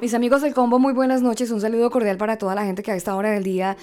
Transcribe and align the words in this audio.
Mis 0.00 0.14
amigos 0.14 0.40
del 0.40 0.54
combo, 0.54 0.78
muy 0.78 0.94
buenas 0.94 1.20
noches. 1.20 1.50
Un 1.50 1.60
saludo 1.60 1.90
cordial 1.90 2.16
para 2.16 2.38
toda 2.38 2.54
la 2.54 2.64
gente 2.64 2.82
que 2.82 2.90
a 2.90 2.96
esta 2.96 3.14
hora 3.14 3.32
del 3.32 3.44
día 3.44 3.76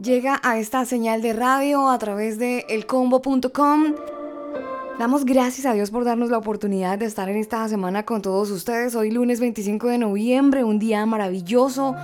llega 0.00 0.40
a 0.44 0.56
esta 0.60 0.84
señal 0.84 1.20
de 1.20 1.32
radio 1.32 1.90
a 1.90 1.98
través 1.98 2.38
de 2.38 2.64
elcombo.com. 2.68 3.94
Damos 4.98 5.24
gracias 5.24 5.64
a 5.64 5.74
Dios 5.74 5.92
por 5.92 6.04
darnos 6.04 6.28
la 6.28 6.38
oportunidad 6.38 6.98
de 6.98 7.06
estar 7.06 7.28
en 7.28 7.36
esta 7.36 7.68
semana 7.68 8.04
con 8.04 8.20
todos 8.20 8.50
ustedes. 8.50 8.96
Hoy 8.96 9.12
lunes 9.12 9.38
25 9.38 9.86
de 9.86 9.98
noviembre, 9.98 10.64
un 10.64 10.80
día 10.80 11.06
maravilloso, 11.06 11.94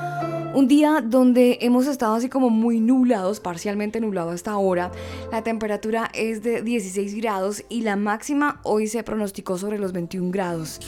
un 0.54 0.68
día 0.68 1.02
donde 1.04 1.58
hemos 1.62 1.88
estado 1.88 2.14
así 2.14 2.28
como 2.28 2.50
muy 2.50 2.78
nublados, 2.78 3.40
parcialmente 3.40 4.00
nublado 4.00 4.30
hasta 4.30 4.52
ahora. 4.52 4.92
La 5.32 5.42
temperatura 5.42 6.08
es 6.14 6.44
de 6.44 6.62
16 6.62 7.16
grados 7.16 7.64
y 7.68 7.80
la 7.80 7.96
máxima 7.96 8.60
hoy 8.62 8.86
se 8.86 9.02
pronosticó 9.02 9.58
sobre 9.58 9.80
los 9.80 9.92
21 9.92 10.30
grados. 10.30 10.78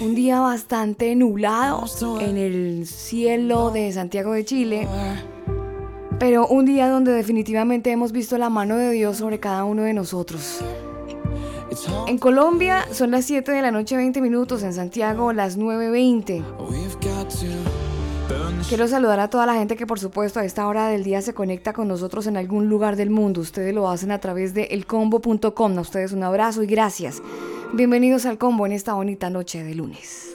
Un 0.00 0.14
día 0.14 0.40
bastante 0.40 1.14
nublado 1.16 1.84
en 2.18 2.38
el 2.38 2.86
cielo 2.86 3.70
de 3.70 3.92
Santiago 3.92 4.32
de 4.32 4.46
Chile. 4.46 4.88
Pero 6.18 6.46
un 6.46 6.64
día 6.64 6.88
donde 6.88 7.12
definitivamente 7.12 7.90
hemos 7.90 8.10
visto 8.12 8.38
la 8.38 8.48
mano 8.48 8.78
de 8.78 8.90
Dios 8.92 9.18
sobre 9.18 9.38
cada 9.38 9.64
uno 9.64 9.82
de 9.82 9.92
nosotros. 9.92 10.62
En 12.06 12.18
Colombia 12.18 12.86
son 12.92 13.10
las 13.12 13.24
7 13.24 13.50
de 13.52 13.62
la 13.62 13.70
noche 13.70 13.96
20 13.96 14.20
minutos, 14.20 14.62
en 14.62 14.74
Santiago 14.74 15.32
las 15.32 15.58
9.20. 15.58 16.42
Quiero 18.68 18.88
saludar 18.88 19.20
a 19.20 19.28
toda 19.28 19.46
la 19.46 19.54
gente 19.54 19.76
que 19.76 19.86
por 19.86 19.98
supuesto 19.98 20.40
a 20.40 20.44
esta 20.44 20.66
hora 20.66 20.88
del 20.88 21.04
día 21.04 21.20
se 21.22 21.34
conecta 21.34 21.72
con 21.72 21.88
nosotros 21.88 22.26
en 22.26 22.36
algún 22.36 22.68
lugar 22.68 22.96
del 22.96 23.10
mundo. 23.10 23.40
Ustedes 23.40 23.74
lo 23.74 23.88
hacen 23.88 24.10
a 24.12 24.18
través 24.18 24.54
de 24.54 24.64
elcombo.com. 24.64 25.78
A 25.78 25.80
ustedes 25.80 26.12
un 26.12 26.22
abrazo 26.22 26.62
y 26.62 26.66
gracias. 26.66 27.22
Bienvenidos 27.72 28.26
al 28.26 28.38
combo 28.38 28.66
en 28.66 28.72
esta 28.72 28.94
bonita 28.94 29.30
noche 29.30 29.64
de 29.64 29.74
lunes. 29.74 30.31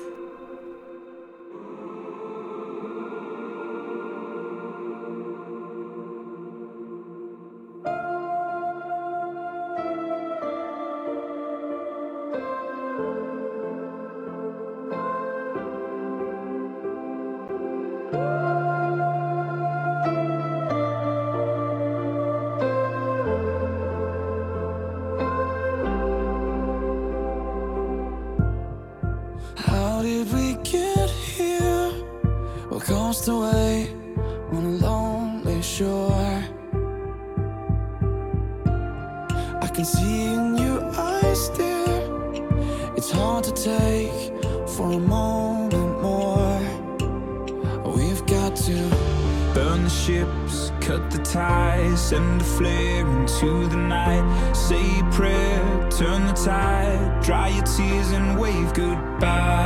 dry 57.28 57.50
your 57.50 57.64
tears 57.66 58.12
and 58.14 58.40
wave 58.40 58.74
goodbye. 58.74 59.57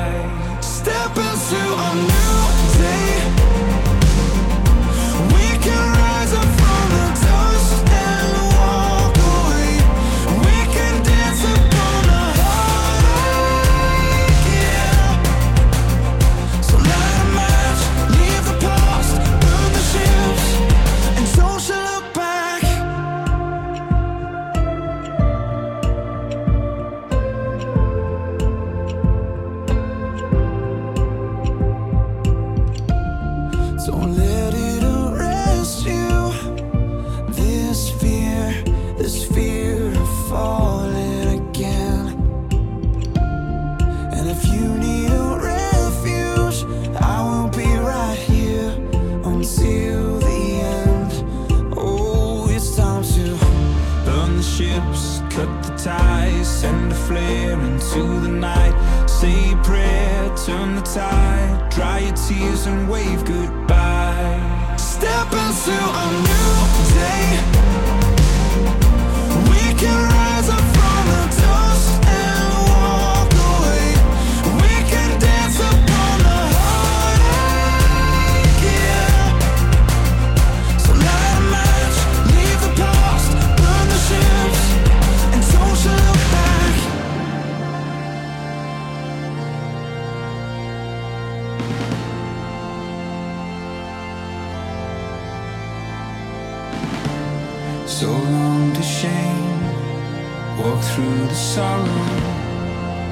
through 100.93 101.27
the 101.27 101.35
sorrow, 101.35 101.85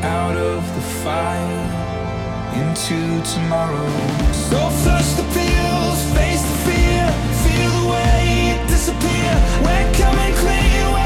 out 0.03 0.35
of 0.35 0.61
the 0.75 0.81
fire, 1.01 1.65
into 2.59 2.99
tomorrow. 3.33 3.89
So 4.33 4.59
flush 4.81 5.11
the 5.13 5.23
pills, 5.31 5.99
face 6.13 6.41
the 6.51 6.57
fear, 6.67 7.03
feel 7.43 7.71
the 7.81 7.87
way 7.93 8.61
disappear. 8.67 9.31
We're 9.63 9.93
coming 9.93 10.33
clean. 10.35 10.98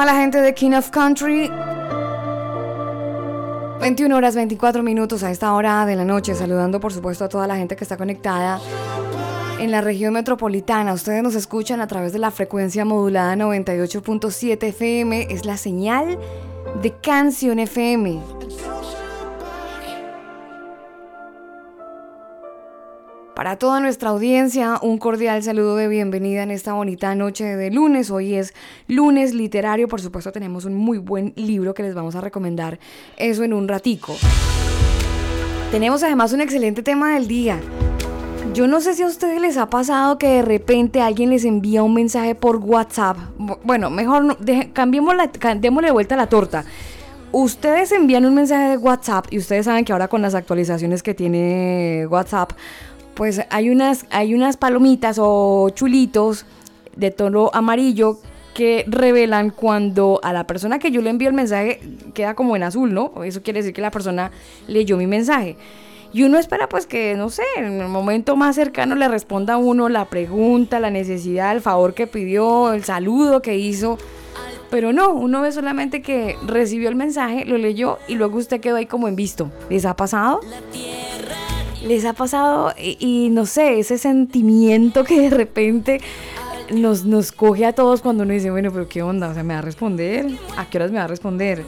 La 0.00 0.14
gente 0.14 0.40
de 0.40 0.54
King 0.54 0.72
of 0.72 0.90
Country. 0.90 1.48
21 3.80 4.16
horas 4.16 4.34
24 4.34 4.82
minutos 4.82 5.22
a 5.22 5.30
esta 5.30 5.52
hora 5.52 5.84
de 5.86 5.94
la 5.96 6.04
noche, 6.04 6.34
saludando 6.34 6.80
por 6.80 6.92
supuesto 6.92 7.24
a 7.24 7.28
toda 7.28 7.46
la 7.46 7.56
gente 7.56 7.76
que 7.76 7.84
está 7.84 7.96
conectada 7.96 8.58
en 9.60 9.70
la 9.70 9.80
región 9.80 10.14
metropolitana. 10.14 10.92
Ustedes 10.92 11.22
nos 11.22 11.34
escuchan 11.34 11.80
a 11.80 11.86
través 11.86 12.12
de 12.12 12.18
la 12.18 12.30
frecuencia 12.30 12.84
modulada 12.84 13.36
98.7 13.36 14.62
FM, 14.64 15.28
es 15.30 15.44
la 15.44 15.56
señal 15.56 16.18
de 16.80 16.92
Canción 17.00 17.58
FM. 17.58 18.18
Para 23.42 23.56
toda 23.56 23.80
nuestra 23.80 24.10
audiencia, 24.10 24.78
un 24.82 24.98
cordial 24.98 25.42
saludo 25.42 25.74
de 25.74 25.88
bienvenida 25.88 26.44
en 26.44 26.52
esta 26.52 26.74
bonita 26.74 27.12
noche 27.16 27.56
de 27.56 27.72
lunes. 27.72 28.08
Hoy 28.12 28.36
es 28.36 28.54
lunes 28.86 29.34
literario, 29.34 29.88
por 29.88 30.00
supuesto 30.00 30.30
tenemos 30.30 30.64
un 30.64 30.74
muy 30.74 30.98
buen 30.98 31.32
libro 31.34 31.74
que 31.74 31.82
les 31.82 31.92
vamos 31.92 32.14
a 32.14 32.20
recomendar, 32.20 32.78
eso 33.16 33.42
en 33.42 33.52
un 33.52 33.66
ratico. 33.66 34.14
Tenemos 35.72 36.04
además 36.04 36.32
un 36.32 36.40
excelente 36.40 36.84
tema 36.84 37.14
del 37.14 37.26
día. 37.26 37.58
Yo 38.54 38.68
no 38.68 38.80
sé 38.80 38.94
si 38.94 39.02
a 39.02 39.06
ustedes 39.06 39.40
les 39.40 39.56
ha 39.56 39.68
pasado 39.68 40.18
que 40.18 40.28
de 40.28 40.42
repente 40.42 41.00
alguien 41.00 41.30
les 41.30 41.44
envía 41.44 41.82
un 41.82 41.94
mensaje 41.94 42.36
por 42.36 42.58
WhatsApp. 42.58 43.16
Bueno, 43.64 43.90
mejor 43.90 44.24
no, 44.24 44.36
cambiemos 44.72 45.16
la, 45.16 45.32
démosle 45.56 45.90
vuelta 45.90 46.14
a 46.14 46.18
la 46.18 46.28
torta. 46.28 46.64
Ustedes 47.32 47.90
envían 47.92 48.26
un 48.26 48.34
mensaje 48.34 48.68
de 48.68 48.76
WhatsApp 48.76 49.26
y 49.30 49.38
ustedes 49.38 49.64
saben 49.64 49.86
que 49.86 49.92
ahora 49.92 50.06
con 50.06 50.20
las 50.20 50.34
actualizaciones 50.34 51.02
que 51.02 51.14
tiene 51.14 52.06
WhatsApp, 52.10 52.52
pues 53.14 53.42
hay 53.50 53.70
unas, 53.70 54.06
hay 54.10 54.34
unas 54.34 54.56
palomitas 54.56 55.18
o 55.20 55.70
chulitos 55.70 56.46
de 56.96 57.10
tono 57.10 57.50
amarillo 57.52 58.18
que 58.54 58.84
revelan 58.86 59.50
cuando 59.50 60.20
a 60.22 60.32
la 60.32 60.46
persona 60.46 60.78
que 60.78 60.90
yo 60.90 61.00
le 61.00 61.10
envío 61.10 61.28
el 61.28 61.34
mensaje 61.34 61.80
queda 62.14 62.34
como 62.34 62.54
en 62.56 62.62
azul, 62.62 62.92
¿no? 62.92 63.24
Eso 63.24 63.42
quiere 63.42 63.60
decir 63.60 63.74
que 63.74 63.80
la 63.80 63.90
persona 63.90 64.30
leyó 64.66 64.96
mi 64.96 65.06
mensaje. 65.06 65.56
Y 66.12 66.24
uno 66.24 66.38
espera 66.38 66.68
pues 66.68 66.86
que, 66.86 67.14
no 67.14 67.30
sé, 67.30 67.42
en 67.56 67.80
el 67.80 67.88
momento 67.88 68.36
más 68.36 68.56
cercano 68.56 68.94
le 68.94 69.08
responda 69.08 69.54
a 69.54 69.56
uno 69.56 69.88
la 69.88 70.04
pregunta, 70.04 70.78
la 70.78 70.90
necesidad, 70.90 71.52
el 71.52 71.62
favor 71.62 71.94
que 71.94 72.06
pidió, 72.06 72.74
el 72.74 72.84
saludo 72.84 73.40
que 73.40 73.56
hizo. 73.56 73.96
Pero 74.70 74.92
no, 74.92 75.10
uno 75.12 75.40
ve 75.40 75.52
solamente 75.52 76.02
que 76.02 76.36
recibió 76.46 76.90
el 76.90 76.96
mensaje, 76.96 77.44
lo 77.46 77.56
leyó 77.56 77.98
y 78.08 78.14
luego 78.14 78.38
usted 78.38 78.60
quedó 78.60 78.76
ahí 78.76 78.86
como 78.86 79.08
en 79.08 79.16
visto. 79.16 79.50
¿Les 79.70 79.86
ha 79.86 79.96
pasado? 79.96 80.40
Les 81.84 82.04
ha 82.04 82.12
pasado 82.12 82.72
y, 82.78 83.28
no 83.30 83.46
sé, 83.46 83.80
ese 83.80 83.98
sentimiento 83.98 85.04
que 85.04 85.20
de 85.20 85.30
repente 85.30 86.00
nos, 86.72 87.04
nos 87.04 87.32
coge 87.32 87.66
a 87.66 87.72
todos 87.72 88.02
cuando 88.02 88.22
uno 88.22 88.32
dice, 88.32 88.50
bueno, 88.50 88.70
pero 88.72 88.88
¿qué 88.88 89.02
onda? 89.02 89.28
O 89.28 89.34
sea, 89.34 89.42
¿me 89.42 89.54
va 89.54 89.58
a 89.58 89.62
responder? 89.62 90.26
¿A 90.56 90.66
qué 90.66 90.78
horas 90.78 90.92
me 90.92 90.98
va 90.98 91.04
a 91.04 91.08
responder? 91.08 91.64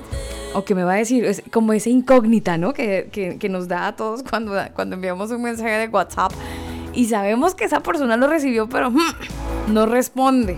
o 0.55 0.65
que 0.65 0.75
me 0.75 0.85
va 0.85 0.93
a 0.93 0.97
decir, 0.97 1.25
es 1.25 1.43
como 1.51 1.73
esa 1.73 1.91
incógnita, 1.91 2.57
¿no? 2.57 2.73
Que, 2.73 3.09
que, 3.41 3.49
nos 3.49 3.67
da 3.67 3.89
a 3.89 3.97
todos 3.97 4.23
cuando, 4.23 4.55
cuando 4.75 4.95
enviamos 4.95 5.33
un 5.33 5.43
mensaje 5.43 5.71
de 5.71 5.89
WhatsApp 5.89 6.33
y 6.95 7.07
sabemos 7.07 7.55
que 7.55 7.65
esa 7.65 7.81
persona 7.81 8.17
lo 8.17 8.29
recibió, 8.29 8.69
pero 8.69 8.91
hmm, 8.91 9.73
no 9.73 9.87
responde, 9.87 10.57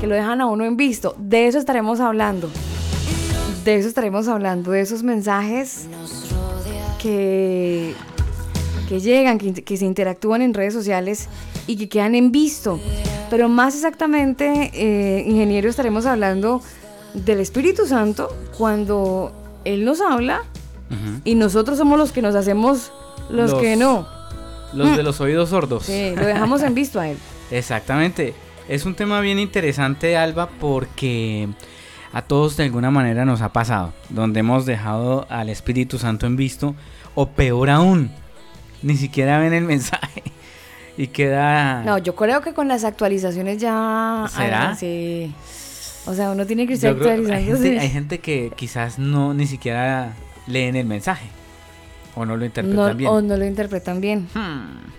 que 0.00 0.06
lo 0.06 0.14
dejan 0.14 0.40
a 0.40 0.46
uno 0.46 0.64
en 0.64 0.76
visto. 0.76 1.14
De 1.16 1.46
eso 1.46 1.58
estaremos 1.58 2.00
hablando. 2.00 2.50
De 3.64 3.76
eso 3.76 3.88
estaremos 3.88 4.26
hablando, 4.26 4.72
de 4.72 4.80
esos 4.80 5.02
mensajes 5.02 5.86
que, 6.98 7.94
que 8.90 8.98
llegan, 8.98 9.38
que, 9.38 9.54
que 9.54 9.76
se 9.76 9.84
interactúan 9.84 10.42
en 10.42 10.52
redes 10.52 10.74
sociales 10.74 11.28
y 11.68 11.76
que 11.76 11.88
quedan 11.88 12.16
en 12.16 12.32
visto. 12.32 12.80
Pero 13.30 13.48
más 13.48 13.76
exactamente, 13.76 14.72
eh, 14.74 15.24
ingeniero, 15.28 15.70
estaremos 15.70 16.06
hablando 16.06 16.60
del 17.14 17.38
Espíritu 17.38 17.86
Santo 17.86 18.36
cuando 18.58 19.30
Él 19.64 19.84
nos 19.84 20.00
habla 20.00 20.42
y 21.24 21.36
nosotros 21.36 21.78
somos 21.78 22.00
los 22.00 22.10
que 22.10 22.20
nos 22.20 22.34
hacemos 22.34 22.90
los, 23.30 23.54
que 23.54 23.76
no. 23.76 24.08
Los 24.72 24.96
de 24.96 25.02
mm. 25.04 25.06
los 25.06 25.20
oídos 25.20 25.50
sordos. 25.50 25.84
Sí, 25.84 26.12
lo 26.16 26.26
dejamos 26.26 26.60
en 26.62 26.74
visto 26.74 26.98
a 26.98 27.08
Él. 27.08 27.16
Exactamente. 27.52 28.34
Es 28.68 28.86
un 28.86 28.96
tema 28.96 29.20
bien 29.20 29.38
interesante, 29.38 30.16
Alba, 30.16 30.48
porque 30.58 31.48
a 32.12 32.22
todos 32.22 32.56
de 32.56 32.64
alguna 32.64 32.90
manera 32.90 33.24
nos 33.24 33.40
ha 33.40 33.52
pasado, 33.52 33.92
donde 34.08 34.40
hemos 34.40 34.66
dejado 34.66 35.28
al 35.30 35.48
Espíritu 35.48 35.96
Santo 35.96 36.26
en 36.26 36.34
visto, 36.34 36.74
o 37.14 37.28
peor 37.28 37.70
aún, 37.70 38.10
ni 38.82 38.96
siquiera 38.96 39.38
ven 39.38 39.52
el 39.52 39.64
mensaje 39.64 40.22
y 40.96 41.08
queda... 41.08 41.82
No, 41.82 41.98
yo 41.98 42.14
creo 42.14 42.40
que 42.40 42.52
con 42.54 42.68
las 42.68 42.84
actualizaciones 42.84 43.58
ya... 43.58 44.26
¿Será? 44.28 44.74
sí. 44.74 45.34
O 46.06 46.14
sea, 46.14 46.30
uno 46.30 46.46
tiene 46.46 46.66
que 46.66 46.74
estar 46.74 46.92
actualizando. 46.92 47.80
Hay 47.80 47.88
gente, 47.90 48.18
que 48.20 48.50
quizás 48.56 48.98
no 48.98 49.34
ni 49.34 49.46
siquiera 49.46 50.14
leen 50.46 50.76
el 50.76 50.86
mensaje. 50.86 51.28
O 52.14 52.24
no 52.24 52.36
lo 52.36 52.44
interpretan 52.44 52.96
bien. 52.96 53.10
O 53.10 53.20
no 53.22 53.36
lo 53.36 53.44
interpretan 53.44 54.00
bien. 54.00 54.28
Hmm. 54.34 54.90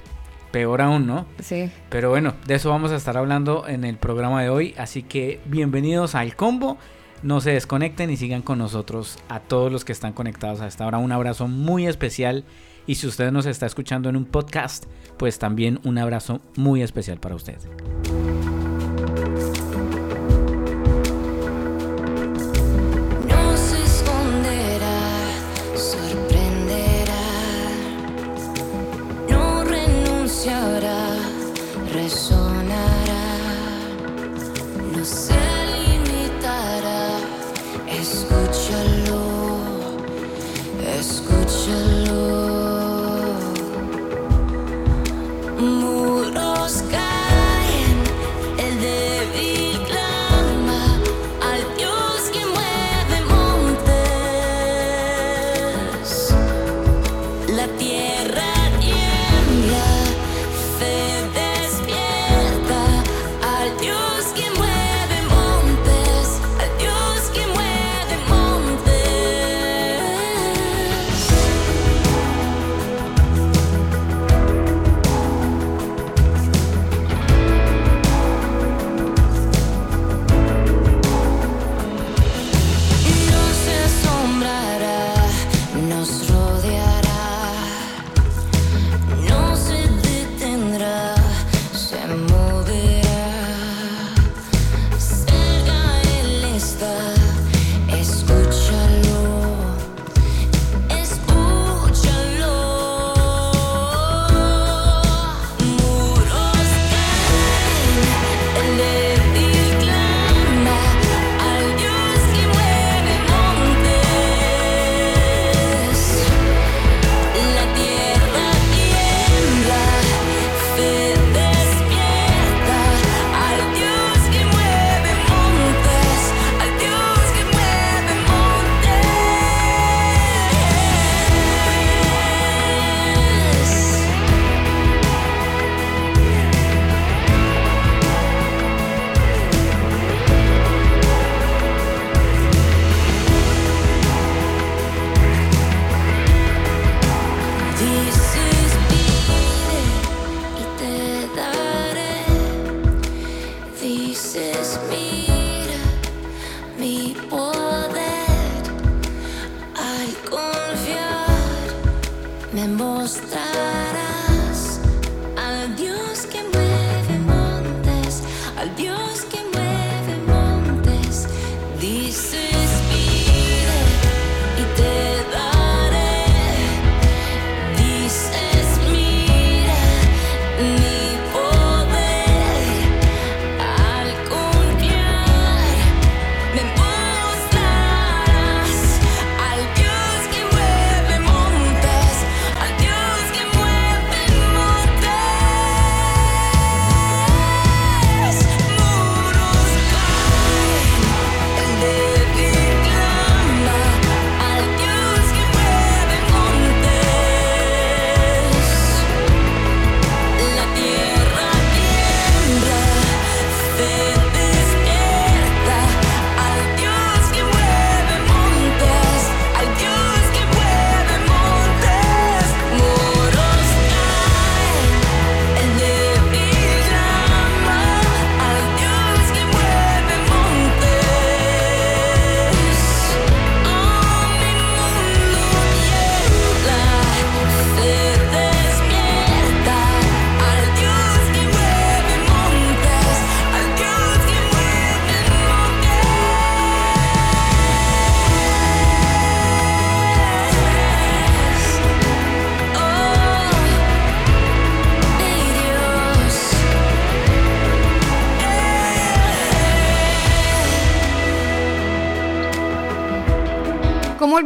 Peor 0.51 0.81
aún, 0.81 1.07
¿no? 1.07 1.25
Sí. 1.41 1.71
Pero 1.89 2.09
bueno, 2.09 2.35
de 2.45 2.55
eso 2.55 2.69
vamos 2.69 2.91
a 2.91 2.95
estar 2.95 3.17
hablando 3.17 3.67
en 3.67 3.83
el 3.83 3.97
programa 3.97 4.43
de 4.43 4.49
hoy. 4.49 4.75
Así 4.77 5.01
que 5.01 5.39
bienvenidos 5.45 6.13
al 6.13 6.35
combo. 6.35 6.77
No 7.23 7.41
se 7.41 7.51
desconecten 7.51 8.09
y 8.09 8.17
sigan 8.17 8.41
con 8.41 8.57
nosotros 8.57 9.17
a 9.29 9.39
todos 9.39 9.71
los 9.71 9.85
que 9.85 9.91
están 9.91 10.13
conectados 10.13 10.61
a 10.61 10.67
esta 10.67 10.85
hora. 10.85 10.97
Un 10.97 11.11
abrazo 11.11 11.47
muy 11.47 11.87
especial. 11.87 12.43
Y 12.91 12.95
si 12.95 13.07
usted 13.07 13.31
nos 13.31 13.45
está 13.45 13.65
escuchando 13.67 14.09
en 14.09 14.17
un 14.17 14.25
podcast, 14.25 14.83
pues 15.17 15.39
también 15.39 15.79
un 15.85 15.97
abrazo 15.97 16.41
muy 16.57 16.81
especial 16.81 17.21
para 17.21 17.35
usted. 17.35 17.55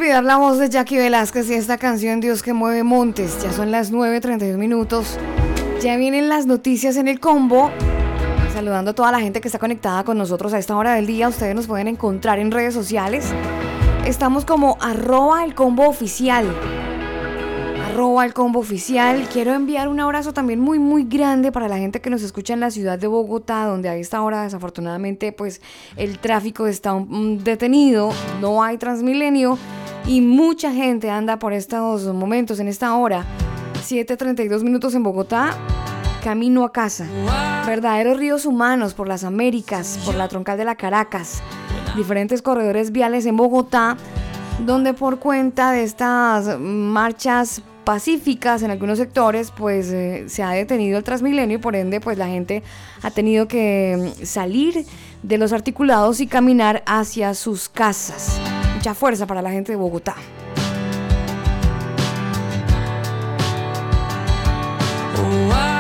Olvidar 0.05 0.23
la 0.23 0.37
voz 0.37 0.59
de 0.59 0.69
Jackie 0.69 0.97
Velázquez 0.97 1.49
y 1.49 1.55
esta 1.55 1.79
canción 1.79 2.19
Dios 2.19 2.43
que 2.43 2.53
mueve 2.53 2.83
montes. 2.83 3.41
Ya 3.41 3.51
son 3.51 3.71
las 3.71 3.91
9.32 3.91 4.55
minutos. 4.55 5.17
Ya 5.81 5.97
vienen 5.97 6.29
las 6.29 6.45
noticias 6.45 6.95
en 6.97 7.07
el 7.07 7.19
combo. 7.19 7.71
Saludando 8.53 8.91
a 8.91 8.93
toda 8.93 9.11
la 9.11 9.19
gente 9.19 9.41
que 9.41 9.47
está 9.47 9.57
conectada 9.57 10.03
con 10.03 10.19
nosotros 10.19 10.53
a 10.53 10.59
esta 10.59 10.77
hora 10.77 10.93
del 10.93 11.07
día. 11.07 11.27
Ustedes 11.27 11.55
nos 11.55 11.65
pueden 11.65 11.87
encontrar 11.87 12.37
en 12.37 12.51
redes 12.51 12.75
sociales. 12.75 13.33
Estamos 14.05 14.45
como 14.45 14.77
arroba 14.79 15.43
el 15.43 15.55
combo 15.55 15.87
oficial. 15.87 16.45
Arroba 17.89 18.27
el 18.27 18.33
combo 18.35 18.59
oficial. 18.59 19.27
Quiero 19.33 19.55
enviar 19.55 19.87
un 19.87 19.99
abrazo 19.99 20.33
también 20.33 20.59
muy 20.59 20.77
muy 20.77 21.05
grande 21.05 21.51
para 21.51 21.67
la 21.67 21.79
gente 21.79 21.99
que 21.99 22.11
nos 22.11 22.21
escucha 22.21 22.53
en 22.53 22.59
la 22.59 22.69
ciudad 22.69 22.99
de 22.99 23.07
Bogotá, 23.07 23.65
donde 23.65 23.89
a 23.89 23.95
esta 23.95 24.21
hora 24.21 24.43
desafortunadamente 24.43 25.31
pues 25.31 25.61
el 25.95 26.19
tráfico 26.19 26.67
está 26.67 27.03
detenido, 27.43 28.11
no 28.39 28.61
hay 28.61 28.77
Transmilenio 28.77 29.57
y 30.07 30.21
mucha 30.21 30.71
gente 30.71 31.09
anda 31.09 31.39
por 31.39 31.53
estos 31.53 32.05
momentos, 32.13 32.59
en 32.59 32.67
esta 32.67 32.95
hora. 32.95 33.25
7.32 33.87 34.63
minutos 34.63 34.95
en 34.95 35.03
Bogotá, 35.03 35.55
camino 36.23 36.63
a 36.63 36.71
casa. 36.71 37.07
Verdaderos 37.65 38.17
ríos 38.17 38.45
humanos 38.45 38.93
por 38.93 39.07
las 39.07 39.23
Américas, 39.23 39.99
por 40.05 40.15
la 40.15 40.27
troncal 40.27 40.57
de 40.57 40.65
la 40.65 40.75
Caracas. 40.75 41.41
Diferentes 41.95 42.41
corredores 42.41 42.91
viales 42.91 43.25
en 43.25 43.37
Bogotá, 43.37 43.97
donde 44.65 44.93
por 44.93 45.19
cuenta 45.19 45.71
de 45.71 45.83
estas 45.83 46.59
marchas 46.59 47.61
pacíficas 47.83 48.63
en 48.63 48.71
algunos 48.71 48.97
sectores, 48.97 49.51
pues 49.51 49.89
eh, 49.91 50.25
se 50.27 50.41
ha 50.41 50.49
detenido 50.51 50.97
el 50.97 51.03
Transmilenio 51.03 51.57
y 51.57 51.61
por 51.61 51.75
ende 51.75 52.01
pues 52.01 52.17
la 52.17 52.27
gente 52.27 52.63
ha 53.03 53.11
tenido 53.11 53.47
que 53.47 54.13
mm, 54.19 54.25
salir 54.25 54.85
de 55.21 55.37
los 55.37 55.53
articulados 55.53 56.19
y 56.19 56.27
caminar 56.27 56.83
hacia 56.87 57.35
sus 57.35 57.69
casas 57.69 58.39
mucha 58.85 58.93
fuerza 58.93 59.25
para 59.25 59.41
la 59.41 59.49
gente 59.49 59.71
de 59.71 59.77
Bogotá. 59.77 60.15
child 65.15 65.74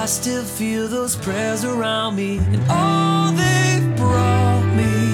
I 0.00 0.06
still 0.06 0.44
feel 0.44 0.86
those 0.86 1.16
prayers 1.16 1.64
around 1.64 2.14
me 2.14 2.38
and 2.38 2.62
all 2.70 3.32
they've 3.32 3.96
brought 3.96 4.64
me 4.76 5.07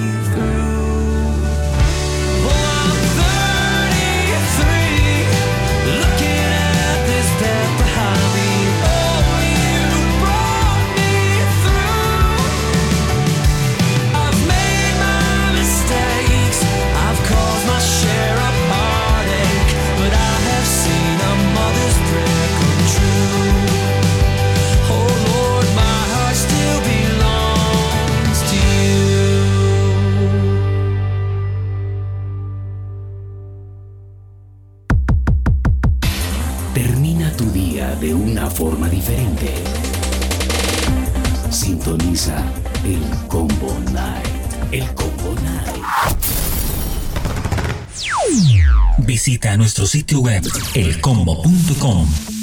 forma 38.55 38.87
diferente. 38.87 39.53
Sintoniza 41.49 42.41
el 42.85 43.01
Combo 43.27 43.77
Night. 43.91 44.71
El 44.71 44.85
Combo 44.93 45.35
Night. 45.41 45.83
Visita 48.99 49.57
nuestro 49.57 49.85
sitio 49.85 50.21
web 50.21 50.43
elcombo.com. 50.73 52.34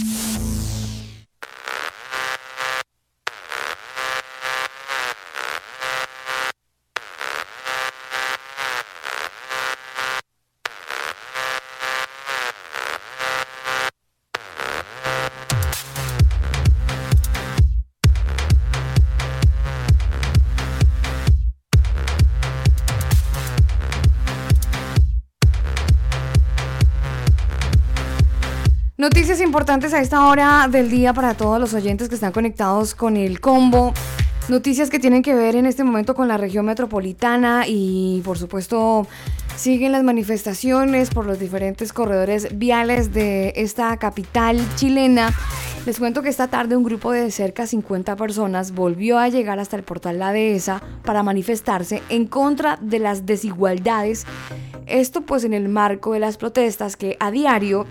importantes 29.52 29.93
a 29.93 30.00
esta 30.00 30.28
hora 30.28 30.67
del 30.67 30.88
día 30.88 31.12
para 31.12 31.34
todos 31.34 31.60
los 31.60 31.75
oyentes 31.75 32.08
que 32.08 32.15
están 32.15 32.32
conectados 32.32 32.95
con 32.95 33.19
el 33.19 33.38
combo. 33.38 33.93
Noticias 34.49 34.88
que 34.88 34.99
tienen 34.99 35.21
que 35.21 35.34
ver 35.34 35.56
en 35.56 35.67
este 35.67 35.84
momento 35.84 36.15
con 36.15 36.26
la 36.26 36.38
región 36.38 36.65
metropolitana 36.65 37.65
y 37.69 38.23
por 38.25 38.38
supuesto 38.38 39.06
siguen 39.54 39.93
las 39.93 40.04
manifestaciones 40.04 41.10
por 41.10 41.26
los 41.26 41.38
diferentes 41.38 41.93
corredores 41.93 42.58
viales 42.58 43.12
de 43.12 43.52
esta 43.56 43.95
capital 43.99 44.58
chilena. 44.76 45.34
Les 45.84 45.99
cuento 45.99 46.23
que 46.23 46.30
esta 46.30 46.49
tarde 46.49 46.75
un 46.75 46.82
grupo 46.82 47.12
de 47.12 47.30
cerca 47.30 47.67
50 47.67 48.17
personas 48.17 48.73
volvió 48.73 49.19
a 49.19 49.28
llegar 49.28 49.58
hasta 49.58 49.76
el 49.76 49.82
portal 49.82 50.19
La 50.19 50.32
Dehesa 50.32 50.82
para 51.04 51.23
manifestarse 51.23 52.02
en 52.08 52.25
contra 52.25 52.78
de 52.80 53.00
las 53.00 53.26
desigualdades. 53.26 54.25
Esto 54.86 55.21
pues 55.21 55.45
en 55.45 55.52
el 55.52 55.69
marco 55.69 56.15
de 56.15 56.21
las 56.21 56.38
protestas 56.38 56.97
que 56.97 57.19
a 57.21 57.30
diario 57.30 57.86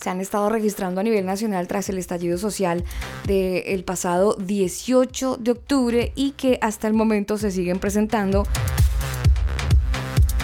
se 0.00 0.10
han 0.10 0.20
estado 0.20 0.48
registrando 0.48 1.00
a 1.00 1.04
nivel 1.04 1.26
nacional 1.26 1.66
tras 1.68 1.88
el 1.88 1.98
estallido 1.98 2.38
social 2.38 2.84
del 3.26 3.84
pasado 3.84 4.34
18 4.34 5.36
de 5.36 5.50
octubre 5.50 6.12
y 6.14 6.32
que 6.32 6.58
hasta 6.62 6.88
el 6.88 6.94
momento 6.94 7.36
se 7.36 7.50
siguen 7.50 7.78
presentando 7.78 8.44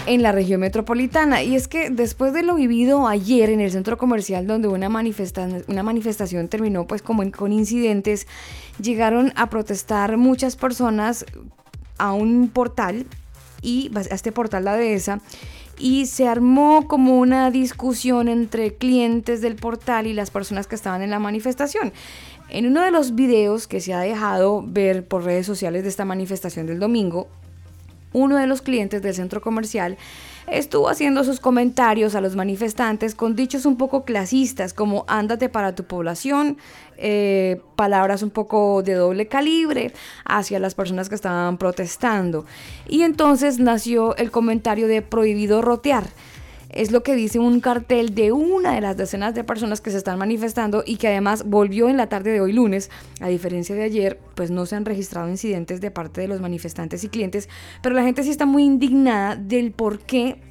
en 0.05 0.21
la 0.21 0.31
región 0.31 0.61
metropolitana. 0.61 1.43
Y 1.43 1.55
es 1.55 1.67
que 1.67 1.89
después 1.89 2.33
de 2.33 2.43
lo 2.43 2.55
vivido 2.55 3.07
ayer 3.07 3.49
en 3.49 3.59
el 3.59 3.71
centro 3.71 3.97
comercial 3.97 4.47
donde 4.47 4.67
una, 4.67 4.89
manifesta 4.89 5.47
una 5.67 5.83
manifestación 5.83 6.47
terminó 6.47 6.85
pues 6.87 7.01
como 7.01 7.23
en, 7.23 7.31
con 7.31 7.51
incidentes, 7.51 8.27
llegaron 8.81 9.33
a 9.35 9.49
protestar 9.49 10.17
muchas 10.17 10.55
personas 10.55 11.25
a 11.97 12.13
un 12.13 12.49
portal 12.49 13.05
y 13.61 13.91
a 13.95 14.01
este 14.13 14.31
portal 14.31 14.65
la 14.65 14.75
dehesa 14.75 15.19
y 15.77 16.07
se 16.07 16.27
armó 16.27 16.87
como 16.87 17.19
una 17.19 17.51
discusión 17.51 18.27
entre 18.27 18.75
clientes 18.75 19.41
del 19.41 19.55
portal 19.55 20.07
y 20.07 20.13
las 20.13 20.31
personas 20.31 20.67
que 20.67 20.75
estaban 20.75 21.01
en 21.01 21.11
la 21.11 21.19
manifestación. 21.19 21.93
En 22.49 22.65
uno 22.65 22.81
de 22.81 22.91
los 22.91 23.15
videos 23.15 23.67
que 23.67 23.81
se 23.81 23.93
ha 23.93 23.99
dejado 23.99 24.63
ver 24.65 25.05
por 25.05 25.23
redes 25.23 25.45
sociales 25.45 25.83
de 25.83 25.89
esta 25.89 26.05
manifestación 26.05 26.65
del 26.65 26.79
domingo, 26.79 27.27
uno 28.13 28.37
de 28.37 28.47
los 28.47 28.61
clientes 28.61 29.01
del 29.01 29.13
centro 29.13 29.41
comercial 29.41 29.97
estuvo 30.47 30.87
haciendo 30.87 31.23
sus 31.23 31.39
comentarios 31.39 32.15
a 32.15 32.21
los 32.21 32.35
manifestantes 32.35 33.15
con 33.15 33.35
dichos 33.35 33.65
un 33.65 33.77
poco 33.77 34.05
clasistas 34.05 34.73
como 34.73 35.03
ándate 35.07 35.49
para 35.49 35.75
tu 35.75 35.83
población, 35.83 36.57
eh, 36.97 37.61
palabras 37.75 38.23
un 38.23 38.31
poco 38.31 38.81
de 38.83 38.93
doble 38.93 39.27
calibre 39.27 39.93
hacia 40.25 40.59
las 40.59 40.75
personas 40.75 41.09
que 41.09 41.15
estaban 41.15 41.57
protestando. 41.57 42.45
Y 42.87 43.03
entonces 43.03 43.59
nació 43.59 44.15
el 44.17 44.31
comentario 44.31 44.87
de 44.87 45.01
prohibido 45.01 45.61
rotear. 45.61 46.05
Es 46.69 46.91
lo 46.91 47.01
que 47.01 47.15
dice 47.15 47.39
un 47.39 47.59
cartel 47.61 48.13
de 48.13 48.31
una 48.31 48.73
de 48.73 48.81
las 48.81 48.97
decenas 48.97 49.33
de 49.33 49.43
personas 49.43 49.79
que 49.79 49.89
se 49.89 49.97
están 49.97 50.19
manifestando 50.19 50.83
y 50.85 50.97
que 50.97 51.07
además 51.07 51.45
volvió 51.45 51.87
en 51.87 51.97
la 51.97 52.07
tarde 52.07 52.31
de 52.31 52.41
hoy 52.41 52.51
lunes. 52.51 52.89
A 53.21 53.29
diferencia 53.29 53.73
de 53.73 53.83
ayer, 53.83 54.19
pues 54.35 54.51
no 54.51 54.65
se 54.65 54.75
han 54.75 54.85
registrado 54.85 55.29
incidentes 55.29 55.79
de 55.79 55.91
parte 55.91 56.21
de 56.21 56.27
los 56.27 56.41
manifestantes 56.41 57.03
y 57.03 57.09
clientes, 57.09 57.47
pero 57.81 57.95
la 57.95 58.03
gente 58.03 58.23
sí 58.23 58.31
está 58.31 58.45
muy 58.45 58.63
indignada 58.63 59.35
del 59.35 59.71
por 59.71 59.99
qué 59.99 60.41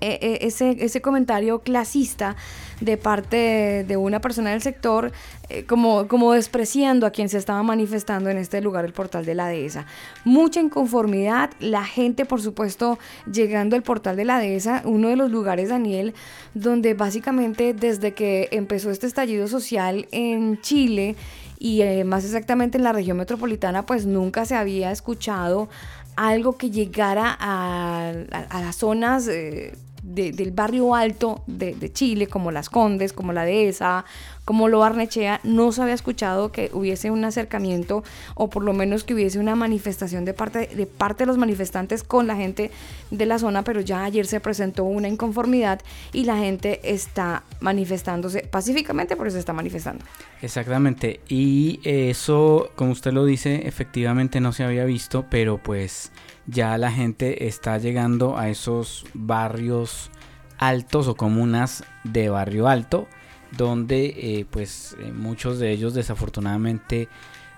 ese, 0.00 0.76
ese 0.84 1.00
comentario 1.00 1.60
clasista 1.60 2.36
de 2.80 2.96
parte 2.96 3.84
de, 3.86 3.96
una 3.96 4.20
persona 4.20 4.50
del 4.50 4.62
sector, 4.62 5.12
eh, 5.48 5.64
como, 5.64 6.08
como 6.08 6.32
despreciando 6.32 7.06
a 7.06 7.10
quien 7.10 7.28
se 7.28 7.38
estaba 7.38 7.62
manifestando 7.62 8.30
en 8.30 8.38
este 8.38 8.60
lugar, 8.60 8.84
el 8.84 8.92
portal 8.92 9.24
de 9.24 9.34
la 9.34 9.48
dehesa. 9.48 9.86
Mucha 10.24 10.60
inconformidad, 10.60 11.50
la 11.60 11.84
gente, 11.84 12.24
por 12.24 12.42
supuesto, 12.42 12.98
llegando 13.30 13.76
al 13.76 13.82
portal 13.82 14.16
de 14.16 14.24
la 14.24 14.38
dehesa, 14.38 14.82
uno 14.84 15.08
de 15.08 15.16
los 15.16 15.30
lugares, 15.30 15.68
Daniel, 15.68 16.14
donde 16.54 16.94
básicamente 16.94 17.74
desde 17.74 18.12
que 18.14 18.48
empezó 18.52 18.90
este 18.90 19.06
estallido 19.06 19.48
social 19.48 20.06
en 20.12 20.60
Chile, 20.60 21.16
y 21.58 21.80
eh, 21.80 22.04
más 22.04 22.24
exactamente 22.24 22.76
en 22.76 22.84
la 22.84 22.92
región 22.92 23.16
metropolitana, 23.16 23.86
pues 23.86 24.04
nunca 24.04 24.44
se 24.44 24.54
había 24.54 24.90
escuchado 24.90 25.70
algo 26.16 26.58
que 26.58 26.70
llegara 26.70 27.36
a, 27.40 28.12
a, 28.30 28.38
a 28.50 28.60
las 28.60 28.76
zonas 28.76 29.26
eh, 29.28 29.72
de, 30.04 30.32
del 30.32 30.50
barrio 30.52 30.94
alto 30.94 31.42
de, 31.46 31.74
de, 31.74 31.92
Chile, 31.92 32.26
como 32.26 32.52
Las 32.52 32.68
Condes, 32.68 33.12
como 33.12 33.32
la 33.32 33.44
Dehesa, 33.44 34.04
como 34.44 34.68
Lo 34.68 34.80
Barnechea, 34.80 35.40
no 35.42 35.72
se 35.72 35.82
había 35.82 35.94
escuchado 35.94 36.52
que 36.52 36.70
hubiese 36.72 37.10
un 37.10 37.24
acercamiento 37.24 38.04
o 38.34 38.50
por 38.50 38.62
lo 38.62 38.72
menos 38.72 39.04
que 39.04 39.14
hubiese 39.14 39.38
una 39.38 39.54
manifestación 39.54 40.24
de 40.24 40.34
parte, 40.34 40.66
de 40.66 40.86
parte 40.86 41.22
de 41.22 41.26
los 41.26 41.38
manifestantes 41.38 42.02
con 42.02 42.26
la 42.26 42.36
gente 42.36 42.70
de 43.10 43.26
la 43.26 43.38
zona, 43.38 43.64
pero 43.64 43.80
ya 43.80 44.04
ayer 44.04 44.26
se 44.26 44.40
presentó 44.40 44.84
una 44.84 45.08
inconformidad 45.08 45.80
y 46.12 46.24
la 46.24 46.36
gente 46.36 46.80
está 46.84 47.42
manifestándose 47.60 48.42
pacíficamente, 48.42 49.16
pero 49.16 49.30
se 49.30 49.38
está 49.38 49.52
manifestando. 49.52 50.04
Exactamente, 50.42 51.20
y 51.28 51.80
eso, 51.84 52.70
como 52.74 52.92
usted 52.92 53.12
lo 53.12 53.24
dice, 53.24 53.66
efectivamente 53.66 54.40
no 54.40 54.52
se 54.52 54.64
había 54.64 54.84
visto, 54.84 55.24
pero 55.30 55.58
pues 55.58 56.12
ya 56.46 56.76
la 56.76 56.92
gente 56.92 57.46
está 57.46 57.78
llegando 57.78 58.36
a 58.36 58.50
esos 58.50 59.06
barrios 59.14 60.10
altos 60.58 61.08
o 61.08 61.14
comunas 61.14 61.84
de 62.04 62.28
barrio 62.28 62.68
alto 62.68 63.08
donde 63.56 64.06
eh, 64.06 64.46
pues 64.50 64.96
eh, 65.00 65.12
muchos 65.12 65.58
de 65.58 65.70
ellos 65.70 65.94
desafortunadamente 65.94 67.08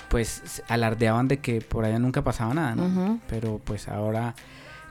pues 0.09 0.62
alardeaban 0.68 1.28
de 1.28 1.38
que 1.38 1.61
por 1.61 1.85
allá 1.85 1.98
nunca 1.98 2.22
pasaba 2.22 2.54
nada, 2.54 2.74
¿no? 2.76 2.85
Uh 2.85 2.88
-huh. 2.88 3.20
Pero 3.28 3.61
pues 3.64 3.88
ahora 3.88 4.35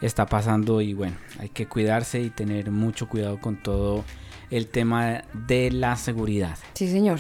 está 0.02 0.26
pasando 0.26 0.82
y 0.82 0.94
bueno, 0.94 1.16
hay 1.40 1.50
que 1.50 1.68
cuidarse 1.68 2.20
y 2.22 2.30
tener 2.30 2.72
mucho 2.72 3.08
cuidado 3.08 3.40
con 3.40 3.56
todo 3.56 4.04
el 4.52 4.68
tema 4.68 5.24
de 5.34 5.72
la 5.72 5.96
seguridad. 5.96 6.58
Sí, 6.74 6.90
señor. 6.90 7.20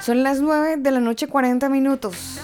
Son 0.00 0.22
las 0.22 0.40
9 0.40 0.78
de 0.78 0.90
la 0.90 1.00
noche 1.00 1.28
40 1.28 1.68
minutos. 1.68 2.40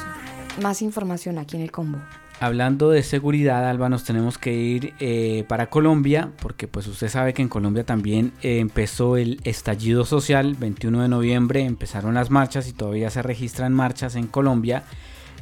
Más 0.63 0.83
información 0.83 1.39
aquí 1.39 1.57
en 1.57 1.63
el 1.63 1.73
combo. 1.73 1.99
Hablando 2.41 2.91
de 2.91 3.03
seguridad, 3.03 3.69
Alba, 3.69 3.89
nos 3.89 4.05
tenemos 4.05 4.39
que 4.39 4.55
ir 4.55 4.95
eh, 5.01 5.45
para 5.49 5.71
Colombia, 5.71 6.33
porque 6.41 6.69
pues 6.69 6.87
usted 6.87 7.09
sabe 7.09 7.35
que 7.35 7.43
en 7.43 7.49
Colombia 7.49 7.85
también 7.85 8.33
eh, 8.43 8.59
empezó 8.59 9.17
el 9.17 9.41
estallido 9.45 10.05
social, 10.05 10.55
21 10.59 11.03
de 11.03 11.09
noviembre 11.09 11.61
empezaron 11.63 12.15
las 12.15 12.31
marchas 12.31 12.69
y 12.69 12.73
todavía 12.73 13.11
se 13.11 13.23
registran 13.23 13.73
marchas 13.73 14.15
en 14.15 14.27
Colombia. 14.27 14.85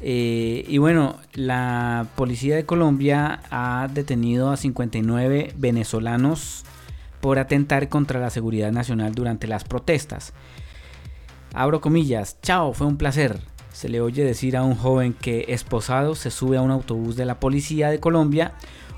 Eh, 0.00 0.64
y 0.68 0.78
bueno, 0.78 1.16
la 1.32 2.06
policía 2.16 2.56
de 2.56 2.66
Colombia 2.66 3.40
ha 3.50 3.88
detenido 3.92 4.50
a 4.50 4.56
59 4.56 5.54
venezolanos 5.56 6.64
por 7.20 7.38
atentar 7.38 7.88
contra 7.88 8.20
la 8.20 8.30
seguridad 8.30 8.72
nacional 8.72 9.14
durante 9.14 9.46
las 9.46 9.64
protestas. 9.64 10.32
Abro 11.54 11.80
comillas, 11.80 12.38
chao, 12.42 12.74
fue 12.74 12.86
un 12.86 12.98
placer 12.98 13.40
se 13.76 13.90
le 13.90 14.00
oye 14.00 14.24
decir 14.24 14.56
a 14.56 14.62
un 14.62 14.74
joven 14.74 15.12
que 15.12 15.44
esposado 15.48 16.14
se 16.14 16.30
sube 16.30 16.56
a 16.56 16.62
un 16.62 16.70
autobús 16.70 17.14
de 17.14 17.26
la 17.26 17.38
policía 17.38 17.90
de 17.90 18.00
Colombia. 18.00 18.54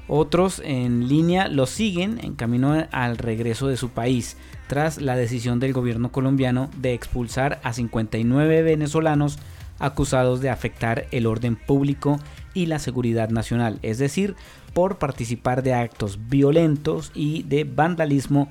Otros 0.06 0.62
en 0.64 1.08
línea 1.08 1.48
lo 1.48 1.66
siguen 1.66 2.20
en 2.22 2.36
camino 2.36 2.86
al 2.92 3.18
regreso 3.18 3.66
de 3.66 3.76
su 3.76 3.88
país, 3.88 4.36
tras 4.68 5.00
la 5.00 5.16
decisión 5.16 5.58
del 5.58 5.72
gobierno 5.72 6.12
colombiano 6.12 6.70
de 6.76 6.94
expulsar 6.94 7.58
a 7.64 7.72
59 7.72 8.62
venezolanos 8.62 9.40
acusados 9.80 10.40
de 10.40 10.50
afectar 10.50 11.06
el 11.10 11.26
orden 11.26 11.56
público 11.56 12.20
y 12.54 12.66
la 12.66 12.78
seguridad 12.78 13.30
nacional, 13.30 13.80
es 13.82 13.98
decir, 13.98 14.36
por 14.74 14.98
participar 14.98 15.64
de 15.64 15.74
actos 15.74 16.20
violentos 16.28 17.10
y 17.16 17.42
de 17.42 17.64
vandalismo 17.64 18.48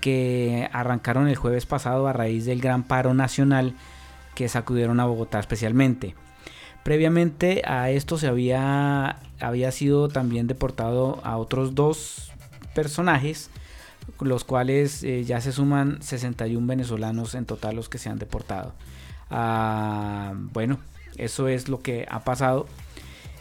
que 0.00 0.68
arrancaron 0.72 1.26
el 1.26 1.34
jueves 1.34 1.66
pasado 1.66 2.06
a 2.06 2.12
raíz 2.12 2.44
del 2.44 2.60
gran 2.60 2.84
paro 2.84 3.14
nacional 3.14 3.74
que 4.36 4.48
sacudieron 4.48 5.00
a 5.00 5.06
Bogotá 5.06 5.40
especialmente. 5.40 6.14
Previamente 6.84 7.62
a 7.64 7.90
esto 7.90 8.16
se 8.18 8.28
había, 8.28 9.18
había 9.40 9.72
sido 9.72 10.08
también 10.08 10.46
deportado 10.46 11.20
a 11.24 11.36
otros 11.38 11.74
dos 11.74 12.30
personajes, 12.76 13.50
los 14.20 14.44
cuales 14.44 15.02
eh, 15.02 15.24
ya 15.24 15.40
se 15.40 15.50
suman 15.50 16.00
61 16.00 16.64
venezolanos 16.64 17.34
en 17.34 17.46
total 17.46 17.74
los 17.74 17.88
que 17.88 17.98
se 17.98 18.08
han 18.08 18.20
deportado. 18.20 18.74
Ah, 19.30 20.34
bueno, 20.52 20.78
eso 21.16 21.48
es 21.48 21.68
lo 21.68 21.80
que 21.80 22.06
ha 22.08 22.20
pasado 22.20 22.66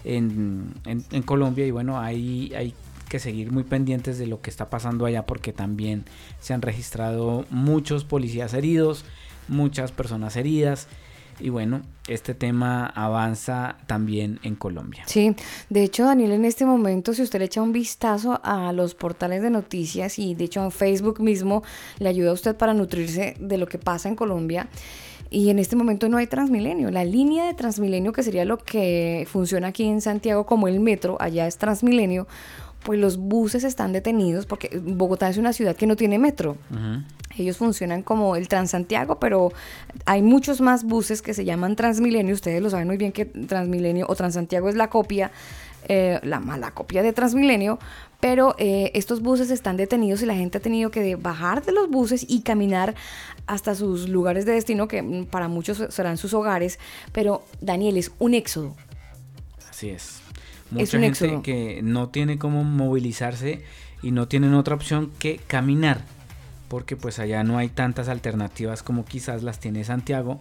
en, 0.05 0.73
en, 0.86 1.21
Colombia 1.21 1.67
y 1.67 1.71
bueno, 1.71 1.99
hay, 1.99 2.53
hay 2.55 2.73
que 3.10 3.19
seguir 3.19 3.51
muy 3.51 3.63
pendientes 3.63 4.17
de 4.17 4.27
lo 4.27 4.41
que 4.41 4.49
está 4.49 4.69
pasando 4.69 5.05
allá 5.05 5.25
porque 5.25 5.53
también 5.53 6.05
se 6.39 6.53
han 6.53 6.62
registrado 6.62 7.45
muchos 7.49 8.05
policías 8.05 8.53
heridos, 8.53 9.05
muchas 9.47 9.91
personas 9.91 10.36
heridas. 10.36 10.88
Y 11.39 11.49
bueno, 11.49 11.81
este 12.08 12.34
tema 12.34 12.86
avanza 12.86 13.77
también 13.88 14.39
en 14.43 14.55
Colombia. 14.55 15.03
Sí, 15.05 15.36
de 15.69 15.84
hecho 15.84 16.05
Daniel, 16.05 16.31
en 16.31 16.45
este 16.45 16.65
momento, 16.65 17.13
si 17.13 17.23
usted 17.23 17.39
le 17.39 17.45
echa 17.45 17.62
un 17.62 17.73
vistazo 17.73 18.39
a 18.41 18.71
los 18.71 18.95
portales 18.95 19.41
de 19.41 19.49
noticias 19.49 20.17
y 20.17 20.34
de 20.34 20.45
hecho 20.45 20.63
en 20.63 20.71
Facebook 20.71 21.19
mismo 21.19 21.63
le 21.99 22.08
ayuda 22.08 22.29
a 22.29 22.34
usted 22.34 22.55
para 22.55 22.73
nutrirse 22.73 23.36
de 23.39 23.58
lo 23.58 23.67
que 23.67 23.77
pasa 23.77 24.08
en 24.08 24.15
Colombia. 24.15 24.69
Y 25.29 25.49
en 25.49 25.60
este 25.60 25.75
momento 25.75 26.08
no 26.08 26.17
hay 26.17 26.27
Transmilenio. 26.27 26.91
La 26.91 27.03
línea 27.03 27.47
de 27.47 27.53
Transmilenio, 27.53 28.13
que 28.13 28.23
sería 28.23 28.45
lo 28.45 28.58
que 28.58 29.27
funciona 29.29 29.67
aquí 29.67 29.84
en 29.84 29.99
Santiago 29.99 30.45
como 30.45 30.67
el 30.69 30.79
metro, 30.79 31.17
allá 31.19 31.47
es 31.47 31.58
Transmilenio, 31.58 32.27
pues 32.85 32.99
los 32.99 33.17
buses 33.17 33.63
están 33.63 33.91
detenidos 33.93 34.45
porque 34.45 34.79
Bogotá 34.79 35.27
es 35.27 35.37
una 35.37 35.53
ciudad 35.53 35.75
que 35.75 35.87
no 35.87 35.95
tiene 35.95 36.19
metro. 36.19 36.55
Ellos 37.35 37.57
funcionan 37.57 38.03
como 38.03 38.35
el 38.35 38.47
Transantiago, 38.47 39.19
pero 39.19 39.51
hay 40.05 40.21
muchos 40.21 40.61
más 40.61 40.83
buses 40.83 41.23
que 41.23 41.33
se 41.33 41.43
llaman 41.45 41.75
Transmilenio. 41.75 42.35
Ustedes 42.35 42.61
lo 42.61 42.69
saben 42.69 42.87
muy 42.87 42.97
bien 42.97 43.11
que 43.11 43.25
Transmilenio 43.25 44.05
o 44.07 44.15
Transantiago 44.15 44.69
es 44.69 44.75
la 44.75 44.91
copia, 44.91 45.31
eh, 45.87 46.19
la 46.21 46.39
mala 46.39 46.71
copia 46.71 47.01
de 47.01 47.11
Transmilenio. 47.11 47.79
Pero 48.19 48.53
eh, 48.59 48.91
estos 48.93 49.21
buses 49.21 49.49
están 49.49 49.77
detenidos 49.77 50.21
y 50.21 50.27
la 50.27 50.35
gente 50.35 50.59
ha 50.59 50.61
tenido 50.61 50.91
que 50.91 51.15
bajar 51.15 51.65
de 51.65 51.71
los 51.71 51.89
buses 51.89 52.23
y 52.29 52.41
caminar 52.41 52.93
hasta 53.47 53.73
sus 53.73 54.07
lugares 54.09 54.45
de 54.45 54.51
destino, 54.51 54.87
que 54.87 55.01
mm, 55.01 55.25
para 55.25 55.47
muchos 55.47 55.83
serán 55.89 56.17
sus 56.17 56.35
hogares. 56.35 56.77
Pero 57.11 57.43
Daniel, 57.61 57.97
es 57.97 58.11
un 58.19 58.35
éxodo. 58.35 58.75
Así 59.71 59.89
es 59.89 60.24
mucha 60.71 60.99
gente 60.99 61.39
que 61.43 61.82
no 61.84 62.10
tiene 62.10 62.38
cómo 62.38 62.63
movilizarse 62.63 63.62
y 64.01 64.12
no 64.12 64.28
tienen 64.28 64.54
otra 64.54 64.75
opción 64.75 65.12
que 65.19 65.38
caminar, 65.47 66.01
porque 66.67 66.95
pues 66.95 67.19
allá 67.19 67.43
no 67.43 67.58
hay 67.58 67.69
tantas 67.69 68.08
alternativas 68.08 68.84
como 68.84 69.06
quizás 69.06 69.43
las 69.43 69.60
tiene 69.60 69.84
Santiago, 69.84 70.39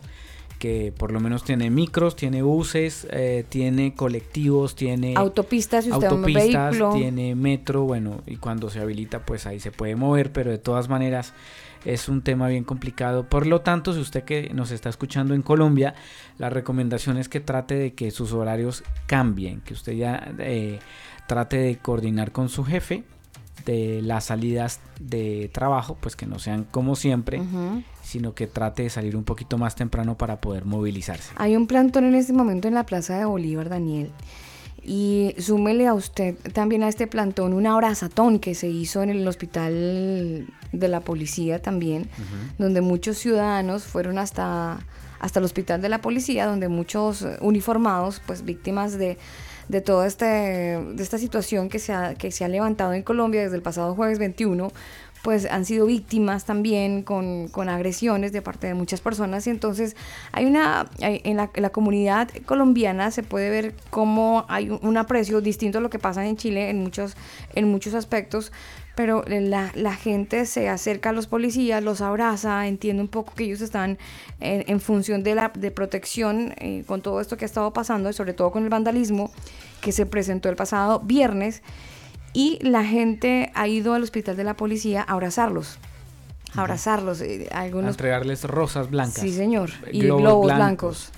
que 0.59 0.93
por 0.97 1.13
lo 1.13 1.21
menos 1.21 1.45
tiene 1.45 1.71
micros, 1.71 2.17
tiene 2.17 2.43
buses, 2.43 3.07
eh, 3.11 3.45
tiene 3.49 3.95
colectivos, 3.95 4.75
tiene 4.75 5.15
autopistas, 5.17 5.85
si 5.85 5.93
usted 5.93 6.07
autopistas, 6.07 6.77
tiene 6.95 7.35
metro, 7.35 7.83
bueno, 7.83 8.21
y 8.27 8.37
cuando 8.37 8.71
se 8.71 8.81
habilita 8.81 9.25
pues 9.25 9.47
ahí 9.47 9.61
se 9.61 9.73
puede 9.73 9.97
mover, 9.97 10.33
pero 10.33 10.51
de 10.51 10.59
todas 10.59 10.89
maneras 10.89 11.33
es 11.85 12.09
un 12.09 12.23
tema 12.23 12.49
bien 12.49 12.65
complicado. 12.65 13.29
Por 13.29 13.47
lo 13.47 13.61
tanto, 13.61 13.93
si 13.93 14.01
usted 14.01 14.25
que 14.25 14.51
nos 14.55 14.71
está 14.71 14.89
escuchando 14.89 15.35
en 15.35 15.43
Colombia, 15.43 15.95
la 16.39 16.51
recomendación 16.51 17.19
es 17.19 17.29
que 17.29 17.41
trate 17.41 17.75
de 17.75 17.95
que 17.95 18.11
sus 18.11 18.33
horarios 18.33 18.85
cambien, 19.07 19.61
que 19.61 19.75
usted 19.75 19.93
ya 19.93 20.33
eh, 20.39 20.79
trate 21.27 21.59
de 21.59 21.77
coordinar 21.79 22.33
con 22.33 22.49
su 22.49 22.65
jefe 22.65 23.05
de 23.65 24.03
las 24.03 24.25
salidas 24.25 24.81
de 25.01 25.51
trabajo, 25.53 25.97
pues 26.01 26.17
que 26.17 26.27
no 26.27 26.39
sean 26.39 26.65
como 26.65 26.97
siempre, 26.97 27.41
sino 28.03 28.35
que 28.35 28.47
trate 28.47 28.83
de 28.83 28.91
salir 28.91 29.17
un 29.17 29.25
poquito 29.25 29.57
más 29.59 29.75
temprano 29.75 30.19
para 30.19 30.41
poder 30.41 30.65
movilizarse. 30.65 31.33
Hay 31.37 31.57
un 31.57 31.67
plantón 31.67 32.05
en 32.05 32.15
este 32.15 32.33
momento 32.33 32.69
en 32.69 32.75
la 32.75 32.85
Plaza 32.85 33.19
de 33.19 33.25
Bolívar, 33.25 33.69
Daniel. 33.69 34.11
Y 34.87 35.35
súmele 35.39 35.87
a 35.87 35.95
usted 35.95 36.37
también 36.53 36.83
a 36.83 36.89
este 36.89 37.07
plantón 37.07 37.55
un 37.55 37.67
abrazatón 37.67 38.39
que 38.39 38.55
se 38.55 38.69
hizo 38.69 39.03
en 39.03 39.09
el 39.09 39.27
hospital 39.27 40.47
de 40.73 40.89
la 40.89 41.01
policía 41.01 41.63
también, 41.63 42.09
donde 42.59 42.83
muchos 42.83 43.17
ciudadanos 43.17 43.85
fueron 43.85 44.19
hasta, 44.19 44.79
hasta 45.21 45.39
el 45.39 45.45
hospital 45.47 45.81
de 45.81 45.89
la 45.89 46.03
policía, 46.03 46.47
donde 46.47 46.69
muchos 46.69 47.27
uniformados, 47.41 48.21
pues 48.27 48.45
víctimas 48.45 48.99
de, 48.99 49.17
de 49.69 49.81
toda 49.81 50.07
este, 50.07 50.27
de 50.27 51.03
esta 51.03 51.17
situación 51.17 51.69
que 51.71 51.79
se, 51.79 51.93
ha, 51.93 52.15
que 52.15 52.31
se 52.31 52.45
ha 52.45 52.49
levantado 52.49 52.93
en 52.93 53.03
Colombia 53.03 53.43
desde 53.43 53.57
el 53.57 53.63
pasado 53.63 53.95
jueves 53.95 54.19
21, 54.19 54.71
pues 55.25 55.47
han 55.51 55.65
sido 55.65 55.87
víctimas 55.87 56.45
también 56.45 57.03
con, 57.03 57.49
agresiones 57.71 58.31
de 58.31 58.43
parte 58.43 58.67
de 58.67 58.75
muchas 58.75 59.01
personas. 59.01 59.47
Y 59.47 59.51
entonces 59.51 59.97
hay 60.33 60.45
una, 60.45 60.87
en, 60.99 61.39
la, 61.39 61.71
comunidad 61.71 62.29
colombiana 62.45 63.11
se 63.11 63.23
puede 63.23 63.49
ver 63.49 63.75
cómo 63.89 64.45
hay 64.51 64.69
un, 64.69 64.99
aprecio 64.99 65.41
distinto 65.41 65.79
a 65.79 65.81
lo 65.81 65.89
que 65.89 65.99
pasa 65.99 66.27
en 66.27 66.37
Chile 66.37 66.69
en 66.69 66.83
muchos, 66.83 67.17
en 67.55 67.71
muchos 67.71 67.95
aspectos, 67.95 68.53
pero 68.97 69.25
la, 69.27 69.95
gente 69.95 70.45
se 70.45 70.69
acerca 70.69 71.09
a 71.09 71.13
los 71.15 71.27
policías, 71.27 71.83
los 71.83 72.03
abraza, 72.03 72.67
entiende 72.67 73.01
un 73.01 73.09
poco 73.09 73.33
que 73.35 73.45
ellos 73.45 73.63
están 73.63 73.97
en, 74.41 74.79
función 74.79 75.23
de 75.23 75.37
la 75.37 75.51
de 75.55 75.71
protección 75.71 76.53
eh, 76.59 76.85
con 76.87 77.01
todo 77.01 77.23
esto 77.23 77.39
que 77.39 77.47
ha 77.47 77.49
estado 77.49 77.73
pasando, 77.73 78.13
sobre 78.13 78.35
todo 78.35 78.53
con 78.53 78.63
el 78.63 78.69
vandalismo 78.69 79.33
que 79.81 79.91
se 79.91 80.05
presentó 80.05 80.51
el 80.51 80.57
pasado 80.57 81.01
viernes 81.01 81.63
y 82.35 82.59
la 82.61 82.85
gente 82.85 83.51
ha 83.55 83.69
ido 83.69 83.95
al 83.95 84.03
hospital 84.03 84.37
de 84.37 84.45
la 84.45 84.55
policía 84.55 85.01
a 85.01 85.13
abrazarlos. 85.13 85.79
A 86.55 86.61
abrazarlos. 86.61 87.21
Eh, 87.23 87.49
algunos... 87.53 87.87
A 87.87 87.91
entregarles 87.91 88.45
rosas 88.45 88.91
blancas. 88.91 89.23
Sí, 89.23 89.33
señor. 89.33 89.71
Y 89.91 90.01
globos, 90.01 90.53
blancos. 90.53 91.11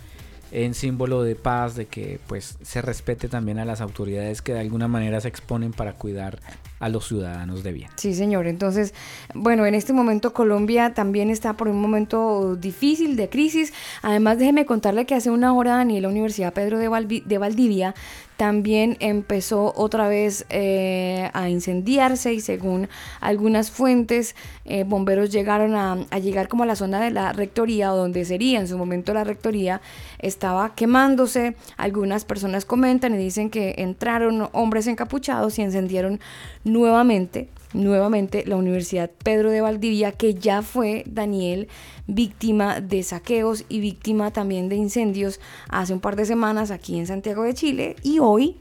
En 0.52 0.74
símbolo 0.74 1.22
de 1.22 1.34
paz, 1.34 1.74
de 1.74 1.86
que 1.86 2.20
pues 2.28 2.58
se 2.62 2.80
respete 2.82 3.28
también 3.28 3.58
a 3.58 3.64
las 3.64 3.80
autoridades 3.80 4.42
que 4.42 4.52
de 4.52 4.60
alguna 4.60 4.86
manera 4.86 5.20
se 5.20 5.28
exponen 5.28 5.72
para 5.72 5.94
cuidar 5.94 6.38
a 6.78 6.88
los 6.88 7.06
ciudadanos 7.06 7.62
de 7.62 7.72
bien. 7.72 7.90
Sí, 7.96 8.14
señor. 8.14 8.46
Entonces, 8.46 8.94
bueno, 9.34 9.66
en 9.66 9.74
este 9.74 9.92
momento 9.92 10.32
Colombia 10.32 10.94
también 10.94 11.30
está 11.30 11.54
por 11.54 11.68
un 11.68 11.80
momento 11.80 12.56
difícil 12.56 13.16
de 13.16 13.28
crisis. 13.28 13.72
Además, 14.02 14.38
déjeme 14.38 14.66
contarle 14.66 15.06
que 15.06 15.14
hace 15.14 15.30
una 15.30 15.54
hora 15.54 15.76
Daniel, 15.76 16.02
la 16.02 16.08
Universidad 16.08 16.52
Pedro 16.52 16.78
de, 16.78 17.22
de 17.24 17.38
Valdivia 17.38 17.94
también 18.36 18.98
empezó 19.00 19.72
otra 19.76 20.08
vez 20.08 20.44
eh, 20.50 21.30
a 21.32 21.48
incendiarse 21.48 22.34
y 22.34 22.40
según 22.40 22.88
algunas 23.20 23.70
fuentes, 23.70 24.36
eh, 24.66 24.84
bomberos 24.86 25.30
llegaron 25.30 25.74
a, 25.74 25.96
llegar 26.20 26.48
como 26.48 26.64
a 26.64 26.66
la 26.66 26.76
zona 26.76 27.00
de 27.00 27.10
la 27.10 27.32
rectoría 27.32 27.92
o 27.92 27.96
donde 27.96 28.24
sería 28.24 28.60
en 28.60 28.68
su 28.68 28.76
momento 28.76 29.14
la 29.14 29.24
rectoría, 29.24 29.80
estaba 30.18 30.74
quemándose. 30.74 31.56
Algunas 31.78 32.24
personas 32.24 32.66
comentan 32.66 33.14
y 33.14 33.18
dicen 33.18 33.48
que 33.48 33.76
entraron 33.78 34.48
hombres 34.52 34.86
encapuchados 34.86 35.58
y 35.58 35.62
encendieron 35.62 36.20
nuevamente 36.66 37.48
nuevamente 37.72 38.44
la 38.46 38.56
Universidad 38.56 39.10
Pedro 39.10 39.50
de 39.50 39.60
Valdivia, 39.60 40.12
que 40.12 40.34
ya 40.34 40.62
fue 40.62 41.04
Daniel 41.06 41.68
víctima 42.06 42.80
de 42.80 43.02
saqueos 43.02 43.64
y 43.68 43.80
víctima 43.80 44.30
también 44.32 44.68
de 44.68 44.76
incendios 44.76 45.40
hace 45.68 45.92
un 45.92 46.00
par 46.00 46.16
de 46.16 46.24
semanas 46.24 46.70
aquí 46.70 46.98
en 46.98 47.06
Santiago 47.06 47.42
de 47.42 47.54
Chile 47.54 47.96
y 48.02 48.18
hoy, 48.18 48.56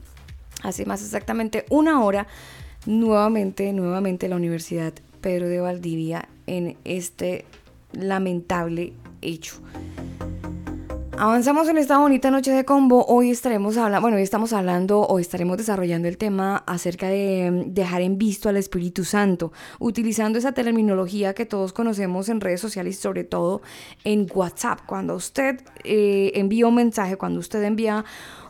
hace 0.63 0.85
más 0.85 1.01
exactamente 1.01 1.65
una 1.69 2.03
hora, 2.03 2.27
nuevamente, 2.85 3.71
nuevamente 3.73 4.27
la 4.27 4.35
Universidad 4.35 4.93
Pedro 5.21 5.47
de 5.47 5.59
Valdivia 5.59 6.27
en 6.45 6.77
este 6.83 7.45
lamentable 7.93 8.93
hecho. 9.21 9.55
Avanzamos 11.17 11.69
en 11.69 11.77
esta 11.77 11.97
bonita 11.97 12.29
noche 12.29 12.51
de 12.51 12.65
combo. 12.65 13.05
Hoy 13.05 13.31
estaremos 13.31 13.77
hablando, 13.77 14.01
bueno, 14.01 14.17
hoy 14.17 14.23
estamos 14.23 14.51
hablando 14.51 14.99
o 14.99 15.17
estaremos 15.17 15.55
desarrollando 15.55 16.09
el 16.09 16.17
tema 16.17 16.57
acerca 16.67 17.07
de 17.07 17.49
mm, 17.51 17.73
dejar 17.73 18.01
en 18.01 18.17
visto 18.17 18.49
al 18.49 18.57
Espíritu 18.57 19.05
Santo, 19.05 19.53
utilizando 19.79 20.37
esa 20.37 20.51
terminología 20.51 21.33
que 21.33 21.45
todos 21.45 21.71
conocemos 21.71 22.27
en 22.27 22.41
redes 22.41 22.59
sociales, 22.59 22.99
sobre 22.99 23.23
todo 23.23 23.61
en 24.03 24.27
WhatsApp. 24.33 24.81
Cuando 24.85 25.15
usted 25.15 25.61
eh, 25.85 26.33
envía 26.35 26.67
un 26.67 26.75
mensaje, 26.75 27.15
cuando 27.15 27.39
usted 27.39 27.63
envía 27.63 28.03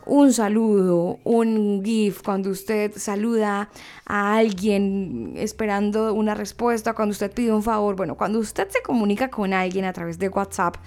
un 0.08 0.34
saludo, 0.34 1.20
un 1.24 1.82
GIF, 1.84 2.22
cuando 2.24 2.50
usted 2.50 2.94
saluda 2.96 3.70
a 4.06 4.38
alguien 4.38 5.34
esperando 5.36 6.14
una 6.14 6.34
respuesta, 6.36 6.94
cuando 6.94 7.12
usted 7.12 7.32
pide 7.32 7.52
un 7.52 7.64
favor, 7.64 7.96
bueno, 7.96 8.16
cuando 8.16 8.40
usted 8.40 8.68
se 8.70 8.82
comunica 8.82 9.30
con 9.30 9.54
alguien 9.54 9.86
a 9.86 9.94
través 9.94 10.18
de 10.20 10.30
WhatsApp, 10.30 10.78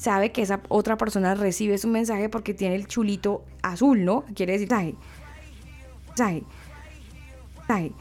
sabe 0.00 0.32
que 0.32 0.40
esa 0.40 0.60
otra 0.68 0.96
persona 0.96 1.34
recibe 1.34 1.76
su 1.76 1.86
mensaje 1.86 2.30
porque 2.30 2.54
tiene 2.54 2.74
el 2.74 2.86
chulito 2.86 3.44
azul, 3.62 4.02
¿no? 4.02 4.24
Quiere 4.34 4.54
decir, 4.54 4.70
mensaje, 4.70 4.94
mensaje, 6.08 6.42
mensaje. 7.58 7.92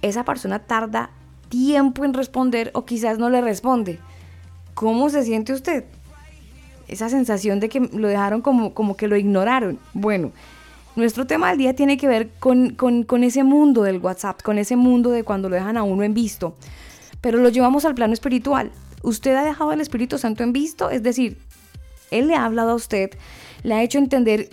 Esa 0.00 0.24
persona 0.24 0.60
tarda 0.60 1.10
tiempo 1.48 2.04
en 2.04 2.14
responder 2.14 2.70
o 2.74 2.84
quizás 2.84 3.18
no 3.18 3.30
le 3.30 3.40
responde. 3.40 3.98
¿Cómo 4.74 5.10
se 5.10 5.24
siente 5.24 5.52
usted? 5.52 5.86
Esa 6.86 7.08
sensación 7.08 7.58
de 7.58 7.68
que 7.68 7.80
lo 7.80 8.06
dejaron 8.06 8.40
como, 8.40 8.74
como 8.74 8.96
que 8.96 9.08
lo 9.08 9.16
ignoraron. 9.16 9.80
Bueno, 9.92 10.30
nuestro 10.94 11.26
tema 11.26 11.48
del 11.48 11.58
día 11.58 11.74
tiene 11.74 11.96
que 11.96 12.06
ver 12.06 12.30
con, 12.38 12.70
con, 12.70 13.02
con 13.02 13.24
ese 13.24 13.42
mundo 13.42 13.82
del 13.82 13.98
WhatsApp, 13.98 14.40
con 14.42 14.58
ese 14.58 14.76
mundo 14.76 15.10
de 15.10 15.24
cuando 15.24 15.48
lo 15.48 15.56
dejan 15.56 15.76
a 15.76 15.82
uno 15.82 16.04
en 16.04 16.14
visto. 16.14 16.54
Pero 17.20 17.38
lo 17.38 17.48
llevamos 17.48 17.84
al 17.86 17.96
plano 17.96 18.12
espiritual 18.12 18.70
usted 19.04 19.34
ha 19.36 19.44
dejado 19.44 19.70
al 19.70 19.80
Espíritu 19.80 20.18
Santo 20.18 20.42
en 20.42 20.52
visto, 20.52 20.90
es 20.90 21.02
decir, 21.02 21.38
Él 22.10 22.28
le 22.28 22.34
ha 22.34 22.44
hablado 22.44 22.70
a 22.70 22.74
usted, 22.74 23.10
le 23.62 23.74
ha 23.74 23.82
hecho 23.82 23.98
entender 23.98 24.48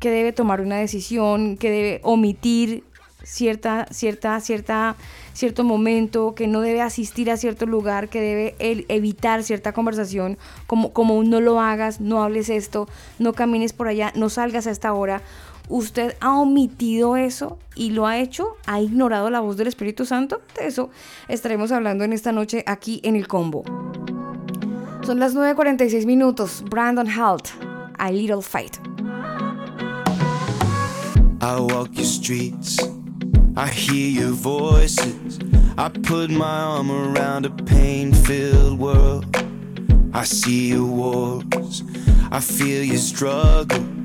que 0.00 0.10
debe 0.10 0.32
tomar 0.32 0.60
una 0.60 0.76
decisión, 0.76 1.56
que 1.56 1.70
debe 1.70 2.00
omitir 2.02 2.84
cierta, 3.22 3.86
cierta, 3.90 4.40
cierta, 4.40 4.96
cierto 5.32 5.64
momento, 5.64 6.34
que 6.34 6.48
no 6.48 6.60
debe 6.60 6.82
asistir 6.82 7.30
a 7.30 7.36
cierto 7.36 7.66
lugar, 7.66 8.08
que 8.08 8.20
debe 8.20 8.56
evitar 8.88 9.42
cierta 9.42 9.72
conversación, 9.72 10.38
como, 10.66 10.92
como 10.92 11.22
no 11.22 11.40
lo 11.40 11.60
hagas, 11.60 12.00
no 12.00 12.22
hables 12.22 12.48
esto, 12.48 12.88
no 13.18 13.32
camines 13.32 13.72
por 13.72 13.88
allá, 13.88 14.12
no 14.16 14.28
salgas 14.28 14.66
a 14.66 14.70
esta 14.70 14.92
hora. 14.92 15.22
Usted 15.68 16.16
ha 16.20 16.38
omitido 16.38 17.16
eso 17.16 17.58
y 17.74 17.90
lo 17.90 18.06
ha 18.06 18.18
hecho, 18.18 18.56
ha 18.66 18.80
ignorado 18.80 19.30
la 19.30 19.40
voz 19.40 19.56
del 19.56 19.68
Espíritu 19.68 20.04
Santo. 20.04 20.42
De 20.58 20.66
eso 20.66 20.90
estaremos 21.28 21.72
hablando 21.72 22.04
en 22.04 22.12
esta 22.12 22.32
noche 22.32 22.62
aquí 22.66 23.00
en 23.04 23.16
el 23.16 23.26
combo. 23.26 23.64
Son 25.04 25.18
las 25.18 25.34
9.46 25.34 26.06
minutos. 26.06 26.62
Brandon 26.70 27.08
Halt, 27.08 27.48
A 27.98 28.10
Little 28.10 28.42
Fight. 28.42 28.78
I 31.40 31.58
walk 31.58 31.88
your 31.94 32.04
streets, 32.04 32.78
I 33.56 33.68
hear 33.68 34.22
your 34.22 34.30
voices. 34.30 35.40
I 35.76 35.88
put 35.88 36.30
my 36.30 36.44
arm 36.44 36.90
around 36.90 37.46
a 37.46 37.50
pain 37.64 38.12
filled 38.12 38.78
world. 38.78 39.24
I 40.14 40.24
see 40.24 40.68
your 40.68 40.84
wars, 40.84 41.82
I 42.30 42.38
feel 42.38 42.84
your 42.84 42.98
struggle. 42.98 44.01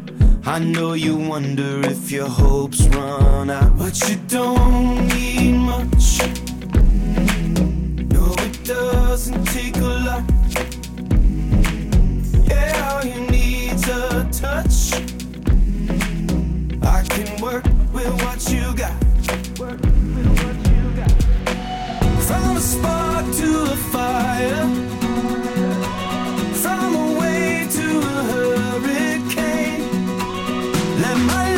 I 0.47 0.60
know 0.60 0.93
you 0.93 1.17
wonder 1.17 1.81
if 1.86 2.10
your 2.10 2.29
hopes 2.29 2.88
run 2.88 3.49
out, 3.49 3.77
but 3.77 3.99
you 4.07 4.15
don't 4.29 5.05
need 5.10 5.55
much. 5.55 6.21
No, 8.13 8.33
it 8.39 8.63
doesn't 8.63 9.43
take 9.49 9.75
a 9.75 9.93
lot. 10.07 10.23
Yeah, 12.47 12.93
all 12.93 13.05
you 13.05 13.29
need's 13.29 13.89
a 13.89 14.25
touch. 14.31 14.93
I 16.81 17.03
can 17.10 17.41
work 17.41 17.65
with 17.91 18.10
what 18.23 18.49
you 18.49 18.73
got. 18.73 18.95
From 22.23 22.55
a 22.55 22.62
spark 22.62 23.25
to 23.36 23.63
a 23.63 23.75
fire. 23.91 24.96
I 31.30 31.57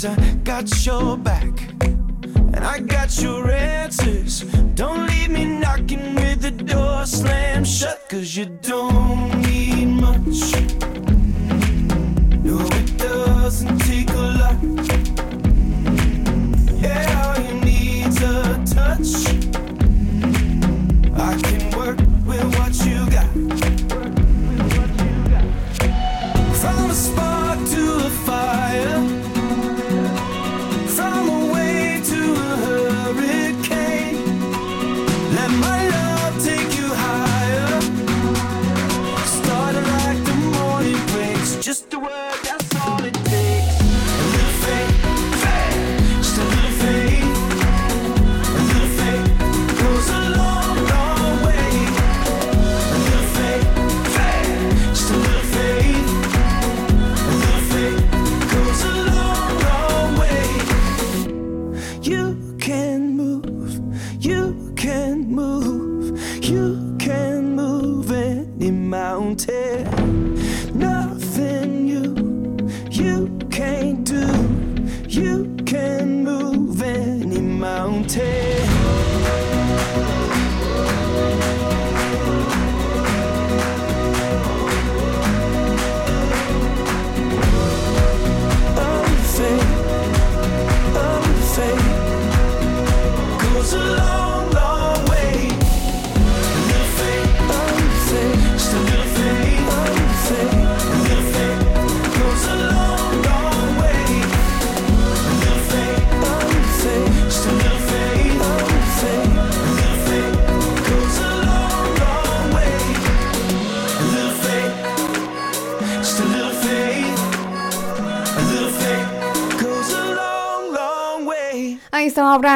Cause 0.00 0.18
I 0.18 0.34
got 0.44 0.86
your 0.86 1.18
back 1.18 1.60
and 1.82 2.64
I 2.64 2.78
got 2.80 3.20
your 3.20 3.50
answers. 3.50 4.40
Don't 4.74 5.06
leave 5.06 5.28
me 5.28 5.44
knocking 5.44 6.14
with 6.14 6.40
the 6.40 6.52
door 6.52 7.04
slammed 7.04 7.68
shut. 7.68 8.08
Cause 8.08 8.34
you 8.34 8.46
don't 8.46 8.89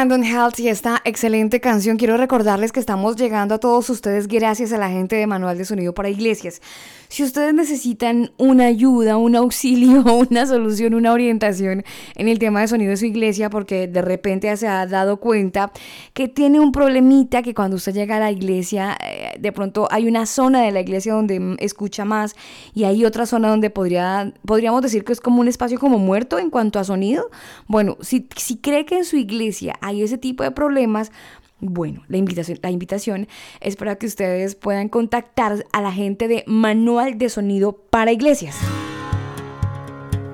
Brandon 0.04 0.22
Health 0.22 0.60
y 0.60 0.68
esta 0.68 1.00
excelente 1.06 1.62
canción. 1.62 1.96
Quiero 1.96 2.18
recordarles 2.18 2.72
que 2.72 2.80
estamos 2.80 3.16
llegando 3.16 3.54
a 3.54 3.58
todos 3.58 3.88
ustedes 3.88 4.28
gracias 4.28 4.70
a 4.74 4.76
la 4.76 4.90
gente 4.90 5.16
de 5.16 5.26
Manual 5.26 5.56
de 5.56 5.64
Sonido 5.64 5.94
para 5.94 6.10
Iglesias. 6.10 6.60
Si 7.14 7.22
ustedes 7.22 7.54
necesitan 7.54 8.32
una 8.38 8.64
ayuda, 8.64 9.18
un 9.18 9.36
auxilio, 9.36 10.02
una 10.28 10.46
solución, 10.46 10.94
una 10.94 11.12
orientación 11.12 11.84
en 12.16 12.26
el 12.26 12.40
tema 12.40 12.60
de 12.60 12.66
sonido 12.66 12.90
de 12.90 12.96
su 12.96 13.04
iglesia, 13.04 13.50
porque 13.50 13.86
de 13.86 14.02
repente 14.02 14.56
se 14.56 14.66
ha 14.66 14.84
dado 14.84 15.18
cuenta 15.18 15.70
que 16.12 16.26
tiene 16.26 16.58
un 16.58 16.72
problemita 16.72 17.42
que 17.42 17.54
cuando 17.54 17.76
usted 17.76 17.94
llega 17.94 18.16
a 18.16 18.18
la 18.18 18.32
iglesia, 18.32 18.98
eh, 19.00 19.38
de 19.38 19.52
pronto 19.52 19.86
hay 19.92 20.08
una 20.08 20.26
zona 20.26 20.62
de 20.62 20.72
la 20.72 20.80
iglesia 20.80 21.14
donde 21.14 21.38
mm, 21.38 21.56
escucha 21.60 22.04
más 22.04 22.34
y 22.74 22.82
hay 22.82 23.04
otra 23.04 23.26
zona 23.26 23.48
donde 23.48 23.70
podría, 23.70 24.32
podríamos 24.44 24.82
decir 24.82 25.04
que 25.04 25.12
es 25.12 25.20
como 25.20 25.40
un 25.40 25.46
espacio 25.46 25.78
como 25.78 26.00
muerto 26.00 26.40
en 26.40 26.50
cuanto 26.50 26.80
a 26.80 26.84
sonido. 26.84 27.30
Bueno, 27.68 27.96
si, 28.00 28.26
si 28.34 28.56
cree 28.56 28.86
que 28.86 28.96
en 28.96 29.04
su 29.04 29.16
iglesia 29.16 29.76
hay 29.80 30.02
ese 30.02 30.18
tipo 30.18 30.42
de 30.42 30.50
problemas, 30.50 31.12
bueno, 31.60 32.02
la 32.08 32.16
invitación, 32.16 32.58
la 32.62 32.70
invitación 32.70 33.28
es 33.60 33.76
para 33.76 33.96
que 33.96 34.06
ustedes 34.06 34.54
puedan 34.54 34.88
contactar 34.88 35.64
a 35.72 35.80
la 35.80 35.92
gente 35.92 36.28
de 36.28 36.44
Manual 36.46 37.18
de 37.18 37.28
Sonido 37.28 37.72
para 37.72 38.12
Iglesias. 38.12 38.58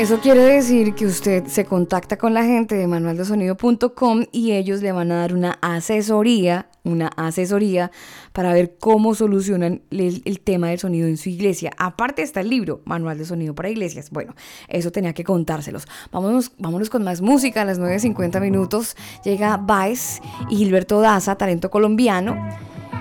Eso 0.00 0.18
quiere 0.18 0.40
decir 0.40 0.94
que 0.94 1.04
usted 1.04 1.44
se 1.44 1.66
contacta 1.66 2.16
con 2.16 2.32
la 2.32 2.42
gente 2.42 2.74
de 2.74 2.86
manualdesonido.com 2.86 4.24
y 4.32 4.52
ellos 4.52 4.80
le 4.80 4.92
van 4.92 5.12
a 5.12 5.16
dar 5.16 5.34
una 5.34 5.58
asesoría, 5.60 6.70
una 6.84 7.08
asesoría 7.08 7.90
para 8.32 8.54
ver 8.54 8.78
cómo 8.78 9.14
solucionan 9.14 9.82
el, 9.90 10.40
tema 10.40 10.68
del 10.70 10.78
sonido 10.78 11.06
en 11.06 11.18
su 11.18 11.28
iglesia. 11.28 11.72
Aparte 11.76 12.22
está 12.22 12.40
el 12.40 12.48
libro, 12.48 12.80
Manual 12.86 13.18
de 13.18 13.26
Sonido 13.26 13.54
para 13.54 13.68
Iglesias. 13.68 14.08
Bueno, 14.10 14.34
eso 14.68 14.90
tenía 14.90 15.12
que 15.12 15.22
contárselos. 15.22 15.86
Vámonos, 16.10 16.52
vámonos 16.56 16.88
con 16.88 17.04
más 17.04 17.20
música. 17.20 17.60
A 17.60 17.66
las 17.66 17.78
9.50 17.78 18.40
minutos 18.40 18.96
llega 19.22 19.58
Baez 19.58 20.22
y 20.48 20.56
Gilberto 20.56 21.02
Daza, 21.02 21.36
talento 21.36 21.70
colombiano. 21.70 22.42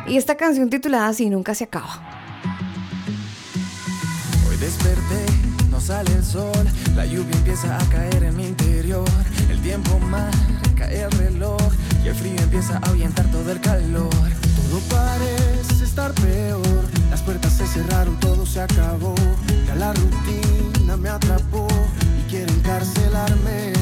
Y 0.06 0.17
esta 0.17 0.36
canción 0.36 0.69
titulada 0.69 1.08
Así 1.08 1.30
nunca 1.30 1.56
se 1.56 1.63
acaba. 1.63 2.04
Hoy 4.50 4.58
desperté, 4.58 5.29
sale 5.80 6.12
el 6.13 6.24
sol, 6.24 6.68
la 6.96 7.06
lluvia 7.06 7.36
empieza 7.36 7.78
a 7.78 7.89
caer 7.89 8.24
en 8.24 8.36
mi 8.36 8.48
interior, 8.48 9.08
el 9.50 9.62
tiempo 9.62 10.00
marca 10.00 10.86
el 10.92 11.12
reloj 11.12 11.62
y 12.04 12.08
el 12.08 12.15
frío 12.15 12.39
empieza 12.42 12.78
a 12.78 12.89
ahuyentar 12.89 13.26
todo 13.32 13.52
el 13.52 13.60
calor. 13.62 14.10
Todo 14.10 14.80
parece 14.89 15.84
estar 15.84 16.13
peor, 16.13 16.62
las 17.10 17.22
puertas 17.22 17.54
se 17.54 17.68
cerraron, 17.68 18.20
todo 18.20 18.46
se 18.46 18.62
acabó, 18.62 19.15
ya 19.68 19.76
la 19.76 19.94
rutina 19.94 20.98
me 20.98 21.10
atrapó 21.10 21.68
y 22.20 22.30
quiere 22.30 22.52
encarcelarme. 22.52 23.74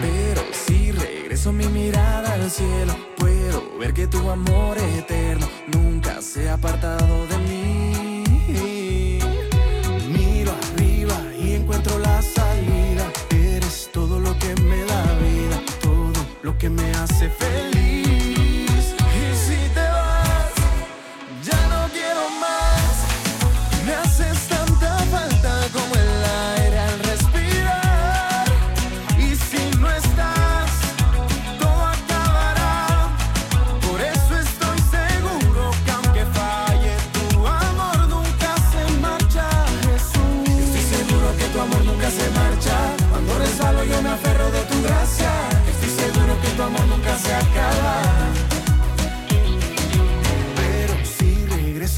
Pero 0.00 0.42
si 0.66 0.92
regreso 0.92 1.52
mi 1.52 1.66
mirada 1.66 2.34
al 2.34 2.50
cielo, 2.50 2.94
puedo 3.16 3.78
ver 3.78 3.94
que 3.94 4.06
tu 4.06 4.28
amor 4.30 4.76
eterno 4.78 5.48
nunca 5.72 6.20
se 6.20 6.48
ha 6.48 6.54
apartado 6.54 7.26
de 7.26 7.38
mí. 7.38 7.39
Que 16.60 16.68
me 16.68 16.92
hace 16.92 17.30
feliz. 17.30 17.89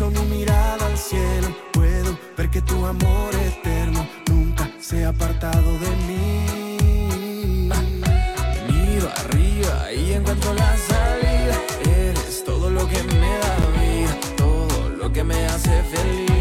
Regreso 0.03 0.11
mi 0.11 0.37
mirada 0.37 0.87
al 0.87 0.99
cielo, 0.99 1.55
puedo 1.73 2.19
ver 2.37 2.51
que 2.51 2.63
tu 2.63 2.85
amor 2.85 3.35
eterno 3.35 4.07
nunca 4.29 4.69
se 4.81 5.05
ha 5.05 5.11
apartado 5.11 5.79
de 5.79 5.91
mí. 6.09 7.69
Miro 8.69 9.09
arriba 9.17 9.93
y 9.93 10.13
encuentro 10.13 10.55
la 10.55 10.77
salida. 10.77 11.57
Eres 11.85 12.45
todo 12.45 12.71
lo 12.71 12.87
que 12.89 13.03
me 13.03 13.39
da 13.39 13.57
vida, 13.81 14.19
todo 14.37 14.89
lo 14.89 15.13
que 15.13 15.25
me 15.25 15.47
hace 15.47 15.83
feliz. 15.85 16.32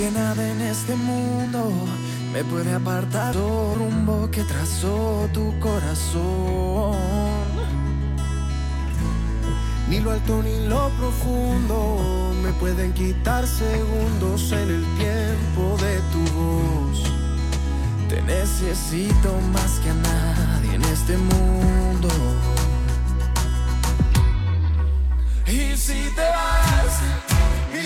Que 0.00 0.10
nada 0.12 0.50
en 0.50 0.62
este 0.62 0.96
mundo 0.96 1.70
me 2.32 2.42
puede 2.44 2.72
apartar 2.72 3.34
del 3.34 3.74
rumbo 3.74 4.30
que 4.30 4.42
trazó 4.44 5.28
tu 5.34 5.52
corazón. 5.60 6.96
Ni 9.90 10.00
lo 10.00 10.12
alto 10.12 10.42
ni 10.42 10.56
lo 10.68 10.88
profundo 11.00 12.32
me 12.42 12.50
pueden 12.54 12.94
quitar 12.94 13.46
segundos 13.46 14.52
en 14.52 14.68
el 14.76 14.84
tiempo 15.02 15.76
de 15.84 15.94
tu 16.12 16.22
voz. 16.38 16.98
Te 18.08 18.22
necesito 18.22 19.28
más 19.52 19.72
que 19.80 19.90
a 19.90 19.94
nadie 19.94 20.74
en 20.76 20.84
este 20.84 21.14
mundo. 21.18 22.08
Y 25.46 25.76
si 25.76 26.00
te 26.16 26.26
vas, 26.36 26.94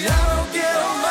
ya 0.05 0.17
no 0.37 0.43
quiero 0.53 0.85
más. 1.03 1.04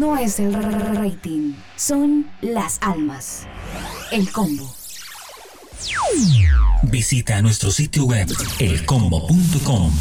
No 0.00 0.16
es 0.16 0.40
el 0.40 0.54
rating, 0.54 1.52
son 1.76 2.26
las 2.40 2.78
almas. 2.80 3.46
El 4.10 4.32
combo. 4.32 4.74
Visita 6.84 7.42
nuestro 7.42 7.70
sitio 7.70 8.06
web 8.06 8.26
elcombo.com 8.60 9.92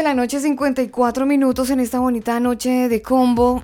de 0.00 0.04
la 0.04 0.14
noche, 0.14 0.40
54 0.40 1.26
minutos 1.26 1.68
en 1.68 1.78
esta 1.78 1.98
bonita 1.98 2.40
noche 2.40 2.88
de 2.88 3.02
combo. 3.02 3.62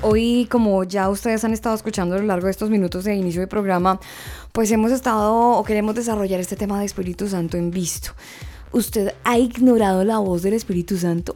Hoy, 0.00 0.46
como 0.48 0.84
ya 0.84 1.10
ustedes 1.10 1.42
han 1.42 1.52
estado 1.52 1.74
escuchando 1.74 2.14
a 2.14 2.18
lo 2.18 2.24
largo 2.24 2.44
de 2.44 2.52
estos 2.52 2.70
minutos 2.70 3.02
de 3.02 3.16
inicio 3.16 3.40
de 3.40 3.48
programa, 3.48 3.98
pues 4.52 4.70
hemos 4.70 4.92
estado 4.92 5.34
o 5.34 5.64
queremos 5.64 5.96
desarrollar 5.96 6.38
este 6.38 6.54
tema 6.54 6.78
de 6.78 6.84
Espíritu 6.84 7.26
Santo 7.26 7.56
en 7.56 7.72
visto. 7.72 8.12
¿Usted 8.70 9.12
ha 9.24 9.38
ignorado 9.38 10.04
la 10.04 10.18
voz 10.18 10.42
del 10.42 10.54
Espíritu 10.54 10.96
Santo? 10.96 11.34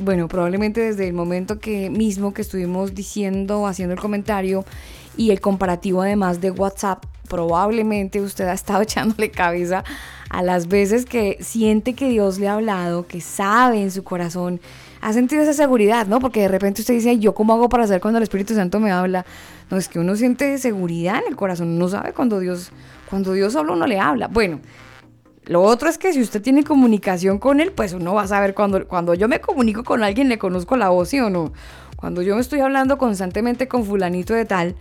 Bueno, 0.00 0.28
probablemente 0.28 0.80
desde 0.80 1.06
el 1.06 1.12
momento 1.12 1.58
que 1.58 1.90
mismo 1.90 2.32
que 2.32 2.40
estuvimos 2.40 2.94
diciendo, 2.94 3.66
haciendo 3.66 3.92
el 3.92 4.00
comentario 4.00 4.64
y 5.18 5.30
el 5.30 5.42
comparativo 5.42 6.00
además 6.00 6.40
de 6.40 6.52
WhatsApp, 6.52 7.04
probablemente 7.28 8.18
usted 8.22 8.46
ha 8.46 8.54
estado 8.54 8.80
echándole 8.84 9.30
cabeza 9.30 9.84
a 10.36 10.42
las 10.42 10.68
veces 10.68 11.06
que 11.06 11.38
siente 11.40 11.94
que 11.94 12.10
Dios 12.10 12.38
le 12.38 12.46
ha 12.46 12.52
hablado, 12.52 13.06
que 13.06 13.22
sabe 13.22 13.80
en 13.80 13.90
su 13.90 14.04
corazón, 14.04 14.60
ha 15.00 15.14
sentido 15.14 15.40
esa 15.40 15.54
seguridad, 15.54 16.06
¿no? 16.08 16.20
Porque 16.20 16.42
de 16.42 16.48
repente 16.48 16.82
usted 16.82 16.92
dice, 16.92 17.08
"Ay, 17.08 17.20
¿yo 17.20 17.34
cómo 17.34 17.54
hago 17.54 17.70
para 17.70 17.86
saber 17.86 18.02
cuando 18.02 18.18
el 18.18 18.24
Espíritu 18.24 18.54
Santo 18.54 18.78
me 18.78 18.92
habla? 18.92 19.24
No, 19.70 19.78
es 19.78 19.88
que 19.88 19.98
uno 19.98 20.14
siente 20.14 20.58
seguridad 20.58 21.20
en 21.22 21.28
el 21.28 21.36
corazón, 21.36 21.68
uno 21.68 21.88
sabe 21.88 22.12
cuando 22.12 22.38
Dios, 22.38 22.70
cuando 23.08 23.32
Dios 23.32 23.56
habla, 23.56 23.72
uno 23.72 23.86
le 23.86 23.98
habla. 23.98 24.28
Bueno, 24.28 24.60
lo 25.46 25.62
otro 25.62 25.88
es 25.88 25.96
que 25.96 26.12
si 26.12 26.20
usted 26.20 26.42
tiene 26.42 26.64
comunicación 26.64 27.38
con 27.38 27.60
él, 27.60 27.72
pues 27.72 27.94
uno 27.94 28.12
va 28.12 28.24
a 28.24 28.28
saber 28.28 28.52
cuando, 28.52 28.86
cuando 28.86 29.14
yo 29.14 29.28
me 29.28 29.40
comunico 29.40 29.84
con 29.84 30.02
alguien, 30.02 30.28
le 30.28 30.36
conozco 30.36 30.76
la 30.76 30.90
voz, 30.90 31.08
¿sí 31.08 31.18
o 31.18 31.30
no? 31.30 31.54
Cuando 31.96 32.20
yo 32.20 32.34
me 32.34 32.42
estoy 32.42 32.60
hablando 32.60 32.98
constantemente 32.98 33.68
con 33.68 33.84
fulanito 33.86 34.34
de 34.34 34.44
tal, 34.44 34.74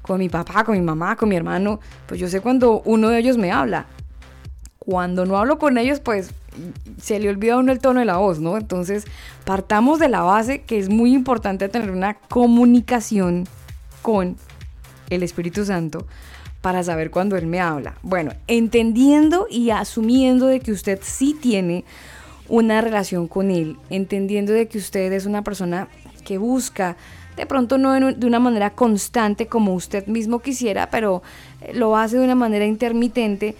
con 0.00 0.18
mi 0.18 0.30
papá, 0.30 0.64
con 0.64 0.76
mi 0.76 0.80
mamá, 0.80 1.14
con 1.16 1.28
mi 1.28 1.36
hermano, 1.36 1.78
pues 2.06 2.18
yo 2.18 2.26
sé 2.28 2.40
cuando 2.40 2.80
uno 2.86 3.10
de 3.10 3.18
ellos 3.18 3.36
me 3.36 3.52
habla. 3.52 3.84
Cuando 4.84 5.24
no 5.24 5.38
hablo 5.38 5.58
con 5.58 5.78
ellos, 5.78 6.00
pues 6.00 6.30
se 7.00 7.18
le 7.18 7.28
olvida 7.28 7.54
a 7.54 7.58
uno 7.58 7.72
el 7.72 7.78
tono 7.78 8.00
de 8.00 8.06
la 8.06 8.18
voz, 8.18 8.38
¿no? 8.38 8.56
Entonces, 8.56 9.04
partamos 9.44 9.98
de 9.98 10.08
la 10.08 10.22
base 10.22 10.62
que 10.62 10.78
es 10.78 10.88
muy 10.88 11.12
importante 11.14 11.68
tener 11.68 11.90
una 11.90 12.14
comunicación 12.14 13.46
con 14.02 14.36
el 15.10 15.22
Espíritu 15.22 15.64
Santo 15.64 16.06
para 16.60 16.82
saber 16.82 17.10
cuando 17.10 17.36
Él 17.36 17.46
me 17.46 17.60
habla. 17.60 17.94
Bueno, 18.02 18.32
entendiendo 18.46 19.46
y 19.50 19.70
asumiendo 19.70 20.46
de 20.46 20.60
que 20.60 20.72
usted 20.72 20.98
sí 21.02 21.36
tiene 21.38 21.84
una 22.48 22.80
relación 22.80 23.28
con 23.28 23.50
Él, 23.50 23.76
entendiendo 23.90 24.52
de 24.52 24.68
que 24.68 24.78
usted 24.78 25.12
es 25.12 25.26
una 25.26 25.42
persona 25.42 25.88
que 26.24 26.38
busca, 26.38 26.96
de 27.36 27.46
pronto 27.46 27.78
no 27.78 27.92
de 27.92 28.26
una 28.26 28.38
manera 28.38 28.70
constante 28.70 29.46
como 29.46 29.74
usted 29.74 30.06
mismo 30.06 30.38
quisiera, 30.38 30.88
pero 30.90 31.22
lo 31.74 31.96
hace 31.96 32.16
de 32.16 32.24
una 32.24 32.34
manera 32.34 32.64
intermitente. 32.64 33.56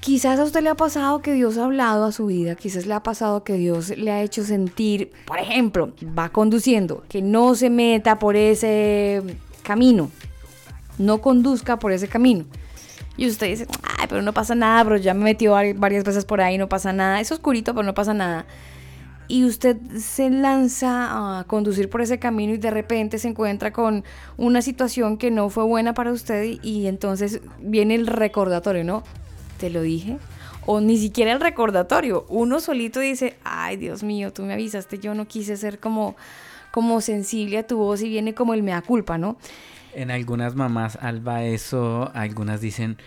Quizás 0.00 0.38
a 0.38 0.44
usted 0.44 0.62
le 0.62 0.70
ha 0.70 0.74
pasado 0.74 1.20
que 1.20 1.32
Dios 1.32 1.58
ha 1.58 1.64
hablado 1.64 2.04
a 2.04 2.12
su 2.12 2.26
vida, 2.26 2.54
quizás 2.54 2.86
le 2.86 2.94
ha 2.94 3.02
pasado 3.02 3.44
que 3.44 3.54
Dios 3.54 3.90
le 3.90 4.10
ha 4.10 4.22
hecho 4.22 4.42
sentir, 4.44 5.10
por 5.26 5.38
ejemplo, 5.38 5.92
va 6.18 6.30
conduciendo, 6.30 7.02
que 7.08 7.20
no 7.20 7.54
se 7.54 7.68
meta 7.68 8.18
por 8.18 8.36
ese 8.36 9.22
camino, 9.62 10.10
no 10.98 11.20
conduzca 11.20 11.78
por 11.78 11.92
ese 11.92 12.08
camino. 12.08 12.44
Y 13.16 13.26
usted 13.26 13.48
dice, 13.48 13.66
ay, 13.98 14.06
pero 14.08 14.22
no 14.22 14.32
pasa 14.32 14.54
nada, 14.54 14.84
pero 14.84 14.96
ya 14.96 15.12
me 15.12 15.24
metió 15.24 15.52
vari- 15.54 15.74
varias 15.76 16.04
veces 16.04 16.24
por 16.24 16.40
ahí, 16.40 16.56
no 16.56 16.68
pasa 16.68 16.92
nada, 16.92 17.20
es 17.20 17.30
oscurito, 17.32 17.74
pero 17.74 17.84
no 17.84 17.92
pasa 17.92 18.14
nada. 18.14 18.46
Y 19.26 19.44
usted 19.44 19.76
se 19.98 20.30
lanza 20.30 21.40
a 21.40 21.44
conducir 21.44 21.90
por 21.90 22.00
ese 22.00 22.18
camino 22.18 22.54
y 22.54 22.58
de 22.58 22.70
repente 22.70 23.18
se 23.18 23.28
encuentra 23.28 23.72
con 23.72 24.04
una 24.38 24.62
situación 24.62 25.18
que 25.18 25.30
no 25.30 25.50
fue 25.50 25.64
buena 25.64 25.92
para 25.92 26.12
usted 26.12 26.44
y, 26.44 26.60
y 26.62 26.86
entonces 26.86 27.40
viene 27.60 27.96
el 27.96 28.06
recordatorio, 28.06 28.84
¿no? 28.84 29.02
Te 29.58 29.70
lo 29.70 29.82
dije. 29.82 30.16
O 30.66 30.80
ni 30.80 30.98
siquiera 30.98 31.32
el 31.32 31.40
recordatorio. 31.40 32.26
Uno 32.28 32.60
solito 32.60 33.00
dice, 33.00 33.36
ay 33.44 33.76
Dios 33.76 34.02
mío, 34.02 34.32
tú 34.32 34.42
me 34.42 34.54
avisaste, 34.54 34.98
yo 34.98 35.14
no 35.14 35.26
quise 35.26 35.56
ser 35.56 35.78
como, 35.78 36.16
como 36.70 37.00
sensible 37.00 37.58
a 37.58 37.66
tu 37.66 37.78
voz 37.78 38.02
y 38.02 38.08
viene 38.08 38.34
como 38.34 38.54
el 38.54 38.62
mea 38.62 38.82
culpa, 38.82 39.18
¿no? 39.18 39.38
En 39.94 40.10
algunas 40.10 40.54
mamás, 40.54 40.98
Alba, 41.00 41.44
eso, 41.44 42.10
algunas 42.14 42.60
dicen, 42.60 42.98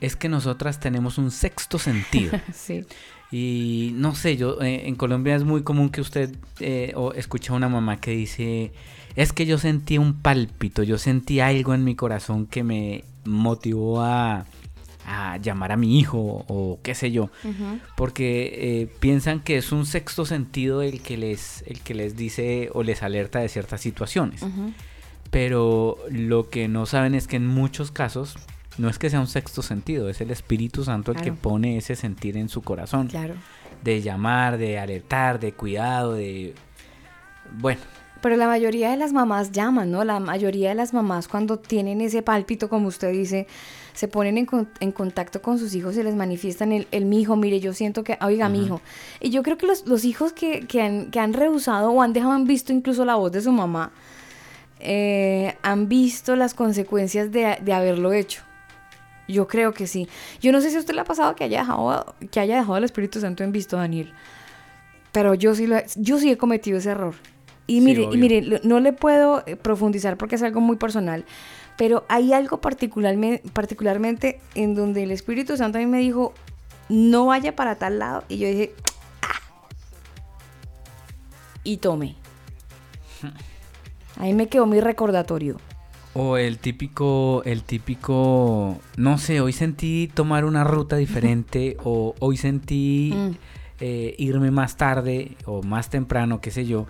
es 0.00 0.16
que 0.16 0.28
nosotras 0.28 0.80
tenemos 0.80 1.18
un 1.18 1.30
sexto 1.30 1.78
sentido. 1.78 2.32
Sí. 2.52 2.84
Y 3.30 3.92
no 3.94 4.14
sé, 4.14 4.36
yo 4.36 4.60
eh, 4.60 4.86
en 4.86 4.94
Colombia 4.94 5.34
es 5.34 5.42
muy 5.42 5.62
común 5.62 5.88
que 5.88 6.02
usted 6.02 6.36
eh, 6.60 6.92
o 6.96 7.14
escucha 7.14 7.54
a 7.54 7.56
una 7.56 7.70
mamá 7.70 7.98
que 7.98 8.10
dice, 8.10 8.72
es 9.16 9.32
que 9.32 9.46
yo 9.46 9.56
sentí 9.56 9.96
un 9.96 10.20
pálpito, 10.20 10.82
yo 10.82 10.98
sentí 10.98 11.40
algo 11.40 11.72
en 11.72 11.82
mi 11.82 11.94
corazón 11.94 12.46
que 12.46 12.62
me 12.62 13.04
motivó 13.24 14.02
a, 14.02 14.44
a 15.06 15.36
llamar 15.38 15.72
a 15.72 15.76
mi 15.76 15.98
hijo 15.98 16.44
o 16.48 16.78
qué 16.82 16.94
sé 16.94 17.10
yo, 17.10 17.30
porque 17.96 18.52
eh, 18.82 18.88
piensan 19.00 19.40
que 19.40 19.56
es 19.56 19.72
un 19.72 19.86
sexto 19.86 20.24
sentido 20.24 20.82
el 20.82 21.00
que 21.02 21.16
les 21.16 21.62
el 21.66 21.80
que 21.80 21.94
les 21.94 22.16
dice 22.16 22.70
o 22.72 22.82
les 22.82 23.02
alerta 23.02 23.40
de 23.40 23.48
ciertas 23.48 23.80
situaciones. 23.80 24.44
Pero 25.30 25.96
lo 26.10 26.50
que 26.50 26.68
no 26.68 26.84
saben 26.86 27.14
es 27.14 27.26
que 27.26 27.36
en 27.36 27.46
muchos 27.46 27.90
casos 27.90 28.36
no 28.78 28.88
es 28.88 28.98
que 28.98 29.10
sea 29.10 29.20
un 29.20 29.26
sexto 29.26 29.62
sentido, 29.62 30.08
es 30.08 30.20
el 30.20 30.30
Espíritu 30.30 30.84
Santo 30.84 31.12
el 31.12 31.20
que 31.20 31.32
pone 31.32 31.76
ese 31.76 31.96
sentir 31.96 32.36
en 32.36 32.48
su 32.48 32.62
corazón. 32.62 33.08
Claro. 33.08 33.34
De 33.82 34.00
llamar, 34.00 34.58
de 34.58 34.78
alertar, 34.78 35.40
de 35.40 35.52
cuidado, 35.52 36.14
de... 36.14 36.54
Bueno, 37.58 37.80
Pero 38.20 38.36
la 38.36 38.46
mayoría 38.46 38.90
de 38.90 38.96
las 38.96 39.12
mamás 39.12 39.52
llaman, 39.52 39.90
¿no? 39.90 40.04
La 40.04 40.20
mayoría 40.20 40.70
de 40.70 40.74
las 40.74 40.94
mamás 40.94 41.28
cuando 41.28 41.58
tienen 41.58 42.00
ese 42.00 42.22
pálpito, 42.22 42.68
como 42.68 42.88
usted 42.88 43.12
dice, 43.12 43.46
se 43.94 44.08
ponen 44.08 44.38
en, 44.38 44.46
con- 44.46 44.68
en 44.80 44.90
contacto 44.92 45.42
con 45.42 45.58
sus 45.58 45.74
hijos 45.74 45.96
y 45.96 46.02
les 46.02 46.14
manifiestan 46.14 46.72
el, 46.72 46.86
el 46.92 47.04
mi 47.04 47.20
hijo, 47.20 47.36
mire, 47.36 47.60
yo 47.60 47.72
siento 47.74 48.04
que, 48.04 48.16
oiga, 48.22 48.48
mi 48.48 48.64
hijo. 48.64 48.80
Y 49.20 49.30
yo 49.30 49.42
creo 49.42 49.58
que 49.58 49.66
los, 49.66 49.86
los 49.86 50.04
hijos 50.04 50.32
que, 50.32 50.66
que 50.66 50.80
han, 50.82 51.10
que 51.10 51.20
han 51.20 51.32
rehusado 51.34 51.90
o 51.90 52.00
han 52.02 52.12
dejado 52.12 52.34
en 52.34 52.46
visto 52.46 52.72
incluso 52.72 53.04
la 53.04 53.14
voz 53.16 53.32
de 53.32 53.40
su 53.42 53.52
mamá, 53.52 53.92
eh, 54.80 55.56
han 55.62 55.88
visto 55.88 56.36
las 56.36 56.54
consecuencias 56.54 57.30
de, 57.30 57.58
de 57.62 57.72
haberlo 57.72 58.12
hecho. 58.12 58.42
Yo 59.28 59.46
creo 59.46 59.72
que 59.72 59.86
sí. 59.86 60.08
Yo 60.40 60.52
no 60.52 60.60
sé 60.60 60.70
si 60.70 60.76
a 60.76 60.80
usted 60.80 60.94
le 60.94 61.00
ha 61.00 61.04
pasado 61.04 61.34
que 61.36 61.44
haya 61.44 61.60
dejado, 61.60 62.14
que 62.30 62.40
haya 62.40 62.56
dejado 62.56 62.76
el 62.76 62.84
Espíritu 62.84 63.20
Santo 63.20 63.44
en 63.44 63.52
visto, 63.52 63.76
Daniel. 63.76 64.12
Pero 65.12 65.34
yo 65.34 65.54
sí, 65.54 65.66
lo 65.66 65.76
he, 65.76 65.86
yo 65.96 66.18
sí 66.18 66.30
he 66.30 66.36
cometido 66.36 66.78
ese 66.78 66.90
error. 66.90 67.14
Y 67.66 67.74
Sí, 67.78 67.80
mire, 67.86 68.02
y 68.02 68.06
obvio. 68.06 68.18
mire, 68.18 68.60
no 68.64 68.80
le 68.80 68.92
puedo 68.92 69.44
eh, 69.46 69.54
profundizar 69.56 70.16
porque 70.16 70.34
es 70.34 70.42
algo 70.42 70.60
muy 70.60 70.76
personal, 70.76 71.24
pero 71.78 72.04
hay 72.08 72.32
algo 72.32 72.60
particularmente, 72.60 73.48
particularmente 73.52 74.40
en 74.54 74.74
donde 74.74 75.02
el 75.02 75.10
Espíritu 75.10 75.56
Santo 75.56 75.78
a 75.78 75.80
mí 75.80 75.86
me 75.86 75.98
dijo, 75.98 76.32
no 76.88 77.26
vaya 77.26 77.56
para 77.56 77.76
tal 77.76 77.98
lado. 77.98 78.24
Y 78.28 78.38
yo 78.38 78.48
dije, 78.48 78.74
"Ah". 79.22 79.38
y 81.64 81.76
tomé. 81.78 82.16
Ahí 84.18 84.34
me 84.34 84.48
quedó 84.48 84.66
mi 84.66 84.80
recordatorio. 84.80 85.56
o 86.14 86.36
el 86.36 86.58
típico, 86.58 87.42
el 87.46 87.62
típico, 87.62 88.78
no 88.98 89.16
sé, 89.16 89.40
hoy 89.40 89.54
sentí 89.54 90.10
tomar 90.12 90.44
una 90.44 90.62
ruta 90.62 90.96
diferente 90.96 91.78
o 91.84 92.14
hoy 92.18 92.36
sentí 92.36 93.12
Mm. 93.14 93.30
eh, 93.80 94.14
irme 94.18 94.50
más 94.50 94.76
tarde 94.76 95.36
o 95.46 95.62
más 95.62 95.88
temprano, 95.88 96.40
qué 96.42 96.50
sé 96.50 96.66
yo, 96.66 96.86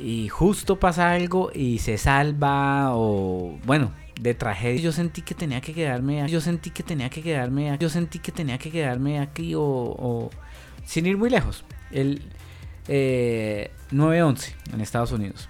y 0.00 0.26
justo 0.28 0.80
pasa 0.80 1.12
algo 1.12 1.50
y 1.54 1.78
se 1.78 1.98
salva 1.98 2.90
o 2.96 3.56
bueno, 3.64 3.92
de 4.18 4.34
tragedia. 4.34 4.80
Yo 4.80 4.92
sentí 4.92 5.22
que 5.22 5.34
tenía 5.34 5.60
que 5.60 5.72
quedarme, 5.74 6.22
aquí, 6.22 6.32
yo 6.32 6.40
sentí 6.40 6.70
que 6.70 6.82
tenía 6.82 7.08
que 7.08 7.22
quedarme, 7.22 7.70
aquí, 7.70 7.82
yo 7.82 7.88
sentí 7.88 8.18
que 8.18 8.32
tenía 8.32 8.58
que 8.58 8.70
quedarme 8.70 9.20
aquí 9.20 9.54
o, 9.54 9.62
o- 9.62 10.30
sin 10.84 11.06
ir 11.06 11.16
muy 11.16 11.30
lejos. 11.30 11.64
El 11.90 12.22
eh, 12.88 13.70
911 13.90 14.54
en 14.72 14.80
Estados 14.80 15.12
Unidos. 15.12 15.48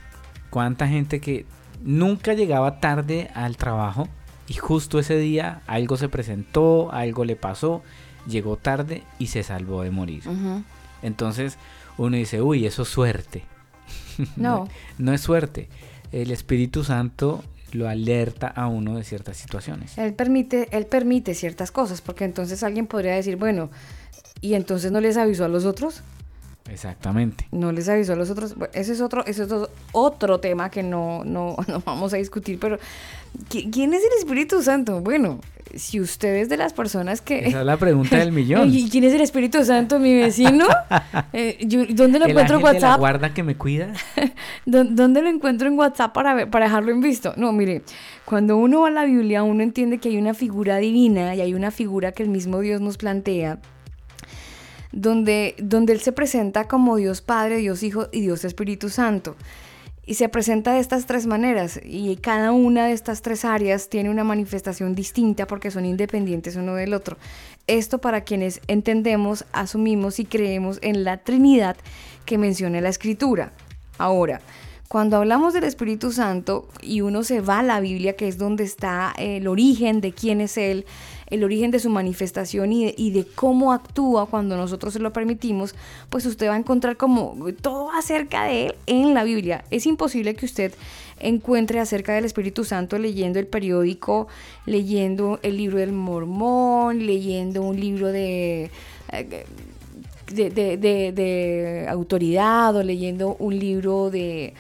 ¿Cuánta 0.51 0.89
gente 0.89 1.21
que 1.21 1.47
nunca 1.83 2.35
llegaba 2.35 2.81
tarde 2.81 3.31
al 3.35 3.57
trabajo 3.57 4.09
y 4.49 4.55
justo 4.55 4.99
ese 4.99 5.17
día 5.19 5.63
algo 5.67 5.97
se 5.97 6.09
presentó, 6.09 6.91
algo 6.93 7.25
le 7.25 7.37
pasó, 7.37 7.83
llegó 8.27 8.57
tarde 8.57 9.03
y 9.19 9.29
se 9.29 9.43
salvó 9.43 9.83
de 9.83 9.91
morir? 9.91 10.23
Entonces 11.03 11.59
uno 11.97 12.17
dice, 12.17 12.41
uy, 12.43 12.67
eso 12.67 12.83
es 12.83 12.89
suerte. 12.89 13.45
No. 14.37 14.69
no 14.99 15.13
es 15.13 15.21
suerte. 15.21 15.69
El 16.13 16.31
Espíritu 16.31 16.83
Santo 16.85 17.45
lo 17.73 17.89
alerta 17.89 18.47
a 18.49 18.67
uno 18.67 18.97
de 18.97 19.05
ciertas 19.05 19.37
situaciones. 19.37 19.97
Él 19.99 20.15
permite, 20.15 20.69
él 20.77 20.87
permite 20.87 21.35
ciertas 21.35 21.71
cosas, 21.71 22.01
porque 22.01 22.25
entonces 22.25 22.63
alguien 22.63 22.87
podría 22.87 23.15
decir, 23.15 23.37
bueno, 23.37 23.71
¿y 24.41 24.55
entonces 24.55 24.93
no 24.93 25.01
les 25.01 25.17
avisó 25.17 25.45
a 25.45 25.49
los 25.49 25.65
otros? 25.65 26.03
Exactamente. 26.71 27.47
No 27.51 27.73
les 27.73 27.89
avisó 27.89 28.13
a 28.13 28.17
los 28.17 28.29
otros. 28.31 28.55
Bueno, 28.55 28.73
ese 28.75 28.93
es 28.93 29.01
otro, 29.01 29.25
ese 29.27 29.45
es 29.45 29.51
otro, 29.93 30.41
tema 30.41 30.71
que 30.71 30.83
no, 30.83 31.25
no, 31.25 31.57
no 31.69 31.81
vamos 31.85 32.13
a 32.13 32.17
discutir, 32.19 32.59
pero 32.61 32.79
¿qui- 33.49 33.71
¿quién 33.73 33.95
es 33.95 34.03
el 34.03 34.19
Espíritu 34.19 34.63
Santo? 34.63 35.01
Bueno, 35.01 35.41
si 35.75 36.01
usted 36.01 36.37
es 36.37 36.49
de 36.49 36.57
las 36.57 36.73
personas 36.73 37.21
que... 37.21 37.41
Esa 37.49 37.61
es 37.61 37.67
la 37.67 37.77
pregunta 37.77 38.17
del 38.17 38.33
millón. 38.39 38.73
¿Y 38.73 38.89
quién 38.91 39.05
es 39.05 39.15
el 39.15 39.21
Espíritu 39.21 39.65
Santo? 39.65 39.99
¿Mi 39.99 40.15
vecino? 40.15 40.67
Eh, 41.33 41.59
yo- 41.67 41.85
¿Dónde 41.91 42.19
lo 42.19 42.25
¿El 42.25 42.31
encuentro 42.33 42.57
en 42.59 42.65
ángel 42.67 42.75
de 42.77 42.81
la 42.81 42.87
WhatsApp? 42.89 42.99
guarda 43.01 43.35
que 43.35 43.43
me 43.43 43.57
cuida? 43.57 43.93
¿Dó- 44.67 44.85
¿Dónde 44.85 45.23
lo 45.23 45.29
encuentro 45.29 45.69
en 45.69 45.79
WhatsApp 45.79 46.13
para, 46.13 46.35
ver- 46.35 46.51
para 46.51 46.67
dejarlo 46.67 46.91
en 46.93 47.01
visto? 47.01 47.35
No, 47.37 47.53
mire, 47.53 47.83
cuando 48.25 48.57
uno 48.57 48.81
va 48.83 48.89
a 48.89 48.91
la 48.91 49.05
Biblia, 49.05 49.43
uno 49.43 49.63
entiende 49.63 49.99
que 49.99 50.09
hay 50.09 50.17
una 50.17 50.35
figura 50.35 50.79
divina 50.79 51.35
y 51.35 51.41
hay 51.41 51.55
una 51.55 51.71
figura 51.71 52.13
que 52.13 52.23
el 52.23 52.29
mismo 52.29 52.61
Dios 52.61 52.81
nos 52.81 52.97
plantea 52.97 53.59
donde, 54.93 55.55
donde 55.59 55.93
Él 55.93 56.01
se 56.01 56.13
presenta 56.13 56.65
como 56.67 56.97
Dios 56.97 57.21
Padre, 57.21 57.59
Dios 57.59 57.83
Hijo 57.83 58.09
y 58.13 58.21
Dios 58.23 58.45
Espíritu 58.45 58.89
Santo. 58.89 59.37
Y 60.09 60.15
se 60.15 60.31
presenta 60.31 60.73
de 60.73 60.81
estas 60.81 61.05
tres 61.05 61.27
maneras 61.27 61.79
y 61.85 62.17
cada 62.17 62.51
una 62.53 62.87
de 62.87 62.95
estas 62.95 63.21
tres 63.21 63.45
áreas 63.45 63.91
tiene 63.91 64.09
una 64.09 64.25
manifestación 64.25 64.95
distinta 64.95 65.47
porque 65.47 65.71
son 65.71 65.85
independientes 65.85 66.57
uno 66.57 66.77
del 66.77 66.95
otro. 66.95 67.19
Esto 67.67 67.99
para 67.99 68.23
quienes 68.23 68.63
entendemos, 68.69 69.45
asumimos 69.53 70.19
y 70.19 70.25
creemos 70.25 70.79
en 70.81 71.05
la 71.05 71.19
Trinidad 71.19 71.77
que 72.25 72.39
menciona 72.39 72.81
la 72.81 72.89
Escritura. 72.89 73.53
Ahora, 73.99 74.41
cuando 74.89 75.19
hablamos 75.19 75.53
del 75.53 75.65
Espíritu 75.65 76.11
Santo 76.11 76.67
y 76.81 77.03
uno 77.03 77.23
se 77.23 77.43
va 77.43 77.59
a 77.59 77.63
la 77.63 77.79
Biblia, 77.79 78.17
que 78.17 78.29
es 78.29 78.39
donde 78.39 78.65
está 78.65 79.13
el 79.19 79.47
origen 79.47 80.01
de 80.01 80.13
quién 80.13 80.41
es 80.41 80.57
Él, 80.57 80.87
el 81.31 81.45
origen 81.45 81.71
de 81.71 81.79
su 81.79 81.91
manifestación 81.91 82.73
y 82.73 82.87
de, 82.87 82.95
y 82.97 83.11
de 83.11 83.25
cómo 83.25 83.73
actúa 83.73 84.27
cuando 84.27 84.57
nosotros 84.57 84.93
se 84.93 84.99
lo 84.99 85.13
permitimos, 85.13 85.75
pues 86.11 86.27
usted 86.27 86.49
va 86.49 86.55
a 86.55 86.59
encontrar 86.59 86.97
como 86.97 87.37
todo 87.61 87.91
acerca 87.93 88.45
de 88.45 88.67
Él 88.67 88.75
en 88.87 89.15
la 89.15 89.25
Biblia. 89.25 89.65
Es 89.71 89.87
imposible 89.87 90.35
que 90.35 90.47
usted 90.47 90.73
encuentre 91.21 91.81
acerca 91.81 92.15
del 92.15 92.25
Espíritu 92.25 92.65
Santo 92.65 92.99
leyendo 92.99 93.39
el 93.39 93.47
periódico, 93.47 94.29
leyendo 94.67 95.41
el 95.43 95.57
libro 95.57 95.79
del 95.79 95.93
Mormón, 95.93 97.05
leyendo 97.07 97.63
un 97.63 97.79
libro 97.79 98.09
de... 98.09 98.71
eh, 99.13 99.45
de, 100.33 100.51
de- 100.51 101.87
autoridad 101.89 102.77
o 102.77 102.83
leyendo 102.83 103.35
un 103.39 103.59
libro 103.59 104.11
de, 104.11 104.53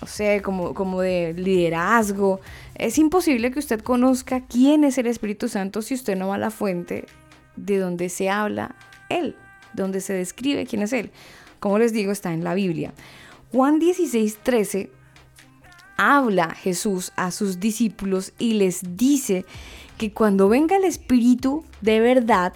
no 0.00 0.06
sé, 0.06 0.42
como, 0.42 0.74
como 0.74 1.00
de 1.00 1.34
liderazgo. 1.34 2.40
Es 2.74 2.98
imposible 2.98 3.50
que 3.50 3.58
usted 3.58 3.80
conozca 3.80 4.42
quién 4.46 4.84
es 4.84 4.98
el 4.98 5.06
Espíritu 5.06 5.48
Santo 5.48 5.82
si 5.82 5.94
usted 5.94 6.16
no 6.16 6.28
va 6.28 6.34
a 6.34 6.38
la 6.38 6.50
fuente 6.50 7.06
de 7.56 7.78
donde 7.78 8.08
se 8.08 8.28
habla 8.28 8.74
Él, 9.08 9.36
donde 9.72 10.00
se 10.00 10.12
describe 10.12 10.66
quién 10.66 10.82
es 10.82 10.92
Él. 10.92 11.10
Como 11.60 11.78
les 11.78 11.92
digo, 11.92 12.12
está 12.12 12.32
en 12.32 12.44
la 12.44 12.54
Biblia. 12.54 12.92
Juan 13.52 13.78
16, 13.78 14.38
13 14.42 14.90
habla 15.96 16.50
Jesús 16.50 17.12
a 17.16 17.30
sus 17.30 17.58
discípulos 17.58 18.32
y 18.38 18.54
les 18.54 18.96
dice 18.96 19.46
que 19.96 20.12
cuando 20.12 20.48
venga 20.48 20.76
el 20.76 20.84
Espíritu 20.84 21.64
de 21.80 22.00
verdad, 22.00 22.52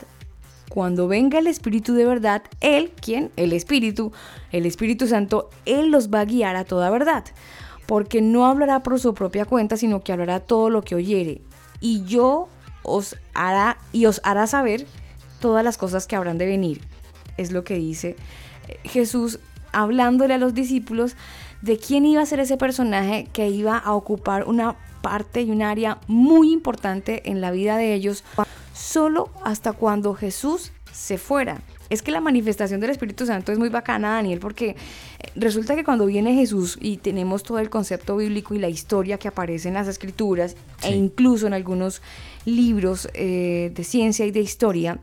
cuando 0.70 1.08
venga 1.08 1.40
el 1.40 1.48
Espíritu 1.48 1.94
de 1.94 2.06
verdad, 2.06 2.44
Él, 2.60 2.92
¿quién? 3.02 3.32
El 3.36 3.52
Espíritu, 3.52 4.12
el 4.52 4.66
Espíritu 4.66 5.08
Santo, 5.08 5.50
Él 5.66 5.90
los 5.90 6.10
va 6.10 6.20
a 6.20 6.24
guiar 6.24 6.54
a 6.54 6.64
toda 6.64 6.90
verdad. 6.90 7.24
Porque 7.86 8.22
no 8.22 8.46
hablará 8.46 8.80
por 8.84 9.00
su 9.00 9.12
propia 9.12 9.44
cuenta, 9.44 9.76
sino 9.76 10.04
que 10.04 10.12
hablará 10.12 10.38
todo 10.38 10.70
lo 10.70 10.82
que 10.82 10.94
oyere. 10.94 11.42
Y 11.80 12.04
yo 12.04 12.48
os 12.84 13.16
hará, 13.34 13.78
y 13.92 14.06
os 14.06 14.20
hará 14.22 14.46
saber 14.46 14.86
todas 15.40 15.64
las 15.64 15.76
cosas 15.76 16.06
que 16.06 16.14
habrán 16.14 16.38
de 16.38 16.46
venir. 16.46 16.82
Es 17.36 17.50
lo 17.50 17.64
que 17.64 17.74
dice 17.74 18.14
eh, 18.68 18.78
Jesús 18.84 19.40
hablándole 19.72 20.34
a 20.34 20.38
los 20.38 20.54
discípulos 20.54 21.16
de 21.62 21.78
quién 21.78 22.06
iba 22.06 22.22
a 22.22 22.26
ser 22.26 22.38
ese 22.38 22.56
personaje 22.56 23.26
que 23.32 23.48
iba 23.48 23.76
a 23.76 23.92
ocupar 23.92 24.46
una 24.46 24.76
parte 25.02 25.42
y 25.42 25.50
un 25.50 25.62
área 25.62 25.98
muy 26.06 26.52
importante 26.52 27.28
en 27.28 27.40
la 27.40 27.50
vida 27.50 27.76
de 27.76 27.92
ellos, 27.94 28.22
solo 28.80 29.28
hasta 29.44 29.72
cuando 29.72 30.14
Jesús 30.14 30.72
se 30.92 31.18
fuera. 31.18 31.60
Es 31.90 32.02
que 32.02 32.12
la 32.12 32.20
manifestación 32.20 32.80
del 32.80 32.90
Espíritu 32.90 33.26
Santo 33.26 33.52
es 33.52 33.58
muy 33.58 33.68
bacana, 33.68 34.12
Daniel, 34.12 34.38
porque 34.38 34.70
eh, 34.70 34.76
resulta 35.34 35.74
que 35.74 35.84
cuando 35.84 36.06
viene 36.06 36.34
Jesús 36.34 36.78
y 36.80 36.96
tenemos 36.96 37.42
todo 37.42 37.58
el 37.58 37.68
concepto 37.68 38.16
bíblico 38.16 38.54
y 38.54 38.58
la 38.58 38.68
historia 38.68 39.18
que 39.18 39.28
aparece 39.28 39.68
en 39.68 39.74
las 39.74 39.88
escrituras 39.88 40.56
e 40.82 40.94
incluso 40.94 41.46
en 41.46 41.52
algunos 41.52 42.00
libros 42.44 43.08
eh, 43.14 43.72
de 43.74 43.84
ciencia 43.84 44.24
y 44.24 44.30
de 44.30 44.40
historia, 44.40 45.00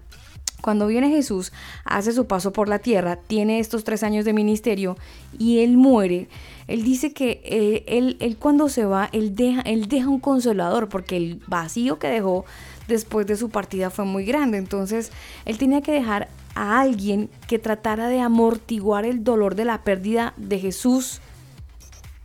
cuando 0.61 0.87
viene 0.87 1.09
Jesús, 1.09 1.53
hace 1.85 2.11
su 2.13 2.25
paso 2.25 2.51
por 2.51 2.67
la 2.67 2.79
tierra, 2.79 3.15
tiene 3.15 3.59
estos 3.59 3.83
tres 3.83 4.01
años 4.01 4.25
de 4.25 4.33
ministerio 4.33 4.97
y 5.37 5.59
él 5.59 5.77
muere. 5.77 6.29
Él 6.67 6.83
dice 6.83 7.13
que 7.13 7.41
eh, 7.43 7.83
él, 7.87 8.17
él 8.19 8.37
cuando 8.37 8.67
se 8.67 8.85
va, 8.85 9.07
él 9.11 9.35
deja, 9.35 9.61
él 9.61 9.87
deja 9.87 10.09
un 10.09 10.19
consolador 10.19 10.89
porque 10.89 11.15
el 11.15 11.41
vacío 11.47 11.99
que 11.99 12.07
dejó 12.07 12.43
después 12.87 13.27
de 13.27 13.35
su 13.35 13.49
partida 13.49 13.89
fue 13.89 14.05
muy 14.05 14.25
grande. 14.25 14.57
Entonces, 14.57 15.11
él 15.45 15.57
tenía 15.57 15.81
que 15.81 15.91
dejar 15.91 16.29
a 16.55 16.79
alguien 16.79 17.29
que 17.47 17.59
tratara 17.59 18.07
de 18.07 18.19
amortiguar 18.19 19.05
el 19.05 19.23
dolor 19.23 19.55
de 19.55 19.65
la 19.65 19.83
pérdida 19.83 20.33
de 20.37 20.59
Jesús 20.59 21.21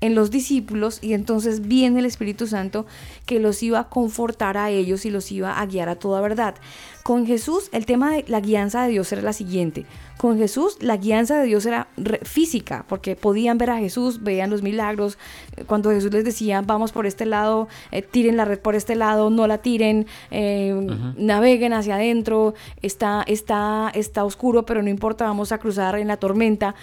en 0.03 0.17
los 0.17 0.31
discípulos 0.31 0.99
y 1.01 1.15
entonces 1.15 1.69
viene 1.69 2.01
el 2.01 2.07
Espíritu 2.07 2.49
Santo 2.49 2.87
que 3.25 3.39
los 3.39 3.63
iba 3.63 3.79
a 3.79 3.89
confortar 3.89 4.59
a 4.59 4.69
ellos 4.69 5.07
y 5.07 5.11
los 5.11 5.31
iba 5.31 5.61
a 5.61 5.67
guiar 5.67 5.89
a 5.89 5.95
toda 5.95 6.21
verdad. 6.21 6.57
Con 7.03 7.27
Jesús 7.27 7.69
el 7.73 7.85
tema 7.85 8.13
de 8.13 8.25
la 8.29 8.41
guianza 8.41 8.85
de 8.85 8.91
Dios 8.91 9.11
era 9.13 9.23
la 9.23 9.33
siguiente. 9.33 9.87
Con 10.19 10.39
Jesús 10.39 10.77
la 10.81 10.97
guianza 10.97 11.41
de 11.41 11.47
Dios 11.47 11.67
era 11.67 11.89
física 12.23 12.85
porque 12.89 13.17
podían 13.17 13.59
ver 13.59 13.71
a 13.71 13.79
Jesús, 13.79 14.23
veían 14.23 14.51
los 14.51 14.63
milagros. 14.63 15.19
Eh, 15.57 15.65
Cuando 15.65 15.91
Jesús 15.91 16.13
les 16.13 16.25
decía 16.25 16.61
vamos 16.61 16.93
por 16.93 17.07
este 17.07 17.27
lado, 17.27 17.67
eh, 17.91 18.03
tiren 18.03 18.37
la 18.37 18.45
red 18.45 18.61
por 18.61 18.77
este 18.77 18.95
lado, 18.95 19.31
no 19.31 19.49
la 19.49 19.59
tiren, 19.59 20.07
eh, 20.31 20.75
naveguen 21.17 21.73
hacia 21.73 21.97
adentro, 21.97 22.55
está, 22.83 23.25
está, 23.27 23.91
está 23.95 24.25
oscuro 24.25 24.65
pero 24.65 24.81
no 24.83 24.89
importa, 24.89 25.25
vamos 25.25 25.51
a 25.51 25.59
cruzar 25.59 25.99
en 25.99 26.07
la 26.07 26.19
tormenta. 26.19 26.77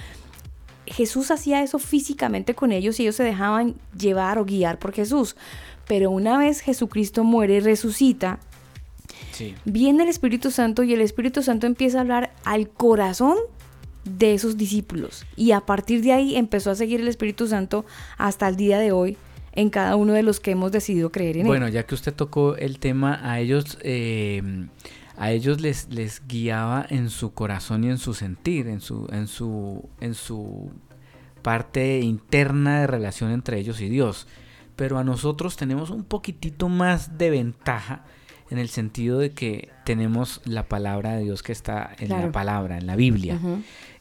Jesús 0.86 1.32
hacía 1.32 1.62
eso 1.62 1.80
físicamente 1.80 2.56
con 2.56 2.72
ellos 2.72 3.00
y 3.00 3.04
ellos 3.04 3.16
se 3.16 3.24
dejaban 3.24 3.76
llevar 3.98 4.38
o 4.38 4.44
guiar 4.44 4.80
por 4.80 4.92
Jesús. 4.92 5.38
Pero 5.88 6.12
una 6.12 6.38
vez 6.38 6.62
Jesucristo 6.62 7.24
muere 7.24 7.56
y 7.56 7.60
resucita, 7.62 8.40
Sí. 9.32 9.55
viene 9.66 10.03
el 10.03 10.10
Espíritu 10.10 10.51
Santo 10.51 10.84
y 10.84 10.93
el 10.93 11.01
Espíritu 11.01 11.41
Santo 11.43 11.66
empieza 11.68 11.97
a 11.97 12.01
hablar 12.01 12.34
al 12.43 12.70
corazón 12.70 13.38
de 14.05 14.34
esos 14.34 14.57
discípulos. 14.57 15.26
Y 15.36 15.51
a 15.51 15.62
partir 15.62 16.01
de 16.01 16.14
ahí 16.14 16.36
empezó 16.36 16.72
a 16.72 16.76
seguir 16.76 16.99
el 17.01 17.07
Espíritu 17.07 17.47
Santo 17.47 17.86
hasta 18.18 18.47
el 18.47 18.55
día 18.55 18.80
de 18.80 18.91
hoy 18.91 19.18
en 19.53 19.70
cada 19.70 19.95
uno 19.95 20.14
de 20.14 20.24
los 20.24 20.39
que 20.39 20.51
hemos 20.51 20.72
decidido 20.72 21.12
creer 21.12 21.38
en 21.38 21.47
Bueno, 21.47 21.68
él. 21.68 21.74
ya 21.74 21.84
que 21.86 21.95
usted 21.95 22.14
tocó 22.14 22.55
el 22.55 22.80
tema, 22.80 23.20
a 23.24 23.39
ellos, 23.39 23.78
eh, 23.82 24.41
a 25.18 25.32
ellos 25.32 25.60
les, 25.60 25.89
les 25.89 26.22
guiaba 26.28 26.86
en 26.89 27.10
su 27.10 27.34
corazón 27.34 27.84
y 27.84 27.89
en 27.89 27.97
su 27.97 28.14
sentir, 28.14 28.68
en 28.68 28.80
su, 28.80 29.07
en 29.12 29.28
su, 29.28 29.89
en 29.99 30.14
su 30.14 30.72
parte 31.41 31.99
interna 31.99 32.82
de 32.82 32.88
relación 32.88 33.32
entre 33.32 33.60
ellos 33.60 33.82
y 33.82 33.89
Dios. 33.89 34.28
Pero 34.76 34.97
a 34.97 35.03
nosotros 35.03 35.57
tenemos 35.57 35.89
un 35.89 36.03
poquitito 36.05 36.70
más 36.70 37.18
de 37.18 37.30
ventaja 37.32 38.05
en 38.50 38.58
el 38.58 38.70
sentido 38.70 39.20
de 39.20 39.32
que 39.32 39.70
tenemos 39.86 40.41
la 40.45 40.64
palabra 40.68 41.16
de 41.16 41.24
Dios 41.24 41.43
que 41.43 41.52
está 41.52 41.91
en 42.00 42.08
Claro. 42.08 42.28
la 42.28 42.32
palabra, 42.32 42.78
en 42.78 42.88
la 42.88 42.95
Biblia. 42.95 43.39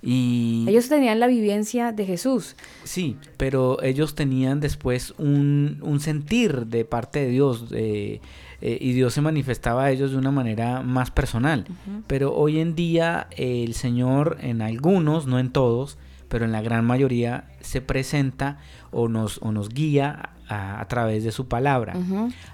Y 0.03 0.65
Ellos 0.69 0.89
tenían 0.89 1.19
la 1.19 1.27
vivencia 1.27 1.93
de 1.93 2.07
Jesús. 2.07 2.55
Sí, 2.85 3.17
pero 3.37 3.83
ellos 3.83 4.15
tenían 4.15 4.61
después 4.61 5.13
un, 5.19 5.79
un 5.83 6.01
sentir 6.01 6.67
de 6.67 6.85
parte 6.85 7.21
de 7.21 7.29
Dios 7.31 7.67
eh, 7.73 8.21
eh, 8.61 8.79
y 8.81 8.93
Dios 8.93 9.13
se 9.15 9.21
manifestaba 9.21 9.85
a 9.85 9.91
ellos 9.91 10.13
de 10.13 10.17
una 10.19 10.31
manera 10.31 10.83
más 10.83 11.11
personal. 11.11 11.65
Pero 12.07 12.35
hoy 12.35 12.61
en 12.61 12.75
día 12.75 13.27
eh, 13.33 13.65
el 13.67 13.75
Señor 13.75 14.39
en 14.41 14.63
algunos, 14.63 15.27
no 15.27 15.39
en 15.41 15.51
todos, 15.51 15.99
pero 16.29 16.45
en 16.45 16.53
la 16.53 16.63
gran 16.63 16.85
mayoría 16.85 17.51
se 17.61 17.81
presenta 17.81 18.59
o 18.93 19.09
nos, 19.09 19.39
o 19.43 19.51
nos 19.51 19.69
guía 19.71 20.31
a, 20.49 20.81
a 20.81 20.89
través 20.89 21.25
de 21.25 21.33
su 21.33 21.47
palabra. 21.49 21.95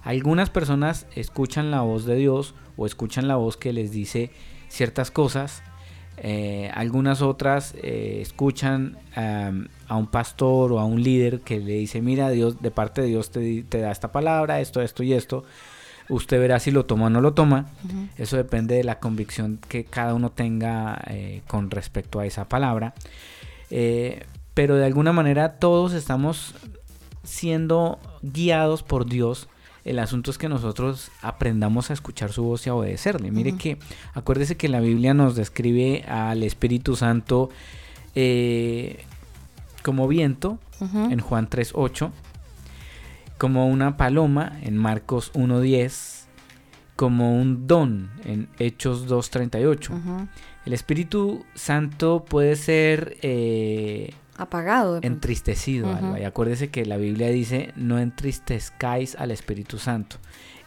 Algunas 0.02 0.50
personas 0.50 1.06
escuchan 1.14 1.70
la 1.70 1.82
voz 1.82 2.04
de 2.04 2.16
Dios 2.16 2.54
o 2.76 2.86
escuchan 2.86 3.28
la 3.28 3.36
voz 3.36 3.56
que 3.56 3.72
les 3.72 3.90
dice 3.92 4.30
ciertas 4.68 5.10
cosas. 5.10 5.62
eh, 6.16 6.70
algunas 6.74 7.22
otras 7.22 7.74
eh, 7.82 8.18
escuchan 8.20 8.96
a 9.16 9.96
un 9.96 10.06
pastor 10.06 10.72
o 10.72 10.78
a 10.78 10.84
un 10.84 11.02
líder 11.02 11.40
que 11.40 11.58
le 11.58 11.74
dice, 11.74 12.00
mira, 12.02 12.30
Dios, 12.30 12.60
de 12.62 12.70
parte 12.70 13.02
de 13.02 13.08
Dios 13.08 13.30
te, 13.30 13.64
da 13.64 13.90
esta 13.90 14.12
palabra, 14.12 14.60
esto, 14.60 14.80
esto 14.80 15.02
y 15.02 15.12
esto. 15.12 15.44
Usted 16.08 16.38
verá 16.38 16.60
si 16.60 16.70
lo 16.70 16.84
toma 16.84 17.06
o 17.06 17.10
no 17.10 17.20
lo 17.20 17.32
toma. 17.32 17.66
Eso 18.18 18.36
depende 18.36 18.74
de 18.74 18.84
la 18.84 18.98
convicción 19.00 19.58
que 19.68 19.84
cada 19.84 20.14
uno 20.14 20.30
tenga 20.30 21.00
eh, 21.06 21.42
con 21.46 21.70
respecto 21.70 22.20
a 22.20 22.26
esa 22.26 22.48
palabra. 22.48 22.94
Pero 24.54 24.76
de 24.76 24.84
alguna 24.84 25.12
manera 25.12 25.54
todos 25.58 25.94
estamos 25.94 26.54
siendo 27.24 27.98
guiados 28.22 28.82
por 28.82 29.06
Dios. 29.06 29.48
El 29.84 29.98
asunto 29.98 30.30
es 30.30 30.38
que 30.38 30.48
nosotros 30.48 31.10
aprendamos 31.20 31.90
a 31.90 31.92
escuchar 31.92 32.32
su 32.32 32.44
voz 32.44 32.66
y 32.66 32.70
a 32.70 32.74
obedecerle. 32.74 33.30
Mire 33.30 33.56
que, 33.56 33.78
acuérdese 34.14 34.56
que 34.56 34.68
la 34.68 34.80
Biblia 34.80 35.12
nos 35.12 35.36
describe 35.36 36.04
al 36.08 36.42
Espíritu 36.42 36.96
Santo 36.96 37.50
eh, 38.14 39.04
como 39.82 40.08
viento 40.08 40.58
en 40.80 41.20
Juan 41.20 41.48
3.8, 41.48 42.10
como 43.36 43.68
una 43.68 43.96
paloma 43.96 44.58
en 44.62 44.76
Marcos 44.76 45.32
1.10, 45.34 46.24
como 46.96 47.36
un 47.38 47.66
don 47.66 48.10
en 48.24 48.48
Hechos 48.58 49.06
2.38. 49.06 49.90
Ujú. 49.90 50.28
El 50.64 50.72
Espíritu 50.72 51.44
Santo 51.54 52.24
puede 52.26 52.56
ser 52.56 53.18
eh, 53.20 54.14
Apagado. 54.36 54.98
entristecido. 55.02 55.88
Ujú. 55.88 55.96
Alba, 56.06 56.20
Y 56.20 56.24
acuérdese 56.24 56.70
que 56.70 56.84
la 56.86 56.96
Biblia 56.96 57.28
dice, 57.28 57.72
no 57.76 57.98
entristezcáis 57.98 59.14
al 59.16 59.30
Espíritu 59.30 59.78
Santo. 59.78 60.16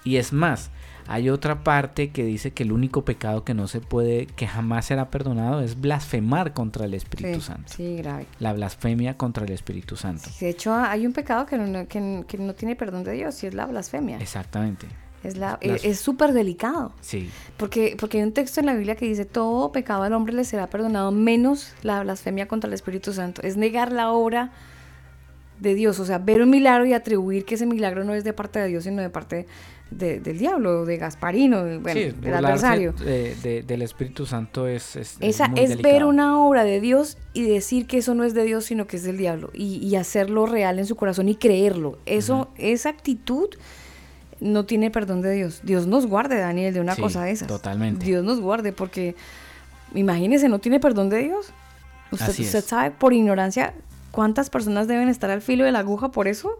Y 0.03 0.18
es 0.18 0.32
más, 0.32 0.70
hay 1.07 1.30
otra 1.30 1.63
parte 1.63 2.11
que 2.11 2.24
dice 2.24 2.51
que 2.51 2.63
el 2.63 2.72
único 2.72 3.03
pecado 3.03 3.43
que 3.43 3.53
no 3.53 3.68
se 3.68 3.82
puede, 3.82 4.26
que 4.26 4.47
jamás 4.47 4.86
será 4.86 5.09
perdonado, 5.09 5.61
es 5.61 5.80
blasfemar 5.82 6.53
contra 6.53 6.86
el 6.86 6.93
Espíritu 6.93 7.41
Sí, 7.41 7.47
Santo. 7.47 7.74
sí, 7.76 7.97
grave. 7.97 8.26
La 8.39 8.53
blasfemia 8.53 9.18
contra 9.18 9.43
el 9.45 9.51
Espíritu 9.51 9.95
Santo. 9.97 10.30
De 10.39 10.49
hecho, 10.49 10.74
hay 10.74 11.05
un 11.05 11.13
pecado 11.13 11.45
que 11.45 11.57
no, 11.57 11.88
que, 11.88 12.24
que 12.28 12.38
no 12.38 12.53
tiene 12.53 12.76
perdón 12.76 13.03
de 13.03 13.13
Dios 13.13 13.43
y 13.43 13.47
es 13.47 13.53
la 13.53 13.65
blasfemia. 13.65 14.18
Exactamente. 14.20 14.88
Es 15.24 15.84
es 15.84 15.99
súper 15.99 16.32
delicado. 16.34 16.93
Sí. 17.01 17.30
Porque, 17.57 17.95
porque 17.99 18.18
hay 18.20 18.24
un 18.24 18.32
texto 18.34 18.59
en 18.59 18.65
la 18.68 18.74
Biblia 18.76 18.95
que 18.95 19.05
dice, 19.05 19.26
todo 19.26 19.72
pecado 19.72 20.03
al 20.03 20.13
hombre 20.13 20.34
le 20.34 20.43
será 20.43 20.68
perdonado, 20.68 21.11
menos 21.11 21.74
la 21.84 22.01
blasfemia 22.03 22.47
contra 22.47 22.68
el 22.68 22.74
Espíritu 22.74 23.11
Santo. 23.13 23.41
Es 23.43 23.57
negar 23.57 23.91
la 23.91 24.11
obra 24.11 24.51
de 25.59 25.74
Dios, 25.74 25.99
o 25.99 26.05
sea, 26.05 26.20
ver 26.20 26.41
un 26.43 26.51
milagro 26.51 26.86
y 26.86 26.93
atribuir 26.93 27.43
que 27.45 27.55
ese 27.55 27.65
milagro 27.65 28.03
no 28.03 28.13
es 28.13 28.24
de 28.24 28.32
parte 28.32 28.59
de 28.59 28.68
Dios, 28.68 28.84
sino 28.84 29.01
de 29.01 29.09
parte 29.09 29.47
de- 29.89 30.20
del 30.20 30.38
diablo, 30.38 30.86
de 30.86 30.97
Gasparino, 30.97 31.63
de- 31.63 31.78
bueno, 31.80 31.99
sí, 31.99 32.11
del 32.22 32.34
adversario. 32.36 32.91
de- 32.93 33.34
de- 33.36 33.63
del 33.63 33.82
Espíritu 33.82 34.26
Santo 34.26 34.68
es, 34.68 34.95
es, 34.97 35.13
es 35.13 35.18
Esa 35.22 35.47
muy 35.47 35.61
es 35.61 35.82
ver 35.82 36.03
una 36.03 36.39
obra 36.45 36.63
de 36.65 36.80
Dios 36.82 37.18
y 37.34 37.43
decir 37.43 37.88
que 37.88 37.97
eso 37.99 38.13
no 38.13 38.24
es 38.24 38.34
de 38.36 38.43
Dios, 38.43 38.65
sino 38.65 38.86
que 38.86 38.97
es 38.97 39.03
del 39.03 39.18
diablo. 39.18 39.49
Y, 39.53 39.78
y 39.78 39.95
hacerlo 39.95 40.45
real 40.45 40.78
en 40.78 40.86
su 40.86 40.95
corazón 40.95 41.28
y 41.30 41.36
creerlo. 41.36 41.97
Eso, 42.05 42.49
esa 42.57 42.89
actitud 42.89 43.47
no 44.39 44.65
tiene 44.65 44.91
perdón 44.91 45.21
de 45.21 45.31
Dios. 45.33 45.61
Dios 45.63 45.88
nos 45.88 46.05
guarde, 46.05 46.38
Daniel, 46.39 46.73
de 46.73 46.79
una 46.81 46.95
Sí, 46.95 47.01
cosa 47.01 47.23
de 47.23 47.31
esas. 47.31 47.47
totalmente. 47.47 48.05
Dios 48.05 48.23
nos 48.23 48.39
guarde, 48.39 48.71
porque 48.73 49.15
imagínese, 49.93 50.49
no 50.49 50.59
tiene 50.59 50.79
perdón 50.79 51.09
de 51.09 51.19
Dios. 51.19 51.51
Usted, 52.11 52.63
sabe 52.63 52.91
por 52.91 53.13
ignorancia 53.13 53.73
cuántas 54.11 54.49
personas 54.49 54.88
deben 54.88 55.09
estar 55.09 55.29
al 55.29 55.41
filo 55.41 55.65
de 55.65 55.71
la 55.71 55.79
aguja 55.79 56.09
por 56.09 56.27
eso. 56.27 56.51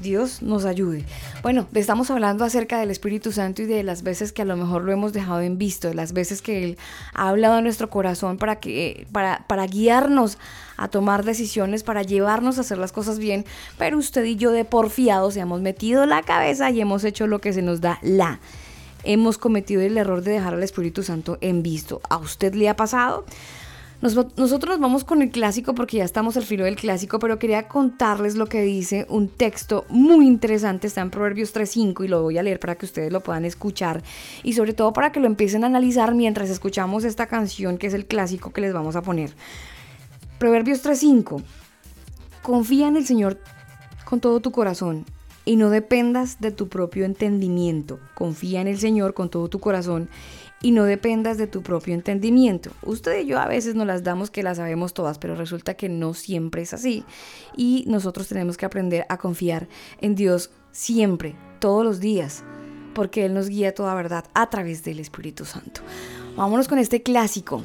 Dios 0.00 0.42
nos 0.42 0.64
ayude. 0.64 1.04
Bueno, 1.42 1.66
estamos 1.74 2.10
hablando 2.10 2.44
acerca 2.44 2.78
del 2.78 2.90
Espíritu 2.90 3.32
Santo 3.32 3.62
y 3.62 3.66
de 3.66 3.82
las 3.82 4.02
veces 4.02 4.32
que 4.32 4.42
a 4.42 4.44
lo 4.44 4.56
mejor 4.56 4.84
lo 4.84 4.92
hemos 4.92 5.12
dejado 5.12 5.40
en 5.40 5.58
visto, 5.58 5.88
de 5.88 5.94
las 5.94 6.12
veces 6.12 6.42
que 6.42 6.64
Él 6.64 6.78
ha 7.14 7.28
hablado 7.28 7.54
a 7.54 7.60
nuestro 7.60 7.90
corazón 7.90 8.38
para, 8.38 8.56
que, 8.56 9.06
para, 9.12 9.44
para 9.46 9.66
guiarnos 9.66 10.38
a 10.76 10.88
tomar 10.88 11.24
decisiones, 11.24 11.82
para 11.82 12.02
llevarnos 12.02 12.58
a 12.58 12.62
hacer 12.62 12.78
las 12.78 12.92
cosas 12.92 13.18
bien, 13.18 13.44
pero 13.76 13.98
usted 13.98 14.24
y 14.24 14.36
yo 14.36 14.52
de 14.52 14.64
porfiados 14.64 15.36
hemos 15.36 15.60
metido 15.60 16.06
la 16.06 16.22
cabeza 16.22 16.70
y 16.70 16.80
hemos 16.80 17.04
hecho 17.04 17.26
lo 17.26 17.40
que 17.40 17.52
se 17.52 17.62
nos 17.62 17.80
da 17.80 17.98
la. 18.02 18.40
Hemos 19.04 19.38
cometido 19.38 19.80
el 19.80 19.96
error 19.96 20.22
de 20.22 20.32
dejar 20.32 20.54
al 20.54 20.62
Espíritu 20.62 21.02
Santo 21.02 21.38
en 21.40 21.62
visto. 21.62 22.00
¿A 22.08 22.18
usted 22.18 22.54
le 22.54 22.68
ha 22.68 22.76
pasado? 22.76 23.24
Nos- 24.00 24.14
nosotros 24.36 24.74
nos 24.74 24.80
vamos 24.80 25.02
con 25.02 25.22
el 25.22 25.30
clásico 25.30 25.74
porque 25.74 25.96
ya 25.96 26.04
estamos 26.04 26.36
al 26.36 26.44
filo 26.44 26.64
del 26.64 26.76
clásico, 26.76 27.18
pero 27.18 27.40
quería 27.40 27.66
contarles 27.66 28.36
lo 28.36 28.46
que 28.46 28.62
dice 28.62 29.06
un 29.08 29.28
texto 29.28 29.86
muy 29.88 30.24
interesante, 30.28 30.86
está 30.86 31.00
en 31.00 31.10
Proverbios 31.10 31.52
3.5 31.52 32.04
y 32.04 32.08
lo 32.08 32.22
voy 32.22 32.38
a 32.38 32.44
leer 32.44 32.60
para 32.60 32.76
que 32.76 32.86
ustedes 32.86 33.10
lo 33.10 33.20
puedan 33.24 33.44
escuchar 33.44 34.04
y 34.44 34.52
sobre 34.52 34.72
todo 34.72 34.92
para 34.92 35.10
que 35.10 35.18
lo 35.18 35.26
empiecen 35.26 35.64
a 35.64 35.66
analizar 35.66 36.14
mientras 36.14 36.48
escuchamos 36.48 37.02
esta 37.02 37.26
canción 37.26 37.76
que 37.76 37.88
es 37.88 37.94
el 37.94 38.06
clásico 38.06 38.52
que 38.52 38.60
les 38.60 38.72
vamos 38.72 38.94
a 38.94 39.02
poner. 39.02 39.32
Proverbios 40.38 40.80
3.5. 40.84 41.42
Confía 42.42 42.86
en 42.86 42.96
el 42.96 43.04
Señor 43.04 43.40
con 44.04 44.20
todo 44.20 44.38
tu 44.38 44.52
corazón 44.52 45.06
y 45.44 45.56
no 45.56 45.70
dependas 45.70 46.40
de 46.40 46.52
tu 46.52 46.68
propio 46.68 47.04
entendimiento. 47.04 47.98
Confía 48.14 48.60
en 48.60 48.68
el 48.68 48.78
Señor 48.78 49.12
con 49.14 49.28
todo 49.28 49.48
tu 49.48 49.58
corazón 49.58 50.08
y 50.60 50.72
no 50.72 50.84
dependas 50.84 51.38
de 51.38 51.46
tu 51.46 51.62
propio 51.62 51.94
entendimiento. 51.94 52.70
Usted 52.82 53.20
y 53.20 53.26
yo 53.26 53.38
a 53.38 53.46
veces 53.46 53.74
nos 53.74 53.86
las 53.86 54.02
damos 54.02 54.30
que 54.30 54.42
las 54.42 54.56
sabemos 54.56 54.92
todas, 54.94 55.18
pero 55.18 55.36
resulta 55.36 55.74
que 55.74 55.88
no 55.88 56.14
siempre 56.14 56.62
es 56.62 56.74
así. 56.74 57.04
Y 57.56 57.84
nosotros 57.86 58.28
tenemos 58.28 58.56
que 58.56 58.66
aprender 58.66 59.06
a 59.08 59.18
confiar 59.18 59.68
en 60.00 60.14
Dios 60.14 60.50
siempre, 60.72 61.36
todos 61.60 61.84
los 61.84 62.00
días, 62.00 62.42
porque 62.94 63.24
Él 63.24 63.34
nos 63.34 63.48
guía 63.48 63.74
toda 63.74 63.94
verdad 63.94 64.24
a 64.34 64.50
través 64.50 64.82
del 64.82 65.00
Espíritu 65.00 65.44
Santo. 65.44 65.80
Vámonos 66.36 66.68
con 66.68 66.78
este 66.78 67.02
clásico. 67.02 67.62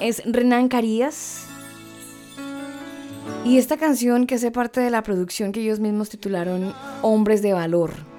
Es 0.00 0.22
Renan 0.26 0.68
Carías. 0.68 1.46
Y 3.44 3.58
esta 3.58 3.76
canción 3.76 4.26
que 4.26 4.36
hace 4.36 4.50
parte 4.50 4.80
de 4.80 4.90
la 4.90 5.02
producción 5.02 5.52
que 5.52 5.60
ellos 5.60 5.80
mismos 5.80 6.10
titularon 6.10 6.74
Hombres 7.02 7.42
de 7.42 7.52
Valor. 7.52 8.11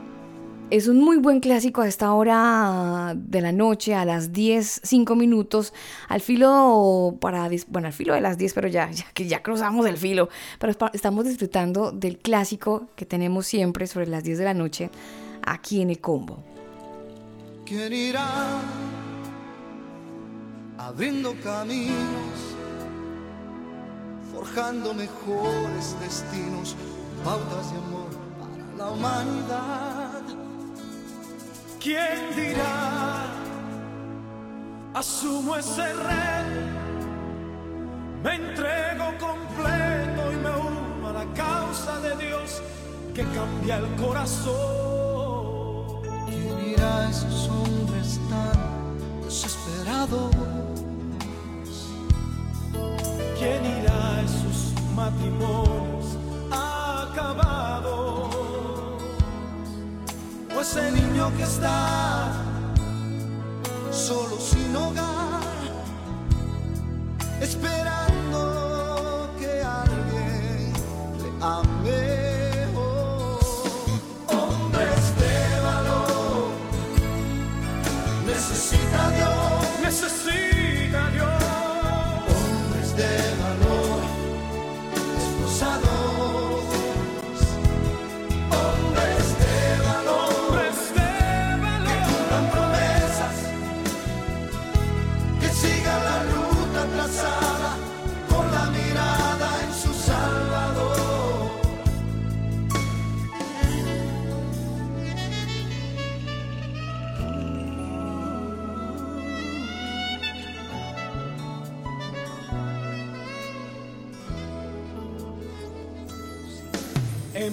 Es 0.74 0.88
un 0.88 1.01
muy 1.01 1.17
buen 1.17 1.39
clásico 1.39 1.82
a 1.82 1.88
esta 1.88 2.13
hora 2.13 3.13
de 3.15 3.41
la 3.41 3.51
noche, 3.51 3.93
a 3.93 4.05
las 4.05 4.34
10, 4.34 4.82
5 4.84 5.15
minutos, 5.15 5.71
al 6.07 6.19
filo 6.19 7.15
para, 7.21 7.47
bueno, 7.67 7.89
al 7.89 7.93
filo 7.93 8.15
de 8.15 8.21
las 8.21 8.39
10, 8.39 8.55
pero 8.55 8.67
ya, 8.67 8.89
ya 8.89 9.05
que 9.13 9.28
ya 9.28 9.43
cruzamos 9.43 9.86
el 9.86 9.97
filo, 9.97 10.30
pero 10.57 10.74
estamos 10.93 11.26
disfrutando 11.26 11.91
del 11.91 12.17
clásico 12.17 12.88
que 12.95 13.05
tenemos 13.05 13.45
siempre 13.45 13.86
sobre 13.86 14.07
las 14.07 14.24
10 14.24 14.39
de 14.39 14.45
la 14.45 14.55
noche 14.55 14.89
aquí 15.43 15.80
en 15.80 15.91
el 15.91 15.99
combo. 15.99 16.43
¿Quién 17.67 17.93
irá 17.93 18.59
abriendo 20.80 21.36
caminos, 21.43 22.55
forjando 24.32 24.95
mejores 24.95 25.95
destinos, 25.99 26.76
pautas 27.24 27.71
de 27.71 27.78
amor 27.78 28.09
para 28.39 28.76
la 28.76 28.89
humanidad? 28.89 30.43
¿Quién 31.84 32.34
dirá? 32.34 33.26
Asumo 34.94 35.58
ese 35.58 35.92
reto, 35.92 36.62
me 38.24 38.36
entrego 38.36 39.06
completo 39.20 40.32
y 40.32 40.36
me 40.38 40.50
uno 40.50 41.10
a 41.10 41.12
la 41.12 41.26
causa 41.34 42.00
de 42.00 42.16
Dios 42.26 42.62
que 43.14 43.24
cambia 43.24 43.80
el 43.80 43.96
corazón. 44.02 44.54
¿Quién 46.26 46.70
irá 46.70 47.00
a 47.00 47.10
esos 47.10 47.50
hombres 47.50 48.18
tan 48.30 49.26
desesperados? 49.26 50.32
¿Quién 53.38 53.66
irá 53.66 54.16
a 54.16 54.22
esos 54.22 54.74
matrimonios 54.96 55.93
ese 60.64 60.91
niño 60.93 61.30
que 61.36 61.43
está 61.43 62.32
solo 63.91 64.39
sin 64.39 64.74
hogar, 64.74 65.41
esperando 67.41 68.03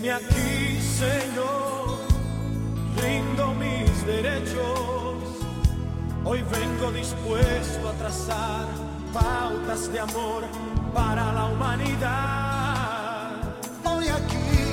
Heme 0.01 0.13
aquí, 0.13 0.81
Señor, 0.81 1.99
rindo 2.97 3.53
mis 3.53 4.07
derechos. 4.07 5.19
Hoy 6.25 6.43
vengo 6.51 6.91
dispuesto 6.91 7.87
a 7.87 7.93
trazar 7.93 8.67
pautas 9.13 9.93
de 9.93 10.01
amor 10.01 10.45
para 10.95 11.33
la 11.35 11.45
humanidad. 11.45 13.43
Hoy 13.85 14.09
aquí, 14.09 14.65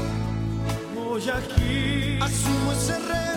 hoy 0.97 1.29
aquí, 1.29 2.19
asumo 2.21 2.71
ese 2.71 2.97
reto, 2.99 3.36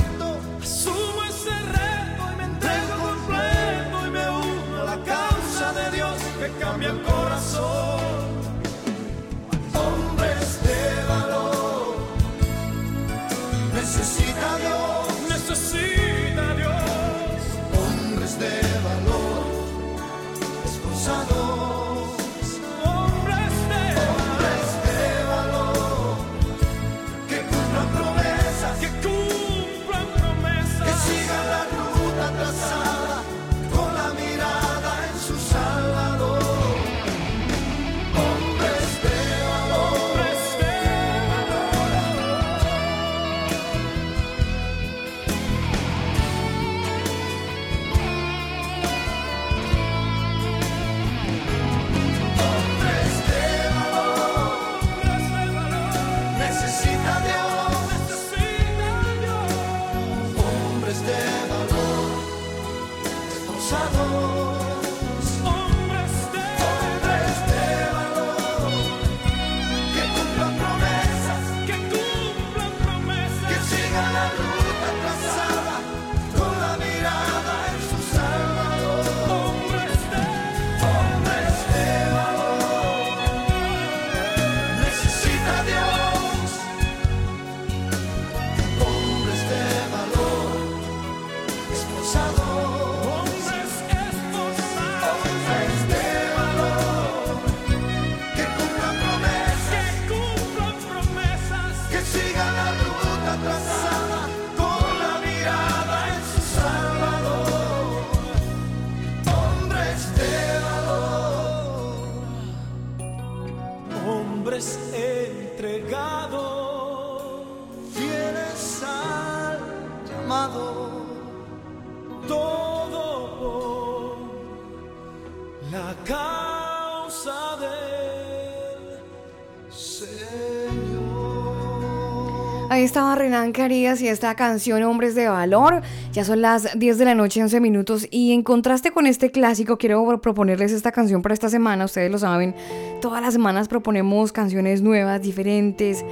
Carías 133.52 134.00
y 134.02 134.08
esta 134.08 134.34
canción 134.34 134.82
Hombres 134.82 135.14
de 135.14 135.28
Valor. 135.28 135.82
Ya 136.12 136.24
son 136.24 136.42
las 136.42 136.78
10 136.78 136.98
de 136.98 137.04
la 137.04 137.14
noche, 137.14 137.42
11 137.42 137.60
minutos. 137.60 138.06
Y 138.10 138.32
en 138.32 138.42
contraste 138.42 138.90
con 138.90 139.06
este 139.06 139.30
clásico, 139.30 139.78
quiero 139.78 140.20
proponerles 140.20 140.72
esta 140.72 140.92
canción 140.92 141.22
para 141.22 141.34
esta 141.34 141.48
semana. 141.48 141.84
Ustedes 141.84 142.10
lo 142.10 142.18
saben, 142.18 142.54
todas 143.00 143.22
las 143.22 143.32
semanas 143.32 143.68
proponemos 143.68 144.32
canciones 144.32 144.82
nuevas, 144.82 145.22
diferentes, 145.22 146.04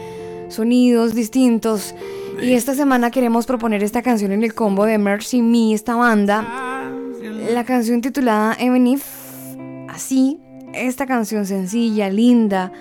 sonidos 0.48 1.14
distintos. 1.14 1.94
Y 2.40 2.52
esta 2.52 2.74
semana 2.74 3.10
queremos 3.10 3.46
proponer 3.46 3.82
esta 3.82 4.02
canción 4.02 4.32
en 4.32 4.44
el 4.44 4.54
combo 4.54 4.84
de 4.84 4.98
Mercy 4.98 5.42
Me, 5.42 5.74
esta 5.74 5.96
banda. 5.96 6.90
La 7.52 7.64
canción 7.64 8.00
titulada 8.00 8.56
Even 8.60 8.86
If. 8.86 9.04
Así, 9.88 10.38
esta 10.72 11.06
canción 11.06 11.46
sencilla, 11.46 12.08
linda. 12.10 12.72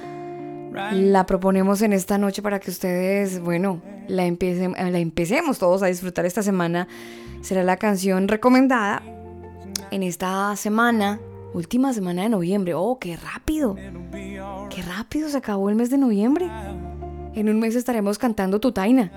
La 0.92 1.26
proponemos 1.26 1.82
en 1.82 1.94
esta 1.94 2.18
noche 2.18 2.42
para 2.42 2.60
que 2.60 2.70
ustedes, 2.70 3.40
bueno, 3.40 3.82
la, 4.08 4.26
empiecen, 4.26 4.76
eh, 4.78 4.92
la 4.92 5.00
empecemos 5.00 5.60
todos 5.60 5.84
a 5.84 5.88
disfrutar 5.88 6.26
esta 6.26 6.44
semana. 6.44 6.88
Será 7.42 7.64
la 7.64 7.78
canción 7.78 8.28
recomendada 8.28 9.02
en 9.92 10.04
esta 10.04 10.56
semana, 10.56 11.20
última 11.54 11.94
semana 11.94 12.24
de 12.24 12.30
noviembre. 12.30 12.74
¡Oh, 12.74 12.98
qué 13.00 13.18
rápido! 13.18 13.76
¡Qué 13.76 14.82
rápido 14.82 15.30
se 15.30 15.38
acabó 15.38 15.70
el 15.70 15.76
mes 15.76 15.90
de 15.90 15.98
noviembre! 15.98 16.50
En 17.34 17.50
un 17.50 17.60
mes 17.60 17.76
estaremos 17.76 18.18
cantando 18.18 18.60
Tutaina. 18.60 19.12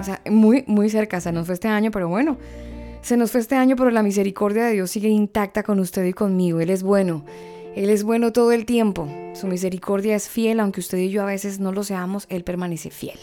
O 0.00 0.04
sea, 0.04 0.20
muy, 0.30 0.64
muy 0.66 0.90
cerca. 0.90 1.20
Se 1.20 1.32
nos 1.32 1.46
fue 1.46 1.54
este 1.54 1.68
año, 1.68 1.90
pero 1.90 2.08
bueno. 2.08 2.36
Se 3.00 3.16
nos 3.16 3.32
fue 3.32 3.40
este 3.40 3.54
año, 3.54 3.76
pero 3.76 3.90
la 3.90 4.02
misericordia 4.02 4.64
de 4.64 4.72
Dios 4.72 4.90
sigue 4.90 5.08
intacta 5.08 5.62
con 5.62 5.78
usted 5.78 6.04
y 6.04 6.12
conmigo. 6.12 6.60
Él 6.60 6.70
es 6.70 6.82
bueno. 6.82 7.24
Él 7.74 7.90
es 7.90 8.02
bueno 8.04 8.32
todo 8.32 8.52
el 8.52 8.66
tiempo. 8.66 9.08
Su 9.34 9.46
misericordia 9.46 10.14
es 10.14 10.28
fiel, 10.28 10.60
aunque 10.60 10.80
usted 10.80 10.98
y 10.98 11.10
yo 11.10 11.22
a 11.22 11.26
veces 11.26 11.58
no 11.58 11.72
lo 11.72 11.84
seamos, 11.84 12.26
Él 12.28 12.44
permanece 12.44 12.90
fiel. 12.90 13.18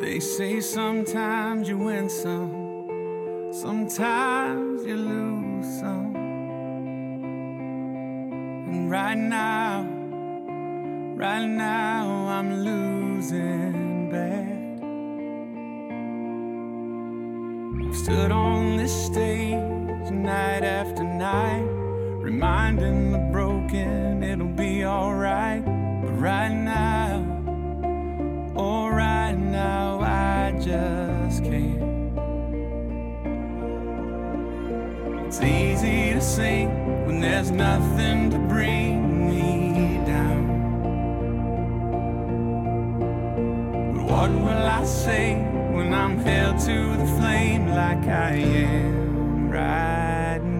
They 0.00 0.18
say 0.18 0.60
sometimes 0.60 1.68
you 1.68 1.76
win 1.76 2.08
some, 2.08 3.50
sometimes 3.52 4.82
you 4.86 4.96
lose 4.96 5.78
some. 5.78 6.16
And 8.66 8.90
right 8.90 9.18
now, 9.18 9.82
right 11.16 11.46
now, 11.46 12.08
I'm 12.28 12.64
losing 12.64 14.10
bad. 14.10 14.80
I've 17.86 17.94
stood 17.94 18.32
on 18.32 18.78
this 18.78 19.06
stage 19.06 20.10
night 20.10 20.64
after 20.64 21.04
night, 21.04 21.68
reminding 22.22 23.12
the 23.12 23.18
broken 23.30 24.22
it'll 24.22 24.46
be 24.46 24.82
alright. 24.82 25.62
But 25.62 26.18
right 26.18 26.54
now, 26.54 27.39
Oh, 28.62 28.88
right 28.88 29.32
now 29.32 30.00
I 30.02 30.52
just 30.60 31.42
can't. 31.42 31.80
It's 35.24 35.40
easy 35.40 36.12
to 36.12 36.20
sing 36.20 36.68
when 37.06 37.20
there's 37.22 37.50
nothing 37.50 38.28
to 38.32 38.38
bring 38.38 39.30
me 39.30 40.04
down. 40.04 40.42
But 43.94 44.04
what 44.04 44.30
will 44.30 44.66
I 44.80 44.84
say 44.84 45.36
when 45.72 45.94
I'm 45.94 46.18
held 46.18 46.58
to 46.66 46.96
the 46.98 47.06
flame 47.18 47.68
like 47.68 48.06
I 48.06 48.32
am 48.34 49.48
right 49.48 50.42
now? 50.42 50.59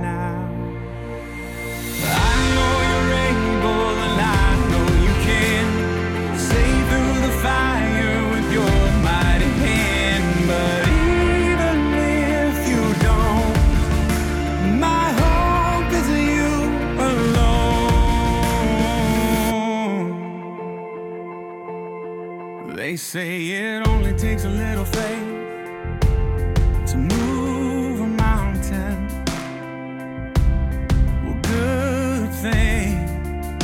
They 22.91 22.97
say 22.97 23.47
it 23.47 23.86
only 23.86 24.12
takes 24.14 24.45
a 24.45 24.49
little 24.49 24.84
faith 24.84 26.01
to 26.91 26.97
move 26.97 28.01
a 28.01 28.07
mountain. 28.09 29.07
Well, 31.24 31.38
good 31.41 32.32
thing. 32.43 33.61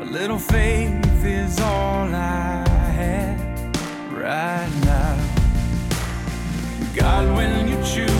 A 0.00 0.04
little 0.04 0.38
faith 0.38 1.24
is 1.24 1.58
all 1.58 2.14
I 2.14 2.64
have 3.00 3.40
right 4.12 4.70
now. 4.84 5.18
God, 6.94 7.34
when 7.36 7.66
you 7.66 7.74
choose 7.82 8.19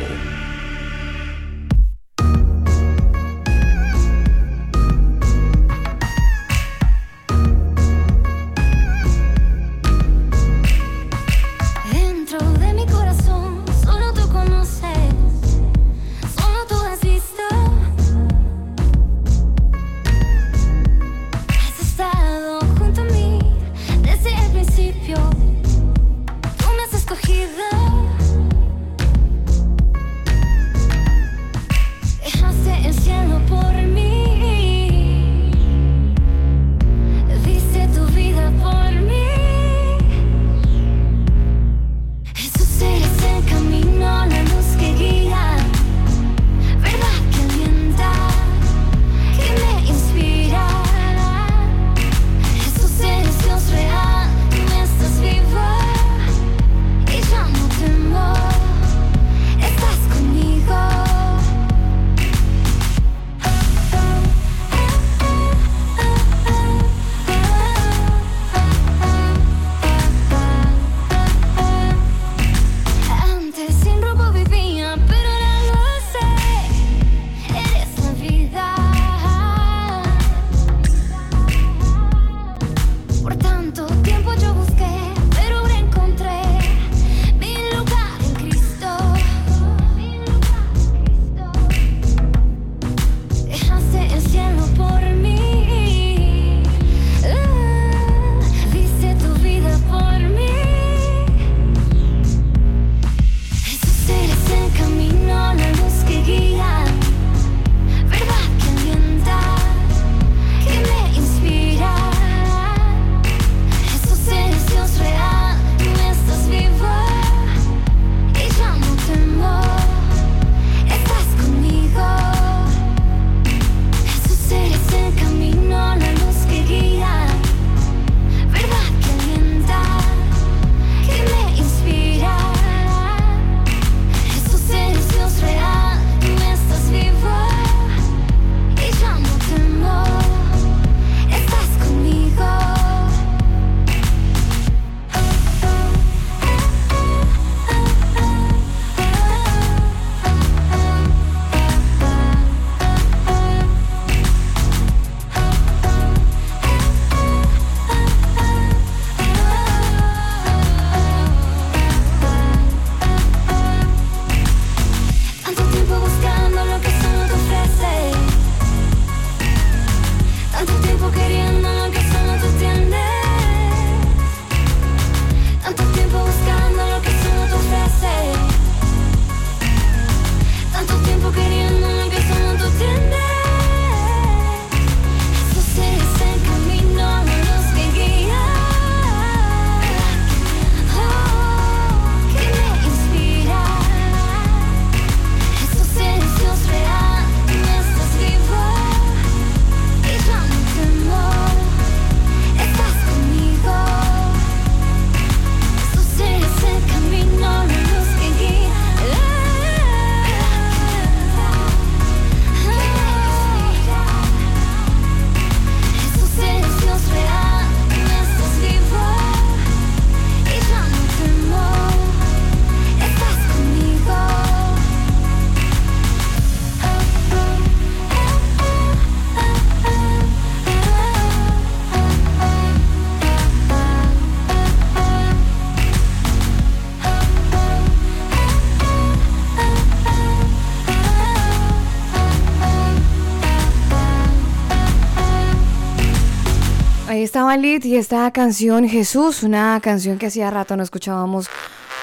Ahí 247.51 247.57
estaba 247.57 247.73
Lid 247.73 247.83
y 247.83 247.97
esta 247.97 248.31
canción 248.31 248.87
Jesús, 248.87 249.43
una 249.43 249.77
canción 249.81 250.17
que 250.17 250.27
hacía 250.27 250.49
rato 250.49 250.77
no 250.77 250.83
escuchábamos 250.83 251.49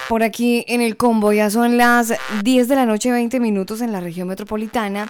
por 0.07 0.23
aquí 0.23 0.63
en 0.69 0.83
el 0.83 0.99
combo. 0.99 1.33
Ya 1.33 1.49
son 1.49 1.79
las 1.79 2.13
10 2.43 2.69
de 2.69 2.77
la 2.77 2.85
noche 2.85 3.11
20 3.11 3.41
minutos 3.41 3.81
en 3.81 3.91
la 3.91 4.01
región 4.01 4.29
metropolitana, 4.29 5.09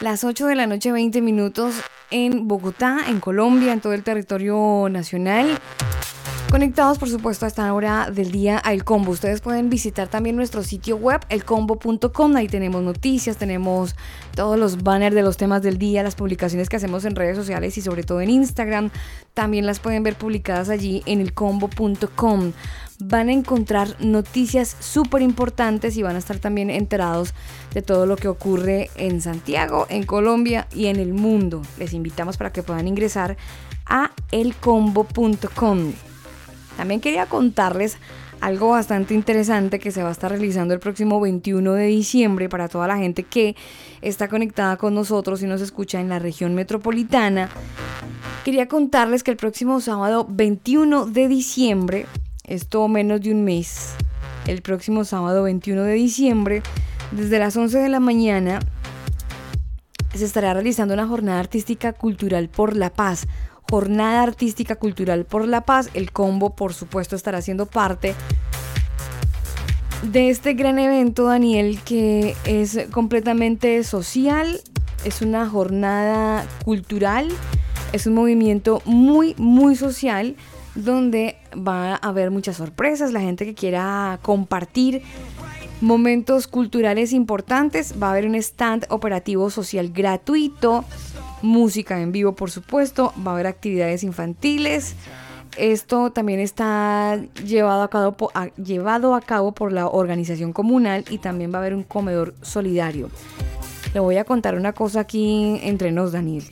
las 0.00 0.24
8 0.24 0.48
de 0.48 0.56
la 0.56 0.66
noche 0.66 0.90
20 0.90 1.20
minutos 1.20 1.76
en 2.10 2.48
Bogotá, 2.48 2.98
en 3.06 3.20
Colombia, 3.20 3.72
en 3.72 3.80
todo 3.80 3.92
el 3.92 4.02
territorio 4.02 4.88
nacional. 4.90 5.56
Conectados, 6.50 6.98
por 6.98 7.10
supuesto, 7.10 7.44
a 7.44 7.48
esta 7.48 7.74
hora 7.74 8.08
del 8.10 8.30
día 8.30 8.56
al 8.56 8.84
combo. 8.84 9.10
Ustedes 9.10 9.40
pueden 9.40 9.68
visitar 9.68 10.06
también 10.06 10.36
nuestro 10.36 10.62
sitio 10.62 10.96
web, 10.96 11.20
elcombo.com. 11.28 12.36
Ahí 12.36 12.46
tenemos 12.46 12.82
noticias, 12.82 13.36
tenemos 13.36 13.96
todos 14.34 14.56
los 14.56 14.82
banners 14.82 15.14
de 15.14 15.22
los 15.22 15.36
temas 15.36 15.60
del 15.62 15.76
día, 15.76 16.04
las 16.04 16.14
publicaciones 16.14 16.68
que 16.68 16.76
hacemos 16.76 17.04
en 17.04 17.16
redes 17.16 17.36
sociales 17.36 17.76
y 17.76 17.82
sobre 17.82 18.04
todo 18.04 18.20
en 18.20 18.30
Instagram. 18.30 18.90
También 19.34 19.66
las 19.66 19.80
pueden 19.80 20.04
ver 20.04 20.14
publicadas 20.14 20.68
allí 20.68 21.02
en 21.04 21.20
elcombo.com. 21.20 22.52
van 23.00 23.28
a 23.28 23.32
encontrar 23.32 23.96
noticias 23.98 24.76
súper 24.78 25.22
importantes 25.22 25.96
y 25.96 26.02
van 26.02 26.14
a 26.14 26.20
estar 26.20 26.38
también 26.38 26.70
enterados 26.70 27.34
de 27.74 27.82
todo 27.82 28.06
lo 28.06 28.16
que 28.16 28.28
ocurre 28.28 28.88
en 28.94 29.20
Santiago, 29.20 29.86
en 29.90 30.04
Colombia 30.04 30.68
y 30.72 30.86
en 30.86 31.00
el 31.00 31.12
mundo. 31.12 31.60
Les 31.76 31.92
invitamos 31.92 32.36
para 32.36 32.52
que 32.52 32.62
puedan 32.62 32.86
ingresar 32.86 33.36
a 33.84 34.12
elcombo.com. 34.30 35.92
También 36.76 37.00
quería 37.00 37.26
contarles 37.26 37.98
algo 38.40 38.68
bastante 38.70 39.14
interesante 39.14 39.78
que 39.78 39.90
se 39.90 40.02
va 40.02 40.10
a 40.10 40.12
estar 40.12 40.30
realizando 40.30 40.74
el 40.74 40.80
próximo 40.80 41.20
21 41.20 41.72
de 41.72 41.86
diciembre 41.86 42.48
para 42.48 42.68
toda 42.68 42.86
la 42.86 42.98
gente 42.98 43.22
que 43.22 43.56
está 44.02 44.28
conectada 44.28 44.76
con 44.76 44.94
nosotros 44.94 45.42
y 45.42 45.46
nos 45.46 45.60
escucha 45.60 46.00
en 46.00 46.08
la 46.08 46.18
región 46.18 46.54
metropolitana. 46.54 47.48
Quería 48.44 48.68
contarles 48.68 49.24
que 49.24 49.30
el 49.30 49.36
próximo 49.36 49.80
sábado 49.80 50.26
21 50.28 51.06
de 51.06 51.28
diciembre, 51.28 52.06
esto 52.44 52.86
menos 52.88 53.20
de 53.22 53.32
un 53.32 53.42
mes, 53.42 53.94
el 54.46 54.62
próximo 54.62 55.04
sábado 55.04 55.42
21 55.42 55.82
de 55.82 55.94
diciembre, 55.94 56.62
desde 57.10 57.38
las 57.38 57.56
11 57.56 57.78
de 57.78 57.88
la 57.88 58.00
mañana, 58.00 58.60
se 60.14 60.24
estará 60.24 60.54
realizando 60.54 60.94
una 60.94 61.06
jornada 61.06 61.40
artística 61.40 61.92
cultural 61.92 62.48
por 62.48 62.76
la 62.76 62.90
paz. 62.90 63.26
Jornada 63.68 64.22
Artística 64.22 64.76
Cultural 64.76 65.24
por 65.24 65.46
la 65.46 65.62
Paz. 65.62 65.90
El 65.94 66.12
combo, 66.12 66.54
por 66.54 66.74
supuesto, 66.74 67.16
estará 67.16 67.42
siendo 67.42 67.66
parte 67.66 68.14
de 70.02 70.30
este 70.30 70.54
gran 70.54 70.78
evento, 70.78 71.24
Daniel, 71.24 71.80
que 71.84 72.36
es 72.44 72.78
completamente 72.90 73.82
social. 73.84 74.60
Es 75.04 75.22
una 75.22 75.48
jornada 75.48 76.46
cultural. 76.64 77.28
Es 77.92 78.06
un 78.06 78.14
movimiento 78.14 78.82
muy, 78.84 79.34
muy 79.38 79.76
social 79.76 80.36
donde 80.74 81.36
va 81.56 81.94
a 81.94 81.96
haber 81.96 82.30
muchas 82.30 82.56
sorpresas. 82.56 83.12
La 83.12 83.20
gente 83.20 83.44
que 83.44 83.54
quiera 83.54 84.18
compartir 84.22 85.02
momentos 85.80 86.46
culturales 86.46 87.12
importantes. 87.12 87.94
Va 88.00 88.08
a 88.08 88.10
haber 88.12 88.26
un 88.26 88.34
stand 88.36 88.86
operativo 88.90 89.50
social 89.50 89.90
gratuito 89.92 90.84
música 91.42 92.00
en 92.00 92.12
vivo, 92.12 92.34
por 92.34 92.50
supuesto, 92.50 93.12
va 93.26 93.32
a 93.32 93.34
haber 93.34 93.46
actividades 93.46 94.02
infantiles. 94.02 94.94
Esto 95.56 96.10
también 96.12 96.40
está 96.40 97.18
llevado 97.44 97.82
a, 97.82 97.88
cabo, 97.88 98.14
a- 98.34 98.48
llevado 98.56 99.14
a 99.14 99.20
cabo 99.22 99.52
por 99.52 99.72
la 99.72 99.86
organización 99.88 100.52
comunal 100.52 101.04
y 101.10 101.18
también 101.18 101.50
va 101.52 101.56
a 101.56 101.60
haber 101.60 101.74
un 101.74 101.82
comedor 101.82 102.34
solidario. 102.42 103.08
Le 103.94 104.00
voy 104.00 104.16
a 104.18 104.24
contar 104.24 104.54
una 104.56 104.72
cosa 104.74 105.00
aquí 105.00 105.58
entre 105.62 105.92
nos, 105.92 106.12
Daniel. 106.12 106.44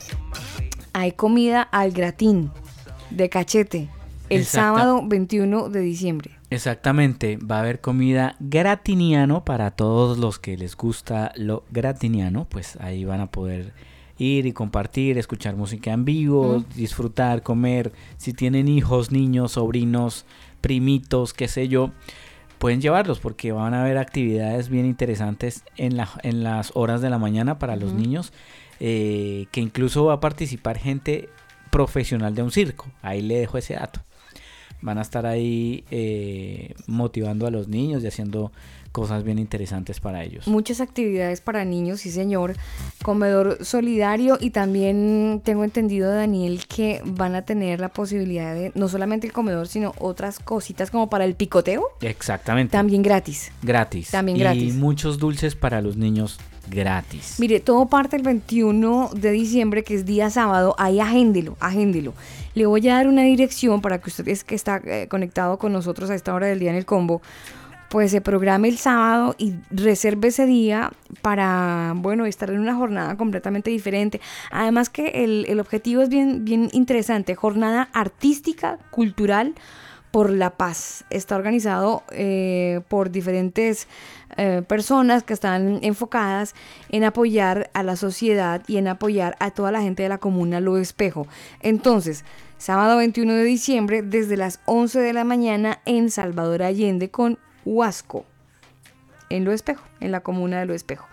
Hay 0.93 1.11
comida 1.11 1.61
al 1.61 1.91
gratín 1.91 2.49
de 3.11 3.29
cachete 3.29 3.89
el 4.29 4.41
Exacta- 4.41 4.51
sábado 4.79 5.01
21 5.05 5.69
de 5.69 5.81
diciembre. 5.81 6.31
Exactamente, 6.49 7.37
va 7.37 7.57
a 7.57 7.59
haber 7.59 7.81
comida 7.81 8.35
gratiniano 8.39 9.43
para 9.45 9.71
todos 9.71 10.17
los 10.17 10.39
que 10.39 10.57
les 10.57 10.75
gusta 10.75 11.31
lo 11.35 11.63
gratiniano, 11.69 12.45
pues 12.49 12.77
ahí 12.79 13.03
van 13.05 13.19
a 13.19 13.27
poder 13.27 13.73
ir 14.17 14.45
y 14.45 14.53
compartir, 14.53 15.17
escuchar 15.17 15.55
música 15.55 15.91
en 15.91 16.05
vivo, 16.05 16.63
disfrutar, 16.75 17.43
comer, 17.43 17.91
si 18.17 18.33
tienen 18.33 18.67
hijos, 18.67 19.11
niños, 19.11 19.53
sobrinos, 19.53 20.25
primitos, 20.61 21.33
qué 21.33 21.47
sé 21.47 21.67
yo, 21.67 21.91
pueden 22.57 22.81
llevarlos 22.81 23.19
porque 23.19 23.51
van 23.51 23.73
a 23.73 23.81
haber 23.81 23.97
actividades 23.97 24.69
bien 24.69 24.85
interesantes 24.85 25.63
en, 25.77 25.97
la, 25.97 26.09
en 26.23 26.43
las 26.43 26.71
horas 26.75 27.01
de 27.01 27.09
la 27.09 27.17
mañana 27.17 27.59
para 27.59 27.75
los 27.75 27.93
niños, 27.93 28.33
eh, 28.79 29.47
que 29.51 29.61
incluso 29.61 30.05
va 30.05 30.13
a 30.13 30.19
participar 30.19 30.77
gente 30.77 31.29
profesional 31.71 32.35
de 32.35 32.43
un 32.43 32.51
circo, 32.51 32.87
ahí 33.01 33.21
le 33.21 33.37
dejo 33.37 33.57
ese 33.57 33.75
dato. 33.75 34.01
Van 34.81 34.97
a 34.97 35.01
estar 35.01 35.25
ahí 35.25 35.83
eh, 35.89 36.73
motivando 36.85 37.47
a 37.47 37.51
los 37.51 37.67
niños 37.67 38.03
y 38.03 38.07
haciendo 38.07 38.51
cosas 38.95 39.25
bien 39.25 39.39
interesantes 39.39 39.99
para 39.99 40.23
ellos. 40.23 40.47
Muchas 40.47 40.79
actividades 40.79 41.41
para 41.41 41.65
niños, 41.65 41.99
sí 41.99 42.11
señor. 42.11 42.55
Comedor 43.03 43.57
solidario 43.61 44.37
y 44.39 44.51
también 44.51 45.41
tengo 45.43 45.65
entendido, 45.65 46.09
Daniel, 46.09 46.61
que 46.65 47.01
van 47.03 47.35
a 47.35 47.41
tener 47.41 47.81
la 47.81 47.89
posibilidad 47.89 48.55
de 48.55 48.71
no 48.73 48.87
solamente 48.87 49.27
el 49.27 49.33
comedor, 49.33 49.67
sino 49.67 49.93
otras 49.99 50.39
cositas 50.39 50.91
como 50.91 51.09
para 51.09 51.25
el 51.25 51.35
picoteo, 51.35 51.83
Exactamente. 51.99 52.71
también 52.71 53.03
gratis. 53.03 53.51
gratis. 53.61 54.11
también 54.11 54.37
y 54.37 54.39
gratis. 54.39 54.75
muchos 54.75 55.19
dulces 55.19 55.55
para 55.55 55.81
los 55.81 55.97
niños 55.97 56.39
gratis. 56.71 57.35
Mire, 57.37 57.59
todo 57.59 57.87
parte 57.87 58.15
el 58.15 58.23
21 58.23 59.09
de 59.13 59.31
diciembre, 59.31 59.83
que 59.83 59.95
es 59.95 60.05
día 60.05 60.29
sábado. 60.29 60.73
Ahí 60.77 61.01
agéndelo, 61.01 61.57
agéndelo. 61.59 62.13
Le 62.53 62.65
voy 62.65 62.87
a 62.87 62.93
dar 62.93 63.07
una 63.09 63.23
dirección 63.23 63.81
para 63.81 63.99
que 63.99 64.09
usted 64.09 64.25
es 64.29 64.45
que 64.45 64.55
está 64.55 64.81
eh, 64.85 65.07
conectado 65.09 65.57
con 65.57 65.73
nosotros 65.73 66.09
a 66.09 66.15
esta 66.15 66.33
hora 66.33 66.47
del 66.47 66.59
día 66.59 66.69
en 66.69 66.77
el 66.77 66.85
combo. 66.85 67.21
Pues 67.89 68.11
se 68.11 68.21
programe 68.21 68.67
el 68.67 68.77
sábado 68.77 69.35
y 69.37 69.55
reserve 69.69 70.29
ese 70.29 70.45
día 70.45 70.91
para, 71.21 71.93
bueno, 71.95 72.25
estar 72.25 72.49
en 72.49 72.59
una 72.59 72.75
jornada 72.75 73.15
completamente 73.15 73.69
diferente. 73.69 74.19
Además 74.51 74.89
que 74.89 75.23
el, 75.23 75.45
el 75.47 75.59
objetivo 75.59 76.01
es 76.01 76.09
bien, 76.09 76.45
bien 76.45 76.69
interesante. 76.73 77.35
Jornada 77.35 77.89
artística, 77.93 78.79
cultural 78.91 79.55
por 80.15 80.29
la 80.29 80.51
paz. 80.51 81.03
Está 81.09 81.35
organizado 81.35 82.03
eh, 82.11 82.79
por 82.87 83.11
diferentes 83.11 83.89
eh, 84.37 84.61
personas 84.65 85.23
que 85.23 85.33
están 85.33 85.79
enfocadas 85.81 86.55
en 86.87 87.03
apoyar 87.03 87.69
a 87.73 87.83
la 87.83 87.97
sociedad 87.97 88.63
y 88.65 88.77
en 88.77 88.87
apoyar 88.87 89.35
a 89.41 89.51
toda 89.51 89.73
la 89.73 89.81
gente 89.81 90.03
de 90.03 90.07
la 90.07 90.17
comuna 90.17 90.61
Lo 90.61 90.77
Espejo. 90.77 91.27
Entonces, 91.59 92.23
sábado 92.57 92.95
21 92.95 93.33
de 93.33 93.43
diciembre, 93.43 94.03
desde 94.03 94.37
las 94.37 94.61
11 94.63 95.01
de 95.01 95.11
la 95.11 95.25
mañana 95.25 95.81
en 95.83 96.09
Salvador 96.09 96.63
Allende 96.63 97.11
con 97.11 97.37
Huasco, 97.65 98.25
en 99.29 99.43
Lo 99.43 99.51
Espejo, 99.51 99.83
en 99.99 100.11
la 100.11 100.21
comuna 100.21 100.59
de 100.59 100.65
Lo 100.65 100.73
Espejo. 100.73 101.07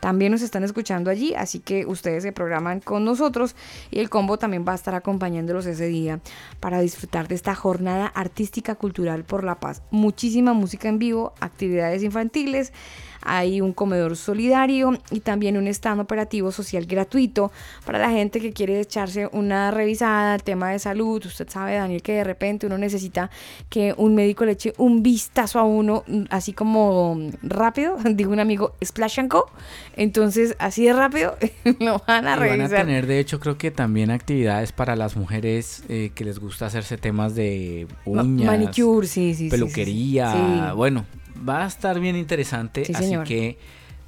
También 0.00 0.30
nos 0.30 0.42
están 0.42 0.62
escuchando 0.62 1.10
allí, 1.10 1.34
así 1.34 1.58
que 1.58 1.84
ustedes 1.84 2.22
se 2.22 2.32
programan 2.32 2.80
con 2.80 3.04
nosotros 3.04 3.56
y 3.90 3.98
el 3.98 4.08
combo 4.08 4.38
también 4.38 4.64
va 4.66 4.72
a 4.72 4.76
estar 4.76 4.94
acompañándolos 4.94 5.66
ese 5.66 5.88
día 5.88 6.20
para 6.60 6.80
disfrutar 6.80 7.26
de 7.26 7.34
esta 7.34 7.54
jornada 7.54 8.06
artística 8.06 8.76
cultural 8.76 9.24
por 9.24 9.42
la 9.42 9.58
paz. 9.58 9.82
Muchísima 9.90 10.52
música 10.52 10.88
en 10.88 10.98
vivo, 10.98 11.34
actividades 11.40 12.04
infantiles, 12.04 12.72
hay 13.22 13.60
un 13.60 13.72
comedor 13.72 14.16
solidario 14.16 14.98
y 15.10 15.20
también 15.20 15.56
un 15.56 15.66
stand 15.68 16.00
operativo 16.00 16.52
social 16.52 16.86
gratuito 16.86 17.50
para 17.84 17.98
la 17.98 18.10
gente 18.10 18.40
que 18.40 18.52
quiere 18.52 18.80
echarse 18.80 19.28
una 19.32 19.70
revisada 19.70 20.34
al 20.34 20.42
tema 20.42 20.70
de 20.70 20.78
salud. 20.78 21.24
Usted 21.24 21.48
sabe, 21.48 21.74
Daniel, 21.74 22.02
que 22.02 22.12
de 22.12 22.24
repente 22.24 22.66
uno 22.66 22.78
necesita 22.78 23.30
que 23.68 23.94
un 23.96 24.14
médico 24.14 24.44
le 24.44 24.52
eche 24.52 24.72
un 24.78 25.02
vistazo 25.02 25.58
a 25.58 25.64
uno, 25.64 26.04
mm, 26.06 26.24
así 26.30 26.52
como 26.52 27.18
rápido, 27.42 27.96
dijo 28.04 28.30
un 28.30 28.40
amigo, 28.40 28.74
Splash 28.84 29.20
and 29.20 29.30
Go. 29.30 29.46
Entonces, 29.96 30.54
así 30.58 30.84
de 30.84 30.92
rápido, 30.92 31.36
lo 31.80 32.02
van 32.06 32.26
a 32.26 32.36
Y 32.36 32.38
van 32.38 32.60
a 32.60 32.66
revisar. 32.68 32.86
tener, 32.86 33.06
de 33.06 33.18
hecho, 33.18 33.40
creo 33.40 33.58
que 33.58 33.70
también 33.70 34.10
actividades 34.10 34.72
para 34.72 34.96
las 34.96 35.16
mujeres 35.16 35.82
eh, 35.88 36.12
que 36.14 36.24
les 36.24 36.38
gusta 36.38 36.66
hacerse 36.66 36.96
temas 36.98 37.34
de 37.34 37.86
uñas, 38.04 38.46
manicure, 38.46 39.06
sí, 39.06 39.30
sí, 39.30 39.34
sí, 39.34 39.34
sí, 39.34 39.44
sí. 39.44 39.50
peluquería. 39.50 40.32
Sí. 40.32 40.76
Bueno, 40.76 41.04
va 41.46 41.64
a 41.64 41.66
estar 41.66 41.98
bien 42.00 42.16
interesante, 42.16 42.84
Sí, 42.84 42.92
así 42.94 43.04
señor. 43.04 43.24
que 43.26 43.58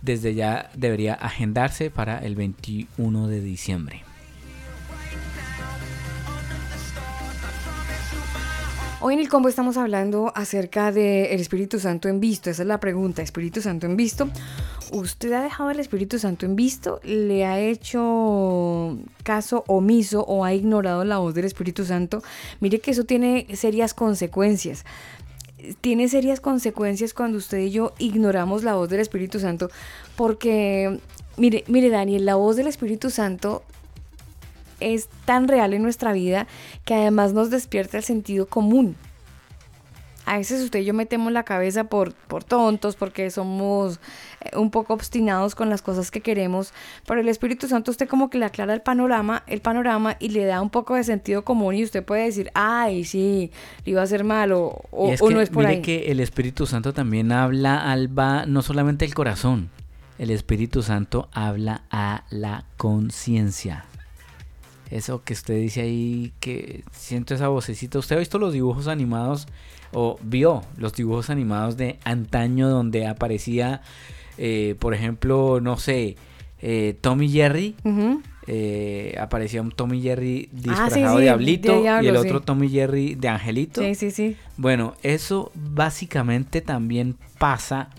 desde 0.02 0.34
ya 0.34 0.70
debería 0.74 1.14
agendarse 1.14 1.90
para 1.90 2.18
el 2.24 2.34
21 2.36 3.28
de 3.28 3.40
diciembre. 3.40 4.02
Hoy 9.02 9.14
en 9.14 9.20
el 9.20 9.30
combo 9.30 9.48
estamos 9.48 9.78
hablando 9.78 10.30
acerca 10.36 10.92
del 10.92 11.40
Espíritu 11.40 11.78
Santo 11.78 12.08
en 12.08 12.20
visto. 12.20 12.50
Esa 12.50 12.62
es 12.62 12.68
la 12.68 12.80
pregunta, 12.80 13.22
Espíritu 13.22 13.62
Santo 13.62 13.86
en 13.86 13.96
visto. 13.96 14.28
¿Usted 14.92 15.32
ha 15.32 15.40
dejado 15.42 15.70
el 15.70 15.80
Espíritu 15.80 16.18
Santo 16.18 16.44
en 16.44 16.54
visto? 16.54 17.00
¿Le 17.02 17.46
ha 17.46 17.58
hecho 17.60 18.98
caso 19.22 19.64
omiso 19.68 20.22
o 20.26 20.44
ha 20.44 20.52
ignorado 20.52 21.04
la 21.04 21.16
voz 21.16 21.32
del 21.32 21.46
Espíritu 21.46 21.86
Santo? 21.86 22.22
Mire 22.60 22.80
que 22.80 22.90
eso 22.90 23.04
tiene 23.04 23.46
serias 23.54 23.94
consecuencias. 23.94 24.84
Tiene 25.80 26.08
serias 26.08 26.40
consecuencias 26.40 27.14
cuando 27.14 27.38
usted 27.38 27.58
y 27.58 27.70
yo 27.70 27.92
ignoramos 27.98 28.62
la 28.62 28.74
voz 28.74 28.88
del 28.88 29.00
Espíritu 29.00 29.40
Santo 29.40 29.70
porque, 30.16 31.00
mire, 31.36 31.64
mire 31.68 31.90
Daniel, 31.90 32.24
la 32.24 32.36
voz 32.36 32.56
del 32.56 32.66
Espíritu 32.66 33.10
Santo 33.10 33.62
es 34.80 35.08
tan 35.24 35.48
real 35.48 35.74
en 35.74 35.82
nuestra 35.82 36.12
vida 36.12 36.46
que 36.84 36.94
además 36.94 37.32
nos 37.32 37.50
despierta 37.50 37.98
el 37.98 38.04
sentido 38.04 38.46
común. 38.46 38.96
A 40.26 40.36
veces 40.36 40.62
usted 40.62 40.80
y 40.80 40.84
yo 40.84 40.94
metemos 40.94 41.32
la 41.32 41.42
cabeza 41.42 41.84
por, 41.84 42.14
por 42.14 42.44
tontos, 42.44 42.94
porque 42.94 43.30
somos 43.30 43.98
un 44.56 44.70
poco 44.70 44.94
obstinados 44.94 45.54
con 45.54 45.68
las 45.70 45.82
cosas 45.82 46.10
que 46.10 46.20
queremos, 46.20 46.72
pero 47.06 47.20
el 47.20 47.28
Espíritu 47.28 47.68
Santo 47.68 47.90
usted 47.90 48.08
como 48.08 48.30
que 48.30 48.38
le 48.38 48.44
aclara 48.46 48.72
el 48.74 48.80
panorama, 48.80 49.42
el 49.46 49.60
panorama 49.60 50.16
y 50.18 50.30
le 50.30 50.44
da 50.46 50.60
un 50.62 50.70
poco 50.70 50.94
de 50.94 51.04
sentido 51.04 51.44
común 51.44 51.74
y 51.74 51.84
usted 51.84 52.04
puede 52.04 52.24
decir, 52.24 52.50
ay, 52.54 53.04
sí, 53.04 53.50
le 53.84 53.92
iba 53.92 54.00
a 54.00 54.04
hacer 54.04 54.24
mal 54.24 54.52
o, 54.52 54.80
o- 54.90 55.12
es 55.12 55.20
o 55.22 55.28
que, 55.28 55.34
no 55.34 55.40
es 55.40 55.50
por 55.50 55.64
mire 55.64 55.76
ahí. 55.76 55.82
que 55.82 56.10
el 56.10 56.20
Espíritu 56.20 56.66
Santo 56.66 56.92
también 56.92 57.32
habla 57.32 57.90
al 57.90 58.16
va, 58.18 58.46
no 58.46 58.62
solamente 58.62 59.04
el 59.04 59.14
corazón, 59.14 59.68
el 60.18 60.30
Espíritu 60.30 60.82
Santo 60.82 61.28
habla 61.32 61.82
a 61.90 62.24
la 62.30 62.64
conciencia. 62.76 63.84
Eso 64.90 65.22
que 65.22 65.34
usted 65.34 65.54
dice 65.56 65.82
ahí, 65.82 66.32
que 66.40 66.82
siento 66.92 67.32
esa 67.34 67.46
vocecita. 67.48 67.98
¿Usted 68.00 68.16
ha 68.16 68.18
visto 68.18 68.38
los 68.40 68.52
dibujos 68.52 68.88
animados 68.88 69.46
o 69.92 70.18
vio 70.20 70.62
los 70.76 70.94
dibujos 70.94 71.30
animados 71.30 71.76
de 71.76 72.00
antaño 72.04 72.68
donde 72.68 73.06
aparecía, 73.06 73.82
eh, 74.42 74.74
por 74.78 74.94
ejemplo, 74.94 75.60
no 75.60 75.76
sé, 75.76 76.16
eh, 76.62 76.96
Tommy 77.02 77.28
Jerry? 77.28 77.76
Eh, 78.46 79.14
aparecía 79.20 79.60
un 79.60 79.70
Tommy 79.70 80.00
Jerry 80.00 80.48
Ah, 80.50 80.56
sí, 80.56 80.60
disfrazado 80.62 81.18
de 81.18 81.24
Diablito 81.24 81.72
de 81.74 81.80
diablo, 81.82 82.04
y 82.04 82.08
el 82.08 82.22
sí. 82.22 82.26
otro 82.26 82.40
Tommy 82.40 82.70
Jerry 82.70 83.14
de 83.14 83.28
Angelito. 83.28 83.82
Sí, 83.82 83.94
sí, 83.94 84.10
sí. 84.10 84.36
Bueno, 84.56 84.94
eso 85.02 85.52
básicamente 85.54 86.62
también 86.62 87.16
pasa 87.38 87.90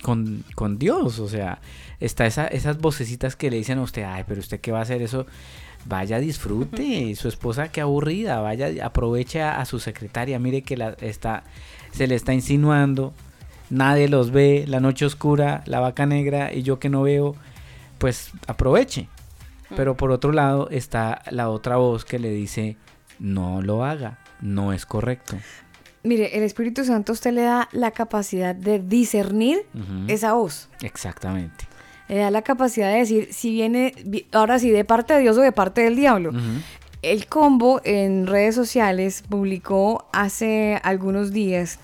con, 0.00 0.42
con 0.54 0.78
Dios. 0.78 1.18
O 1.18 1.28
sea, 1.28 1.60
está 2.00 2.24
esa, 2.26 2.46
esas 2.46 2.78
vocecitas 2.78 3.36
que 3.36 3.50
le 3.50 3.58
dicen 3.58 3.76
a 3.78 3.82
usted, 3.82 4.04
ay, 4.04 4.24
pero 4.26 4.40
usted 4.40 4.58
qué 4.58 4.72
va 4.72 4.78
a 4.78 4.82
hacer 4.82 5.02
eso. 5.02 5.26
Vaya, 5.84 6.18
disfrute. 6.18 7.14
Su 7.14 7.28
esposa 7.28 7.70
qué 7.70 7.82
aburrida. 7.82 8.40
Vaya, 8.40 8.70
aproveche 8.84 9.42
a, 9.42 9.60
a 9.60 9.66
su 9.66 9.78
secretaria. 9.78 10.38
Mire 10.38 10.62
que 10.62 10.78
la, 10.78 10.96
está, 11.02 11.44
se 11.92 12.06
le 12.06 12.14
está 12.14 12.32
insinuando. 12.32 13.12
Nadie 13.70 14.08
los 14.08 14.30
ve. 14.30 14.64
La 14.68 14.80
noche 14.80 15.06
oscura, 15.06 15.62
la 15.66 15.80
vaca 15.80 16.04
negra 16.06 16.52
y 16.52 16.62
yo 16.62 16.78
que 16.78 16.88
no 16.88 17.02
veo. 17.02 17.34
Pues 17.98 18.30
aproveche. 18.46 19.08
Pero 19.76 19.96
por 19.96 20.10
otro 20.10 20.32
lado 20.32 20.68
está 20.70 21.22
la 21.30 21.48
otra 21.48 21.76
voz 21.76 22.04
que 22.04 22.18
le 22.18 22.30
dice, 22.30 22.76
no 23.20 23.62
lo 23.62 23.84
haga. 23.84 24.18
No 24.40 24.72
es 24.72 24.84
correcto. 24.86 25.36
Mire, 26.02 26.36
el 26.36 26.42
Espíritu 26.42 26.84
Santo 26.84 27.12
a 27.12 27.14
usted 27.14 27.32
le 27.32 27.42
da 27.42 27.68
la 27.72 27.90
capacidad 27.90 28.54
de 28.54 28.78
discernir 28.80 29.66
esa 30.08 30.32
voz. 30.32 30.68
Exactamente. 30.82 31.66
Le 32.08 32.16
da 32.16 32.30
la 32.32 32.42
capacidad 32.42 32.90
de 32.90 32.98
decir 32.98 33.28
si 33.32 33.52
viene, 33.52 33.92
vi- 34.04 34.26
ahora 34.32 34.58
sí, 34.58 34.70
de 34.70 34.84
parte 34.84 35.14
de 35.14 35.20
Dios 35.20 35.36
o 35.38 35.42
de 35.42 35.52
parte 35.52 35.82
del 35.82 35.94
diablo. 35.94 36.32
El 37.02 37.26
combo 37.26 37.80
en 37.84 38.26
redes 38.26 38.54
sociales 38.56 39.22
publicó 39.28 40.08
hace 40.12 40.80
algunos 40.82 41.32
días 41.32 41.78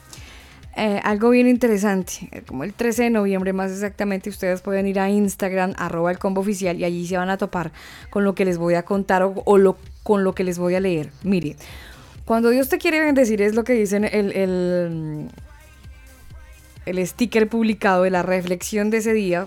eh, 0.76 1.00
algo 1.04 1.30
bien 1.30 1.48
interesante, 1.48 2.28
eh, 2.32 2.42
como 2.46 2.62
el 2.62 2.74
13 2.74 3.04
de 3.04 3.10
noviembre 3.10 3.52
más 3.54 3.72
exactamente, 3.72 4.28
ustedes 4.28 4.60
pueden 4.60 4.86
ir 4.86 5.00
a 5.00 5.08
Instagram, 5.08 5.72
arroba 5.78 6.10
el 6.10 6.18
combo 6.18 6.42
oficial, 6.42 6.78
y 6.78 6.84
allí 6.84 7.06
se 7.06 7.16
van 7.16 7.30
a 7.30 7.38
topar 7.38 7.72
con 8.10 8.24
lo 8.24 8.34
que 8.34 8.44
les 8.44 8.58
voy 8.58 8.74
a 8.74 8.84
contar 8.84 9.22
o, 9.22 9.58
lo, 9.58 9.78
con 10.02 10.22
lo 10.22 10.34
que 10.34 10.44
les 10.44 10.58
voy 10.58 10.74
a 10.74 10.80
leer. 10.80 11.10
Mire, 11.22 11.56
cuando 12.26 12.50
Dios 12.50 12.68
te 12.68 12.76
quiere 12.76 13.00
bendecir 13.00 13.40
es 13.40 13.54
lo 13.54 13.64
que 13.64 13.72
dicen 13.72 14.04
el, 14.04 14.32
el, 14.32 15.28
el 16.84 17.06
sticker 17.06 17.48
publicado 17.48 18.02
de 18.02 18.10
la 18.10 18.22
reflexión 18.22 18.90
de 18.90 18.98
ese 18.98 19.14
día 19.14 19.46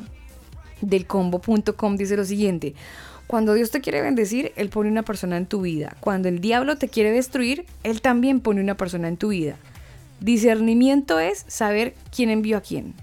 del 0.82 1.06
combo.com 1.06 1.95
dice 1.95 2.18
lo 2.18 2.26
siguiente. 2.26 2.74
Cuando 3.28 3.54
Dios 3.54 3.70
te 3.70 3.82
quiere 3.82 4.02
bendecir, 4.02 4.52
Él 4.56 4.70
pone 4.70 4.90
una 4.90 5.04
persona 5.04 5.38
en 5.38 5.45
tu 5.45 5.62
vida. 5.62 5.95
Cuando 5.99 6.28
el 6.28 6.41
diablo 6.41 6.78
te 6.78 6.88
quiere 6.88 7.12
destruir, 7.12 7.66
Él 7.84 8.02
también 8.02 8.40
pone 8.40 8.62
una 8.62 8.76
persona 8.76 9.08
en 9.08 9.18
tu 9.18 9.28
vida. 9.28 9.58
Discernimiento 10.20 11.20
es 11.20 11.46
saber 11.48 11.96
quién 12.16 12.30
envió 12.30 12.58
a 12.58 12.62
quién. 12.62 12.94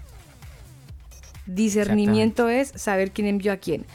Discernimiento 1.45 2.49
es 2.49 2.73
saber 2.75 3.11
quién 3.11 3.27
envió 3.27 3.53
a 3.53 3.57
quién. 3.57 3.85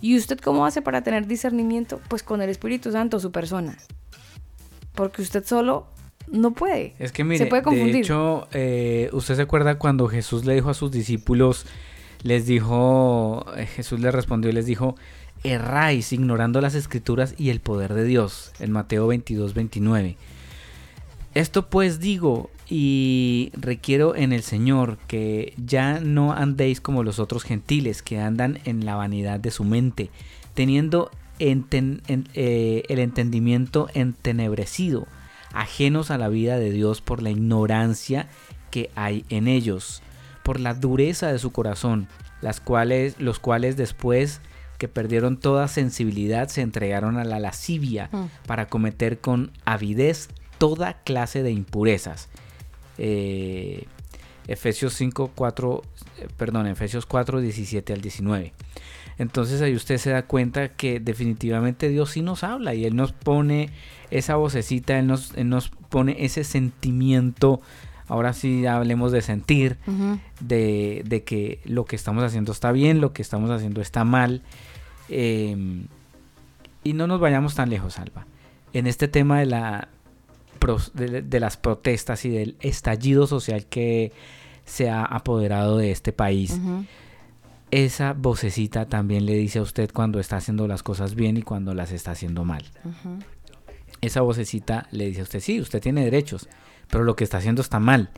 ¿Y 0.00 0.16
usted 0.16 0.38
cómo 0.40 0.66
hace 0.66 0.82
para 0.82 1.02
tener 1.02 1.26
discernimiento? 1.26 2.00
Pues 2.08 2.22
con 2.22 2.42
el 2.42 2.50
Espíritu 2.50 2.90
Santo, 2.90 3.20
su 3.20 3.30
persona. 3.30 3.76
Porque 4.94 5.22
usted 5.22 5.44
solo 5.44 5.86
no 6.30 6.52
puede. 6.52 6.94
Es 6.98 7.12
que 7.12 7.22
mire, 7.22 7.44
se 7.44 7.46
puede 7.46 7.62
confundir. 7.62 7.94
de 7.94 8.00
hecho, 8.00 8.48
eh, 8.52 9.10
¿usted 9.12 9.36
se 9.36 9.42
acuerda 9.42 9.78
cuando 9.78 10.08
Jesús 10.08 10.44
le 10.44 10.54
dijo 10.54 10.70
a 10.70 10.74
sus 10.74 10.90
discípulos, 10.90 11.66
les 12.22 12.46
dijo, 12.46 13.46
eh, 13.56 13.66
Jesús 13.66 14.00
les 14.00 14.12
respondió 14.12 14.50
y 14.50 14.54
les 14.54 14.66
dijo, 14.66 14.96
erráis 15.44 16.12
ignorando 16.12 16.60
las 16.60 16.74
escrituras 16.74 17.34
y 17.36 17.50
el 17.50 17.60
poder 17.60 17.94
de 17.94 18.04
Dios, 18.04 18.52
en 18.58 18.72
Mateo 18.72 19.06
22, 19.06 19.54
29. 19.54 20.16
Esto 21.34 21.68
pues 21.68 22.00
digo 22.00 22.50
y 22.74 23.50
requiero 23.54 24.16
en 24.16 24.32
el 24.32 24.42
Señor 24.42 24.96
que 25.06 25.52
ya 25.62 26.00
no 26.00 26.32
andéis 26.32 26.80
como 26.80 27.02
los 27.02 27.18
otros 27.18 27.42
gentiles 27.42 28.00
que 28.02 28.18
andan 28.18 28.60
en 28.64 28.86
la 28.86 28.94
vanidad 28.94 29.38
de 29.38 29.50
su 29.50 29.62
mente, 29.64 30.08
teniendo 30.54 31.10
enten- 31.38 32.00
en- 32.08 32.28
eh, 32.32 32.84
el 32.88 32.98
entendimiento 32.98 33.88
entenebrecido, 33.92 35.06
ajenos 35.52 36.10
a 36.10 36.16
la 36.16 36.28
vida 36.28 36.58
de 36.58 36.70
Dios 36.70 37.02
por 37.02 37.20
la 37.22 37.28
ignorancia 37.30 38.28
que 38.70 38.90
hay 38.94 39.26
en 39.28 39.48
ellos, 39.48 40.02
por 40.42 40.58
la 40.58 40.72
dureza 40.72 41.30
de 41.30 41.38
su 41.38 41.50
corazón, 41.52 42.08
las 42.40 42.60
cuales, 42.60 43.16
los 43.18 43.38
cuales 43.38 43.76
después 43.76 44.40
que 44.78 44.88
perdieron 44.88 45.36
toda 45.38 45.68
sensibilidad 45.68 46.48
se 46.48 46.62
entregaron 46.62 47.18
a 47.18 47.24
la 47.24 47.38
lascivia 47.38 48.08
Mm. 48.12 48.24
para 48.46 48.66
cometer 48.68 49.20
con 49.20 49.52
avidez 49.66 50.30
toda 50.56 51.02
clase 51.02 51.42
de 51.42 51.50
impurezas. 51.52 52.30
Eh, 52.98 53.84
Efesios 54.48 54.94
5, 54.94 55.32
4, 55.34 55.82
eh, 56.18 56.28
perdón, 56.36 56.66
Efesios 56.66 57.06
4, 57.06 57.40
17 57.40 57.92
al 57.92 58.00
19. 58.00 58.52
Entonces 59.18 59.60
ahí 59.62 59.74
usted 59.74 59.98
se 59.98 60.10
da 60.10 60.22
cuenta 60.22 60.68
que 60.68 60.98
definitivamente 60.98 61.88
Dios 61.88 62.10
sí 62.10 62.22
nos 62.22 62.42
habla 62.44 62.74
y 62.74 62.84
Él 62.84 62.96
nos 62.96 63.12
pone 63.12 63.70
esa 64.10 64.36
vocecita, 64.36 64.98
Él 64.98 65.06
nos, 65.06 65.32
Él 65.36 65.48
nos 65.48 65.68
pone 65.68 66.16
ese 66.24 66.44
sentimiento, 66.44 67.60
ahora 68.08 68.32
sí 68.32 68.66
hablemos 68.66 69.12
de 69.12 69.22
sentir, 69.22 69.76
de, 70.40 71.02
de 71.06 71.22
que 71.24 71.60
lo 71.64 71.84
que 71.84 71.94
estamos 71.94 72.24
haciendo 72.24 72.52
está 72.52 72.72
bien, 72.72 73.00
lo 73.00 73.12
que 73.12 73.22
estamos 73.22 73.50
haciendo 73.50 73.80
está 73.80 74.04
mal. 74.04 74.42
eh, 75.08 75.84
y 76.84 76.94
no 76.94 77.06
nos 77.06 77.20
vayamos 77.20 77.54
tan 77.54 77.70
lejos, 77.70 77.98
Alba. 77.98 78.26
En 78.72 78.86
este 78.86 79.06
tema 79.08 79.38
de, 79.40 79.46
la, 79.46 79.88
de, 80.94 81.22
de 81.22 81.40
las 81.40 81.56
protestas 81.56 82.24
y 82.24 82.30
del 82.30 82.56
estallido 82.60 83.26
social 83.26 83.66
que 83.66 84.12
se 84.64 84.88
ha 84.90 85.04
apoderado 85.04 85.76
de 85.78 85.90
este 85.90 86.12
país, 86.12 86.58
esa 87.70 88.12
vocecita 88.12 88.86
también 88.86 89.24
le 89.26 89.34
dice 89.34 89.58
a 89.58 89.62
usted 89.62 89.90
cuando 89.92 90.20
está 90.20 90.36
haciendo 90.36 90.68
las 90.68 90.82
cosas 90.82 91.14
bien 91.14 91.36
y 91.36 91.42
cuando 91.42 91.74
las 91.74 91.90
está 91.90 92.10
haciendo 92.12 92.44
mal. 92.44 92.64
Esa 94.00 94.20
vocecita 94.20 94.88
le 94.90 95.06
dice 95.06 95.20
a 95.20 95.24
usted, 95.24 95.40
sí, 95.40 95.60
usted 95.60 95.80
tiene 95.80 96.04
derechos, 96.04 96.48
pero 96.90 97.04
lo 97.04 97.16
que 97.16 97.24
está 97.24 97.38
haciendo 97.38 97.62
está 97.62 97.78
mal. 97.78 98.10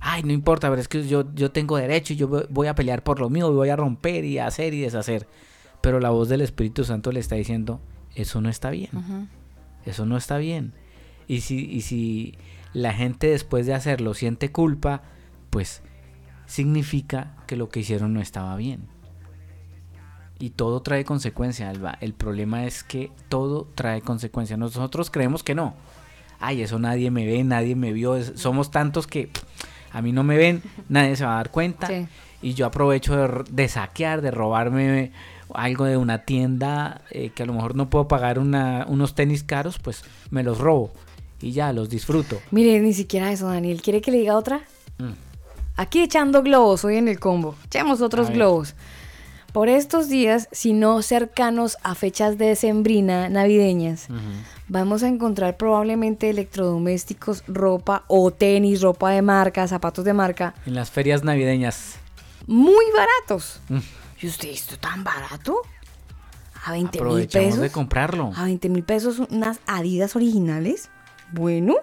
Ay, 0.00 0.22
no 0.22 0.32
importa, 0.32 0.68
pero 0.68 0.80
es 0.80 0.88
que 0.88 1.06
yo, 1.08 1.24
yo 1.34 1.50
tengo 1.50 1.76
derecho 1.76 2.12
y 2.12 2.16
yo 2.16 2.28
voy- 2.50 2.66
a 2.68 2.74
pelear 2.74 3.02
por 3.02 3.18
lo 3.18 3.30
mío 3.30 3.50
y 3.50 3.54
voy 3.54 3.68
a 3.68 3.76
romper 3.76 4.24
y 4.24 4.38
hacer 4.38 4.74
y 4.74 4.80
deshacer. 4.80 5.26
Pero 5.80 6.00
la 6.00 6.10
voz 6.10 6.28
del 6.28 6.40
Espíritu 6.40 6.84
Santo 6.84 7.10
le 7.12 7.20
está 7.20 7.34
diciendo, 7.36 7.80
eso 8.14 8.40
no 8.40 8.48
está 8.48 8.70
bien, 8.70 8.90
eso 9.86 10.06
no 10.06 10.16
está 10.16 10.38
bien. 10.38 10.72
Y 11.28 11.42
si, 11.42 11.64
y 11.70 11.82
si 11.82 12.34
la 12.72 12.92
gente 12.92 13.28
después 13.28 13.66
de 13.66 13.74
hacerlo 13.74 14.14
siente 14.14 14.50
culpa, 14.50 15.02
pues 15.50 15.82
significa 16.46 17.36
que 17.46 17.56
lo 17.56 17.68
que 17.68 17.80
hicieron 17.80 18.14
no 18.14 18.20
estaba 18.20 18.56
bien. 18.56 18.80
Y 20.38 20.50
todo 20.50 20.80
trae 20.82 21.04
consecuencia, 21.04 21.68
Alba. 21.68 21.98
El 22.00 22.14
problema 22.14 22.64
es 22.64 22.84
que 22.84 23.10
todo 23.28 23.68
trae 23.74 24.00
consecuencia. 24.02 24.56
Nosotros 24.56 25.10
creemos 25.10 25.42
que 25.42 25.54
no. 25.54 25.74
Ay, 26.40 26.62
eso 26.62 26.78
nadie 26.78 27.10
me 27.10 27.26
ve, 27.26 27.42
nadie 27.42 27.74
me 27.74 27.92
vio. 27.92 28.22
somos 28.36 28.70
tantos 28.70 29.06
que 29.08 29.26
pff, 29.26 29.42
a 29.92 30.00
mí 30.00 30.12
no 30.12 30.22
me 30.22 30.36
ven, 30.36 30.62
nadie 30.88 31.16
se 31.16 31.24
va 31.24 31.32
a 31.32 31.36
dar 31.36 31.50
cuenta. 31.50 31.88
Sí. 31.88 32.06
Y 32.40 32.54
yo 32.54 32.66
aprovecho 32.66 33.16
de, 33.16 33.44
de 33.50 33.68
saquear, 33.68 34.22
de 34.22 34.30
robarme 34.30 35.10
algo 35.52 35.86
de 35.86 35.96
una 35.96 36.18
tienda 36.24 37.00
eh, 37.10 37.30
que 37.30 37.42
a 37.42 37.46
lo 37.46 37.54
mejor 37.54 37.74
no 37.74 37.90
puedo 37.90 38.06
pagar 38.06 38.38
una- 38.38 38.86
unos 38.88 39.16
tenis 39.16 39.42
caros, 39.42 39.80
pues 39.80 40.04
me 40.30 40.44
los 40.44 40.58
robo. 40.58 40.92
Y 41.40 41.52
ya, 41.52 41.72
los 41.72 41.88
disfruto. 41.88 42.40
Mire, 42.50 42.80
ni 42.80 42.92
siquiera 42.92 43.30
eso, 43.32 43.46
Daniel. 43.46 43.80
¿Quiere 43.82 44.00
que 44.00 44.10
le 44.10 44.18
diga 44.18 44.36
otra? 44.36 44.62
Mm. 44.98 45.12
Aquí 45.76 46.02
echando 46.02 46.42
globos 46.42 46.84
hoy 46.84 46.96
en 46.96 47.06
el 47.08 47.20
combo. 47.20 47.54
Echemos 47.66 48.00
otros 48.00 48.30
globos. 48.30 48.74
Por 49.52 49.68
estos 49.68 50.08
días, 50.08 50.48
si 50.52 50.72
no 50.72 51.00
cercanos 51.02 51.78
a 51.82 51.94
fechas 51.94 52.36
de 52.36 52.54
sembrina 52.56 53.28
navideñas, 53.28 54.08
vamos 54.68 55.02
a 55.02 55.08
encontrar 55.08 55.56
probablemente 55.56 56.28
electrodomésticos, 56.30 57.44
ropa 57.46 58.04
o 58.08 58.30
tenis, 58.32 58.82
ropa 58.82 59.10
de 59.10 59.22
marca, 59.22 59.66
zapatos 59.68 60.04
de 60.04 60.12
marca, 60.12 60.54
En 60.66 60.74
las 60.74 60.90
ferias 60.90 61.24
navideñas. 61.24 61.94
muy 62.46 62.84
baratos. 62.96 63.60
Mm. 63.68 63.78
¿Y 64.20 64.26
usted 64.26 64.48
esto 64.48 64.76
tan 64.78 65.04
barato? 65.04 65.62
¿A 66.64 66.72
20 66.72 67.02
mil 67.02 67.28
pesos? 67.28 67.60
de 67.60 67.70
comprarlo. 67.70 68.32
¿A 68.36 68.44
20 68.44 68.68
mil 68.68 68.82
pesos 68.82 69.20
unas 69.30 69.60
Adidas 69.66 70.16
originales? 70.16 70.90
Bueno. 71.32 71.76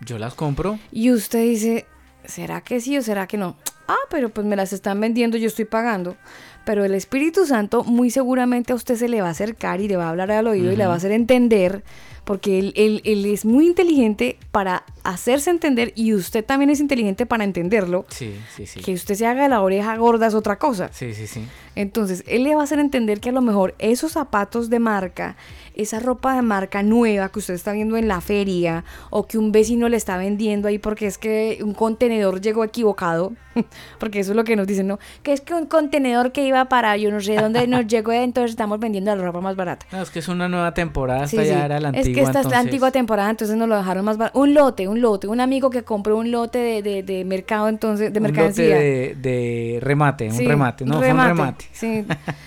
Yo 0.00 0.18
las 0.18 0.34
compro. 0.34 0.78
Y 0.90 1.10
usted 1.10 1.42
dice, 1.42 1.86
¿será 2.24 2.60
que 2.60 2.80
sí 2.80 2.96
o 2.98 3.02
será 3.02 3.26
que 3.26 3.36
no? 3.36 3.56
Ah, 3.88 3.96
pero 4.10 4.28
pues 4.30 4.46
me 4.46 4.56
las 4.56 4.72
están 4.72 5.00
vendiendo, 5.00 5.36
yo 5.36 5.46
estoy 5.46 5.64
pagando. 5.64 6.16
Pero 6.64 6.84
el 6.84 6.94
Espíritu 6.94 7.44
Santo 7.46 7.82
muy 7.84 8.10
seguramente 8.10 8.72
a 8.72 8.76
usted 8.76 8.94
se 8.96 9.08
le 9.08 9.20
va 9.20 9.28
a 9.28 9.32
acercar 9.32 9.80
y 9.80 9.88
le 9.88 9.96
va 9.96 10.06
a 10.06 10.10
hablar 10.10 10.30
al 10.30 10.46
oído 10.46 10.72
y 10.72 10.76
le 10.76 10.86
va 10.86 10.94
a 10.94 10.96
hacer 10.96 11.10
entender, 11.10 11.82
porque 12.24 12.60
él, 12.60 12.72
él- 12.76 13.02
él 13.04 13.26
es 13.26 13.44
muy 13.44 13.66
inteligente 13.66 14.38
para 14.52 14.84
hacerse 15.02 15.50
entender 15.50 15.92
y 15.96 16.14
usted 16.14 16.44
también 16.44 16.70
es 16.70 16.78
inteligente 16.78 17.26
para 17.26 17.42
entenderlo. 17.42 18.06
Sí, 18.10 18.36
sí, 18.54 18.66
sí. 18.66 18.78
Que 18.80 18.92
usted 18.94 19.16
se 19.16 19.26
haga 19.26 19.48
la 19.48 19.60
oreja 19.60 19.96
gorda 19.96 20.28
es 20.28 20.34
otra 20.34 20.56
cosa. 20.56 20.88
Sí, 20.92 21.14
sí, 21.14 21.26
sí. 21.26 21.44
Entonces, 21.74 22.22
él 22.28 22.44
le 22.44 22.54
va 22.54 22.60
a 22.60 22.64
hacer 22.64 22.78
entender 22.78 23.18
que 23.18 23.30
a 23.30 23.32
lo 23.32 23.40
mejor 23.42 23.74
esos 23.80 24.12
zapatos 24.12 24.70
de 24.70 24.78
marca, 24.78 25.36
esa 25.74 26.00
ropa 26.00 26.34
de 26.34 26.42
marca 26.42 26.82
nueva 26.82 27.30
que 27.30 27.38
usted 27.38 27.54
está 27.54 27.72
viendo 27.72 27.96
en 27.96 28.08
la 28.08 28.20
feria 28.20 28.84
o 29.10 29.26
que 29.26 29.38
un 29.38 29.52
vecino 29.52 29.88
le 29.88 29.96
está 29.96 30.16
vendiendo 30.16 30.68
ahí 30.68 30.78
porque 30.78 31.06
es 31.06 31.18
que 31.18 31.58
un 31.62 31.74
contenedor 31.74 32.40
llegó 32.40 32.64
equivocado, 32.64 33.32
porque 33.98 34.20
eso 34.20 34.32
es 34.32 34.36
lo 34.36 34.44
que 34.44 34.56
nos 34.56 34.66
dicen, 34.66 34.86
¿no? 34.86 34.98
Que 35.22 35.32
es 35.32 35.40
que 35.40 35.54
un 35.54 35.66
contenedor 35.66 36.32
que 36.32 36.46
iba 36.46 36.64
para 36.66 36.96
yo 36.96 37.10
no 37.10 37.20
sé 37.20 37.34
dónde 37.36 37.66
nos 37.66 37.86
llegó, 37.86 38.12
entonces 38.12 38.50
estamos 38.52 38.78
vendiendo 38.80 39.14
la 39.14 39.22
ropa 39.22 39.40
más 39.40 39.56
barata. 39.56 39.86
No, 39.92 40.02
es 40.02 40.10
que 40.10 40.18
es 40.20 40.28
una 40.28 40.48
nueva 40.48 40.74
temporada, 40.74 41.26
Sí, 41.26 41.36
esta 41.36 41.48
ya 41.48 41.58
sí. 41.60 41.64
era 41.66 41.80
la 41.80 41.88
antigua. 41.88 42.08
es 42.10 42.14
que 42.16 42.20
esta 42.20 42.30
es 42.30 42.34
la 42.34 42.40
entonces- 42.40 42.58
antigua 42.66 42.90
temporada, 42.90 43.30
entonces 43.30 43.56
nos 43.56 43.68
lo 43.68 43.76
dejaron 43.76 44.04
más 44.04 44.16
barato. 44.18 44.38
Un 44.38 44.54
lote, 44.54 44.88
un 44.88 45.00
lote, 45.00 45.26
un 45.28 45.40
amigo 45.40 45.70
que 45.70 45.82
compró 45.82 46.16
un 46.16 46.30
lote 46.30 46.58
de, 46.58 46.82
de- 46.82 47.02
de 47.02 47.24
mercado, 47.24 47.68
entonces, 47.68 48.12
de 48.12 48.18
un 48.20 48.26
lote 48.26 48.32
mercancía. 48.38 48.76
de, 48.78 49.16
de 49.20 49.78
remate, 49.82 50.30
Sí, 50.30 50.42
un 50.44 50.48
remate, 50.48 50.84
no, 50.84 50.98
fue 50.98 51.12
un 51.12 51.18
remate. 51.20 51.64
Sí. 51.72 52.04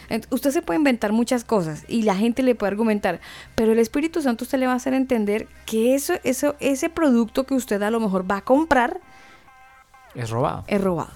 Ent- 0.09 0.25
Usted 0.29 0.51
se 0.51 0.61
puede 0.61 0.77
inventar 0.77 1.11
muchas 1.11 1.43
cosas 1.43 1.83
y 1.87 2.03
la 2.03 2.15
gente 2.15 2.43
le 2.43 2.55
puede 2.55 2.71
argumentar, 2.71 3.19
pero 3.55 3.71
el 3.71 3.79
Espíritu 3.79 4.21
Santo 4.21 4.43
usted 4.43 4.59
le 4.59 4.67
va 4.67 4.73
a 4.73 4.75
hacer 4.75 4.93
entender 4.93 5.47
que 5.65 5.95
eso, 5.95 6.13
eso, 6.23 6.55
ese 6.59 6.89
producto 6.89 7.45
que 7.45 7.53
usted 7.53 7.81
a 7.81 7.91
lo 7.91 7.99
mejor 7.99 8.29
va 8.29 8.37
a 8.37 8.41
comprar 8.41 8.99
Es 10.15 10.29
robado. 10.29 10.63
es 10.67 10.81
robado. 10.81 11.11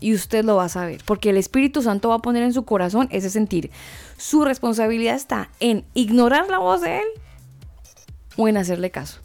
Y 0.00 0.14
usted 0.14 0.44
lo 0.44 0.56
va 0.56 0.64
a 0.64 0.68
saber, 0.68 1.02
porque 1.04 1.30
el 1.30 1.36
Espíritu 1.36 1.82
Santo 1.82 2.10
va 2.10 2.16
a 2.16 2.18
poner 2.18 2.42
en 2.42 2.52
su 2.52 2.64
corazón 2.64 3.08
ese 3.10 3.30
sentir. 3.30 3.70
Su 4.16 4.44
responsabilidad 4.44 5.14
está 5.14 5.48
en 5.60 5.84
ignorar 5.94 6.48
la 6.50 6.58
voz 6.58 6.82
de 6.82 6.98
Él 6.98 7.06
o 8.36 8.48
en 8.48 8.56
hacerle 8.56 8.90
caso. 8.90 9.20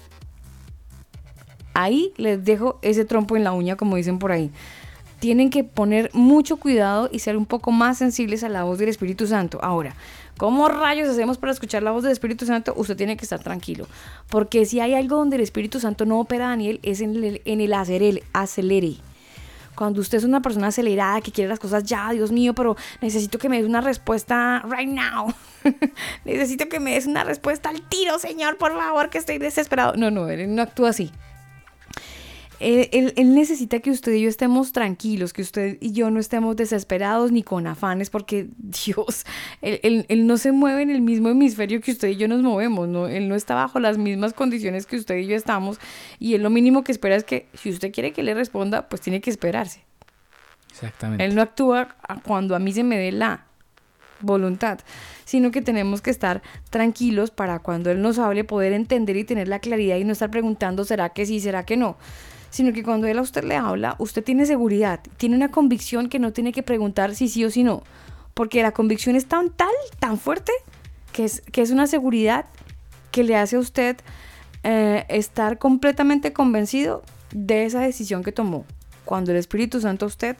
Ahí 1.73 2.13
les 2.17 2.43
dejo 2.43 2.79
ese 2.81 3.05
trompo 3.05 3.35
en 3.35 3.43
la 3.43 3.51
uña, 3.51 3.75
como 3.75 3.95
dicen 3.95 4.19
por 4.19 4.31
ahí. 4.31 4.51
Tienen 5.19 5.49
que 5.49 5.63
poner 5.63 6.09
mucho 6.13 6.57
cuidado 6.57 7.09
y 7.11 7.19
ser 7.19 7.35
un 7.35 7.45
poco 7.45 7.71
más 7.71 7.97
sensibles 7.97 8.43
a 8.43 8.49
la 8.49 8.63
voz 8.63 8.79
del 8.79 8.89
Espíritu 8.89 9.27
Santo. 9.27 9.59
Ahora, 9.61 9.95
¿cómo 10.39 10.69
rayos 10.69 11.09
hacemos 11.09 11.37
para 11.37 11.51
escuchar 11.51 11.83
la 11.83 11.91
voz 11.91 12.03
del 12.03 12.13
Espíritu 12.13 12.45
Santo? 12.45 12.73
Usted 12.77 12.95
tiene 12.95 13.17
que 13.17 13.25
estar 13.25 13.43
tranquilo. 13.43 13.87
Porque 14.29 14.65
si 14.65 14.79
hay 14.79 14.95
algo 14.95 15.17
donde 15.17 15.35
el 15.35 15.43
Espíritu 15.43 15.79
Santo 15.79 16.05
no 16.05 16.19
opera, 16.19 16.47
Daniel, 16.47 16.79
es 16.81 17.01
en 17.01 17.21
el, 17.21 17.41
en 17.43 17.61
el 17.61 17.73
acelere. 17.73 18.23
acelere. 18.33 18.95
Cuando 19.75 20.01
usted 20.01 20.17
es 20.17 20.23
una 20.23 20.41
persona 20.41 20.67
acelerada 20.67 21.21
que 21.21 21.31
quiere 21.31 21.49
las 21.49 21.59
cosas 21.59 21.83
ya, 21.83 22.09
Dios 22.11 22.31
mío, 22.31 22.53
pero 22.53 22.75
necesito 23.01 23.37
que 23.37 23.49
me 23.49 23.57
des 23.57 23.65
una 23.65 23.81
respuesta 23.81 24.63
right 24.69 24.89
now. 24.89 25.33
necesito 26.25 26.69
que 26.69 26.79
me 26.79 26.93
des 26.93 27.05
una 27.05 27.23
respuesta 27.23 27.69
al 27.69 27.81
tiro, 27.81 28.17
Señor, 28.17 28.57
por 28.57 28.73
favor, 28.73 29.09
que 29.09 29.17
estoy 29.17 29.37
desesperado. 29.37 29.93
No, 29.97 30.09
no, 30.09 30.25
no 30.25 30.61
actúa 30.61 30.89
así. 30.89 31.11
Él, 32.59 32.89
él- 32.91 33.13
él 33.15 33.35
necesita 33.35 33.79
que 33.79 33.89
usted 33.91 34.11
y 34.13 34.21
yo 34.21 34.29
estemos 34.29 34.71
tranquilos, 34.71 35.31
que 35.33 35.41
usted 35.41 35.77
y 35.79 35.91
yo 35.93 36.11
no 36.11 36.19
estemos 36.19 36.55
desesperados 36.55 37.31
ni 37.31 37.41
con 37.43 37.67
afanes, 37.67 38.09
porque 38.09 38.47
Dios, 38.57 39.25
él, 39.61 39.79
él- 39.83 40.05
él 40.09 40.27
no 40.27 40.37
se 40.37 40.51
mueve 40.51 40.81
en 40.81 40.89
el 40.89 41.01
mismo 41.01 41.29
hemisferio 41.29 41.81
que 41.81 41.91
usted 41.91 42.09
y 42.09 42.15
yo 42.17 42.27
nos 42.27 42.41
movemos, 42.41 42.87
¿no? 42.87 43.07
Él 43.07 43.29
no 43.29 43.35
está 43.35 43.55
bajo 43.55 43.79
las 43.79 43.97
mismas 43.97 44.33
condiciones 44.33 44.85
que 44.85 44.97
usted 44.97 45.17
y 45.17 45.27
yo 45.27 45.35
estamos, 45.35 45.79
y 46.19 46.33
él 46.35 46.43
lo 46.43 46.49
mínimo 46.49 46.83
que 46.83 46.91
espera 46.91 47.15
es 47.15 47.23
que 47.23 47.47
si 47.53 47.69
usted 47.69 47.91
quiere 47.91 48.11
que 48.11 48.23
le 48.23 48.33
responda, 48.33 48.89
pues 48.89 49.01
tiene 49.01 49.21
que 49.21 49.29
esperarse. 49.29 49.81
Exactamente. 50.71 51.23
Él 51.25 51.35
no 51.35 51.41
actúa 51.41 51.95
cuando 52.23 52.55
a 52.55 52.59
mí 52.59 52.71
se 52.73 52.83
me 52.83 52.97
dé 52.97 53.11
la 53.11 53.45
voluntad, 54.21 54.79
sino 55.23 55.49
que 55.51 55.61
tenemos 55.61 56.01
que 56.01 56.09
estar 56.09 56.41
tranquilos 56.69 57.31
para 57.31 57.59
cuando 57.59 57.89
Él 57.89 58.01
nos 58.01 58.19
hable 58.19 58.43
poder 58.43 58.73
entender 58.73 59.15
y 59.15 59.23
tener 59.23 59.47
la 59.47 59.59
claridad 59.59 59.95
y 59.95 60.03
no 60.03 60.11
estar 60.11 60.29
preguntando 60.29 60.83
será 60.83 61.09
que 61.09 61.25
sí, 61.25 61.39
será 61.39 61.65
que 61.65 61.77
no, 61.77 61.97
sino 62.49 62.73
que 62.73 62.83
cuando 62.83 63.07
Él 63.07 63.19
a 63.19 63.21
usted 63.21 63.43
le 63.43 63.55
habla, 63.55 63.95
usted 63.99 64.23
tiene 64.23 64.45
seguridad, 64.45 65.01
tiene 65.17 65.35
una 65.35 65.49
convicción 65.49 66.09
que 66.09 66.19
no 66.19 66.33
tiene 66.33 66.51
que 66.51 66.63
preguntar 66.63 67.15
si 67.15 67.27
sí 67.27 67.45
o 67.45 67.51
si 67.51 67.63
no, 67.63 67.83
porque 68.33 68.61
la 68.61 68.71
convicción 68.71 69.15
es 69.15 69.25
tan 69.25 69.49
tal, 69.49 69.73
tan 69.99 70.17
fuerte, 70.17 70.51
que 71.13 71.25
es, 71.25 71.41
que 71.51 71.61
es 71.61 71.71
una 71.71 71.87
seguridad 71.87 72.45
que 73.11 73.23
le 73.23 73.35
hace 73.35 73.55
a 73.55 73.59
usted 73.59 73.97
eh, 74.63 75.05
estar 75.09 75.57
completamente 75.57 76.33
convencido 76.33 77.03
de 77.33 77.65
esa 77.65 77.81
decisión 77.81 78.23
que 78.23 78.31
tomó. 78.31 78.65
Cuando 79.05 79.31
el 79.31 79.37
Espíritu 79.37 79.81
Santo 79.81 80.05
a 80.05 80.07
usted 80.07 80.37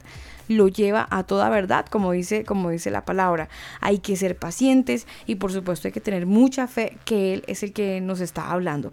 lo 0.48 0.68
lleva 0.68 1.06
a 1.10 1.22
toda 1.22 1.48
verdad, 1.48 1.86
como 1.86 2.12
dice, 2.12 2.44
como 2.44 2.70
dice 2.70 2.90
la 2.90 3.04
palabra. 3.04 3.48
Hay 3.80 3.98
que 3.98 4.16
ser 4.16 4.36
pacientes 4.36 5.06
y 5.26 5.36
por 5.36 5.52
supuesto 5.52 5.88
hay 5.88 5.92
que 5.92 6.00
tener 6.00 6.26
mucha 6.26 6.66
fe 6.66 6.98
que 7.04 7.34
Él 7.34 7.44
es 7.46 7.62
el 7.62 7.72
que 7.72 8.00
nos 8.00 8.20
está 8.20 8.50
hablando. 8.50 8.90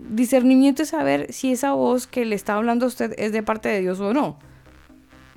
Discernimiento 0.00 0.82
es 0.82 0.90
saber 0.90 1.32
si 1.32 1.52
esa 1.52 1.72
voz 1.72 2.06
que 2.06 2.24
le 2.24 2.34
está 2.34 2.54
hablando 2.54 2.86
a 2.86 2.88
usted 2.88 3.14
es 3.18 3.32
de 3.32 3.42
parte 3.42 3.68
de 3.68 3.80
Dios 3.80 4.00
o 4.00 4.12
no. 4.12 4.38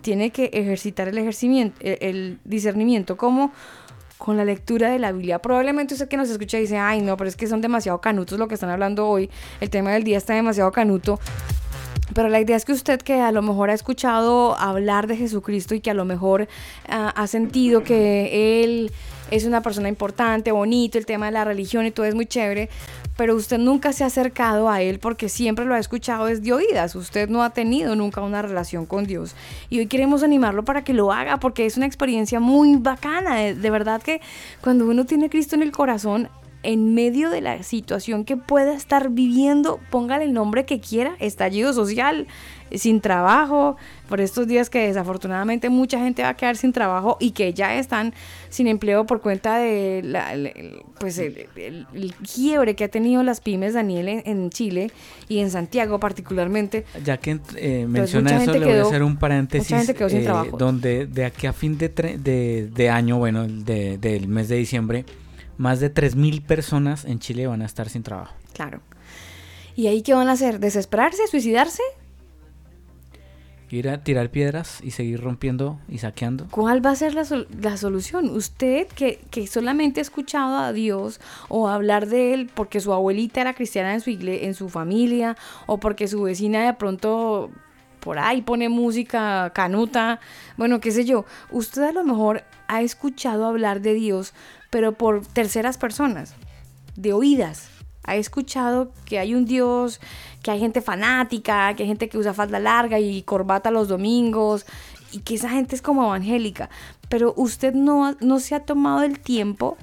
Tiene 0.01 0.31
que 0.31 0.45
ejercitar 0.53 1.07
el, 1.07 1.17
ejercimiento, 1.17 1.77
el, 1.81 2.39
discernimiento 2.45 3.17
como 3.17 3.51
con 4.17 4.37
la 4.37 4.45
lectura 4.45 4.89
de 4.89 4.99
la 4.99 5.11
Biblia. 5.11 5.39
Probablemente 5.39 5.93
usted 5.93 6.07
que 6.07 6.17
nos 6.17 6.29
escucha 6.29 6.57
dice, 6.57 6.77
ay 6.77 7.01
no, 7.01 7.17
pero 7.17 7.27
es 7.27 7.35
que 7.35 7.47
son 7.47 7.61
demasiado 7.61 7.99
canutos 8.01 8.39
lo 8.39 8.47
que 8.47 8.55
están 8.55 8.69
hablando 8.69 9.07
hoy. 9.07 9.29
El 9.59 9.69
tema 9.69 9.91
del 9.91 10.03
día 10.03 10.17
está 10.17 10.33
demasiado 10.33 10.71
canuto. 10.71 11.19
Pero 12.13 12.29
la 12.29 12.39
idea 12.39 12.55
es 12.55 12.65
que 12.65 12.71
usted 12.71 13.01
que 13.01 13.21
a 13.21 13.31
lo 13.31 13.41
mejor 13.41 13.69
ha 13.69 13.73
escuchado 13.73 14.57
hablar 14.57 15.07
de 15.07 15.17
Jesucristo 15.17 15.75
y 15.75 15.81
que 15.81 15.91
a 15.91 15.93
lo 15.93 16.05
mejor 16.05 16.47
ah, 16.87 17.13
ha 17.15 17.27
sentido 17.27 17.83
que 17.83 18.63
Él 18.63 18.91
es 19.29 19.45
una 19.45 19.61
persona 19.61 19.89
importante, 19.89 20.51
bonito, 20.51 20.97
el 20.97 21.05
tema 21.05 21.27
de 21.27 21.33
la 21.33 21.43
religión 21.43 21.85
y 21.85 21.91
todo 21.91 22.05
es 22.05 22.15
muy 22.15 22.25
chévere, 22.25 22.69
pero 23.17 23.35
usted 23.35 23.57
nunca 23.57 23.91
se 23.91 24.03
ha 24.03 24.07
acercado 24.07 24.69
a 24.69 24.81
Él 24.81 24.99
porque 24.99 25.27
siempre 25.27 25.65
lo 25.65 25.73
ha 25.73 25.79
escuchado 25.79 26.25
desde 26.25 26.53
oídas. 26.53 26.95
Usted 26.95 27.27
no 27.27 27.43
ha 27.43 27.49
tenido 27.49 27.95
nunca 27.95 28.21
una 28.21 28.41
relación 28.41 28.85
con 28.85 29.05
Dios. 29.05 29.35
Y 29.69 29.79
hoy 29.79 29.87
queremos 29.87 30.23
animarlo 30.23 30.63
para 30.63 30.83
que 30.83 30.93
lo 30.93 31.11
haga 31.11 31.37
porque 31.37 31.65
es 31.65 31.75
una 31.75 31.87
experiencia 31.87 32.39
muy 32.39 32.77
bacana. 32.77 33.37
De, 33.37 33.69
verdad 33.69 34.01
que 34.01 34.21
cuando 34.61 34.87
uno 34.87 35.05
tiene 35.05 35.29
Cristo 35.29 35.55
en 35.55 35.63
el 35.63 35.71
corazón, 35.71 36.29
en 36.63 36.93
medio 36.93 37.29
de 37.29 37.41
la 37.41 37.63
situación 37.63 38.23
que 38.23 38.37
pueda 38.37 38.73
estar 38.73 39.09
viviendo, 39.09 39.79
póngale 39.89 40.25
el 40.25 40.33
nombre 40.33 40.65
que 40.65 40.79
quiera, 40.79 41.15
estallido 41.19 41.73
social, 41.73 42.27
sin 42.75 43.01
trabajo, 43.01 43.77
por 44.09 44.21
estos 44.21 44.47
días 44.47 44.69
que 44.69 44.79
desafortunadamente 44.87 45.69
mucha 45.69 45.99
gente 45.99 46.21
va 46.23 46.29
a 46.29 46.33
quedar 46.35 46.55
sin 46.57 46.71
trabajo 46.73 47.17
y 47.19 47.31
que 47.31 47.53
ya 47.53 47.75
están 47.75 48.13
sin 48.49 48.67
empleo 48.67 49.05
por 49.05 49.21
cuenta 49.21 49.57
de 49.57 50.01
la, 50.03 50.33
el- 50.33 50.81
pues 50.99 51.17
el, 51.17 51.47
el- 51.55 51.87
el 51.93 52.13
quiebre 52.15 52.75
que 52.75 52.85
ha 52.85 52.87
tenido 52.89 53.21
las 53.23 53.41
pymes, 53.41 53.73
Daniel, 53.73 54.07
en, 54.09 54.23
en 54.25 54.49
Chile 54.49 54.91
y 55.27 55.39
en 55.39 55.51
Santiago 55.51 55.99
particularmente. 55.99 56.85
Ya 57.03 57.17
que 57.17 57.39
eh, 57.55 57.85
menciona 57.87 58.41
eso, 58.41 58.53
le 58.53 58.65
voy 58.65 58.75
a 58.77 58.81
hacer 58.83 59.03
un 59.03 59.17
paréntesis. 59.17 59.69
mucha 59.71 59.77
gente 59.79 59.93
quedó 59.95 60.09
sin 60.09 60.21
eh, 60.21 60.23
trabajo. 60.23 60.57
Donde 60.57 61.05
de 61.05 61.25
aquí 61.25 61.47
a 61.47 61.53
fin 61.53 61.77
de, 61.77 61.93
tre- 61.93 62.17
de, 62.17 62.67
de 62.73 62.89
año, 62.89 63.17
bueno, 63.17 63.43
el 63.43 63.65
de- 63.65 63.97
del 63.97 64.27
mes 64.27 64.47
de 64.49 64.55
diciembre, 64.57 65.05
más 65.57 65.79
de 65.79 65.93
3.000 65.93 66.43
personas 66.45 67.03
en 67.05 67.19
Chile 67.19 67.47
van 67.47 67.61
a 67.61 67.65
estar 67.65 67.89
sin 67.89 68.03
trabajo. 68.03 68.33
Claro. 68.53 68.79
¿Y 69.75 69.87
ahí 69.87 70.01
qué 70.01 70.13
van 70.13 70.27
a 70.27 70.31
hacer? 70.31 70.59
¿Desesperarse? 70.59 71.27
¿Suicidarse? 71.27 71.83
Ir 73.69 73.89
a 73.89 74.01
tirar 74.01 74.29
piedras 74.29 74.79
y 74.81 74.91
seguir 74.91 75.19
rompiendo 75.21 75.77
y 75.89 75.97
saqueando. 75.97 76.47
¿Cuál 76.51 76.85
va 76.85 76.91
a 76.91 76.95
ser 76.95 77.13
la, 77.13 77.25
sol- 77.25 77.47
la 77.61 77.75
solución? 77.75 78.29
Usted 78.29 78.87
que, 78.87 79.19
que 79.29 79.45
solamente 79.45 79.99
ha 79.99 80.03
escuchado 80.03 80.55
a 80.57 80.71
Dios 80.71 81.19
o 81.49 81.67
hablar 81.67 82.07
de 82.07 82.33
Él 82.33 82.49
porque 82.53 82.79
su 82.79 82.93
abuelita 82.93 83.41
era 83.41 83.53
cristiana 83.53 83.93
en 83.93 83.99
su, 83.99 84.09
igle- 84.09 84.43
en 84.43 84.53
su 84.53 84.69
familia 84.69 85.35
o 85.65 85.79
porque 85.79 86.07
su 86.07 86.21
vecina 86.21 86.65
de 86.65 86.73
pronto 86.75 87.49
por 87.99 88.19
ahí 88.19 88.41
pone 88.41 88.69
música 88.69 89.51
canuta, 89.53 90.21
bueno, 90.55 90.79
qué 90.79 90.91
sé 90.91 91.03
yo. 91.03 91.25
Usted 91.51 91.81
a 91.83 91.91
lo 91.91 92.05
mejor 92.05 92.43
ha 92.69 92.81
escuchado 92.81 93.45
hablar 93.45 93.81
de 93.81 93.95
Dios, 93.95 94.33
pero 94.69 94.93
por 94.93 95.25
terceras 95.25 95.77
personas, 95.77 96.33
de 96.95 97.11
oídas. 97.11 97.67
Ha 98.05 98.15
escuchado 98.15 98.93
que 99.03 99.19
hay 99.19 99.35
un 99.35 99.43
Dios, 99.43 99.99
que 100.47 100.51
hay 100.51 100.59
gente 100.61 100.79
fanática, 100.79 101.73
que 101.75 101.83
hay 101.83 101.89
gente 101.89 102.07
que 102.07 102.17
usa 102.17 102.33
falda 102.33 102.57
larga 102.57 103.01
y 103.01 103.21
corbata 103.23 103.69
los 103.69 103.89
domingos, 103.89 104.65
y 105.11 105.19
que 105.19 105.35
esa 105.35 105.49
gente 105.49 105.75
es 105.75 105.81
como 105.81 106.05
evangélica. 106.05 106.69
Pero 107.09 107.33
usted 107.35 107.73
no, 107.73 108.15
no 108.21 108.39
se 108.39 108.55
ha 108.55 108.61
tomado 108.61 109.03
el 109.03 109.19
tiempo 109.19 109.77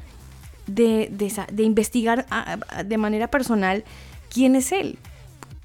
de, 0.66 1.10
de 1.12 1.30
de 1.52 1.62
investigar 1.64 2.24
ah, 2.30 2.56
de 2.82 2.96
manera 2.96 3.28
personal 3.28 3.84
quién 4.30 4.56
es 4.56 4.72
Él. 4.72 4.98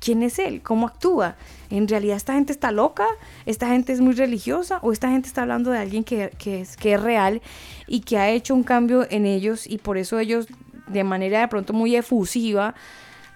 ¿Quién 0.01 0.21
es 0.21 0.37
Él? 0.37 0.61
¿Cómo 0.61 0.87
actúa? 0.87 1.37
¿En 1.69 1.87
realidad 1.87 2.17
esta 2.17 2.33
gente 2.33 2.51
está 2.51 2.73
loca? 2.73 3.07
¿Esta 3.45 3.69
gente 3.69 3.93
es 3.93 4.01
muy 4.01 4.15
religiosa? 4.15 4.79
¿O 4.81 4.91
esta 4.91 5.09
gente 5.09 5.29
está 5.29 5.43
hablando 5.43 5.71
de 5.71 5.77
alguien 5.77 6.03
que, 6.03 6.31
que 6.37 6.59
es, 6.59 6.75
que 6.75 6.95
es 6.95 7.01
real 7.01 7.41
y 7.87 8.01
que 8.01 8.17
ha 8.17 8.29
hecho 8.29 8.53
un 8.53 8.63
cambio 8.63 9.07
en 9.09 9.25
ellos 9.25 9.65
y 9.65 9.77
por 9.77 9.97
eso 9.97 10.19
ellos 10.19 10.47
de 10.87 11.05
manera 11.05 11.39
de 11.39 11.47
pronto 11.47 11.71
muy 11.71 11.95
efusiva 11.95 12.75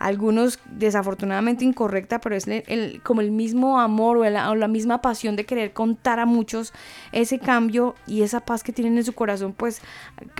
algunos 0.04 0.60
desafortunadamente 0.66 1.64
incorrecta, 1.66 2.20
pero 2.20 2.36
es 2.36 2.46
el- 2.48 2.64
el- 2.68 3.02
como 3.04 3.22
el 3.22 3.32
mismo 3.32 3.80
amor 3.80 4.18
o 4.18 4.22
o 4.24 4.56
la 4.56 4.68
misma 4.68 5.02
pasión 5.02 5.36
de 5.36 5.46
querer 5.46 5.74
contar 5.74 6.20
a 6.20 6.26
muchos 6.26 6.74
ese 7.12 7.40
cambio 7.40 7.96
y 8.08 8.22
esa 8.24 8.42
paz 8.42 8.64
que 8.64 8.74
tienen 8.74 8.98
en 8.98 9.04
su 9.06 9.14
corazón, 9.14 9.54
pues 9.54 9.82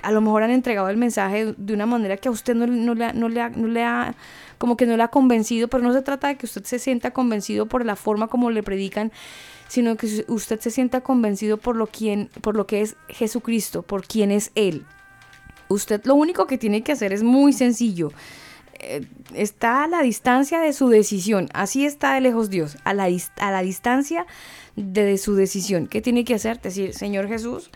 a 0.02 0.10
lo 0.12 0.20
mejor 0.20 0.42
han 0.42 0.50
entregado 0.50 0.88
el 0.90 0.96
mensaje 0.96 1.54
de 1.56 1.74
una 1.74 1.86
manera 1.86 2.16
que 2.16 2.28
a 2.28 2.30
usted 2.32 2.54
no, 2.54 2.66
no 2.66 2.94
le, 2.94 3.12
no 3.14 3.28
le 3.28 3.40
ha- 3.40 3.48
no 3.50 3.66
le 3.68 3.82
ha, 3.82 4.14
como 4.58 4.76
que 4.76 4.86
no 4.86 4.96
le 4.96 5.02
ha 5.02 5.08
convencido, 5.08 5.68
pero 5.68 5.82
no 5.82 5.92
se 5.92 6.02
trata 6.02 6.28
de 6.28 6.36
que 6.36 6.46
usted 6.46 6.64
se 6.64 6.78
sienta 6.78 7.12
convencido 7.12 7.66
por 7.66 7.84
la 7.84 7.96
forma 7.96 8.28
como 8.28 8.50
le 8.50 8.62
predican, 8.62 9.12
sino 9.68 9.96
que 9.96 10.24
usted 10.28 10.60
se 10.60 10.70
sienta 10.70 11.00
convencido 11.00 11.56
por 11.56 11.74
lo, 11.76 11.86
quien, 11.86 12.28
por 12.42 12.54
lo 12.56 12.66
que 12.66 12.82
es 12.82 12.96
Jesucristo, 13.08 13.82
por 13.82 14.06
quién 14.06 14.30
es 14.30 14.52
Él. 14.54 14.84
Usted 15.68 16.02
lo 16.04 16.14
único 16.14 16.46
que 16.46 16.58
tiene 16.58 16.82
que 16.82 16.92
hacer 16.92 17.12
es 17.14 17.22
muy 17.22 17.52
sencillo. 17.54 18.12
Eh, 18.86 19.06
está 19.34 19.84
a 19.84 19.88
la 19.88 20.02
distancia 20.02 20.60
de 20.60 20.72
su 20.72 20.88
decisión. 20.88 21.48
Así 21.54 21.86
está 21.86 22.14
de 22.14 22.20
lejos 22.20 22.50
Dios, 22.50 22.76
a 22.84 22.92
la, 22.92 23.08
a 23.38 23.50
la 23.50 23.62
distancia 23.62 24.26
de, 24.76 25.04
de 25.04 25.18
su 25.18 25.34
decisión. 25.34 25.86
¿Qué 25.86 26.02
tiene 26.02 26.24
que 26.24 26.34
hacer? 26.34 26.60
Decir, 26.60 26.94
Señor 26.94 27.28
Jesús, 27.28 27.70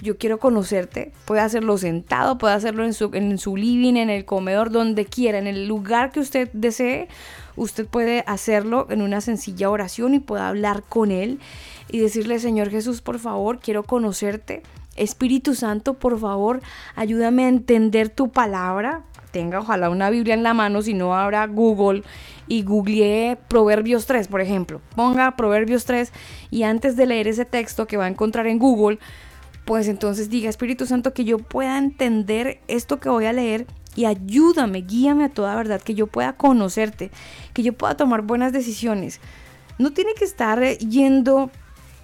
yo 0.00 0.18
quiero 0.18 0.38
conocerte. 0.38 1.12
Puede 1.24 1.40
hacerlo 1.40 1.78
sentado, 1.78 2.38
puede 2.38 2.54
hacerlo 2.54 2.84
en 2.84 2.92
su, 2.92 3.10
en 3.14 3.38
su 3.38 3.56
living, 3.56 3.94
en 3.94 4.10
el 4.10 4.24
comedor, 4.24 4.70
donde 4.70 5.06
quiera, 5.06 5.38
en 5.38 5.46
el 5.46 5.66
lugar 5.66 6.10
que 6.10 6.20
usted 6.20 6.50
desee. 6.52 7.08
Usted 7.56 7.86
puede 7.86 8.24
hacerlo 8.26 8.86
en 8.90 9.02
una 9.02 9.20
sencilla 9.20 9.70
oración 9.70 10.14
y 10.14 10.20
puede 10.20 10.42
hablar 10.42 10.84
con 10.88 11.10
Él 11.10 11.40
y 11.90 11.98
decirle, 11.98 12.38
Señor 12.38 12.70
Jesús, 12.70 13.00
por 13.00 13.18
favor, 13.18 13.58
quiero 13.60 13.82
conocerte. 13.82 14.62
Espíritu 14.96 15.54
Santo, 15.54 15.94
por 15.94 16.18
favor, 16.18 16.60
ayúdame 16.96 17.44
a 17.44 17.48
entender 17.48 18.08
tu 18.08 18.30
palabra. 18.30 19.04
Tenga 19.30 19.60
ojalá 19.60 19.90
una 19.90 20.10
Biblia 20.10 20.34
en 20.34 20.42
la 20.42 20.54
mano, 20.54 20.82
si 20.82 20.94
no 20.94 21.14
habrá 21.14 21.46
Google 21.46 22.02
y 22.46 22.62
googleé 22.62 23.36
Proverbios 23.48 24.06
3, 24.06 24.28
por 24.28 24.40
ejemplo. 24.40 24.80
Ponga 24.96 25.36
Proverbios 25.36 25.84
3 25.84 26.12
y 26.50 26.62
antes 26.62 26.96
de 26.96 27.06
leer 27.06 27.28
ese 27.28 27.44
texto 27.44 27.86
que 27.86 27.96
va 27.96 28.06
a 28.06 28.08
encontrar 28.08 28.46
en 28.46 28.58
Google, 28.58 28.98
pues 29.64 29.86
entonces 29.88 30.30
diga, 30.30 30.48
Espíritu 30.48 30.86
Santo, 30.86 31.12
que 31.12 31.24
yo 31.24 31.38
pueda 31.38 31.76
entender 31.76 32.60
esto 32.68 33.00
que 33.00 33.10
voy 33.10 33.26
a 33.26 33.32
leer 33.34 33.66
y 33.96 34.06
ayúdame, 34.06 34.80
guíame 34.82 35.24
a 35.24 35.28
toda 35.28 35.54
verdad, 35.56 35.82
que 35.82 35.94
yo 35.94 36.06
pueda 36.06 36.32
conocerte, 36.34 37.10
que 37.52 37.62
yo 37.62 37.74
pueda 37.74 37.96
tomar 37.96 38.22
buenas 38.22 38.52
decisiones. 38.52 39.20
No 39.78 39.92
tiene 39.92 40.14
que 40.14 40.24
estar 40.24 40.62
eh, 40.62 40.78
yendo 40.78 41.50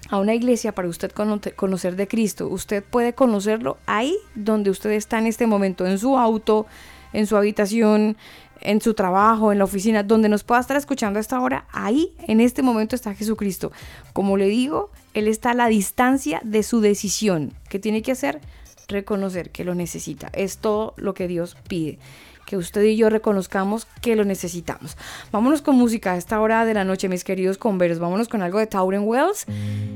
a 0.09 0.19
una 0.19 0.35
iglesia 0.35 0.75
para 0.75 0.87
usted 0.87 1.11
cono- 1.11 1.41
conocer 1.55 1.95
de 1.95 2.07
Cristo. 2.07 2.47
Usted 2.47 2.83
puede 2.83 3.13
conocerlo 3.13 3.77
ahí 3.87 4.15
donde 4.35 4.69
usted 4.69 4.91
está 4.91 5.17
en 5.17 5.25
este 5.25 5.47
momento, 5.47 5.87
en 5.87 5.97
su 5.97 6.17
auto, 6.19 6.67
en 7.13 7.27
su 7.27 7.37
habitación, 7.37 8.17
en 8.61 8.81
su 8.81 8.93
trabajo, 8.93 9.51
en 9.51 9.59
la 9.59 9.63
oficina, 9.63 10.03
donde 10.03 10.29
nos 10.29 10.43
pueda 10.43 10.61
estar 10.61 10.77
escuchando 10.77 11.19
a 11.19 11.21
esta 11.21 11.39
hora, 11.39 11.65
ahí 11.71 12.13
en 12.27 12.41
este 12.41 12.61
momento 12.61 12.95
está 12.95 13.13
Jesucristo. 13.13 13.71
Como 14.13 14.37
le 14.37 14.47
digo, 14.47 14.91
Él 15.13 15.27
está 15.27 15.51
a 15.51 15.55
la 15.55 15.67
distancia 15.67 16.41
de 16.43 16.63
su 16.63 16.81
decisión. 16.81 17.53
¿Qué 17.69 17.79
tiene 17.79 18.01
que 18.01 18.11
hacer? 18.11 18.41
Reconocer 18.87 19.51
que 19.51 19.63
lo 19.63 19.75
necesita. 19.75 20.29
Es 20.33 20.57
todo 20.57 20.93
lo 20.97 21.13
que 21.13 21.27
Dios 21.27 21.57
pide. 21.67 21.99
Que 22.45 22.57
usted 22.57 22.83
y 22.83 22.95
yo 22.95 23.09
reconozcamos 23.09 23.87
que 24.01 24.15
lo 24.15 24.23
necesitamos. 24.23 24.97
Vámonos 25.31 25.63
con 25.63 25.75
música 25.75 26.13
a 26.13 26.17
esta 26.17 26.39
hora 26.39 26.63
de 26.65 26.75
la 26.75 26.83
noche, 26.83 27.09
mis 27.09 27.23
queridos 27.23 27.57
converos. 27.57 27.97
Vámonos 27.97 28.27
con 28.27 28.43
algo 28.43 28.59
de 28.59 28.67
Tauren 28.67 29.01
Wells. 29.03 29.47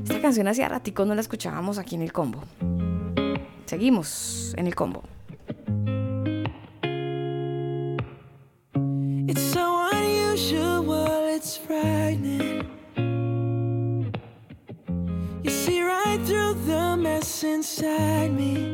Esta 0.03 0.19
canción 0.19 0.47
hacía 0.47 0.67
ratico 0.67 1.05
no 1.05 1.13
la 1.13 1.21
escuchábamos 1.21 1.77
aquí 1.77 1.93
en 1.93 2.01
el 2.01 2.11
combo. 2.11 2.43
Seguimos 3.67 4.55
en 4.57 4.65
el 4.65 4.73
combo. 4.73 5.03
It's 9.31 9.53
so 9.53 9.87
unusual, 9.93 11.27
it's 11.27 11.55
frightening. 11.55 12.65
You 15.43 15.51
see 15.51 15.83
right 15.83 16.19
through 16.23 16.55
the 16.65 16.97
mess 16.97 17.43
inside 17.43 18.33
me. 18.33 18.73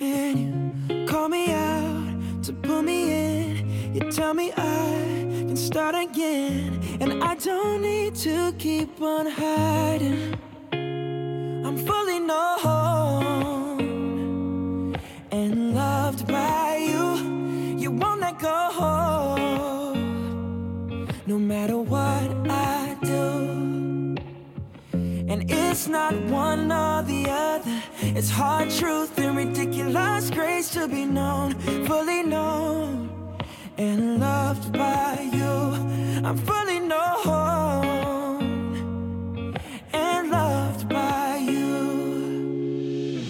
And 0.00 0.38
you 0.88 1.04
call 1.06 1.28
me 1.28 1.52
out 1.52 2.44
to 2.44 2.54
pull 2.54 2.80
me 2.80 3.12
in. 3.12 3.94
You 3.94 4.10
tell 4.10 4.32
me 4.32 4.54
I 4.56 5.44
can 5.48 5.56
start 5.56 5.94
again. 5.94 6.80
And 7.00 7.22
I 7.22 7.34
don't 7.34 7.82
need 7.82 8.14
to 8.24 8.54
keep 8.56 9.02
on 9.02 9.26
hiding. 9.26 10.34
I'm 10.72 11.76
fully 11.76 12.20
known 12.20 12.56
and 15.30 15.74
loved 15.74 16.26
by 16.26 16.76
you. 16.76 16.95
Go. 18.38 19.94
No 21.26 21.38
matter 21.38 21.78
what 21.78 22.30
I 22.50 22.96
do. 23.02 24.14
And 24.92 25.50
it's 25.50 25.88
not 25.88 26.14
one 26.24 26.70
or 26.70 27.02
the 27.02 27.30
other. 27.30 27.82
It's 28.00 28.30
hard 28.30 28.70
truth 28.70 29.18
and 29.18 29.36
ridiculous 29.36 30.30
grace 30.30 30.70
to 30.74 30.86
be 30.86 31.04
known, 31.06 31.54
fully 31.86 32.22
known 32.22 33.38
and 33.78 34.20
loved 34.20 34.72
by 34.72 35.28
you. 35.32 35.74
I'm 36.24 36.36
fully 36.36 36.80
known 36.80 38.44
and 39.92 40.30
loved 40.30 40.88
by 40.88 41.38
you. 41.38 43.22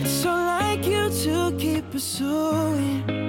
It's 0.00 0.10
so 0.10 0.30
like 0.30 0.86
you 0.86 1.10
to 1.10 1.56
keep 1.58 1.90
pursuing. 1.90 3.19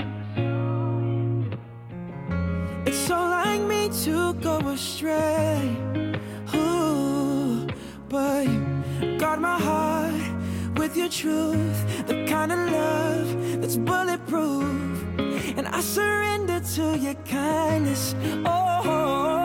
Ooh, 6.53 7.67
but 8.07 8.45
you 8.45 9.17
guard 9.17 9.39
my 9.39 9.57
heart 9.59 10.13
with 10.77 10.95
your 10.95 11.09
truth, 11.09 12.05
the 12.05 12.23
kind 12.27 12.51
of 12.51 12.59
love 12.71 13.61
that's 13.61 13.77
bulletproof. 13.77 15.03
And 15.57 15.67
I 15.67 15.81
surrender 15.81 16.59
to 16.75 16.99
your 16.99 17.15
kindness. 17.25 18.13
Oh, 18.45 19.40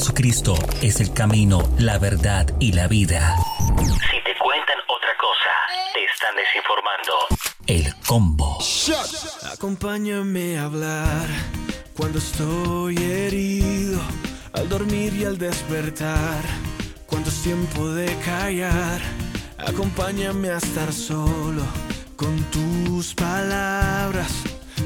Jesucristo 0.00 0.54
es 0.80 0.98
el 1.02 1.12
camino, 1.12 1.62
la 1.76 1.98
verdad 1.98 2.46
y 2.58 2.72
la 2.72 2.88
vida. 2.88 3.36
Si 3.76 4.16
te 4.24 4.34
cuentan 4.42 4.78
otra 4.88 5.10
cosa, 5.20 5.50
te 5.92 6.02
están 6.06 6.34
desinformando. 6.36 7.12
El 7.66 7.94
combo. 8.06 8.58
Acompáñame 9.52 10.56
a 10.58 10.64
hablar 10.64 11.26
cuando 11.94 12.18
estoy 12.18 12.96
herido, 12.96 14.00
al 14.54 14.70
dormir 14.70 15.12
y 15.16 15.26
al 15.26 15.36
despertar. 15.36 16.44
Cuando 17.04 17.28
es 17.28 17.42
tiempo 17.42 17.90
de 17.90 18.06
callar, 18.24 19.02
acompáñame 19.58 20.48
a 20.48 20.56
estar 20.56 20.94
solo 20.94 21.62
con 22.16 22.42
tus 22.44 23.14
palabras 23.14 24.32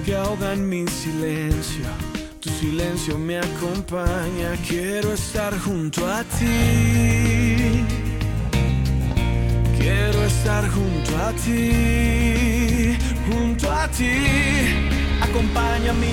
que 0.04 0.16
ahogan 0.16 0.68
mi 0.68 0.88
silencio. 0.88 2.13
Tu 2.44 2.50
silencio 2.50 3.16
me 3.16 3.38
acompaña, 3.38 4.54
quiero 4.68 5.14
estar 5.14 5.58
junto 5.60 6.06
a 6.06 6.22
ti. 6.24 7.82
Quiero 9.78 10.22
estar 10.26 10.68
junto 10.68 11.16
a 11.16 11.32
ti, 11.42 12.98
junto 13.26 13.72
a 13.72 13.88
ti. 13.88 14.12
Acompaña 15.22 15.94
mi 15.94 16.12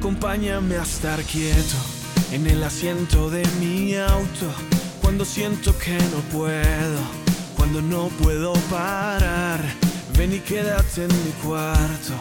Acompáñame 0.00 0.76
a 0.76 0.82
estar 0.82 1.22
quieto 1.24 1.76
en 2.32 2.46
el 2.46 2.64
asiento 2.64 3.28
de 3.28 3.46
mi 3.60 3.94
auto 3.96 4.46
cuando 5.02 5.26
siento 5.26 5.76
que 5.76 5.92
no 5.92 6.22
puedo, 6.32 6.98
cuando 7.54 7.82
no 7.82 8.08
puedo 8.22 8.54
parar. 8.70 9.60
Ven 10.16 10.32
y 10.32 10.38
quédate 10.38 11.04
en 11.04 11.08
mi 11.08 11.32
cuarto, 11.44 12.14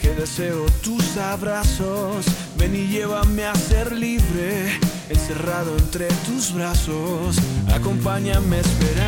que 0.00 0.10
deseo 0.10 0.64
tus 0.80 1.16
abrazos. 1.16 2.24
Ven 2.56 2.76
y 2.76 2.86
llévame 2.86 3.46
a 3.46 3.54
ser 3.56 3.90
libre, 3.90 4.78
encerrado 5.08 5.76
entre 5.76 6.06
tus 6.26 6.54
brazos. 6.54 7.40
Acompáñame, 7.74 8.60
esperanza 8.60 9.02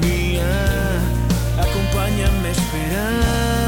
mía. 0.00 0.48
Acompáñame, 1.60 2.52
esperanza 2.52 3.65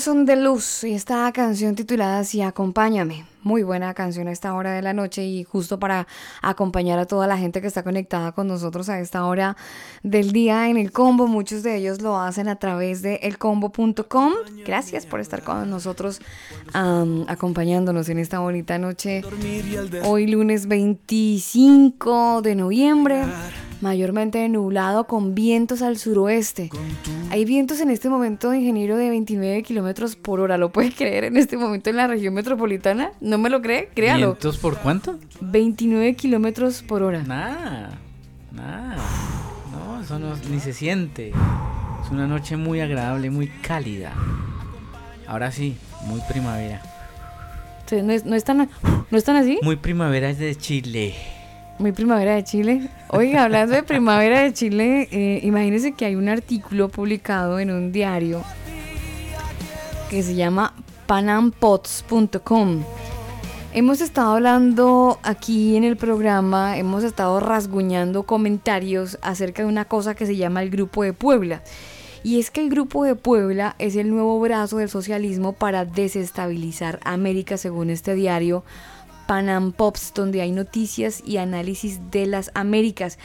Son 0.00 0.24
de 0.24 0.34
luz 0.34 0.82
y 0.84 0.94
esta 0.94 1.30
canción 1.30 1.74
titulada 1.74 2.20
así 2.20 2.40
Acompáñame. 2.40 3.26
Muy 3.42 3.62
buena 3.62 3.92
canción 3.92 4.28
a 4.28 4.32
esta 4.32 4.54
hora 4.54 4.72
de 4.72 4.80
la 4.80 4.94
noche 4.94 5.24
y 5.24 5.44
justo 5.44 5.78
para 5.78 6.06
acompañar 6.40 6.98
a 6.98 7.04
toda 7.04 7.26
la 7.26 7.36
gente 7.36 7.60
que 7.60 7.66
está 7.66 7.82
conectada 7.82 8.32
con 8.32 8.48
nosotros 8.48 8.88
a 8.88 8.98
esta 8.98 9.26
hora 9.26 9.58
del 10.02 10.32
día 10.32 10.70
en 10.70 10.78
el 10.78 10.90
combo. 10.90 11.26
Muchos 11.26 11.62
de 11.62 11.76
ellos 11.76 12.00
lo 12.00 12.18
hacen 12.18 12.48
a 12.48 12.56
través 12.56 13.02
de 13.02 13.16
elcombo.com. 13.16 14.32
Gracias 14.64 15.04
por 15.04 15.20
estar 15.20 15.42
con 15.42 15.68
nosotros 15.68 16.20
am, 16.72 17.26
acompañándonos 17.28 18.08
en 18.08 18.20
esta 18.20 18.38
bonita 18.38 18.78
noche. 18.78 19.22
Hoy 20.04 20.26
lunes 20.28 20.66
25 20.66 22.40
de 22.40 22.54
noviembre, 22.54 23.24
mayormente 23.80 24.48
nublado 24.48 25.06
con 25.06 25.34
vientos 25.34 25.82
al 25.82 25.98
suroeste. 25.98 26.70
Hay 27.30 27.44
vientos 27.44 27.80
en 27.80 27.90
este 27.90 28.08
momento, 28.08 28.52
ingeniero, 28.54 28.96
de 28.96 29.08
29 29.10 29.62
kilómetros 29.62 30.16
por 30.16 30.40
hora. 30.40 30.58
¿Lo 30.58 30.70
puede 30.70 30.92
creer 30.92 31.24
en 31.24 31.36
este 31.36 31.56
momento 31.56 31.90
en 31.90 31.96
la 31.96 32.06
región 32.06 32.34
metropolitana? 32.34 33.12
¿No 33.20 33.38
me 33.38 33.50
lo 33.50 33.62
cree? 33.62 33.88
Créalo. 33.94 34.28
¿Vientos 34.28 34.58
por 34.58 34.78
cuánto? 34.78 35.18
29 35.40 36.14
kilómetros 36.14 36.82
por 36.82 37.02
hora. 37.02 37.22
Nada, 37.22 37.98
nada. 38.52 38.96
No, 39.72 40.00
eso 40.00 40.18
no, 40.18 40.34
ni 40.50 40.60
se 40.60 40.72
siente. 40.72 41.30
Es 41.30 42.10
una 42.10 42.26
noche 42.26 42.56
muy 42.56 42.80
agradable, 42.80 43.30
muy 43.30 43.48
cálida. 43.48 44.12
Ahora 45.26 45.52
sí, 45.52 45.76
muy 46.06 46.20
primavera. 46.28 46.82
Entonces, 47.80 48.04
¿No, 48.04 48.12
es, 48.12 48.24
no, 48.24 48.36
están, 48.36 48.68
¿No 49.10 49.18
están 49.18 49.36
así? 49.36 49.58
Muy 49.62 49.76
primavera 49.76 50.32
de 50.32 50.54
Chile. 50.56 51.14
Muy 51.80 51.92
primavera 51.92 52.34
de 52.34 52.44
Chile. 52.44 52.90
Oiga, 53.08 53.44
hablando 53.44 53.74
de 53.74 53.82
primavera 53.82 54.40
de 54.40 54.52
Chile, 54.52 55.08
eh, 55.10 55.40
imagínense 55.44 55.92
que 55.92 56.04
hay 56.04 56.14
un 56.14 56.28
artículo 56.28 56.90
publicado 56.90 57.58
en 57.58 57.70
un 57.70 57.90
diario 57.90 58.42
que 60.10 60.22
se 60.22 60.34
llama 60.34 60.74
panampots.com. 61.06 62.82
Hemos 63.72 64.02
estado 64.02 64.32
hablando 64.34 65.18
aquí 65.22 65.74
en 65.74 65.84
el 65.84 65.96
programa, 65.96 66.76
hemos 66.76 67.02
estado 67.02 67.40
rasguñando 67.40 68.24
comentarios 68.24 69.18
acerca 69.22 69.62
de 69.62 69.68
una 69.70 69.86
cosa 69.86 70.14
que 70.14 70.26
se 70.26 70.36
llama 70.36 70.62
el 70.62 70.68
Grupo 70.68 71.02
de 71.02 71.14
Puebla. 71.14 71.62
Y 72.22 72.40
es 72.40 72.50
que 72.50 72.60
el 72.60 72.68
Grupo 72.68 73.04
de 73.04 73.14
Puebla 73.14 73.74
es 73.78 73.96
el 73.96 74.10
nuevo 74.10 74.38
brazo 74.38 74.76
del 74.76 74.90
socialismo 74.90 75.54
para 75.54 75.86
desestabilizar 75.86 77.00
América, 77.04 77.56
según 77.56 77.88
este 77.88 78.14
diario 78.14 78.64
Panam 79.30 79.70
Pops, 79.70 80.12
donde 80.12 80.42
hay 80.42 80.50
noticias 80.50 81.22
y 81.24 81.36
análisis 81.36 82.00
de 82.10 82.26
las 82.26 82.50
Américas. 82.54 83.16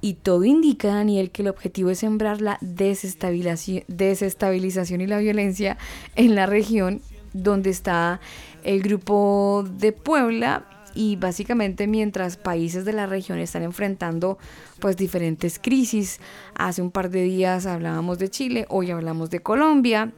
Y 0.00 0.14
todo 0.14 0.44
indica, 0.44 0.88
Daniel, 0.88 1.30
que 1.30 1.42
el 1.42 1.48
objetivo 1.48 1.90
es 1.90 1.98
sembrar 1.98 2.40
la 2.40 2.56
desestabilización, 2.62 3.84
desestabilización 3.86 5.02
y 5.02 5.06
la 5.06 5.18
violencia 5.18 5.76
en 6.16 6.36
la 6.36 6.46
región 6.46 7.02
donde 7.34 7.68
está 7.68 8.18
el 8.64 8.80
grupo 8.80 9.66
de 9.76 9.92
Puebla 9.92 10.64
y 10.94 11.16
básicamente 11.16 11.86
mientras 11.86 12.38
países 12.38 12.86
de 12.86 12.94
la 12.94 13.04
región 13.04 13.38
están 13.38 13.62
enfrentando 13.62 14.38
pues 14.80 14.96
diferentes 14.96 15.58
crisis. 15.58 16.18
Hace 16.54 16.80
un 16.80 16.90
par 16.90 17.10
de 17.10 17.24
días 17.24 17.66
hablábamos 17.66 18.18
de 18.18 18.30
Chile, 18.30 18.64
hoy 18.70 18.90
hablamos 18.90 19.28
de 19.28 19.40
Colombia, 19.40 20.12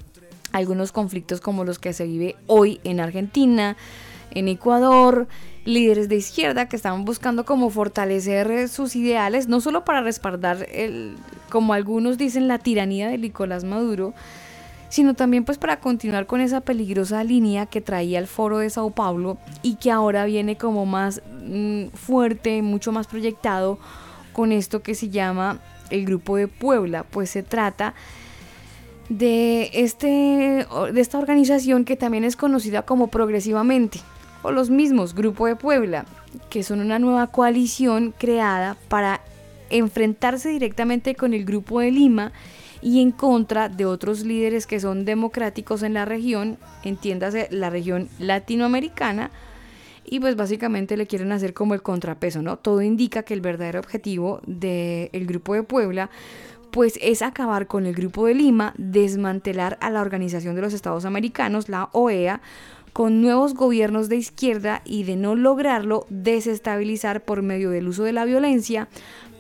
algunos 0.53 0.93
conflictos 0.93 1.41
como 1.41 1.65
los 1.65 1.81
que 1.81 1.93
se 1.93 2.07
vive 2.07 2.37
hoy 2.47 2.79
en 2.85 3.01
Argentina, 3.01 3.77
en 4.35 4.49
Ecuador, 4.49 5.27
líderes 5.65 6.09
de 6.09 6.17
izquierda 6.17 6.69
que 6.69 6.77
están 6.77 7.05
buscando 7.05 7.45
como 7.45 7.71
fortalecer 7.71 8.69
sus 8.69 8.97
ideales, 8.97 9.49
no 9.49 9.61
solo 9.61 9.85
para 9.85 10.03
respaldar 10.03 10.67
el, 10.73 11.17
como 11.49 11.73
algunos 11.73 12.19
dicen, 12.19 12.49
la 12.49 12.59
tiranía 12.59 13.09
de 13.09 13.19
Nicolás 13.19 13.65
Maduro, 13.65 14.15
sino 14.89 15.15
también 15.15 15.45
pues 15.45 15.59
para 15.59 15.81
continuar 15.81 16.27
con 16.27 16.41
esa 16.41 16.61
peligrosa 16.61 17.25
línea 17.25 17.67
que 17.67 17.81
traía 17.81 18.19
el 18.19 18.27
foro 18.27 18.59
de 18.59 18.71
Sao 18.71 18.91
Paulo 18.91 19.39
y 19.63 19.77
que 19.77 19.91
ahora 19.91 20.25
viene 20.25 20.57
como 20.57 20.87
más 20.87 21.23
mm, 21.45 21.87
fuerte, 21.95 22.63
mucho 22.63 22.93
más 22.93 23.07
proyectado 23.07 23.79
con 24.33 24.53
esto 24.53 24.83
que 24.83 24.95
se 24.95 25.09
llama 25.09 25.59
el 25.91 26.05
Grupo 26.05 26.37
de 26.37 26.49
Puebla, 26.49 27.05
pues 27.05 27.31
se 27.31 27.43
trata 27.43 27.95
de, 29.09 29.71
este, 29.75 30.67
de 30.93 31.01
esta 31.01 31.19
organización 31.19 31.85
que 31.85 31.97
también 31.97 32.25
es 32.25 32.37
conocida 32.37 32.83
como 32.83 33.09
Progresivamente, 33.09 34.01
o 34.45 34.53
los 34.53 34.71
mismos 34.71 35.15
Grupo 35.15 35.47
de 35.47 35.57
Puebla, 35.57 36.05
que 36.51 36.63
son 36.63 36.81
una 36.81 37.01
nueva 37.01 37.27
coalición 37.29 38.15
creada 38.17 38.77
para 38.89 39.21
enfrentarse 39.71 40.51
directamente 40.51 41.17
con 41.17 41.35
el 41.35 41.45
Grupo 41.45 41.81
de 41.81 41.91
Lima 41.91 42.33
y 42.83 43.01
en 43.01 43.11
contra 43.11 43.69
de 43.69 43.87
otros 43.87 44.25
líderes 44.25 44.67
que 44.67 44.79
son 44.79 45.05
democráticos 45.07 45.83
en 45.83 45.95
la 45.95 46.05
región, 46.05 46.59
entiéndase 46.85 47.49
la 47.51 47.71
región 47.71 48.09
latinoamericana, 48.19 49.31
y 50.05 50.21
pues 50.21 50.37
básicamente 50.37 50.99
le 50.99 51.07
quieren 51.07 51.33
hacer 51.33 51.55
como 51.55 51.73
el 51.73 51.81
contrapeso, 51.81 52.43
¿no? 52.43 52.59
Todo 52.59 52.83
indica 52.83 53.23
que 53.23 53.33
el 53.33 53.41
verdadero 53.41 53.81
objetivo 53.81 54.43
del 54.47 55.27
grupo 55.27 55.55
de 55.55 55.63
Puebla 55.63 56.11
pues 56.71 56.99
es 57.01 57.23
acabar 57.23 57.69
con 57.69 57.87
el 57.87 57.95
grupo 57.95 58.27
de 58.27 58.35
Lima, 58.35 58.75
desmantelar 58.77 59.79
a 59.81 59.91
la 59.91 60.01
Organización 60.01 60.57
de 60.57 60.61
los 60.61 60.75
Estados 60.75 61.05
Americanos, 61.05 61.69
la 61.69 61.89
OEA, 61.93 62.41
con 62.95 63.21
nuevos 63.21 63.55
gobiernos 63.55 64.09
de 64.09 64.17
izquierda 64.17 64.81
y 64.85 65.03
de 65.03 65.17
no 65.17 65.35
lograrlo 65.35 66.07
desestabilizar 66.11 67.25
por 67.25 67.43
medio 67.43 67.71
del 67.71 67.89
uso 67.89 68.05
de 68.05 68.13
la 68.13 68.25
violencia 68.25 68.89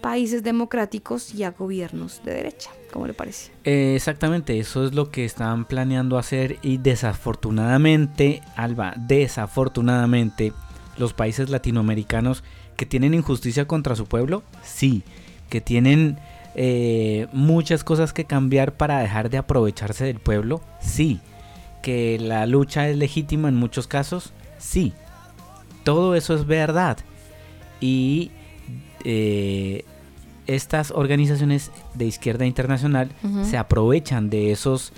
países 0.02 0.42
democráticos 0.42 1.32
y 1.34 1.44
a 1.44 1.52
gobiernos 1.52 2.20
de 2.24 2.34
derecha. 2.34 2.70
¿Cómo 2.92 3.06
le 3.06 3.14
parece? 3.14 3.52
Eh, 3.62 3.94
exactamente, 3.94 4.58
eso 4.58 4.84
es 4.84 4.92
lo 4.92 5.10
que 5.10 5.24
están 5.24 5.66
planeando 5.66 6.18
hacer 6.18 6.58
y 6.62 6.78
desafortunadamente, 6.78 8.42
Alba, 8.56 8.92
desafortunadamente, 8.96 10.52
los 10.98 11.14
países 11.14 11.48
latinoamericanos 11.48 12.42
que 12.76 12.86
tienen 12.86 13.14
injusticia 13.14 13.66
contra 13.68 13.94
su 13.94 14.06
pueblo, 14.06 14.42
sí, 14.64 15.04
que 15.48 15.60
tienen 15.60 16.18
eh, 16.56 17.28
muchas 17.32 17.84
cosas 17.84 18.12
que 18.12 18.24
cambiar 18.24 18.76
para 18.76 18.98
dejar 18.98 19.30
de 19.30 19.38
aprovecharse 19.38 20.04
del 20.04 20.18
pueblo, 20.18 20.60
sí, 20.80 21.20
que 21.84 22.18
la 22.18 22.46
lucha 22.46 22.88
es 22.88 22.96
legítima 22.96 23.50
en 23.50 23.56
muchos 23.56 23.86
casos, 23.86 24.32
sí, 24.56 24.94
todo 25.82 26.14
eso 26.14 26.34
es 26.34 26.46
verdad. 26.46 26.96
Y 27.78 28.30
eh, 29.04 29.84
estas 30.46 30.92
organizaciones 30.92 31.70
de 31.92 32.06
izquierda 32.06 32.46
internacional 32.46 33.10
se 33.42 33.58
aprovechan 33.58 34.30
de 34.30 34.50
esos 34.50 34.94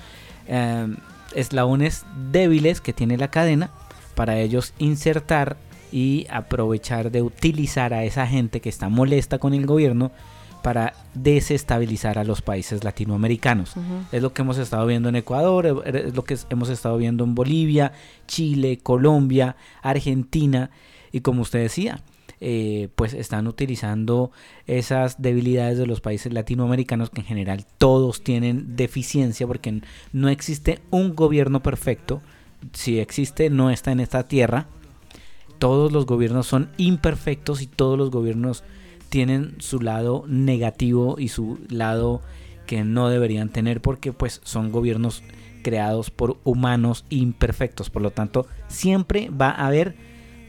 eh, 0.46 0.86
eslabones 1.34 2.06
débiles 2.30 2.80
que 2.80 2.92
tiene 2.92 3.18
la 3.18 3.32
cadena 3.32 3.72
para 4.14 4.38
ellos 4.38 4.72
insertar 4.78 5.56
y 5.90 6.28
aprovechar 6.30 7.10
de 7.10 7.22
utilizar 7.22 7.94
a 7.94 8.04
esa 8.04 8.28
gente 8.28 8.60
que 8.60 8.68
está 8.68 8.88
molesta 8.88 9.38
con 9.38 9.54
el 9.54 9.66
gobierno 9.66 10.12
para 10.62 10.94
desestabilizar 11.16 12.18
a 12.18 12.24
los 12.24 12.42
países 12.42 12.84
latinoamericanos. 12.84 13.74
Es 14.12 14.22
lo 14.22 14.32
que 14.32 14.42
hemos 14.42 14.58
estado 14.58 14.86
viendo 14.86 15.08
en 15.08 15.16
Ecuador, 15.16 15.66
eh, 15.66 16.04
es 16.06 16.14
lo 16.14 16.24
que 16.24 16.36
hemos 16.50 16.68
estado 16.68 16.96
viendo 16.98 17.24
en 17.24 17.34
Bolivia, 17.34 17.92
Chile, 18.26 18.78
Colombia, 18.82 19.56
Argentina 19.82 20.70
y 21.12 21.20
como 21.20 21.42
usted 21.42 21.60
decía, 21.60 22.02
eh, 22.40 22.88
pues 22.96 23.14
están 23.14 23.46
utilizando 23.46 24.30
esas 24.66 25.22
debilidades 25.22 25.78
de 25.78 25.86
los 25.86 26.02
países 26.02 26.32
latinoamericanos 26.34 27.08
que 27.08 27.22
en 27.22 27.26
general 27.26 27.64
todos 27.78 28.22
tienen 28.22 28.76
deficiencia 28.76 29.46
porque 29.46 29.80
no 30.12 30.28
existe 30.28 30.80
un 30.90 31.14
gobierno 31.14 31.62
perfecto. 31.62 32.20
Si 32.74 32.98
existe, 32.98 33.48
no 33.48 33.70
está 33.70 33.92
en 33.92 34.00
esta 34.00 34.28
tierra. 34.28 34.66
Todos 35.58 35.92
los 35.92 36.04
gobiernos 36.04 36.46
son 36.46 36.68
imperfectos 36.76 37.62
y 37.62 37.66
todos 37.66 37.96
los 37.96 38.10
gobiernos 38.10 38.62
tienen 39.08 39.54
su 39.58 39.80
lado 39.80 40.24
negativo 40.26 41.16
y 41.18 41.28
su 41.28 41.58
lado 41.68 42.22
que 42.66 42.84
no 42.84 43.08
deberían 43.08 43.48
tener 43.48 43.80
porque 43.80 44.12
pues 44.12 44.40
son 44.44 44.72
gobiernos 44.72 45.22
creados 45.62 46.10
por 46.10 46.38
humanos 46.44 47.04
imperfectos. 47.10 47.90
Por 47.90 48.02
lo 48.02 48.10
tanto, 48.10 48.46
siempre 48.68 49.30
va 49.30 49.50
a 49.50 49.66
haber 49.66 49.96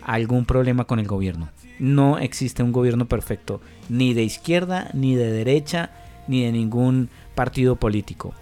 algún 0.02 0.46
problema 0.46 0.86
con 0.86 1.00
el 1.00 1.08
gobierno. 1.08 1.50
No 1.80 2.18
existe 2.18 2.64
un 2.64 2.72
gobierno 2.72 3.08
perfecto, 3.08 3.62
ni 3.90 4.14
de 4.14 4.24
izquierda, 4.24 4.90
ni 4.94 5.16
de 5.16 5.32
derecha, 5.32 5.92
ni 6.28 6.44
de 6.44 6.52
ningún 6.52 7.10
partido 7.36 7.76
político. 7.76 8.34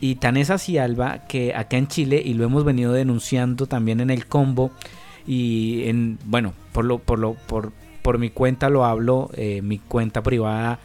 Y 0.00 0.16
tan 0.16 0.36
es 0.36 0.50
así, 0.50 0.78
Alba, 0.78 1.26
que 1.26 1.54
acá 1.54 1.76
en 1.76 1.88
Chile, 1.88 2.22
y 2.24 2.34
lo 2.34 2.44
hemos 2.44 2.64
venido 2.64 2.92
denunciando 2.92 3.66
también 3.66 4.00
en 4.00 4.10
el 4.10 4.26
combo, 4.26 4.70
y 5.26 5.84
en, 5.84 6.18
bueno, 6.24 6.52
por 6.72 6.84
lo, 6.84 6.98
por 6.98 7.18
lo, 7.18 7.34
por, 7.34 7.72
por 8.06 8.18
mi 8.18 8.30
cuenta 8.30 8.70
lo 8.70 8.84
hablo, 8.84 9.30
eh, 9.34 9.62
mi 9.62 9.80
cuenta 9.80 10.22
privada 10.22 10.78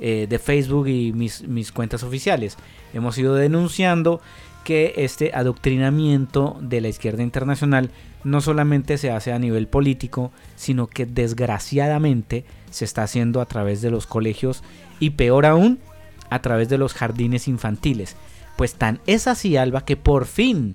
eh, 0.00 0.26
de 0.28 0.38
Facebook 0.40 0.88
y 0.88 1.12
mis, 1.12 1.46
mis 1.46 1.70
cuentas 1.70 2.02
oficiales. 2.02 2.56
Hemos 2.92 3.16
ido 3.18 3.36
denunciando 3.36 4.20
que 4.64 4.94
este 4.96 5.30
adoctrinamiento 5.32 6.56
de 6.60 6.80
la 6.80 6.88
izquierda 6.88 7.22
internacional 7.22 7.90
no 8.24 8.40
solamente 8.40 8.98
se 8.98 9.12
hace 9.12 9.32
a 9.32 9.38
nivel 9.38 9.68
político, 9.68 10.32
sino 10.56 10.88
que 10.88 11.06
desgraciadamente 11.06 12.44
se 12.72 12.84
está 12.84 13.04
haciendo 13.04 13.40
a 13.40 13.46
través 13.46 13.80
de 13.80 13.92
los 13.92 14.08
colegios 14.08 14.64
y 14.98 15.10
peor 15.10 15.46
aún, 15.46 15.78
a 16.30 16.42
través 16.42 16.68
de 16.68 16.78
los 16.78 16.94
jardines 16.94 17.46
infantiles. 17.46 18.16
Pues 18.56 18.74
tan 18.74 18.98
es 19.06 19.28
así, 19.28 19.56
Alba, 19.56 19.84
que 19.84 19.96
por 19.96 20.26
fin 20.26 20.74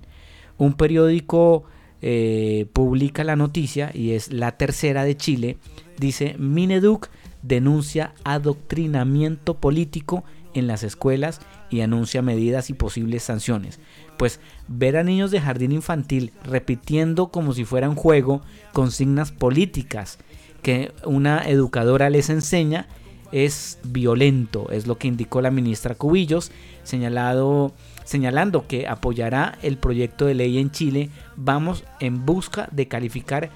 un 0.56 0.72
periódico 0.72 1.64
eh, 2.02 2.66
publica 2.72 3.24
la 3.24 3.36
noticia 3.36 3.90
y 3.94 4.12
es 4.12 4.32
la 4.32 4.52
tercera 4.52 5.04
de 5.04 5.16
Chile. 5.16 5.56
Dice, 5.98 6.34
Mineduc 6.38 7.08
denuncia 7.42 8.12
adoctrinamiento 8.24 9.54
político 9.54 10.24
en 10.54 10.66
las 10.66 10.82
escuelas 10.82 11.40
y 11.70 11.80
anuncia 11.80 12.20
medidas 12.20 12.70
y 12.70 12.74
posibles 12.74 13.22
sanciones. 13.22 13.80
Pues 14.18 14.40
ver 14.68 14.96
a 14.96 15.04
niños 15.04 15.30
de 15.30 15.40
jardín 15.40 15.72
infantil 15.72 16.32
repitiendo 16.44 17.28
como 17.28 17.54
si 17.54 17.64
fuera 17.64 17.88
un 17.88 17.96
juego 17.96 18.42
consignas 18.72 19.32
políticas 19.32 20.18
que 20.62 20.92
una 21.04 21.48
educadora 21.48 22.10
les 22.10 22.30
enseña 22.30 22.86
es 23.32 23.78
violento, 23.82 24.70
es 24.70 24.86
lo 24.86 24.98
que 24.98 25.08
indicó 25.08 25.40
la 25.40 25.50
ministra 25.50 25.94
Cubillos, 25.94 26.52
señalado, 26.84 27.72
señalando 28.04 28.66
que 28.66 28.86
apoyará 28.88 29.58
el 29.62 29.76
proyecto 29.76 30.26
de 30.26 30.34
ley 30.34 30.58
en 30.58 30.70
Chile. 30.70 31.10
Vamos 31.36 31.84
en 32.00 32.24
busca 32.24 32.68
de 32.72 32.88
calificar 32.88 33.50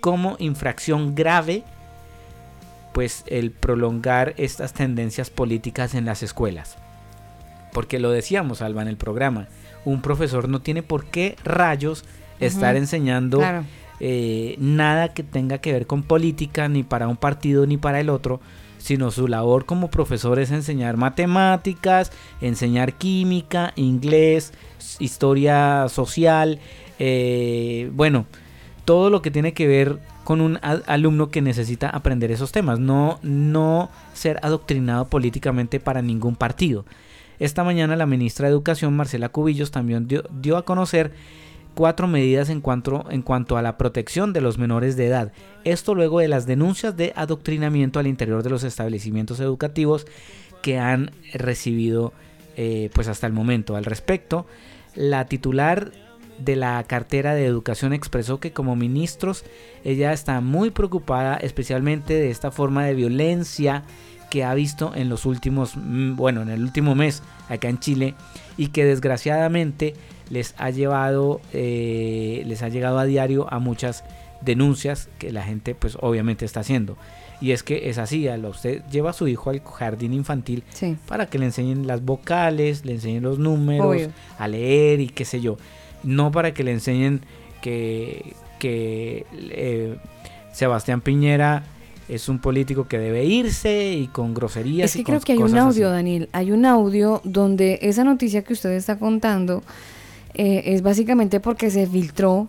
como 0.00 0.36
infracción 0.38 1.14
grave 1.14 1.64
pues 2.92 3.24
el 3.26 3.50
prolongar 3.50 4.34
estas 4.36 4.72
tendencias 4.72 5.30
políticas 5.30 5.94
en 5.94 6.04
las 6.04 6.22
escuelas. 6.22 6.76
Porque 7.72 7.98
lo 7.98 8.10
decíamos, 8.10 8.60
Alba, 8.60 8.82
en 8.82 8.88
el 8.88 8.96
programa, 8.96 9.48
un 9.84 10.02
profesor 10.02 10.48
no 10.48 10.60
tiene 10.60 10.82
por 10.82 11.06
qué 11.06 11.36
rayos 11.42 12.04
estar 12.38 12.76
enseñando 12.76 13.38
claro. 13.38 13.64
eh, 14.00 14.56
nada 14.58 15.14
que 15.14 15.22
tenga 15.22 15.58
que 15.58 15.72
ver 15.72 15.86
con 15.86 16.02
política, 16.02 16.68
ni 16.68 16.82
para 16.82 17.08
un 17.08 17.16
partido 17.16 17.66
ni 17.66 17.78
para 17.78 18.00
el 18.00 18.10
otro, 18.10 18.40
sino 18.82 19.12
su 19.12 19.28
labor 19.28 19.64
como 19.64 19.90
profesor 19.90 20.40
es 20.40 20.50
enseñar 20.50 20.96
matemáticas, 20.96 22.10
enseñar 22.40 22.94
química, 22.94 23.72
inglés, 23.76 24.52
historia 24.98 25.86
social, 25.88 26.58
eh, 26.98 27.90
bueno, 27.94 28.26
todo 28.84 29.08
lo 29.08 29.22
que 29.22 29.30
tiene 29.30 29.54
que 29.54 29.68
ver 29.68 30.00
con 30.24 30.40
un 30.40 30.58
alumno 30.62 31.30
que 31.30 31.42
necesita 31.42 31.88
aprender 31.90 32.32
esos 32.32 32.50
temas, 32.50 32.80
no, 32.80 33.20
no 33.22 33.88
ser 34.14 34.40
adoctrinado 34.42 35.06
políticamente 35.06 35.78
para 35.78 36.02
ningún 36.02 36.34
partido. 36.34 36.84
Esta 37.38 37.62
mañana 37.62 37.94
la 37.94 38.06
ministra 38.06 38.48
de 38.48 38.52
Educación, 38.52 38.96
Marcela 38.96 39.28
Cubillos, 39.28 39.70
también 39.70 40.08
dio, 40.08 40.24
dio 40.30 40.56
a 40.56 40.64
conocer 40.64 41.12
cuatro 41.74 42.06
medidas 42.06 42.48
en 42.50 42.60
cuanto, 42.60 43.06
en 43.10 43.22
cuanto 43.22 43.56
a 43.56 43.62
la 43.62 43.78
protección 43.78 44.32
de 44.32 44.40
los 44.40 44.58
menores 44.58 44.96
de 44.96 45.06
edad. 45.06 45.32
Esto 45.64 45.94
luego 45.94 46.20
de 46.20 46.28
las 46.28 46.46
denuncias 46.46 46.96
de 46.96 47.12
adoctrinamiento 47.16 47.98
al 47.98 48.06
interior 48.06 48.42
de 48.42 48.50
los 48.50 48.64
establecimientos 48.64 49.40
educativos 49.40 50.06
que 50.62 50.78
han 50.78 51.10
recibido 51.34 52.12
eh, 52.56 52.90
pues 52.94 53.08
hasta 53.08 53.26
el 53.26 53.32
momento. 53.32 53.76
Al 53.76 53.84
respecto, 53.84 54.46
la 54.94 55.26
titular 55.26 55.92
de 56.38 56.56
la 56.56 56.82
cartera 56.84 57.34
de 57.34 57.46
educación 57.46 57.92
expresó 57.92 58.40
que 58.40 58.52
como 58.52 58.74
ministros 58.74 59.44
ella 59.84 60.12
está 60.12 60.40
muy 60.40 60.70
preocupada 60.70 61.36
especialmente 61.36 62.14
de 62.14 62.30
esta 62.30 62.50
forma 62.50 62.84
de 62.84 62.94
violencia 62.94 63.84
que 64.32 64.44
ha 64.44 64.54
visto 64.54 64.92
en 64.94 65.10
los 65.10 65.26
últimos, 65.26 65.76
mm, 65.76 66.16
bueno, 66.16 66.40
en 66.40 66.48
el 66.48 66.62
último 66.62 66.94
mes 66.94 67.22
acá 67.50 67.68
en 67.68 67.78
Chile 67.78 68.14
y 68.56 68.68
que 68.68 68.82
desgraciadamente 68.86 69.92
les 70.30 70.54
ha 70.56 70.70
llevado, 70.70 71.42
eh, 71.52 72.42
les 72.46 72.62
ha 72.62 72.70
llegado 72.70 72.98
a 72.98 73.04
diario 73.04 73.46
a 73.52 73.58
muchas 73.58 74.04
denuncias 74.40 75.10
que 75.18 75.32
la 75.32 75.42
gente 75.42 75.74
pues 75.74 75.98
obviamente 76.00 76.46
está 76.46 76.60
haciendo. 76.60 76.96
Y 77.42 77.50
es 77.50 77.62
que 77.62 77.90
es 77.90 77.98
así, 77.98 78.26
a 78.26 78.38
lo- 78.38 78.48
usted 78.48 78.82
lleva 78.90 79.10
a 79.10 79.12
su 79.12 79.28
hijo 79.28 79.50
al 79.50 79.60
jardín 79.62 80.14
infantil 80.14 80.64
Sí. 80.72 80.96
para 81.06 81.26
que 81.26 81.38
le 81.38 81.44
enseñen 81.44 81.86
las 81.86 82.02
vocales, 82.02 82.86
le 82.86 82.92
enseñen 82.92 83.22
los 83.24 83.38
números, 83.38 83.86
Obvio. 83.86 84.12
a 84.38 84.48
leer 84.48 85.00
y 85.00 85.08
qué 85.08 85.26
sé 85.26 85.42
yo. 85.42 85.58
No 86.04 86.32
para 86.32 86.54
que 86.54 86.64
le 86.64 86.70
enseñen 86.72 87.20
que, 87.60 88.32
que 88.58 89.26
eh, 89.34 89.98
Sebastián 90.52 91.02
Piñera 91.02 91.64
es 92.14 92.28
un 92.28 92.38
político 92.38 92.86
que 92.86 92.98
debe 92.98 93.24
irse 93.24 93.92
y 93.92 94.06
con 94.06 94.34
groserías. 94.34 94.90
Es 94.90 94.94
que 94.94 95.00
y 95.00 95.04
con 95.04 95.14
creo 95.14 95.20
que 95.20 95.32
hay 95.32 95.38
un 95.38 95.56
audio, 95.56 95.88
así. 95.88 95.94
Daniel. 95.94 96.28
Hay 96.32 96.52
un 96.52 96.66
audio 96.66 97.20
donde 97.24 97.78
esa 97.82 98.04
noticia 98.04 98.42
que 98.42 98.52
usted 98.52 98.70
está 98.72 98.98
contando 98.98 99.62
eh, 100.34 100.62
es 100.66 100.82
básicamente 100.82 101.40
porque 101.40 101.70
se 101.70 101.86
filtró 101.86 102.48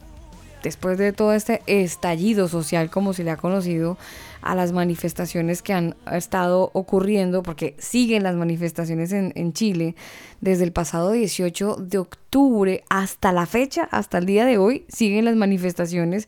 después 0.64 0.98
de 0.98 1.12
todo 1.12 1.34
este 1.34 1.62
estallido 1.68 2.48
social, 2.48 2.90
como 2.90 3.14
se 3.14 3.24
le 3.24 3.32
ha 3.32 3.38
conocido, 3.38 3.98
a 4.42 4.56
las 4.56 4.72
manifestaciones 4.72 5.62
que 5.62 5.74
han 5.74 5.96
estado 6.12 6.70
ocurriendo, 6.74 7.44
porque 7.44 7.76
siguen 7.78 8.24
las 8.24 8.36
manifestaciones 8.36 9.12
en, 9.12 9.32
en 9.36 9.54
Chile 9.54 9.96
desde 10.42 10.64
el 10.64 10.72
pasado 10.72 11.12
18 11.12 11.78
de 11.80 11.98
octubre 11.98 12.84
hasta 12.90 13.32
la 13.32 13.46
fecha, 13.46 13.88
hasta 13.92 14.18
el 14.18 14.26
día 14.26 14.46
de 14.46 14.58
hoy, 14.58 14.86
siguen 14.90 15.26
las 15.26 15.36
manifestaciones 15.36 16.28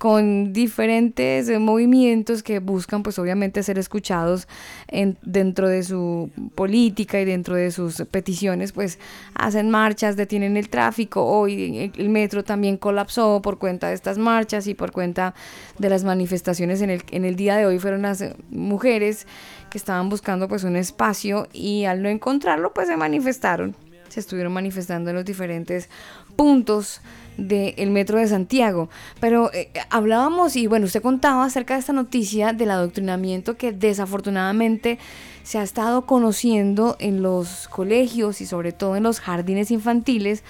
con 0.00 0.54
diferentes 0.54 1.50
eh, 1.50 1.58
movimientos 1.58 2.42
que 2.42 2.58
buscan 2.58 3.02
pues 3.02 3.18
obviamente 3.18 3.62
ser 3.62 3.78
escuchados 3.78 4.48
en, 4.88 5.18
dentro 5.20 5.68
de 5.68 5.82
su 5.82 6.30
política 6.54 7.20
y 7.20 7.26
dentro 7.26 7.54
de 7.54 7.70
sus 7.70 7.96
peticiones 8.10 8.72
pues 8.72 8.98
hacen 9.34 9.68
marchas, 9.68 10.16
detienen 10.16 10.56
el 10.56 10.70
tráfico, 10.70 11.26
hoy 11.26 11.92
el, 11.94 12.08
metro 12.08 12.42
también 12.42 12.78
colapsó 12.78 13.42
por 13.42 13.58
cuenta 13.58 13.88
de 13.88 13.94
estas 13.94 14.16
marchas 14.16 14.66
y 14.68 14.72
por 14.72 14.90
cuenta 14.90 15.34
de 15.76 15.90
las 15.90 16.02
manifestaciones 16.02 16.80
en 16.80 16.88
el, 16.88 17.02
en 17.10 17.26
el 17.26 17.36
día 17.36 17.58
de 17.58 17.66
hoy. 17.66 17.78
Fueron 17.78 18.00
las 18.00 18.22
eh, 18.22 18.34
mujeres 18.48 19.26
que 19.68 19.76
estaban 19.76 20.08
buscando 20.08 20.48
pues 20.48 20.64
un 20.64 20.76
espacio 20.76 21.46
y 21.52 21.84
al 21.84 22.02
no 22.02 22.08
encontrarlo 22.08 22.72
pues 22.72 22.88
se 22.88 22.96
manifestaron, 22.96 23.76
se 24.08 24.20
estuvieron 24.20 24.54
manifestando 24.54 25.10
en 25.10 25.16
los 25.16 25.26
diferentes 25.26 25.90
puntos 26.36 27.02
del 27.48 27.90
metro 27.90 28.18
de 28.18 28.28
Santiago. 28.28 28.88
Pero 29.20 29.52
eh, 29.52 29.70
hablábamos 29.90 30.56
y 30.56 30.66
bueno, 30.66 30.86
usted 30.86 31.02
contaba 31.02 31.44
acerca 31.44 31.74
de 31.74 31.80
esta 31.80 31.92
noticia 31.92 32.52
del 32.52 32.70
adoctrinamiento 32.70 33.56
que 33.56 33.72
desafortunadamente 33.72 34.98
se 35.42 35.58
ha 35.58 35.62
estado 35.62 36.06
conociendo 36.06 36.96
en 36.98 37.22
los 37.22 37.68
colegios 37.68 38.40
y 38.40 38.46
sobre 38.46 38.72
todo 38.72 38.96
en 38.96 39.02
los 39.02 39.20
jardines 39.20 39.70
infantiles, 39.70 40.44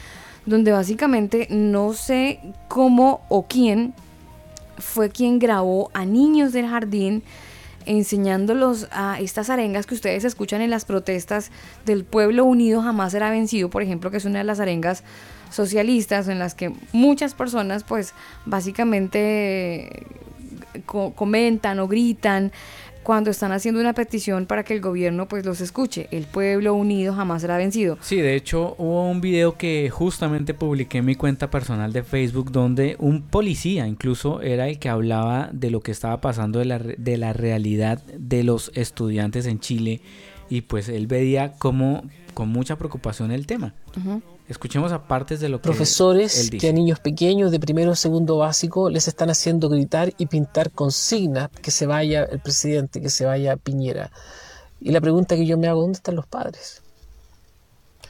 donde 0.46 0.72
básicamente 0.72 1.46
no 1.50 1.92
sé 1.92 2.40
cómo 2.68 3.20
o 3.28 3.46
quién 3.46 3.94
fue 4.78 5.10
quien 5.10 5.38
grabó 5.38 5.90
a 5.94 6.04
niños 6.04 6.52
del 6.52 6.66
jardín 6.66 7.22
enseñándolos 7.86 8.88
a 8.90 9.20
estas 9.20 9.50
arengas 9.50 9.86
que 9.86 9.94
ustedes 9.94 10.24
escuchan 10.24 10.60
en 10.60 10.70
las 10.70 10.84
protestas 10.84 11.50
del 11.86 12.04
pueblo 12.04 12.44
unido 12.44 12.82
jamás 12.82 13.12
será 13.12 13.30
vencido, 13.30 13.70
por 13.70 13.82
ejemplo, 13.82 14.10
que 14.10 14.18
es 14.18 14.24
una 14.24 14.38
de 14.38 14.44
las 14.44 14.60
arengas 14.60 15.02
socialistas 15.51 16.28
en 16.28 16.39
las 16.39 16.55
que 16.55 16.72
muchas 16.93 17.35
personas 17.35 17.85
pues 17.85 18.14
básicamente 18.47 20.06
co- 20.86 21.12
comentan 21.14 21.78
o 21.81 21.89
gritan 21.89 22.52
cuando 23.02 23.31
están 23.31 23.51
haciendo 23.51 23.81
una 23.81 23.94
petición 23.94 24.44
para 24.44 24.62
que 24.62 24.74
el 24.74 24.81
gobierno 24.82 25.27
pues 25.27 25.47
los 25.47 25.60
escuche. 25.62 26.06
El 26.10 26.24
pueblo 26.27 26.74
unido 26.74 27.14
jamás 27.14 27.40
será 27.40 27.56
vencido. 27.56 27.97
Sí, 28.02 28.16
de 28.16 28.35
hecho 28.36 28.74
hubo 28.78 29.10
un 29.10 29.22
video 29.22 29.56
que 29.56 29.89
justamente 29.90 30.52
publiqué 30.52 30.98
en 30.98 31.06
mi 31.06 31.14
cuenta 31.14 31.51
personal 31.51 31.93
de 31.94 32.02
Facebook 32.02 32.52
donde 32.52 32.97
un 32.98 33.22
policía 33.22 33.86
incluso 33.86 34.43
era 34.43 34.68
el 34.68 34.78
que 34.78 34.90
hablaba 34.90 35.48
de 35.52 35.70
lo 35.70 35.81
que 35.81 35.93
estaba 35.93 36.20
pasando 36.20 36.59
de 36.59 36.66
la, 36.66 36.78
re- 36.78 36.94
de 36.98 37.16
la 37.16 37.32
realidad 37.32 38.02
de 38.18 38.44
los 38.44 38.70
estudiantes 38.74 39.47
en 39.47 39.60
Chile 39.60 40.02
y 40.51 40.60
pues 40.62 40.89
él 40.90 41.06
veía 41.06 41.55
como 41.55 42.02
con 42.35 42.51
mucha 42.51 42.77
preocupación 42.77 43.32
el 43.32 43.47
tema. 43.47 43.72
Escuchemos 44.51 44.90
a 44.90 45.06
partes 45.06 45.39
de 45.39 45.48
lo 45.48 45.59
que 45.59 45.62
profesores 45.62 46.51
él 46.51 46.59
que 46.59 46.70
a 46.70 46.72
niños 46.72 46.98
pequeños 46.98 47.52
de 47.52 47.60
primero 47.60 47.93
o 47.93 47.94
segundo 47.94 48.36
básico 48.36 48.90
les 48.90 49.06
están 49.06 49.31
haciendo 49.31 49.68
gritar 49.68 50.12
y 50.18 50.27
pintar 50.27 50.72
consignas 50.72 51.51
que 51.62 51.70
se 51.70 51.86
vaya 51.86 52.24
el 52.24 52.40
presidente, 52.40 53.01
que 53.01 53.10
se 53.10 53.24
vaya 53.24 53.56
Piñera. 53.56 54.10
Y 54.81 54.90
la 54.90 55.01
pregunta 55.01 55.36
que 55.36 55.47
yo 55.47 55.56
me 55.56 55.68
hago, 55.68 55.82
¿dónde 55.82 55.98
están 55.98 56.16
los 56.16 56.27
padres? 56.27 56.82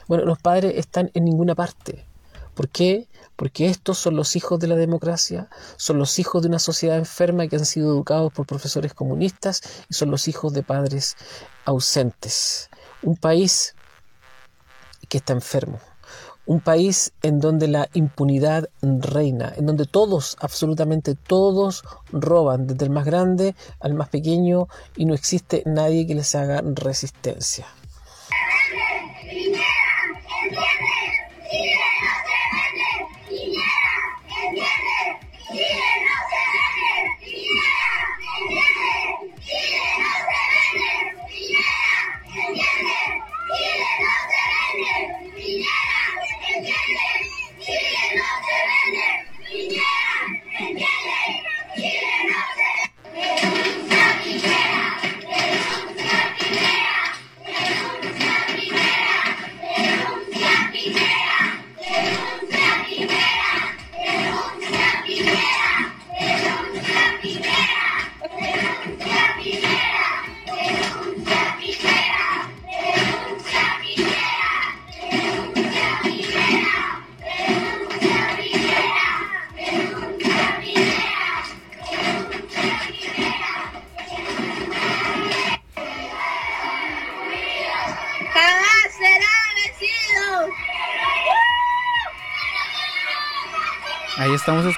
Bueno, 0.07 0.25
los 0.25 0.39
padres 0.39 0.73
están 0.77 1.11
en 1.13 1.25
ninguna 1.25 1.53
parte. 1.53 2.07
¿Por 2.55 2.69
qué? 2.69 3.07
Porque 3.35 3.67
estos 3.67 3.99
son 3.99 4.15
los 4.15 4.35
hijos 4.35 4.59
de 4.59 4.65
la 4.65 4.75
democracia, 4.75 5.47
son 5.77 5.99
los 5.99 6.17
hijos 6.17 6.41
de 6.41 6.47
una 6.47 6.57
sociedad 6.57 6.97
enferma 6.97 7.45
que 7.45 7.57
han 7.57 7.67
sido 7.67 7.91
educados 7.91 8.33
por 8.33 8.47
profesores 8.47 8.95
comunistas 8.95 9.61
y 9.91 9.93
son 9.93 10.09
los 10.09 10.27
hijos 10.27 10.53
de 10.53 10.63
padres 10.63 11.17
ausentes. 11.65 12.71
Un 13.03 13.15
país 13.15 13.75
que 15.07 15.19
está 15.19 15.33
enfermo. 15.33 15.79
Un 16.45 16.59
país 16.59 17.13
en 17.21 17.39
donde 17.39 17.67
la 17.67 17.87
impunidad 17.93 18.69
reina, 18.81 19.53
en 19.55 19.65
donde 19.65 19.85
todos, 19.85 20.37
absolutamente 20.39 21.15
todos, 21.15 21.83
roban, 22.11 22.67
desde 22.67 22.85
el 22.85 22.91
más 22.91 23.05
grande 23.05 23.55
al 23.79 23.93
más 23.93 24.09
pequeño, 24.09 24.67
y 24.95 25.05
no 25.05 25.13
existe 25.13 25.63
nadie 25.65 26.07
que 26.07 26.15
les 26.15 26.35
haga 26.35 26.61
resistencia. 26.63 27.67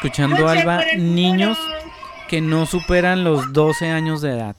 Escuchando, 0.04 0.48
Alba, 0.50 0.84
niños 0.98 1.58
que 2.28 2.42
no 2.42 2.66
superan 2.66 3.24
los 3.24 3.54
12 3.54 3.88
años 3.90 4.22
de 4.22 4.32
edad. 4.32 4.56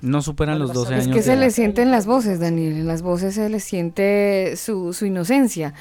No 0.00 0.22
superan 0.22 0.60
los 0.60 0.72
12 0.72 0.94
Es 0.94 1.02
años 1.04 1.14
que 1.14 1.20
de 1.20 1.22
se 1.24 1.32
edad. 1.32 1.40
les 1.40 1.54
siente 1.54 1.82
en 1.82 1.90
las 1.90 2.06
voces, 2.06 2.38
Daniel. 2.38 2.74
En 2.74 2.86
las 2.86 3.02
voces 3.02 3.34
se 3.34 3.48
les 3.48 3.64
siente 3.64 4.54
su, 4.56 4.92
su 4.92 5.06
inocencia. 5.06 5.74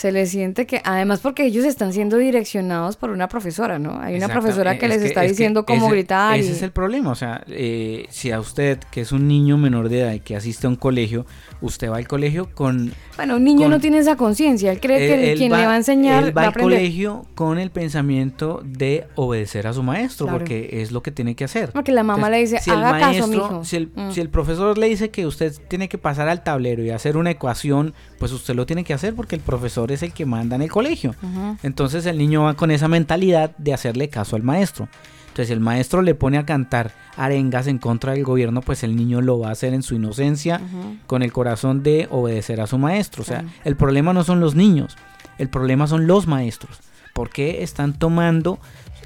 Se 0.00 0.12
les 0.12 0.30
siente 0.30 0.64
que, 0.66 0.80
además 0.82 1.20
porque 1.20 1.44
ellos 1.44 1.66
están 1.66 1.92
siendo 1.92 2.16
direccionados 2.16 2.96
por 2.96 3.10
una 3.10 3.28
profesora, 3.28 3.78
¿no? 3.78 4.00
Hay 4.00 4.14
una 4.14 4.24
Exacto, 4.26 4.40
profesora 4.40 4.72
eh, 4.74 4.78
que 4.78 4.86
es 4.86 4.92
les 4.94 5.02
está 5.02 5.24
es 5.24 5.32
diciendo 5.32 5.66
cómo 5.66 5.86
ese- 5.88 5.94
gritar. 5.94 6.38
Ese 6.38 6.48
y- 6.48 6.52
es 6.52 6.62
el 6.62 6.70
problema, 6.72 7.10
o 7.10 7.14
sea, 7.14 7.44
eh, 7.48 8.06
si 8.08 8.30
a 8.30 8.40
usted, 8.40 8.78
que 8.90 9.02
es 9.02 9.12
un 9.12 9.28
niño 9.28 9.58
menor 9.58 9.90
de 9.90 10.00
edad 10.00 10.12
y 10.14 10.20
que 10.20 10.36
asiste 10.36 10.66
a 10.66 10.70
un 10.70 10.76
colegio, 10.76 11.26
usted 11.60 11.90
va 11.90 11.98
al 11.98 12.08
colegio 12.08 12.48
con... 12.54 12.92
Bueno, 13.16 13.36
un 13.36 13.44
niño 13.44 13.62
con- 13.62 13.72
no 13.72 13.80
tiene 13.80 13.98
esa 13.98 14.16
conciencia, 14.16 14.72
él 14.72 14.80
cree 14.80 14.98
que 15.00 15.14
Él- 15.14 15.20
él 15.32 15.38
quien 15.38 15.52
le 15.52 15.66
va 15.66 15.74
a 15.74 15.76
enseñar 15.76 16.24
él 16.24 16.30
va 16.36 16.42
va 16.42 16.48
al 16.48 16.54
colegio 16.54 17.26
con 17.34 17.58
el 17.58 17.70
pensamiento 17.70 18.62
de 18.64 19.06
obedecer 19.16 19.66
a 19.66 19.74
su 19.74 19.82
maestro, 19.82 20.26
Claro. 20.26 20.38
porque 20.38 20.80
es 20.80 20.92
lo 20.92 21.02
que 21.02 21.10
tiene 21.10 21.34
que 21.34 21.44
hacer. 21.44 21.72
Porque 21.72 21.92
la 21.92 22.04
mamá 22.04 22.30
le 22.30 22.38
dice, 22.38 22.58
si 22.60 22.70
el 22.70 22.76
"Haga 22.78 22.98
caso, 22.98 23.26
maestro- 23.26 23.28
mijo". 23.50 23.64
Si 23.64 23.76
el, 23.76 23.90
Mm. 23.94 24.10
si 24.12 24.20
el 24.22 24.30
profesor 24.30 24.78
le 24.78 24.88
dice 24.88 25.10
que 25.10 25.26
usted 25.26 25.52
tiene 25.68 25.88
que 25.90 25.98
pasar 25.98 26.28
al 26.30 26.42
tablero 26.42 26.82
y 26.82 26.88
hacer 26.90 27.18
una 27.18 27.30
ecuación, 27.32 27.92
pues 28.18 28.32
usted 28.32 28.54
lo 28.54 28.64
tiene 28.64 28.84
que 28.84 28.94
hacer 28.94 29.14
porque 29.14 29.34
el 29.34 29.42
profesor 29.42 29.89
es 29.92 30.02
el 30.02 30.12
que 30.12 30.26
manda 30.26 30.56
en 30.56 30.62
el 30.62 30.70
colegio. 30.70 31.14
Entonces 31.62 32.06
el 32.06 32.18
niño 32.18 32.42
va 32.44 32.54
con 32.54 32.70
esa 32.70 32.88
mentalidad 32.88 33.56
de 33.58 33.74
hacerle 33.74 34.08
caso 34.08 34.36
al 34.36 34.42
maestro. 34.42 34.88
Entonces 35.28 35.46
si 35.48 35.52
el 35.52 35.60
maestro 35.60 36.02
le 36.02 36.14
pone 36.14 36.38
a 36.38 36.44
cantar 36.44 36.92
arengas 37.16 37.66
en 37.68 37.78
contra 37.78 38.12
del 38.14 38.24
gobierno, 38.24 38.60
pues 38.62 38.82
el 38.82 38.96
niño 38.96 39.20
lo 39.20 39.38
va 39.38 39.48
a 39.48 39.52
hacer 39.52 39.74
en 39.74 39.82
su 39.82 39.94
inocencia, 39.94 40.60
con 41.06 41.22
el 41.22 41.32
corazón 41.32 41.82
de 41.82 42.08
obedecer 42.10 42.60
a 42.60 42.66
su 42.66 42.78
maestro. 42.78 43.22
O 43.22 43.24
sea, 43.24 43.44
el 43.64 43.76
problema 43.76 44.12
no 44.12 44.24
son 44.24 44.40
los 44.40 44.54
niños, 44.54 44.96
el 45.38 45.48
problema 45.48 45.86
son 45.86 46.06
los 46.06 46.26
maestros. 46.26 46.78
¿Por 47.14 47.30
qué 47.30 47.62
están 47.62 47.98
tomando 47.98 48.58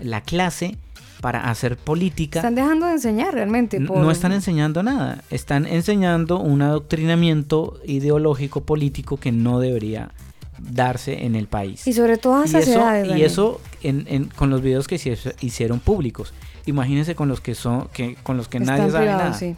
la 0.03 0.21
clase 0.23 0.77
para 1.21 1.51
hacer 1.51 1.77
política? 1.77 2.39
Están 2.41 2.55
dejando 2.55 2.87
de 2.87 2.93
enseñar 2.93 3.35
realmente. 3.35 3.81
Por- 3.81 3.99
No 3.99 4.11
están 4.11 4.33
enseñando 4.33 4.83
nada, 4.83 5.23
están 5.31 5.67
enseñando 5.67 6.39
un 6.39 6.63
adoctrinamiento 6.63 7.79
ideológico 7.87 8.63
político 8.65 9.17
que 9.19 9.31
no 9.33 9.59
debería 9.61 10.11
darse 10.59 11.25
en 11.25 11.35
el 11.35 11.47
país. 11.49 11.87
Y 11.87 11.93
sobre 11.93 12.17
todo 12.19 12.37
a 12.37 12.43
Y 12.43 12.49
esas 12.49 12.69
eso, 12.69 13.05
y 13.17 13.23
eso 13.23 13.61
en, 13.83 14.05
en- 14.09 14.25
con 14.27 14.51
los 14.51 14.63
videos 14.63 14.87
que 14.89 14.97
hicieron 15.41 15.81
públicos. 15.81 16.33
Imagínense 16.67 17.15
con 17.15 17.29
los 17.29 17.41
que 17.41 17.55
son, 17.55 17.89
que, 17.93 18.15
con 18.23 18.37
los 18.37 18.49
que 18.49 18.59
nadie 18.61 18.91
sabe 18.91 19.05
privados, 19.07 19.23
nada. 19.25 19.35
sí. 19.39 19.57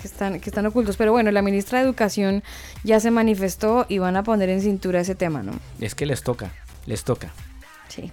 Que 0.00 0.08
están, 0.08 0.40
que 0.40 0.50
están 0.50 0.66
ocultos. 0.66 0.96
Pero 0.96 1.12
bueno, 1.12 1.30
la 1.30 1.42
ministra 1.42 1.78
de 1.78 1.84
Educación 1.84 2.42
ya 2.82 2.98
se 3.00 3.10
manifestó 3.12 3.86
y 3.88 3.98
van 3.98 4.16
a 4.16 4.22
poner 4.24 4.48
en 4.48 4.60
cintura 4.60 5.00
ese 5.00 5.14
tema, 5.14 5.42
¿no? 5.42 5.52
Es 5.80 5.94
que 5.94 6.06
les 6.06 6.22
toca, 6.24 6.50
les 6.86 7.04
toca. 7.04 7.30
Sí. 7.88 8.10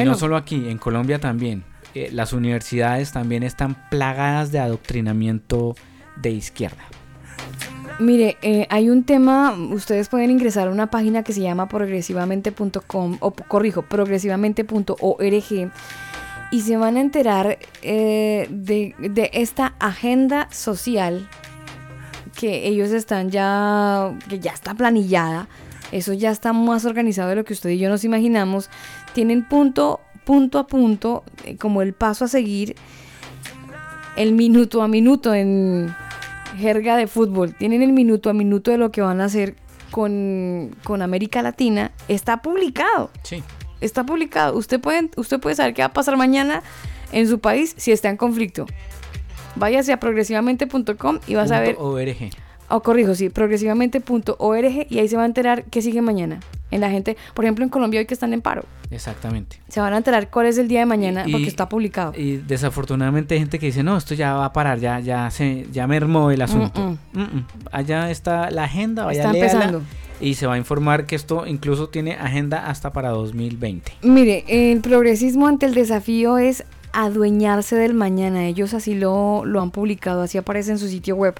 Y 0.00 0.04
no 0.04 0.14
solo 0.14 0.36
aquí, 0.36 0.68
en 0.68 0.78
Colombia 0.78 1.18
también. 1.18 1.64
Eh, 1.94 2.08
las 2.12 2.32
universidades 2.32 3.10
también 3.12 3.42
están 3.42 3.76
plagadas 3.90 4.52
de 4.52 4.60
adoctrinamiento 4.60 5.74
de 6.16 6.30
izquierda. 6.30 6.84
Mire, 7.98 8.36
eh, 8.42 8.66
hay 8.70 8.90
un 8.90 9.04
tema, 9.04 9.52
ustedes 9.52 10.08
pueden 10.08 10.30
ingresar 10.30 10.68
a 10.68 10.70
una 10.70 10.90
página 10.90 11.22
que 11.22 11.32
se 11.32 11.40
llama 11.40 11.68
progresivamente.com, 11.68 13.18
o 13.20 13.30
corrijo, 13.32 13.82
progresivamente.org, 13.82 15.70
y 16.50 16.60
se 16.60 16.76
van 16.76 16.96
a 16.96 17.00
enterar 17.00 17.58
eh, 17.82 18.46
de, 18.50 18.94
de 18.98 19.30
esta 19.32 19.74
agenda 19.78 20.48
social 20.50 21.28
que 22.38 22.66
ellos 22.66 22.90
están 22.90 23.30
ya, 23.30 24.12
que 24.28 24.38
ya 24.38 24.52
está 24.52 24.74
planillada, 24.74 25.48
eso 25.92 26.12
ya 26.12 26.30
está 26.30 26.52
más 26.52 26.84
organizado 26.84 27.28
de 27.28 27.36
lo 27.36 27.44
que 27.44 27.52
usted 27.52 27.70
y 27.70 27.78
yo 27.78 27.88
nos 27.88 28.04
imaginamos, 28.04 28.70
tienen 29.14 29.46
punto, 29.46 30.00
punto 30.24 30.58
a 30.58 30.66
punto, 30.66 31.24
eh, 31.44 31.56
como 31.56 31.82
el 31.82 31.92
paso 31.92 32.24
a 32.24 32.28
seguir, 32.28 32.74
el 34.16 34.32
minuto 34.32 34.82
a 34.82 34.88
minuto 34.88 35.34
en 35.34 35.94
jerga 36.56 36.96
de 36.96 37.06
fútbol, 37.06 37.54
tienen 37.54 37.82
el 37.82 37.92
minuto 37.92 38.30
a 38.30 38.32
minuto 38.32 38.70
de 38.70 38.78
lo 38.78 38.90
que 38.90 39.00
van 39.00 39.20
a 39.20 39.24
hacer 39.24 39.54
con, 39.90 40.74
con 40.84 41.02
América 41.02 41.42
Latina, 41.42 41.92
está 42.08 42.42
publicado. 42.42 43.10
Sí. 43.22 43.42
Está 43.80 44.04
publicado. 44.04 44.56
Usted 44.56 44.80
puede, 44.80 45.10
usted 45.16 45.40
puede 45.40 45.56
saber 45.56 45.74
qué 45.74 45.82
va 45.82 45.86
a 45.86 45.92
pasar 45.92 46.16
mañana 46.16 46.62
en 47.12 47.28
su 47.28 47.40
país 47.40 47.74
si 47.76 47.92
está 47.92 48.08
en 48.08 48.16
conflicto. 48.16 48.66
Váyase 49.54 49.92
a 49.92 50.00
progresivamente.com 50.00 51.18
y 51.26 51.34
vas 51.34 51.50
a 51.50 51.60
ver, 51.60 51.76
ORG. 51.78 52.30
O 52.68 52.82
corrijo, 52.82 53.14
sí, 53.14 53.28
progresivamente.org 53.28 54.86
y 54.88 54.98
ahí 54.98 55.08
se 55.08 55.16
va 55.16 55.22
a 55.22 55.26
enterar 55.26 55.64
qué 55.64 55.82
sigue 55.82 56.02
mañana. 56.02 56.40
En 56.70 56.80
la 56.80 56.88
gente, 56.90 57.18
por 57.34 57.44
ejemplo, 57.44 57.64
en 57.64 57.68
Colombia 57.68 58.00
hoy 58.00 58.06
que 58.06 58.14
están 58.14 58.32
en 58.32 58.40
paro, 58.40 58.64
Exactamente. 58.90 59.58
se 59.68 59.78
van 59.80 59.92
a 59.92 59.98
enterar 59.98 60.30
cuál 60.30 60.46
es 60.46 60.56
el 60.56 60.68
día 60.68 60.80
de 60.80 60.86
mañana 60.86 61.24
Y- 61.26 61.32
porque 61.32 61.46
está 61.48 61.68
publicado. 61.68 62.14
Y 62.16 62.36
desafortunadamente 62.38 63.34
hay 63.34 63.40
gente 63.40 63.58
que 63.58 63.66
dice, 63.66 63.82
no, 63.82 63.96
esto 63.98 64.14
ya 64.14 64.32
va 64.34 64.46
a 64.46 64.52
parar, 64.54 64.78
ya, 64.78 64.98
ya 65.00 65.30
se, 65.30 65.66
ya 65.70 65.86
mermó 65.86 66.30
el 66.30 66.40
asunto. 66.40 66.80
Mm, 66.80 66.98
Mm, 67.18 67.22
mm. 67.22 67.46
Allá 67.72 68.10
está 68.10 68.50
la 68.50 68.64
agenda, 68.64 69.04
vaya 69.04 69.20
Está 69.20 69.32
léala, 69.34 69.52
empezando. 69.54 69.82
Y 70.20 70.34
se 70.34 70.46
va 70.46 70.54
a 70.54 70.58
informar 70.58 71.04
que 71.04 71.14
esto 71.14 71.46
incluso 71.46 71.88
tiene 71.90 72.12
agenda 72.14 72.66
hasta 72.68 72.90
para 72.92 73.10
2020. 73.10 73.92
Mire, 74.02 74.44
el 74.48 74.80
progresismo 74.80 75.48
ante 75.48 75.66
el 75.66 75.74
desafío 75.74 76.38
es 76.38 76.64
adueñarse 76.94 77.76
del 77.76 77.92
mañana. 77.92 78.46
Ellos 78.46 78.72
así 78.72 78.94
lo, 78.94 79.44
lo 79.44 79.60
han 79.60 79.70
publicado, 79.72 80.22
así 80.22 80.38
aparece 80.38 80.70
en 80.70 80.78
su 80.78 80.88
sitio 80.88 81.16
web. 81.16 81.34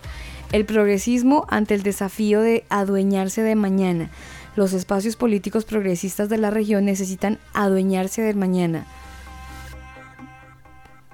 El 0.52 0.66
progresismo 0.66 1.46
ante 1.48 1.74
el 1.74 1.82
desafío 1.82 2.40
de 2.40 2.64
adueñarse 2.68 3.42
de 3.42 3.54
mañana. 3.54 4.10
Los 4.54 4.74
espacios 4.74 5.16
políticos 5.16 5.64
progresistas 5.64 6.28
de 6.28 6.36
la 6.38 6.50
región 6.50 6.84
necesitan 6.84 7.38
adueñarse 7.54 8.20
del 8.22 8.36
mañana. 8.36 8.84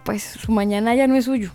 Pues 0.04 0.22
su 0.24 0.50
mañana 0.50 0.94
ya 0.96 1.06
no 1.06 1.14
es 1.14 1.26
suyo. 1.26 1.52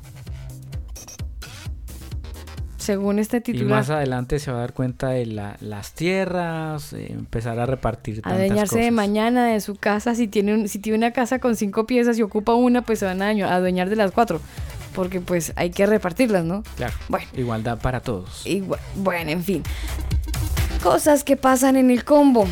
Según 2.77 3.19
este 3.19 3.37
Y 3.37 3.41
titular. 3.41 3.69
más 3.79 3.89
adelante 3.89 4.39
se 4.39 4.51
va 4.51 4.57
a 4.57 4.61
dar 4.61 4.73
cuenta 4.73 5.09
de 5.09 5.25
la- 5.25 5.55
las 5.61 5.93
tierras, 5.93 6.91
eh, 6.93 7.07
empezar 7.11 7.57
a 7.59 7.65
repartir 7.65 8.15
tantas 8.21 8.33
adueñarse 8.33 8.79
de 8.79 8.91
mañana 8.91 9.45
de 9.47 9.61
su 9.61 9.75
casa. 9.75 10.15
Si 10.15 10.27
tiene, 10.27 10.53
un- 10.53 10.67
si 10.67 10.79
tiene 10.79 10.97
una 10.97 11.11
casa 11.11 11.39
con 11.39 11.55
cinco 11.55 11.85
piezas 11.85 12.17
y 12.19 12.23
ocupa 12.23 12.53
una, 12.55 12.81
pues 12.81 12.99
se 12.99 13.05
van 13.05 13.21
a 13.21 13.29
adueñar 13.29 13.89
de 13.89 13.95
las 13.95 14.11
cuatro. 14.11 14.41
Porque 14.93 15.19
pues 15.21 15.53
hay 15.55 15.71
que 15.71 15.85
repartirlas, 15.85 16.45
¿no? 16.45 16.63
Claro. 16.75 16.93
Bueno. 17.09 17.27
Igualdad 17.35 17.79
para 17.79 17.99
todos. 18.01 18.45
Igual- 18.45 18.79
bueno, 18.95 19.31
en 19.31 19.43
fin. 19.43 19.63
Cosas 20.81 21.23
que 21.23 21.37
pasan 21.37 21.75
en 21.77 21.89
el 21.91 22.03
combo. 22.03 22.45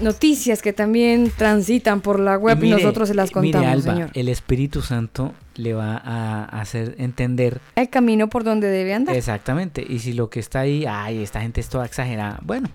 Noticias 0.00 0.62
que 0.62 0.72
también 0.72 1.30
transitan 1.36 2.00
por 2.00 2.18
la 2.18 2.36
web 2.36 2.58
y, 2.58 2.62
mire, 2.62 2.76
nosotros 2.76 3.08
se 3.08 3.14
las 3.14 3.30
eh, 3.30 3.34
mire, 3.40 3.52
contamos, 3.58 3.84
Alba, 3.86 3.92
señor. 3.94 4.10
El 4.14 4.28
Espíritu 4.28 4.82
Santo 4.82 5.32
le 5.54 5.74
va 5.74 5.96
a 5.96 6.44
hacer 6.60 6.96
entender 6.98 7.60
El 7.76 7.88
camino 7.88 8.28
por 8.28 8.42
donde 8.42 8.68
debe 8.68 8.94
andar. 8.94 9.14
Exactamente, 9.14 9.84
y 9.88 10.00
si 10.00 10.12
lo 10.12 10.28
que 10.30 10.40
está 10.40 10.60
ahí, 10.60 10.86
ay, 10.88 11.22
esta 11.22 11.40
gente 11.40 11.60
es 11.60 11.68
toda 11.68 11.84
exagerada, 11.86 12.40
bueno, 12.42 12.68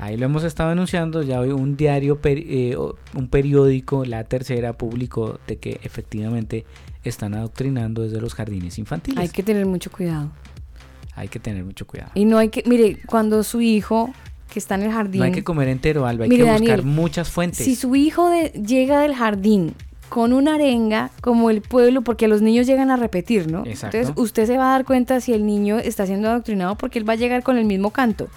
ahí 0.00 0.16
lo 0.16 0.24
hemos 0.24 0.42
estado 0.42 0.70
anunciando, 0.70 1.22
ya 1.22 1.38
hoy 1.38 1.50
un 1.50 1.76
diario, 1.76 2.20
peri- 2.20 2.46
eh, 2.48 2.76
un 3.14 3.28
periódico, 3.28 4.04
La 4.04 4.24
Tercera, 4.24 4.72
publicó 4.72 5.38
de 5.46 5.58
que 5.58 5.78
efectivamente 5.84 6.64
están 7.08 7.34
adoctrinando 7.34 8.02
desde 8.02 8.20
los 8.20 8.34
jardines 8.34 8.78
infantiles. 8.78 9.18
Hay 9.18 9.28
que 9.28 9.42
tener 9.42 9.66
mucho 9.66 9.90
cuidado. 9.90 10.30
Hay 11.16 11.28
que 11.28 11.38
tener 11.38 11.64
mucho 11.64 11.86
cuidado. 11.86 12.10
Y 12.14 12.24
no 12.24 12.38
hay 12.38 12.48
que, 12.48 12.62
mire, 12.66 12.98
cuando 13.06 13.42
su 13.44 13.60
hijo 13.60 14.12
que 14.52 14.58
está 14.58 14.74
en 14.76 14.82
el 14.82 14.92
jardín. 14.92 15.18
No 15.20 15.24
hay 15.24 15.32
que 15.32 15.42
comer 15.44 15.68
entero, 15.68 16.06
Alba, 16.06 16.24
hay 16.24 16.30
Mire, 16.30 16.44
que 16.44 16.50
buscar 16.50 16.68
Daniel, 16.78 16.86
muchas 16.86 17.28
fuentes. 17.30 17.64
Si 17.64 17.74
su 17.74 17.94
hijo 17.96 18.30
de- 18.30 18.50
llega 18.50 19.00
del 19.00 19.14
jardín 19.14 19.74
con 20.08 20.32
una 20.32 20.54
arenga, 20.56 21.10
como 21.20 21.50
el 21.50 21.60
pueblo, 21.60 22.02
porque 22.02 22.28
los 22.28 22.40
niños 22.40 22.66
llegan 22.66 22.90
a 22.90 22.96
repetir, 22.96 23.50
¿no? 23.50 23.64
Exacto. 23.66 23.96
Entonces 23.96 24.22
usted 24.22 24.46
se 24.46 24.56
va 24.56 24.68
a 24.68 24.70
dar 24.72 24.84
cuenta 24.84 25.20
si 25.20 25.32
el 25.32 25.44
niño 25.44 25.78
está 25.78 26.06
siendo 26.06 26.28
adoctrinado 26.28 26.76
porque 26.76 27.00
él 27.00 27.08
va 27.08 27.14
a 27.14 27.16
llegar 27.16 27.42
con 27.42 27.56
el 27.58 27.64
mismo 27.64 27.90
canto. 27.90 28.28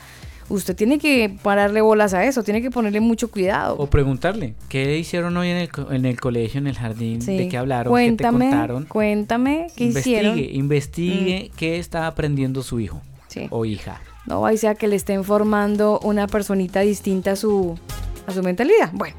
Usted 0.49 0.76
tiene 0.78 0.98
que 0.98 1.36
pararle 1.44 1.82
bolas 1.82 2.14
a 2.14 2.24
eso, 2.26 2.41
tiene 2.41 2.61
que 2.61 2.72
ponerle 2.72 3.02
mucho 3.02 3.30
cuidado. 3.30 3.76
O 3.78 3.88
preguntarle, 3.90 4.53
¿qué 4.69 4.98
hicieron 4.98 5.36
hoy 5.36 5.49
en 5.49 5.57
el, 5.57 5.69
co- 5.69 5.91
en 5.91 6.06
el 6.06 6.19
colegio, 6.22 6.60
en 6.60 6.68
el 6.68 6.78
jardín? 6.78 7.22
Sí. 7.22 7.36
¿De 7.38 7.49
qué 7.49 7.57
hablaron? 7.57 7.91
Cuéntame, 7.91 8.38
¿Qué 8.38 8.45
te 8.45 8.49
contaron? 8.52 8.86
cuéntame 8.86 9.68
qué 9.76 9.84
investigue, 9.86 10.18
hicieron. 10.19 10.36
Mm. 10.38 10.56
investigue 10.60 11.52
qué 11.57 11.80
está 11.80 12.07
aprendiendo 12.07 12.64
su 12.64 12.80
hijo 12.80 13.02
Sí. 13.28 13.48
o 13.49 13.65
hija. 13.65 13.99
No 14.26 14.41
vaya 14.41 14.56
a 14.56 14.60
ser 14.60 14.78
que 14.78 14.88
le 14.88 14.95
estén 14.95 15.24
formando 15.26 15.99
una 16.03 16.28
personita 16.28 16.80
distinta 16.82 17.32
a 17.32 17.36
su, 17.36 17.78
a 18.26 18.32
su 18.32 18.41
mentalidad. 18.41 18.90
Bueno, 18.94 19.15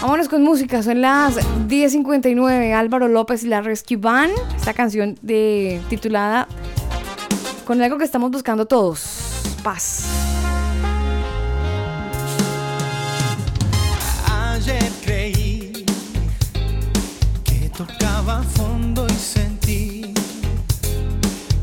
vámonos 0.00 0.28
con 0.28 0.42
música. 0.44 0.82
Son 0.84 1.00
las 1.00 1.36
10.59. 1.68 2.72
Álvaro 2.72 3.08
López 3.08 3.42
y 3.42 3.48
la 3.48 3.60
Rescue 3.62 3.96
Band. 3.96 4.32
Esta 4.56 4.74
canción 4.74 5.16
de, 5.22 5.80
titulada 5.88 6.46
Con 7.66 7.82
algo 7.82 7.98
que 7.98 8.04
estamos 8.04 8.30
buscando 8.30 8.66
todos. 8.66 9.24
Paz. 9.62 10.06
Tocaba 17.78 18.42
fondo 18.56 19.06
y 19.06 19.12
sentí 19.12 20.12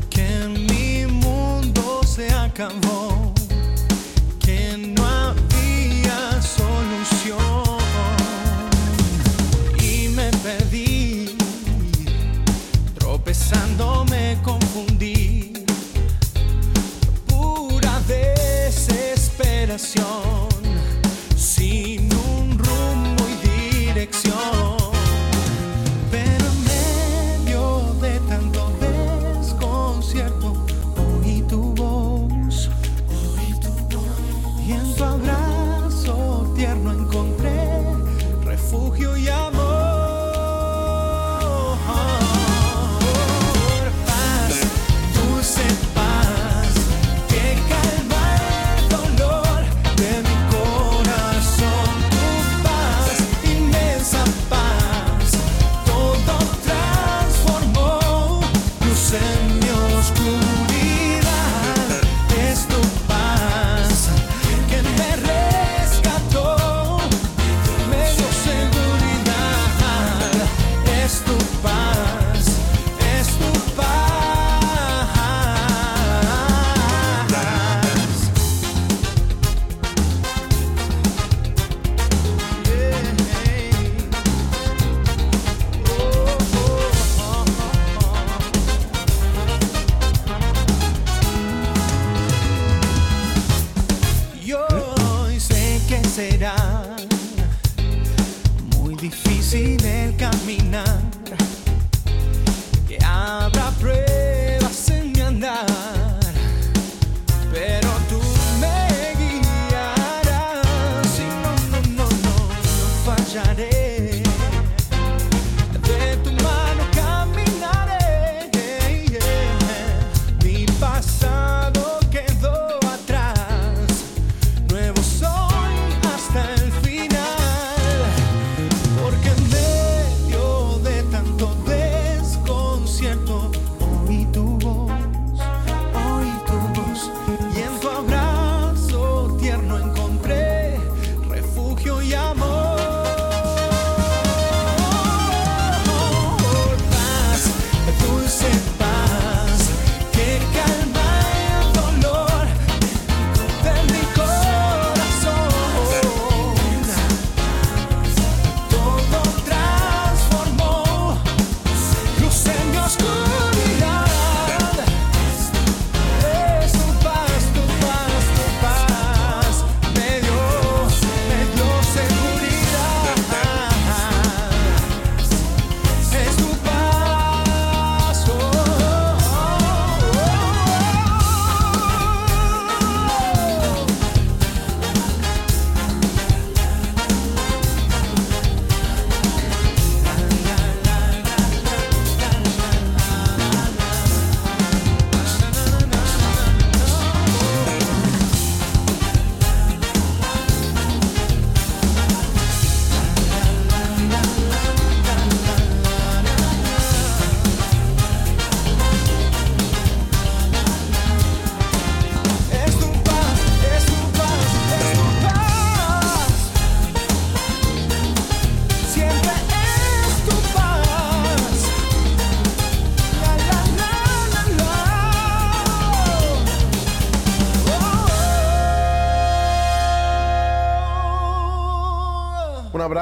que 0.08 0.48
mi 0.70 1.04
mundo 1.04 2.00
se 2.04 2.32
acabó, 2.32 3.34
que 4.40 4.78
no 4.78 5.04
había 5.04 6.40
solución 6.40 7.36
y 9.78 10.08
me 10.08 10.30
perdí, 10.38 11.36
tropezando 12.98 14.06
me 14.06 14.38
confundí, 14.42 15.52
pura 17.26 18.00
desesperación. 18.08 20.45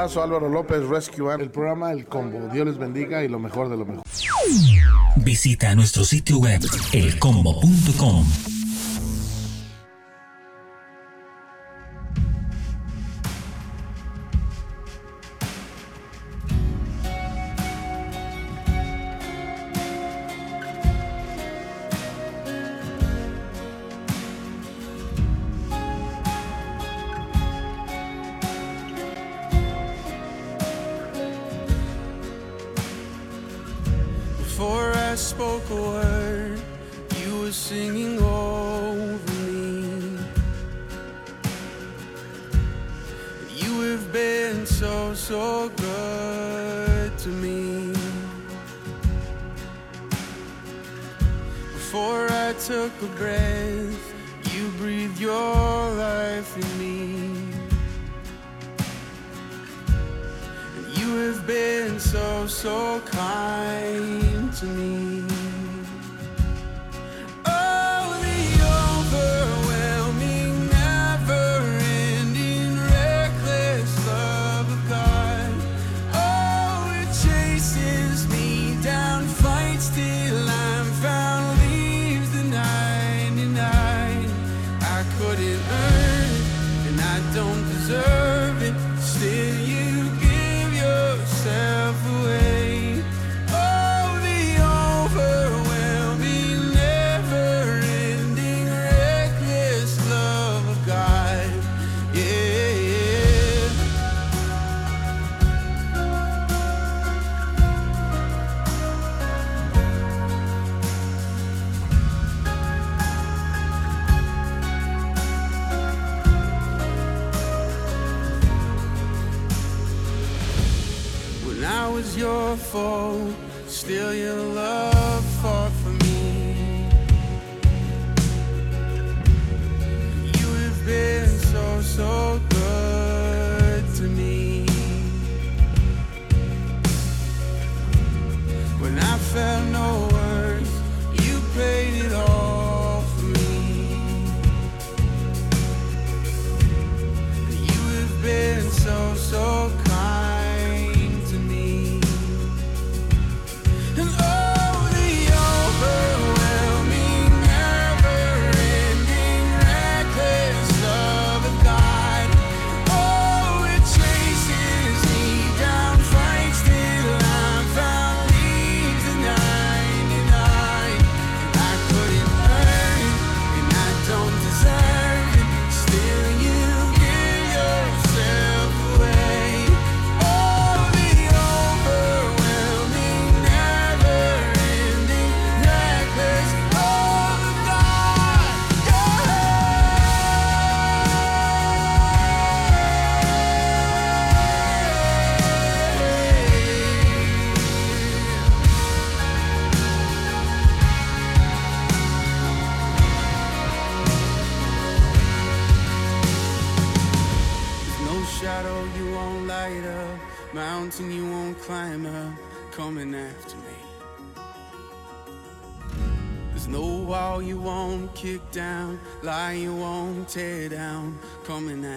abrazo, 0.05 0.23
Álvaro 0.23 0.49
López, 0.49 0.87
Rescue 0.87 1.35
el 1.35 1.51
programa 1.51 1.91
El 1.91 2.05
Combo. 2.05 2.49
Dios 2.53 2.67
les 2.67 2.79
bendiga 2.79 3.25
y 3.25 3.29
lo 3.29 3.39
mejor 3.39 3.71
de 3.71 3.77
lo 3.77 3.87
mejor. 3.87 4.05
Visita 5.17 5.75
nuestro 5.75 6.05
sitio 6.05 6.39
web 6.39 6.61
elcombo.com 6.93 8.54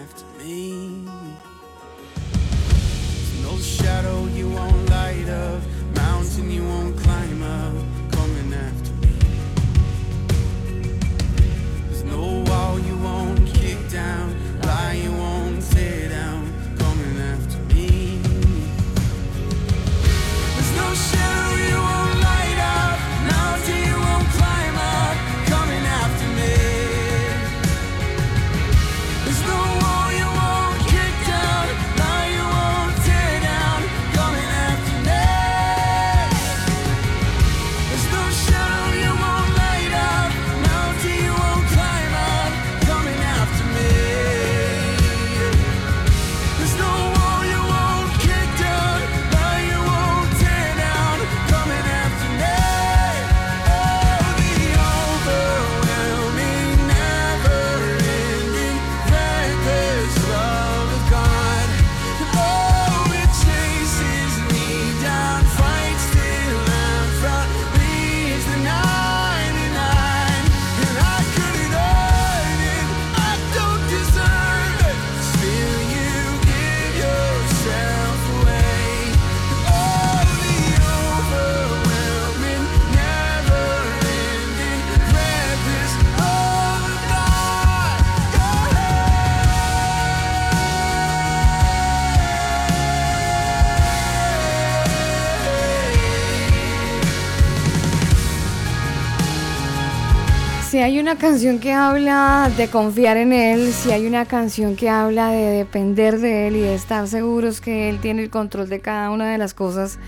left 0.08 0.24
me. 0.40 0.77
Hay 100.88 101.00
una 101.00 101.18
canción 101.18 101.60
que 101.60 101.74
habla 101.74 102.50
de 102.56 102.70
confiar 102.70 103.18
en 103.18 103.34
Él, 103.34 103.74
si 103.74 103.92
hay 103.92 104.08
una 104.08 104.24
canción 104.26 104.78
que 104.78 104.88
habla 104.88 105.32
de 105.32 105.44
depender 105.58 106.18
de 106.22 106.48
Él 106.48 106.56
y 106.56 106.62
de 106.62 106.76
estar 106.76 107.06
seguros 107.10 107.60
que 107.60 107.90
Él 107.90 108.00
tiene 108.00 108.24
el 108.24 108.30
control 108.30 108.70
de 108.70 108.80
cada 108.80 109.12
una 109.12 109.30
de 109.30 109.38
las 109.38 109.54
cosas, 109.54 110.00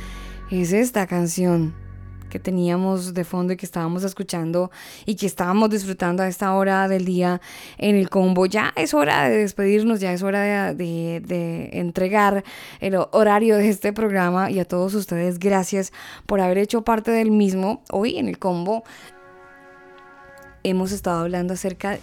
es 0.49 0.71
esta 0.71 1.05
canción 1.05 1.73
que 2.29 2.39
teníamos 2.39 3.13
de 3.13 3.25
fondo 3.25 3.51
y 3.51 3.57
que 3.57 3.65
estábamos 3.65 4.05
escuchando 4.05 4.71
y 5.05 5.15
que 5.15 5.25
estábamos 5.25 5.69
disfrutando 5.69 6.23
a 6.23 6.29
esta 6.29 6.53
hora 6.53 6.87
del 6.87 7.03
día 7.03 7.41
en 7.77 7.97
el 7.97 8.09
combo. 8.09 8.45
Ya 8.45 8.71
es 8.77 8.93
hora 8.93 9.27
de 9.27 9.35
despedirnos, 9.35 9.99
ya 9.99 10.13
es 10.13 10.23
hora 10.23 10.43
de, 10.73 10.75
de- 10.75 11.19
de 11.19 11.69
entregar 11.73 12.45
el 12.79 12.95
horario 13.11 13.57
de 13.57 13.67
este 13.67 13.91
programa 13.91 14.49
y 14.49 14.59
a 14.59 14.65
todos 14.65 14.93
ustedes 14.93 15.39
gracias 15.39 15.91
por 16.25 16.39
haber 16.39 16.57
hecho 16.57 16.83
parte 16.85 17.11
del 17.11 17.31
mismo. 17.31 17.83
Hoy 17.91 18.17
en 18.17 18.29
el 18.29 18.39
combo 18.39 18.85
hemos 20.63 20.91
estado 20.91 21.21
hablando 21.21 21.53
acerca 21.53 21.99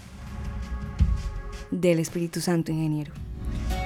del 1.70 1.98
Espíritu 1.98 2.40
Santo, 2.40 2.72
ingeniero. 2.72 3.12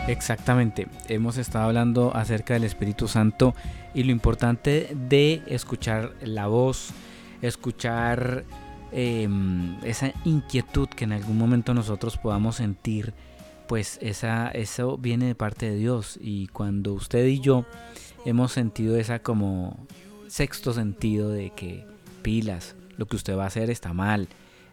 Exactamente, 0.06 0.88
hemos 1.08 1.36
estado 1.36 1.66
hablando 1.66 2.14
acerca 2.14 2.54
del 2.54 2.64
Espíritu 2.64 3.06
Santo 3.06 3.54
y 3.94 4.02
lo 4.04 4.12
importante 4.12 4.94
de 5.08 5.42
escuchar 5.46 6.14
la 6.22 6.46
voz, 6.46 6.90
escuchar 7.42 8.44
em, 8.92 9.76
esa 9.84 10.12
inquietud 10.24 10.88
que 10.88 11.04
en 11.04 11.12
algún 11.12 11.38
momento 11.38 11.74
nosotros 11.74 12.16
podamos 12.16 12.56
sentir, 12.56 13.14
pues 13.68 13.98
esa, 14.02 14.48
eso 14.48 14.98
viene 14.98 15.26
de 15.26 15.34
parte 15.34 15.70
de 15.70 15.76
Dios 15.76 16.18
y 16.20 16.48
cuando 16.48 16.92
usted 16.94 17.26
y 17.26 17.40
yo 17.40 17.64
hemos 18.24 18.52
sentido 18.52 18.96
esa 18.96 19.20
como 19.20 19.86
sexto 20.28 20.72
sentido 20.72 21.30
de 21.30 21.50
que 21.50 21.86
pilas, 22.22 22.74
lo 22.96 23.06
que 23.06 23.16
usted 23.16 23.36
va 23.36 23.44
a 23.44 23.48
hacer 23.48 23.70
está 23.70 23.92
mal, 23.92 24.28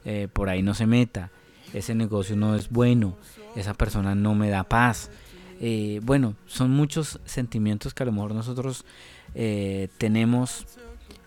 eh, 0.09 0.29
por 0.31 0.47
ahí 0.47 0.63
no 0.63 0.73
se 0.73 0.87
meta, 0.87 1.31
ese 1.73 1.93
negocio 1.93 2.37
no 2.37 2.55
es 2.55 2.69
bueno, 2.69 3.17
esa 3.57 3.73
persona 3.73 4.15
no 4.15 4.35
me 4.35 4.49
da 4.49 4.63
paz. 4.63 5.11
Eh, 5.59 5.99
bueno, 6.01 6.37
son 6.45 6.71
muchos 6.71 7.19
sentimientos 7.25 7.93
que 7.93 8.03
a 8.03 8.05
lo 8.05 8.13
mejor 8.13 8.33
nosotros 8.33 8.85
eh, 9.35 9.89
tenemos, 9.97 10.65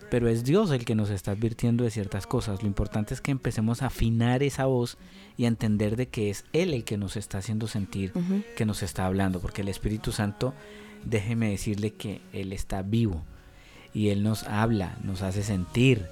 pero 0.09 0.27
es 0.27 0.43
Dios 0.43 0.71
el 0.71 0.83
que 0.83 0.95
nos 0.95 1.11
está 1.11 1.29
advirtiendo 1.29 1.83
de 1.83 1.91
ciertas 1.91 2.25
cosas. 2.25 2.63
Lo 2.63 2.67
importante 2.67 3.13
es 3.13 3.21
que 3.21 3.29
empecemos 3.29 3.83
a 3.83 3.85
afinar 3.85 4.41
esa 4.41 4.65
voz 4.65 4.97
y 5.37 5.45
a 5.45 5.49
entender 5.49 5.95
de 5.95 6.07
que 6.07 6.31
es 6.31 6.45
Él 6.51 6.73
el 6.73 6.83
que 6.83 6.97
nos 6.97 7.17
está 7.17 7.37
haciendo 7.37 7.67
sentir, 7.67 8.13
que 8.55 8.65
nos 8.65 8.81
está 8.81 9.05
hablando, 9.05 9.41
porque 9.41 9.61
el 9.61 9.67
Espíritu 9.67 10.11
Santo, 10.11 10.55
déjeme 11.05 11.51
decirle 11.51 11.93
que 11.93 12.21
Él 12.33 12.51
está 12.51 12.81
vivo 12.81 13.21
y 13.93 14.09
Él 14.09 14.23
nos 14.23 14.41
habla, 14.45 14.97
nos 15.03 15.21
hace 15.21 15.43
sentir. 15.43 16.07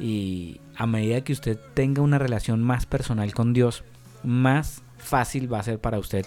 Y 0.00 0.60
a 0.78 0.86
medida 0.86 1.22
que 1.22 1.32
usted 1.32 1.58
tenga 1.74 2.02
una 2.02 2.18
relación 2.18 2.62
más 2.62 2.86
personal 2.86 3.34
con 3.34 3.52
Dios, 3.52 3.82
más 4.22 4.82
fácil 4.96 5.52
va 5.52 5.58
a 5.58 5.62
ser 5.64 5.80
para 5.80 5.98
usted 5.98 6.24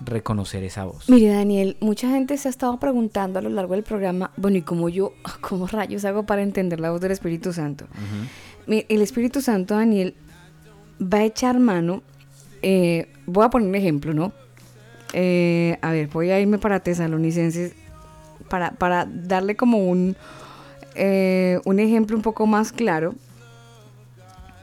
reconocer 0.00 0.64
esa 0.64 0.86
voz. 0.86 1.08
Mire, 1.10 1.28
Daniel, 1.28 1.76
mucha 1.80 2.08
gente 2.08 2.38
se 2.38 2.48
ha 2.48 2.50
estado 2.50 2.80
preguntando 2.80 3.38
a 3.38 3.42
lo 3.42 3.50
largo 3.50 3.74
del 3.74 3.82
programa, 3.82 4.30
bueno, 4.38 4.56
¿y 4.56 4.62
cómo 4.62 4.88
yo, 4.88 5.12
cómo 5.42 5.66
rayos 5.66 6.06
hago 6.06 6.24
para 6.24 6.42
entender 6.42 6.80
la 6.80 6.90
voz 6.90 7.02
del 7.02 7.12
Espíritu 7.12 7.52
Santo? 7.52 7.86
Mire, 8.66 8.86
El 8.88 9.02
Espíritu 9.02 9.42
Santo, 9.42 9.74
Daniel, 9.74 10.14
va 11.00 11.18
a 11.18 11.24
echar 11.24 11.60
mano, 11.60 12.02
eh, 12.62 13.12
voy 13.26 13.44
a 13.44 13.50
poner 13.50 13.68
un 13.68 13.74
ejemplo, 13.74 14.14
¿no? 14.14 14.32
Eh, 15.12 15.76
a 15.82 15.90
ver, 15.92 16.08
voy 16.08 16.30
a 16.30 16.40
irme 16.40 16.58
para 16.58 16.80
Tesalonicenses 16.80 17.74
para, 18.48 18.70
para 18.70 19.06
darle 19.06 19.56
como 19.56 19.78
un, 19.78 20.16
eh, 20.94 21.60
un 21.66 21.80
ejemplo 21.80 22.16
un 22.16 22.22
poco 22.22 22.46
más 22.46 22.72
claro. 22.72 23.14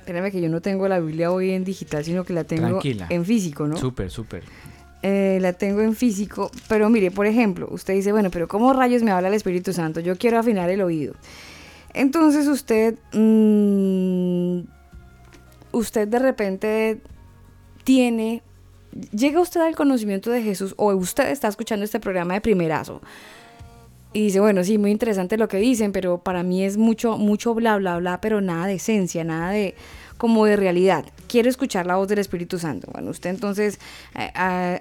Espérame 0.08 0.32
que 0.32 0.40
yo 0.40 0.48
no 0.48 0.62
tengo 0.62 0.88
la 0.88 1.02
Biblia 1.02 1.34
hoy 1.34 1.52
en 1.52 1.66
digital, 1.66 2.02
sino 2.06 2.24
que 2.24 2.32
la 2.32 2.46
tengo 2.46 2.70
Tranquila. 2.70 3.08
en 3.10 3.26
físico, 3.26 3.68
¿no? 3.68 3.76
Súper, 3.76 4.10
súper. 4.10 4.42
Eh, 5.04 5.38
la 5.42 5.52
tengo 5.52 5.82
en 5.82 5.98
físico, 5.98 6.50
pero 6.70 6.90
mire, 6.90 7.12
por 7.12 7.26
ejemplo, 7.26 7.68
usted 7.72 7.94
dice, 7.94 8.14
bueno, 8.14 8.32
pero 8.32 8.48
¿cómo 8.48 8.72
rayos 8.72 9.04
me 9.04 9.12
habla 9.12 9.28
el 9.28 9.34
Espíritu 9.34 9.74
Santo? 9.74 10.00
Yo 10.00 10.16
quiero 10.18 10.40
afinar 10.40 10.70
el 10.70 10.80
oído. 10.80 11.14
Entonces 11.94 12.48
usted, 12.48 12.96
mm, 13.12 14.62
usted 15.74 16.08
de 16.08 16.20
repente 16.20 17.02
tiene, 17.84 18.44
llega 19.12 19.42
usted 19.42 19.60
al 19.60 19.76
conocimiento 19.76 20.32
de 20.32 20.42
Jesús 20.42 20.74
o 20.78 20.96
usted 20.96 21.32
está 21.32 21.50
escuchando 21.50 21.84
este 21.84 22.00
programa 22.00 22.36
de 22.36 22.40
primerazo 22.40 23.02
y 24.18 24.22
dice, 24.22 24.40
bueno, 24.40 24.64
sí, 24.64 24.80
muy 24.80 24.90
interesante 24.90 25.38
lo 25.38 25.48
que 25.48 25.58
dicen, 25.58 25.92
pero 25.92 26.18
para 26.18 26.42
mí 26.42 26.64
es 26.64 26.76
mucho, 26.76 27.20
mucho 27.20 27.54
bla, 27.54 27.78
bla, 27.78 28.00
bla, 28.00 28.20
pero 28.20 28.42
nada 28.42 28.66
de 28.66 28.74
esencia, 28.74 29.24
nada 29.24 29.52
de 29.52 29.76
como 30.18 30.46
de 30.46 30.56
realidad. 30.56 31.06
Quiero 31.28 31.50
escuchar 31.50 31.86
la 31.86 31.98
voz 31.98 32.08
del 32.08 32.18
Espíritu 32.18 32.58
Santo. 32.58 32.88
Bueno, 32.92 33.12
usted 33.12 33.30
entonces 33.30 33.80
eh, 34.16 34.32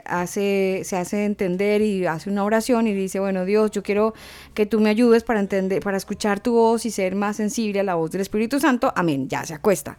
hace, 0.06 0.80
se 0.84 0.96
hace 0.96 1.26
entender 1.26 1.82
y 1.82 2.06
hace 2.06 2.30
una 2.30 2.44
oración 2.44 2.86
y 2.86 2.94
dice, 2.94 3.20
bueno, 3.20 3.44
Dios, 3.44 3.72
yo 3.72 3.82
quiero 3.82 4.14
que 4.54 4.64
tú 4.64 4.80
me 4.80 4.88
ayudes 4.88 5.22
para 5.22 5.40
entender, 5.40 5.82
para 5.82 5.98
escuchar 5.98 6.40
tu 6.40 6.54
voz 6.54 6.86
y 6.86 6.90
ser 6.90 7.14
más 7.14 7.36
sensible 7.36 7.80
a 7.80 7.82
la 7.82 7.94
voz 7.94 8.12
del 8.12 8.22
Espíritu 8.22 8.58
Santo. 8.58 8.90
Amén, 8.96 9.28
ya 9.28 9.44
se 9.44 9.52
acuesta. 9.52 9.98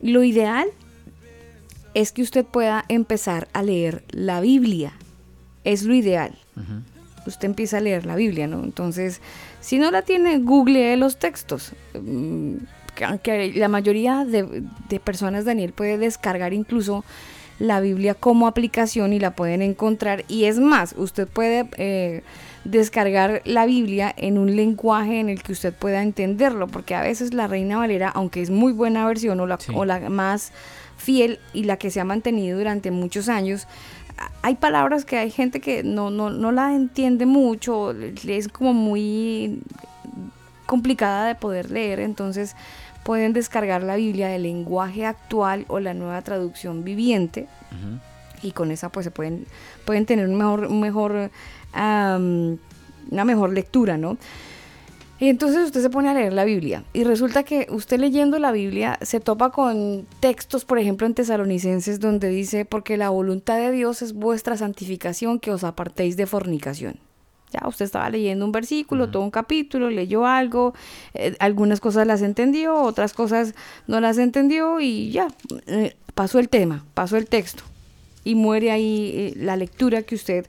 Lo 0.00 0.24
ideal 0.24 0.68
es 1.92 2.12
que 2.12 2.22
usted 2.22 2.46
pueda 2.46 2.86
empezar 2.88 3.46
a 3.52 3.62
leer 3.62 4.04
la 4.08 4.40
Biblia. 4.40 4.94
Es 5.64 5.82
lo 5.82 5.92
ideal 5.92 6.34
usted 7.28 7.46
empieza 7.46 7.78
a 7.78 7.80
leer 7.80 8.06
la 8.06 8.16
Biblia, 8.16 8.46
¿no? 8.46 8.64
Entonces, 8.64 9.20
si 9.60 9.78
no 9.78 9.90
la 9.90 10.02
tiene, 10.02 10.38
googlee 10.38 10.96
los 10.96 11.18
textos. 11.18 11.72
Mm, 12.00 12.56
que 12.94 13.04
Aunque 13.04 13.52
la 13.54 13.68
mayoría 13.68 14.24
de, 14.24 14.64
de 14.88 15.00
personas, 15.00 15.44
Daniel, 15.44 15.72
puede 15.72 15.98
descargar 15.98 16.52
incluso 16.52 17.04
la 17.58 17.80
Biblia 17.80 18.14
como 18.14 18.46
aplicación 18.46 19.12
y 19.12 19.18
la 19.18 19.32
pueden 19.32 19.62
encontrar. 19.62 20.24
Y 20.28 20.44
es 20.44 20.58
más, 20.58 20.94
usted 20.96 21.26
puede 21.26 21.68
eh, 21.76 22.22
descargar 22.64 23.42
la 23.44 23.66
Biblia 23.66 24.12
en 24.16 24.38
un 24.38 24.54
lenguaje 24.54 25.20
en 25.20 25.28
el 25.28 25.42
que 25.42 25.52
usted 25.52 25.72
pueda 25.72 26.02
entenderlo, 26.02 26.68
porque 26.68 26.94
a 26.94 27.02
veces 27.02 27.34
la 27.34 27.46
Reina 27.46 27.78
Valera, 27.78 28.08
aunque 28.08 28.42
es 28.42 28.50
muy 28.50 28.72
buena 28.72 29.06
versión 29.06 29.40
o 29.40 29.46
la, 29.46 29.58
o 29.74 29.84
la 29.84 30.08
más 30.08 30.52
fiel 30.96 31.38
y 31.52 31.64
la 31.64 31.76
que 31.76 31.90
se 31.90 32.00
ha 32.00 32.04
mantenido 32.04 32.58
durante 32.58 32.90
muchos 32.90 33.28
años, 33.28 33.66
hay 34.42 34.56
palabras 34.56 35.04
que 35.04 35.18
hay 35.18 35.30
gente 35.30 35.60
que 35.60 35.82
no, 35.82 36.10
no, 36.10 36.30
no 36.30 36.52
la 36.52 36.74
entiende 36.74 37.26
mucho, 37.26 37.92
es 37.92 38.48
como 38.48 38.72
muy 38.72 39.62
complicada 40.66 41.26
de 41.26 41.34
poder 41.34 41.70
leer, 41.70 42.00
entonces 42.00 42.54
pueden 43.04 43.32
descargar 43.32 43.82
la 43.82 43.96
Biblia 43.96 44.28
del 44.28 44.42
lenguaje 44.42 45.06
actual 45.06 45.64
o 45.68 45.80
la 45.80 45.94
nueva 45.94 46.20
traducción 46.22 46.84
viviente 46.84 47.46
y 48.42 48.52
con 48.52 48.70
esa 48.70 48.90
pues 48.90 49.04
se 49.04 49.10
pueden, 49.10 49.46
pueden 49.84 50.06
tener 50.06 50.28
un 50.28 50.36
mejor, 50.36 50.66
un 50.66 50.80
mejor, 50.80 51.30
am, 51.72 52.58
una 53.10 53.24
mejor 53.24 53.52
lectura, 53.52 53.96
¿no? 53.96 54.16
Y 55.20 55.28
entonces 55.28 55.66
usted 55.66 55.82
se 55.82 55.90
pone 55.90 56.08
a 56.08 56.14
leer 56.14 56.32
la 56.32 56.44
Biblia 56.44 56.84
y 56.92 57.02
resulta 57.02 57.42
que 57.42 57.66
usted 57.70 57.98
leyendo 57.98 58.38
la 58.38 58.52
Biblia 58.52 58.98
se 59.02 59.18
topa 59.18 59.50
con 59.50 60.06
textos, 60.20 60.64
por 60.64 60.78
ejemplo, 60.78 61.06
en 61.06 61.14
Tesalonicenses 61.14 61.98
donde 61.98 62.28
dice, 62.28 62.64
porque 62.64 62.96
la 62.96 63.10
voluntad 63.10 63.56
de 63.56 63.72
Dios 63.72 64.00
es 64.02 64.12
vuestra 64.12 64.56
santificación, 64.56 65.40
que 65.40 65.50
os 65.50 65.64
apartéis 65.64 66.16
de 66.16 66.26
fornicación. 66.26 67.00
Ya 67.50 67.66
usted 67.66 67.86
estaba 67.86 68.10
leyendo 68.10 68.44
un 68.44 68.52
versículo, 68.52 69.10
todo 69.10 69.22
un 69.22 69.30
capítulo, 69.30 69.90
leyó 69.90 70.26
algo, 70.26 70.74
eh, 71.14 71.34
algunas 71.40 71.80
cosas 71.80 72.06
las 72.06 72.22
entendió, 72.22 72.74
otras 72.82 73.12
cosas 73.12 73.54
no 73.86 74.00
las 74.00 74.18
entendió 74.18 74.80
y 74.80 75.10
ya, 75.10 75.28
eh, 75.66 75.96
pasó 76.14 76.38
el 76.38 76.48
tema, 76.48 76.84
pasó 76.94 77.16
el 77.16 77.26
texto 77.26 77.64
y 78.22 78.34
muere 78.34 78.70
ahí 78.70 79.12
eh, 79.14 79.32
la 79.36 79.56
lectura 79.56 80.02
que 80.02 80.14
usted 80.14 80.46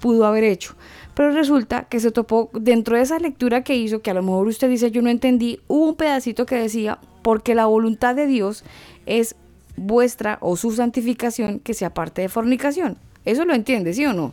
pudo 0.00 0.26
haber 0.26 0.44
hecho. 0.44 0.74
Pero 1.14 1.30
resulta 1.32 1.84
que 1.84 2.00
se 2.00 2.10
topó 2.10 2.50
dentro 2.54 2.96
de 2.96 3.02
esa 3.02 3.18
lectura 3.18 3.62
que 3.62 3.76
hizo, 3.76 4.00
que 4.00 4.10
a 4.10 4.14
lo 4.14 4.22
mejor 4.22 4.46
usted 4.46 4.68
dice 4.68 4.90
yo 4.90 5.02
no 5.02 5.10
entendí, 5.10 5.60
hubo 5.68 5.88
un 5.88 5.94
pedacito 5.94 6.46
que 6.46 6.56
decía, 6.56 6.98
porque 7.22 7.54
la 7.54 7.66
voluntad 7.66 8.14
de 8.14 8.26
Dios 8.26 8.64
es 9.06 9.36
vuestra 9.76 10.38
o 10.40 10.56
su 10.56 10.72
santificación 10.72 11.58
que 11.60 11.74
se 11.74 11.84
aparte 11.84 12.22
de 12.22 12.28
fornicación. 12.28 12.96
Eso 13.24 13.44
lo 13.44 13.54
entiende, 13.54 13.94
¿sí 13.94 14.04
o 14.06 14.12
no? 14.12 14.32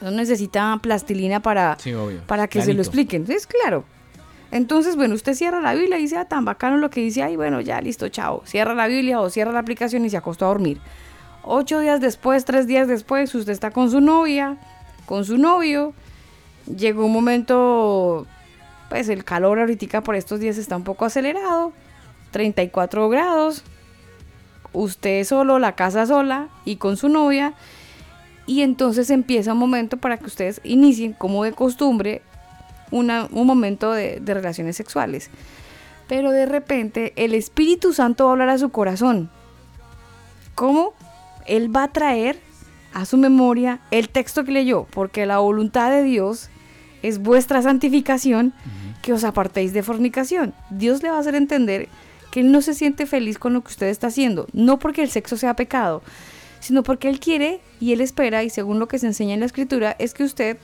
No 0.00 0.10
necesita 0.10 0.78
plastilina 0.82 1.40
para, 1.40 1.76
Sí, 1.78 1.92
para 2.26 2.46
que 2.46 2.62
se 2.62 2.72
lo 2.74 2.80
expliquen. 2.80 3.24
Es 3.28 3.46
claro. 3.46 3.84
Entonces, 4.52 4.96
bueno, 4.96 5.14
usted 5.14 5.34
cierra 5.34 5.60
la 5.60 5.74
Biblia 5.74 5.98
y 5.98 6.02
dice, 6.02 6.16
ah, 6.16 6.24
tan 6.24 6.44
bacano 6.44 6.78
lo 6.78 6.90
que 6.90 7.00
dice 7.00 7.22
ahí, 7.22 7.36
bueno, 7.36 7.60
ya 7.60 7.80
listo, 7.80 8.08
chao. 8.08 8.42
Cierra 8.44 8.74
la 8.74 8.88
Biblia 8.88 9.20
o 9.20 9.30
cierra 9.30 9.52
la 9.52 9.60
aplicación 9.60 10.04
y 10.04 10.10
se 10.10 10.16
acostó 10.16 10.46
a 10.46 10.48
dormir. 10.48 10.80
Ocho 11.42 11.80
días 11.80 12.00
después, 12.00 12.44
tres 12.44 12.66
días 12.66 12.88
después, 12.88 13.34
usted 13.34 13.52
está 13.52 13.70
con 13.70 13.90
su 13.90 14.00
novia, 14.00 14.58
con 15.10 15.24
su 15.24 15.36
novio. 15.38 15.92
Llegó 16.74 17.04
un 17.04 17.12
momento, 17.12 18.26
pues 18.88 19.08
el 19.08 19.24
calor 19.24 19.58
ahorita 19.58 20.02
por 20.02 20.14
estos 20.14 20.38
días 20.38 20.56
está 20.56 20.76
un 20.76 20.84
poco 20.84 21.04
acelerado, 21.04 21.72
34 22.30 23.08
grados. 23.08 23.64
Usted 24.72 25.24
solo, 25.24 25.58
la 25.58 25.74
casa 25.74 26.06
sola 26.06 26.48
y 26.64 26.76
con 26.76 26.96
su 26.96 27.08
novia. 27.08 27.54
Y 28.46 28.62
entonces 28.62 29.10
empieza 29.10 29.52
un 29.52 29.58
momento 29.58 29.96
para 29.96 30.16
que 30.16 30.26
ustedes 30.26 30.60
inicien, 30.62 31.12
como 31.12 31.42
de 31.42 31.52
costumbre, 31.52 32.22
una- 32.92 33.26
un 33.32 33.48
momento 33.48 33.92
de, 33.92 34.20
de 34.20 34.32
relaciones 34.34 34.76
sexuales. 34.76 35.28
Pero 36.06 36.30
de 36.30 36.46
repente 36.46 37.12
el 37.16 37.34
Espíritu 37.34 37.92
Santo 37.92 38.24
va 38.26 38.30
a 38.30 38.32
hablar 38.34 38.48
a 38.50 38.58
su 38.58 38.68
corazón. 38.70 39.28
¿Cómo? 40.54 40.94
Él 41.46 41.74
va 41.74 41.84
a 41.84 41.88
traer 41.92 42.38
a 42.92 43.04
su 43.04 43.16
memoria 43.16 43.80
el 43.90 44.08
texto 44.08 44.44
que 44.44 44.52
leyó, 44.52 44.86
porque 44.90 45.26
la 45.26 45.38
voluntad 45.38 45.90
de 45.90 46.02
Dios 46.02 46.50
es 47.02 47.20
vuestra 47.20 47.62
santificación, 47.62 48.52
que 49.02 49.12
os 49.12 49.24
apartéis 49.24 49.72
de 49.72 49.82
fornicación. 49.82 50.54
Dios 50.70 51.02
le 51.02 51.10
va 51.10 51.16
a 51.16 51.20
hacer 51.20 51.34
entender 51.34 51.88
que 52.30 52.40
Él 52.40 52.52
no 52.52 52.62
se 52.62 52.74
siente 52.74 53.06
feliz 53.06 53.38
con 53.38 53.52
lo 53.52 53.62
que 53.62 53.70
usted 53.70 53.88
está 53.88 54.08
haciendo, 54.08 54.46
no 54.52 54.78
porque 54.78 55.02
el 55.02 55.10
sexo 55.10 55.36
sea 55.36 55.54
pecado, 55.54 56.02
sino 56.60 56.82
porque 56.82 57.08
Él 57.08 57.18
quiere 57.18 57.60
y 57.80 57.92
Él 57.92 58.00
espera, 58.00 58.42
y 58.44 58.50
según 58.50 58.78
lo 58.78 58.88
que 58.88 58.98
se 58.98 59.06
enseña 59.06 59.34
en 59.34 59.40
la 59.40 59.46
Escritura, 59.46 59.96
es 59.98 60.14
que 60.14 60.24
usted 60.24 60.58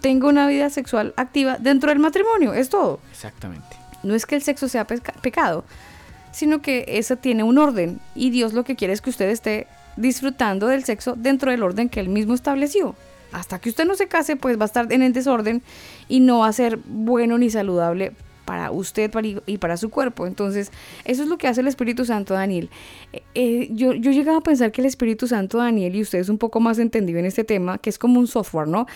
tenga 0.00 0.28
una 0.28 0.46
vida 0.46 0.70
sexual 0.70 1.14
activa 1.16 1.58
dentro 1.58 1.90
del 1.90 1.98
matrimonio, 1.98 2.54
es 2.54 2.68
todo. 2.68 3.00
Exactamente. 3.10 3.76
No 4.02 4.14
es 4.14 4.26
que 4.26 4.34
el 4.34 4.42
sexo 4.42 4.68
sea 4.68 4.86
pecado, 4.86 5.64
sino 6.32 6.62
que 6.62 6.84
eso 6.88 7.16
tiene 7.16 7.42
un 7.42 7.58
orden 7.58 8.00
y 8.14 8.30
Dios 8.30 8.52
lo 8.52 8.64
que 8.64 8.76
quiere 8.76 8.92
es 8.92 9.00
que 9.00 9.10
usted 9.10 9.28
esté 9.28 9.66
disfrutando 10.00 10.66
del 10.66 10.84
sexo 10.84 11.14
dentro 11.16 11.50
del 11.50 11.62
orden 11.62 11.88
que 11.88 12.00
él 12.00 12.08
mismo 12.08 12.34
estableció. 12.34 12.94
Hasta 13.32 13.60
que 13.60 13.68
usted 13.68 13.84
no 13.84 13.94
se 13.94 14.08
case, 14.08 14.36
pues 14.36 14.58
va 14.58 14.62
a 14.62 14.66
estar 14.66 14.92
en 14.92 15.02
el 15.02 15.12
desorden 15.12 15.62
y 16.08 16.20
no 16.20 16.40
va 16.40 16.48
a 16.48 16.52
ser 16.52 16.78
bueno 16.84 17.38
ni 17.38 17.48
saludable 17.48 18.12
para 18.50 18.72
usted 18.72 19.12
y 19.46 19.58
para 19.58 19.76
su 19.76 19.90
cuerpo. 19.90 20.26
Entonces, 20.26 20.72
eso 21.04 21.22
es 21.22 21.28
lo 21.28 21.38
que 21.38 21.46
hace 21.46 21.60
el 21.60 21.68
Espíritu 21.68 22.04
Santo, 22.04 22.34
Daniel. 22.34 22.68
Eh, 23.12 23.22
eh, 23.36 23.68
yo, 23.70 23.92
yo 23.92 24.10
llegaba 24.10 24.38
a 24.38 24.40
pensar 24.40 24.72
que 24.72 24.80
el 24.80 24.88
Espíritu 24.88 25.28
Santo, 25.28 25.58
Daniel, 25.58 25.94
y 25.94 26.02
usted 26.02 26.18
es 26.18 26.28
un 26.28 26.38
poco 26.38 26.58
más 26.58 26.80
entendido 26.80 27.20
en 27.20 27.26
este 27.26 27.44
tema, 27.44 27.78
que 27.78 27.90
es 27.90 27.98
como 27.98 28.18
un 28.18 28.26
software, 28.26 28.66
¿no? 28.66 28.86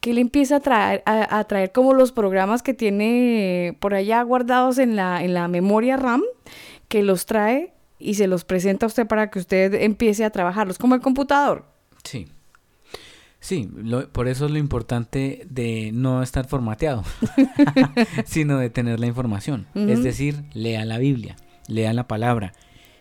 Que 0.00 0.10
él 0.10 0.18
empieza 0.18 0.56
a 0.56 0.60
traer, 0.60 1.04
a, 1.06 1.38
a 1.38 1.44
traer 1.44 1.70
como 1.70 1.94
los 1.94 2.10
programas 2.10 2.64
que 2.64 2.74
tiene 2.74 3.76
por 3.78 3.94
allá 3.94 4.20
guardados 4.22 4.78
en 4.78 4.96
la, 4.96 5.22
en 5.22 5.32
la 5.32 5.46
memoria 5.46 5.96
RAM, 5.96 6.24
que 6.88 7.04
los 7.04 7.26
trae 7.26 7.73
y 7.98 8.14
se 8.14 8.26
los 8.26 8.44
presenta 8.44 8.86
a 8.86 8.88
usted 8.88 9.06
para 9.06 9.30
que 9.30 9.38
usted 9.38 9.74
empiece 9.74 10.24
a 10.24 10.30
trabajarlos, 10.30 10.78
como 10.78 10.94
el 10.94 11.00
computador. 11.00 11.64
Sí. 12.04 12.26
Sí, 13.40 13.68
lo- 13.76 14.08
por 14.10 14.26
eso 14.28 14.46
es 14.46 14.50
lo 14.52 14.58
importante 14.58 15.46
de 15.50 15.90
no 15.92 16.22
estar 16.22 16.46
formateado, 16.46 17.04
sino 18.24 18.58
de 18.58 18.70
tener 18.70 19.00
la 19.00 19.06
información. 19.06 19.66
Es 19.74 20.02
decir, 20.02 20.44
lea 20.54 20.84
la 20.84 20.98
Biblia, 20.98 21.36
lea 21.68 21.92
la 21.92 22.08
palabra. 22.08 22.52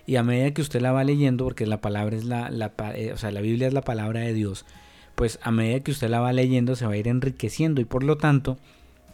Y 0.06 0.18
a 0.18 0.24
medida 0.24 0.52
que 0.52 0.62
usted 0.62 0.82
la 0.82 0.92
va 0.92 1.04
leyendo, 1.06 1.46
porque 1.46 1.66
la 1.66 1.80
palabra 1.80 2.16
es 2.18 2.26
la, 2.26 2.50
la 2.50 2.74
eh, 2.94 3.12
o 3.14 3.18
sea, 3.18 3.32
la 3.32 3.40
Biblia 3.40 3.68
es 3.68 3.74
la 3.74 3.84
palabra 3.84 4.20
de 4.20 4.34
Dios, 4.34 4.66
pues 5.16 5.40
a 5.44 5.52
medida 5.52 5.80
que 5.80 5.92
usted 5.92 6.10
la 6.10 6.20
va 6.20 6.34
leyendo 6.34 6.76
se 6.76 6.86
va 6.86 6.94
a 6.94 6.98
ir 6.98 7.08
enriqueciendo 7.08 7.80
y 7.80 7.86
por 7.86 8.04
lo 8.04 8.18
tanto, 8.18 8.58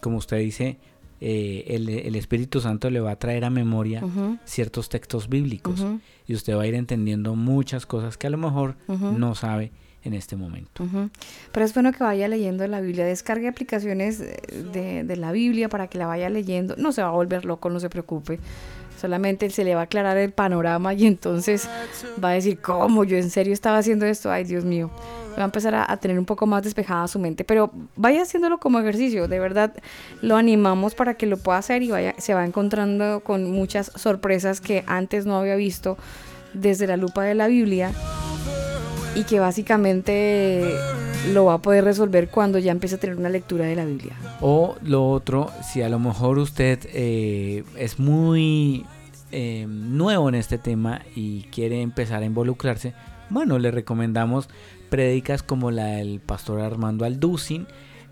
como 0.02 0.18
usted 0.18 0.38
dice, 0.40 0.78
eh, 1.22 1.66
el, 1.68 1.90
el 1.90 2.16
Espíritu 2.16 2.62
Santo 2.62 2.90
le 2.90 3.00
va 3.00 3.12
a 3.12 3.16
traer 3.18 3.46
a 3.46 3.50
memoria 3.50 4.04
ciertos 4.46 4.90
textos 4.90 5.30
bíblicos 5.30 5.86
y 6.28 6.34
usted 6.34 6.56
va 6.56 6.64
a 6.64 6.68
ir 6.68 6.76
entendiendo 6.76 7.36
muchas 7.36 7.86
cosas 7.86 8.18
que 8.18 8.28
a 8.28 8.30
lo 8.30 8.38
mejor 8.38 8.76
no 8.88 9.36
sabe 9.36 9.72
en 10.04 10.14
este 10.14 10.36
momento. 10.36 10.86
Pero 11.52 11.66
es 11.66 11.74
bueno 11.74 11.92
que 11.92 12.04
vaya 12.04 12.28
leyendo 12.28 12.66
la 12.68 12.82
Biblia, 12.82 13.06
descargue 13.06 13.48
aplicaciones 13.48 14.22
eh, 14.22 14.38
de, 14.72 15.04
de 15.04 15.16
la 15.18 15.32
Biblia 15.32 15.68
para 15.68 15.88
que 15.88 15.98
la 15.98 16.08
vaya 16.08 16.30
leyendo. 16.30 16.76
No 16.78 16.92
se 16.92 17.02
va 17.02 17.10
a 17.10 17.12
volver 17.12 17.44
loco, 17.46 17.70
no 17.70 17.80
se 17.80 17.90
preocupe. 17.90 18.40
Solamente 19.00 19.50
se 19.50 19.64
le 19.64 19.76
va 19.76 19.82
a 19.82 19.84
aclarar 19.86 20.18
el 20.18 20.32
panorama 20.32 20.94
y 20.94 21.06
entonces 21.06 21.70
va 22.22 22.30
a 22.30 22.34
decir, 22.34 22.60
¿cómo? 22.60 23.04
Yo 23.06 23.18
en 23.18 23.30
serio 23.30 23.54
estaba 23.54 23.78
haciendo 23.78 24.06
esto. 24.06 24.30
Ay, 24.32 24.44
Dios 24.44 24.66
mío. 24.66 24.92
Va 25.38 25.44
a 25.44 25.46
empezar 25.46 25.76
a, 25.76 25.98
tener 25.98 26.20
un 26.20 26.26
poco 26.26 26.46
más 26.46 26.64
despejada 26.64 27.08
su 27.08 27.20
mente. 27.20 27.44
Pero 27.44 27.72
vaya 27.96 28.22
haciéndolo 28.22 28.60
como 28.60 28.80
ejercicio. 28.80 29.28
De 29.28 29.40
verdad, 29.40 29.74
lo 30.22 30.36
animamos 30.36 30.96
para 30.96 31.14
que 31.16 31.26
lo 31.26 31.38
pueda 31.38 31.58
hacer 31.58 31.84
y 31.84 31.92
vaya, 31.92 32.16
se 32.18 32.34
va 32.34 32.46
encontrando 32.46 33.22
con 33.22 33.52
muchas 33.52 33.92
sorpresas 33.96 34.62
que 34.62 34.84
antes 34.88 35.26
no 35.26 35.38
había 35.38 35.56
visto 35.56 35.98
desde 36.54 36.88
la 36.88 36.98
lupa 36.98 37.24
de 37.24 37.36
la 37.36 37.48
Biblia 37.48 37.92
y 39.16 39.24
que 39.24 39.40
básicamente 39.40 40.76
lo 41.34 41.46
va 41.46 41.56
a 41.56 41.58
poder 41.62 41.84
resolver 41.84 42.30
cuando 42.30 42.60
ya 42.60 42.72
empiece 42.72 42.96
a 42.96 43.00
tener 43.00 43.18
una 43.18 43.30
lectura 43.30 43.66
de 43.66 43.76
la 43.76 43.86
Biblia. 43.86 44.14
O 44.42 44.76
lo 44.84 45.10
otro, 45.10 45.52
si 45.64 45.82
a 45.82 45.90
lo 45.90 46.00
mejor 46.00 46.38
usted 46.40 46.80
eh, 46.94 47.64
es 47.78 48.00
muy 48.00 48.86
eh, 49.32 49.66
nuevo 49.68 50.30
en 50.30 50.36
este 50.36 50.58
tema 50.58 51.02
y 51.16 51.44
quiere 51.44 51.82
empezar 51.82 52.24
a 52.24 52.26
involucrarse, 52.26 52.94
bueno, 53.30 53.60
le 53.60 53.72
recomendamos 53.72 54.50
prédicas 54.90 55.44
como 55.44 55.72
la 55.72 55.86
del 55.86 56.20
pastor 56.20 56.62
Armando 56.62 57.06
Alducin, 57.06 57.68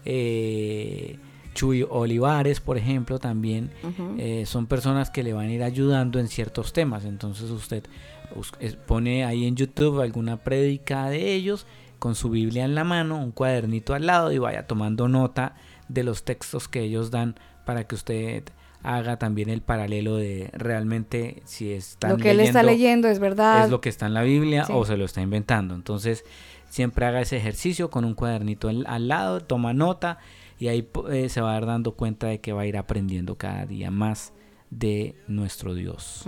eh, 0.06 1.18
Chuy 1.54 1.86
Olivares, 1.90 2.60
por 2.62 2.78
ejemplo, 2.78 3.18
también 3.20 3.72
eh, 4.20 4.44
son 4.46 4.68
personas 4.68 5.10
que 5.10 5.24
le 5.24 5.34
van 5.34 5.48
a 5.48 5.52
ir 5.52 5.64
ayudando 5.64 6.20
en 6.20 6.28
ciertos 6.28 6.72
temas. 6.72 7.04
Entonces 7.04 7.50
usted 7.50 7.84
pone 8.86 9.26
ahí 9.26 9.46
en 9.48 9.56
YouTube 9.56 10.02
alguna 10.02 10.38
prédica 10.38 11.10
de 11.10 11.34
ellos 11.34 11.66
con 11.98 12.14
su 12.14 12.30
Biblia 12.30 12.64
en 12.64 12.76
la 12.76 12.84
mano, 12.84 13.18
un 13.18 13.32
cuadernito 13.32 13.96
al 13.96 14.06
lado 14.06 14.32
y 14.32 14.38
vaya 14.38 14.68
tomando 14.68 15.08
nota 15.08 15.56
de 15.88 16.04
los 16.04 16.24
textos 16.24 16.68
que 16.68 16.82
ellos 16.82 17.10
dan 17.10 17.36
para 17.66 17.88
que 17.88 17.96
usted 17.96 18.44
haga 18.84 19.18
también 19.18 19.50
el 19.50 19.62
paralelo 19.62 20.16
de 20.18 20.52
realmente 20.54 21.42
si 21.46 21.74
están 21.74 22.12
lo 22.12 22.18
que 22.18 22.32
él 22.32 22.40
está 22.40 22.62
leyendo 22.62 23.08
es 23.08 23.18
verdad. 23.20 23.66
es 23.66 23.72
lo 23.72 23.82
que 23.82 23.90
está 23.90 24.06
en 24.06 24.14
la 24.14 24.22
Biblia 24.22 24.66
Sí. 24.66 24.74
o 24.76 24.86
se 24.86 24.96
lo 24.96 25.06
está 25.06 25.22
inventando. 25.22 25.74
Entonces, 25.74 26.24
siempre 26.70 27.06
haga 27.06 27.22
ese 27.22 27.38
ejercicio 27.38 27.90
con 27.90 28.06
un 28.06 28.14
cuadernito 28.14 28.70
al, 28.70 29.08
lado, 29.08 29.42
toma 29.42 29.74
nota 29.74 30.18
y 30.60 30.68
ahí 30.68 30.88
eh, 31.10 31.30
se 31.30 31.42
va 31.42 31.52
a 31.52 31.54
dar 31.54 31.66
dando 31.66 31.94
cuenta 31.94 32.28
de 32.28 32.40
que 32.40 32.54
va 32.54 32.62
a 32.62 32.66
ir 32.66 32.78
aprendiendo 32.78 33.36
cada 33.36 33.66
día 33.66 33.92
más 33.92 34.34
de 34.70 35.16
nuestro 35.28 35.74
Dios. 35.74 36.28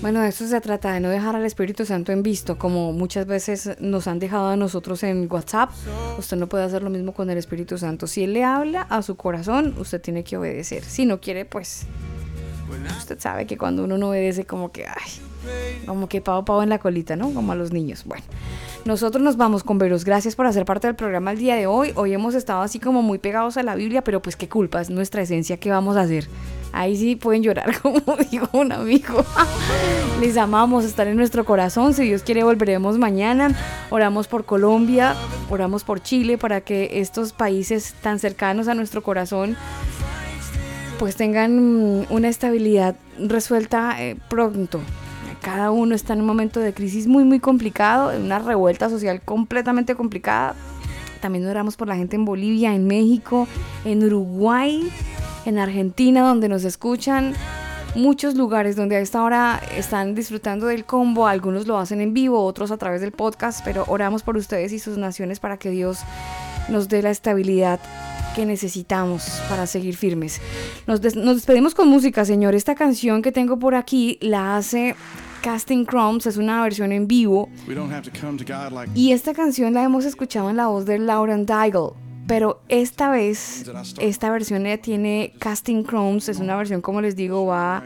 Bueno, 0.00 0.20
de 0.20 0.28
eso 0.28 0.46
se 0.46 0.60
trata, 0.60 0.92
de 0.92 1.00
no 1.00 1.08
dejar 1.08 1.36
al 1.36 1.44
Espíritu 1.44 1.84
Santo 1.84 2.12
en 2.12 2.22
visto, 2.22 2.58
como 2.58 2.92
muchas 2.92 3.26
veces 3.26 3.76
nos 3.80 4.06
han 4.06 4.18
dejado 4.18 4.48
a 4.48 4.56
nosotros 4.56 5.02
en 5.02 5.28
WhatsApp. 5.30 5.70
Usted 6.18 6.36
no 6.36 6.48
puede 6.48 6.64
hacer 6.64 6.82
lo 6.82 6.90
mismo 6.90 7.12
con 7.12 7.30
el 7.30 7.38
Espíritu 7.38 7.78
Santo. 7.78 8.06
Si 8.06 8.24
Él 8.24 8.34
le 8.34 8.44
habla 8.44 8.82
a 8.82 9.02
su 9.02 9.16
corazón, 9.16 9.74
usted 9.78 10.00
tiene 10.00 10.24
que 10.24 10.36
obedecer. 10.36 10.84
Si 10.84 11.06
no 11.06 11.20
quiere, 11.20 11.44
pues 11.44 11.86
usted 12.98 13.18
sabe 13.18 13.46
que 13.46 13.56
cuando 13.56 13.84
uno 13.84 13.96
no 13.96 14.10
obedece, 14.10 14.44
como 14.44 14.72
que, 14.72 14.86
ay, 14.86 15.12
como 15.86 16.08
que 16.08 16.20
pavo 16.20 16.44
pavo 16.44 16.62
en 16.62 16.68
la 16.68 16.78
colita, 16.78 17.16
¿no? 17.16 17.32
Como 17.32 17.52
a 17.52 17.54
los 17.54 17.72
niños. 17.72 18.04
Bueno, 18.04 18.24
nosotros 18.84 19.22
nos 19.22 19.36
vamos 19.36 19.62
con 19.64 19.78
Veros. 19.78 20.04
Gracias 20.04 20.36
por 20.36 20.46
hacer 20.46 20.64
parte 20.64 20.86
del 20.86 20.96
programa 20.96 21.32
el 21.32 21.38
día 21.38 21.56
de 21.56 21.66
hoy. 21.66 21.92
Hoy 21.94 22.12
hemos 22.12 22.34
estado 22.34 22.62
así 22.62 22.78
como 22.78 23.02
muy 23.02 23.18
pegados 23.18 23.56
a 23.56 23.62
la 23.62 23.74
Biblia, 23.74 24.02
pero 24.02 24.20
pues 24.20 24.36
qué 24.36 24.48
culpa, 24.48 24.80
es 24.80 24.90
nuestra 24.90 25.22
esencia, 25.22 25.56
¿qué 25.56 25.70
vamos 25.70 25.96
a 25.96 26.02
hacer? 26.02 26.28
Ahí 26.72 26.96
sí 26.96 27.16
pueden 27.16 27.42
llorar, 27.42 27.78
como 27.82 28.00
dijo 28.30 28.48
un 28.58 28.72
amigo. 28.72 29.24
Les 30.20 30.36
amamos, 30.36 30.84
estar 30.84 31.06
en 31.06 31.16
nuestro 31.16 31.44
corazón. 31.44 31.94
Si 31.94 32.04
Dios 32.04 32.22
quiere, 32.22 32.44
volveremos 32.44 32.98
mañana. 32.98 33.54
Oramos 33.90 34.26
por 34.26 34.44
Colombia, 34.44 35.14
oramos 35.50 35.84
por 35.84 36.02
Chile, 36.02 36.38
para 36.38 36.62
que 36.62 37.00
estos 37.00 37.32
países 37.32 37.94
tan 38.02 38.18
cercanos 38.18 38.68
a 38.68 38.74
nuestro 38.74 39.02
corazón 39.02 39.56
pues 40.98 41.16
tengan 41.16 42.06
una 42.10 42.28
estabilidad 42.28 42.94
resuelta 43.18 44.00
eh, 44.00 44.16
pronto. 44.28 44.80
Cada 45.42 45.70
uno 45.70 45.94
está 45.94 46.12
en 46.12 46.20
un 46.20 46.26
momento 46.26 46.60
de 46.60 46.72
crisis 46.72 47.06
muy, 47.06 47.24
muy 47.24 47.40
complicado, 47.40 48.12
en 48.12 48.22
una 48.22 48.38
revuelta 48.38 48.88
social 48.88 49.20
completamente 49.22 49.94
complicada. 49.94 50.54
También 51.20 51.46
oramos 51.46 51.76
por 51.76 51.88
la 51.88 51.96
gente 51.96 52.16
en 52.16 52.24
Bolivia, 52.24 52.74
en 52.74 52.86
México, 52.86 53.48
en 53.84 54.04
Uruguay, 54.04 54.88
en 55.44 55.58
Argentina, 55.58 56.22
donde 56.22 56.48
nos 56.48 56.64
escuchan. 56.64 57.34
Muchos 57.94 58.36
lugares 58.36 58.74
donde 58.76 58.96
a 58.96 59.00
esta 59.00 59.22
hora 59.22 59.60
están 59.76 60.14
disfrutando 60.14 60.66
del 60.66 60.84
combo, 60.84 61.26
algunos 61.26 61.66
lo 61.66 61.76
hacen 61.76 62.00
en 62.00 62.14
vivo, 62.14 62.42
otros 62.42 62.70
a 62.70 62.78
través 62.78 63.00
del 63.02 63.12
podcast, 63.12 63.62
pero 63.64 63.84
oramos 63.86 64.22
por 64.22 64.36
ustedes 64.36 64.72
y 64.72 64.78
sus 64.78 64.96
naciones 64.96 65.40
para 65.40 65.58
que 65.58 65.70
Dios 65.70 65.98
nos 66.70 66.88
dé 66.88 67.02
la 67.02 67.10
estabilidad 67.10 67.80
que 68.34 68.46
necesitamos 68.46 69.42
para 69.50 69.66
seguir 69.66 69.94
firmes. 69.94 70.40
Nos, 70.86 71.02
des- 71.02 71.16
nos 71.16 71.34
despedimos 71.36 71.74
con 71.74 71.88
música, 71.88 72.24
señor. 72.24 72.54
Esta 72.54 72.74
canción 72.74 73.20
que 73.20 73.30
tengo 73.30 73.58
por 73.58 73.74
aquí 73.74 74.16
la 74.22 74.56
hace 74.56 74.94
Casting 75.42 75.84
Crumbs, 75.84 76.26
es 76.26 76.36
una 76.36 76.62
versión 76.62 76.92
en 76.92 77.08
vivo. 77.08 77.48
We 77.66 77.74
don't 77.74 77.92
have 77.92 78.08
to 78.08 78.20
come 78.20 78.38
to 78.38 78.44
God 78.44 78.72
like 78.72 78.92
Y 78.94 79.10
esta 79.10 79.34
canción 79.34 79.74
la 79.74 79.82
hemos 79.82 80.04
escuchado 80.04 80.48
en 80.50 80.56
la 80.56 80.68
voz 80.68 80.86
de 80.86 81.00
Lauren 81.00 81.46
Daigle. 81.46 81.90
Pero 82.28 82.62
esta 82.68 83.10
vez, 83.10 83.64
esta 83.98 84.30
versión 84.30 84.64
tiene 84.80 85.32
Casting 85.40 85.82
Crumbs, 85.82 86.28
es 86.28 86.38
una 86.38 86.56
versión, 86.56 86.80
como 86.80 87.00
les 87.00 87.16
digo, 87.16 87.44
va 87.46 87.82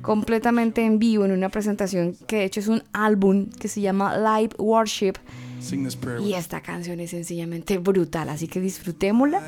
completamente 0.00 0.84
en 0.84 1.00
vivo 1.00 1.24
en 1.24 1.32
una 1.32 1.48
presentación 1.48 2.16
que 2.28 2.36
de 2.36 2.44
hecho 2.44 2.60
es 2.60 2.68
un 2.68 2.84
álbum 2.92 3.50
que 3.50 3.66
se 3.66 3.80
llama 3.80 4.16
Live 4.16 4.54
Worship. 4.58 5.14
Y 6.22 6.34
esta 6.34 6.60
canción 6.60 7.00
es 7.00 7.10
sencillamente 7.10 7.78
brutal, 7.78 8.28
así 8.28 8.46
que 8.46 8.60
disfrutémosla, 8.60 9.42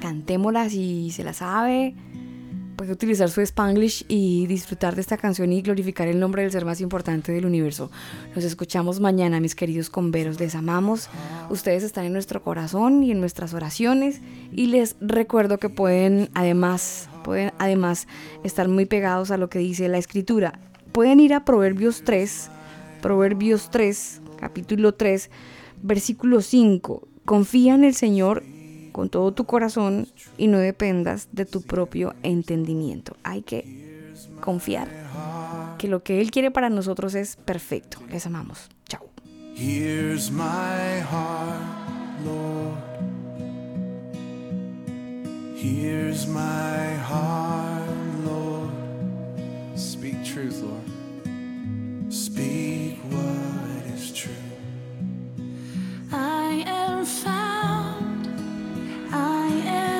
cantémosla 0.00 0.68
si 0.68 1.10
se 1.12 1.22
la 1.22 1.32
sabe, 1.32 1.94
puede 2.78 2.92
utilizar 2.92 3.28
su 3.28 3.40
spanglish 3.40 4.04
y 4.06 4.46
disfrutar 4.46 4.94
de 4.94 5.00
esta 5.00 5.16
canción 5.16 5.52
y 5.52 5.62
glorificar 5.62 6.06
el 6.06 6.20
nombre 6.20 6.42
del 6.42 6.52
ser 6.52 6.64
más 6.64 6.80
importante 6.80 7.32
del 7.32 7.44
universo. 7.44 7.90
Nos 8.36 8.44
escuchamos 8.44 9.00
mañana, 9.00 9.40
mis 9.40 9.56
queridos 9.56 9.90
converos, 9.90 10.38
les 10.38 10.54
amamos, 10.54 11.10
ustedes 11.50 11.82
están 11.82 12.04
en 12.04 12.12
nuestro 12.12 12.40
corazón 12.40 13.02
y 13.02 13.10
en 13.10 13.18
nuestras 13.18 13.52
oraciones 13.52 14.20
y 14.52 14.66
les 14.66 14.94
recuerdo 15.00 15.58
que 15.58 15.68
pueden 15.68 16.30
además, 16.34 17.10
pueden 17.24 17.52
además 17.58 18.06
estar 18.44 18.68
muy 18.68 18.86
pegados 18.86 19.32
a 19.32 19.38
lo 19.38 19.50
que 19.50 19.58
dice 19.58 19.88
la 19.88 19.98
escritura. 19.98 20.60
Pueden 20.92 21.18
ir 21.18 21.34
a 21.34 21.44
Proverbios 21.44 22.02
3, 22.04 22.48
Proverbios 23.02 23.70
3, 23.72 24.20
capítulo 24.38 24.94
3, 24.94 25.30
versículo 25.82 26.42
5. 26.42 27.08
Confía 27.24 27.74
en 27.74 27.82
el 27.82 27.94
Señor 27.94 28.44
con 28.98 29.10
todo 29.10 29.30
tu 29.30 29.44
corazón 29.44 30.08
y 30.36 30.48
no 30.48 30.58
dependas 30.58 31.28
de 31.30 31.44
tu 31.44 31.62
propio 31.62 32.16
entendimiento. 32.24 33.16
Hay 33.22 33.42
que 33.42 34.12
confiar 34.40 34.88
que 35.78 35.86
lo 35.86 36.02
que 36.02 36.20
Él 36.20 36.32
quiere 36.32 36.50
para 36.50 36.68
nosotros 36.68 37.14
es 37.14 37.36
perfecto. 37.36 38.00
Les 38.10 38.26
amamos. 38.26 38.68
Chao. 38.88 39.08
Here's 39.54 40.32
my 40.32 41.00
heart, 41.12 41.62
Lord. 42.24 42.74
Here's 45.54 46.26
my 46.26 46.96
heart, 47.08 47.86
Lord. 48.26 48.72
Speak 49.76 50.24
truth, 50.24 50.60
Lord. 50.60 52.12
Speak 52.12 52.98
what 53.12 53.94
is 53.94 54.12
true. 54.12 54.32
I 56.10 56.64
am 56.66 57.06
found. 57.06 57.57
I 59.10 59.48
am 59.64 59.97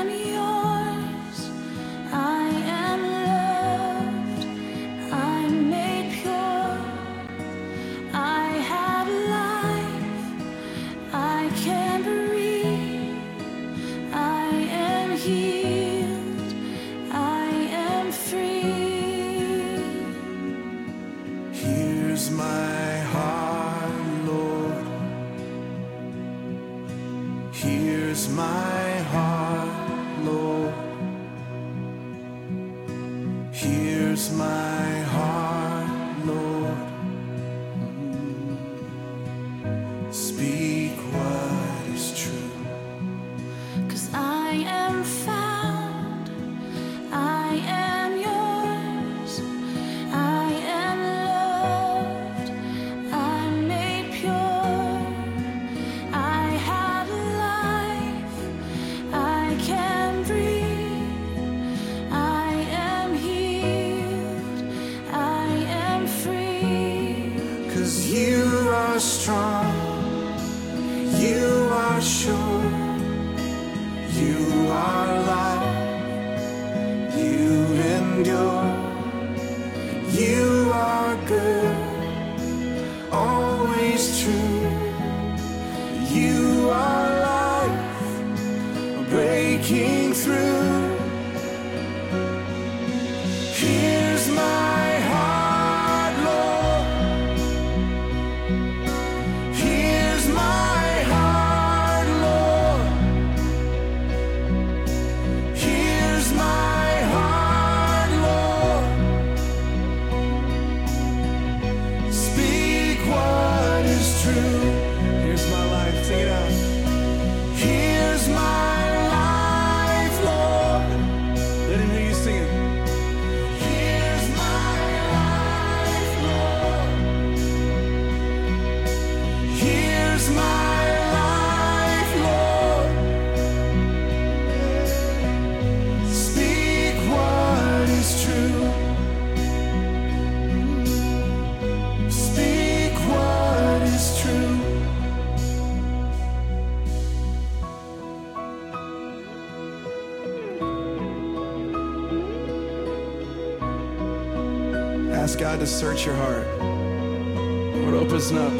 ask 155.29 155.39
God 155.39 155.61
to 155.61 155.67
search 155.67 156.07
your 156.07 156.15
heart. 156.15 156.47
Lord, 156.59 157.93
open 157.93 158.17
us 158.17 158.33
up. 158.33 158.51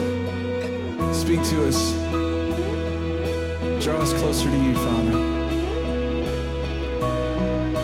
Speak 1.15 1.43
to 1.45 1.67
us. 1.67 1.93
Draw 3.83 3.97
us 3.97 4.13
closer 4.13 4.51
to 4.51 4.57
you, 4.59 4.75
Father. 4.75 5.19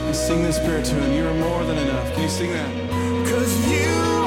And 0.05 0.15
sing 0.15 0.43
this 0.43 0.59
prayer 0.59 0.83
to 0.83 0.95
Him. 0.97 1.13
You 1.15 1.27
are 1.27 1.33
more 1.33 1.65
than 1.65 1.79
enough. 1.79 2.13
Can 2.13 2.25
you 2.25 2.29
sing 2.29 2.53
that? 2.53 2.69
Cause 3.27 3.71
you 3.73 4.24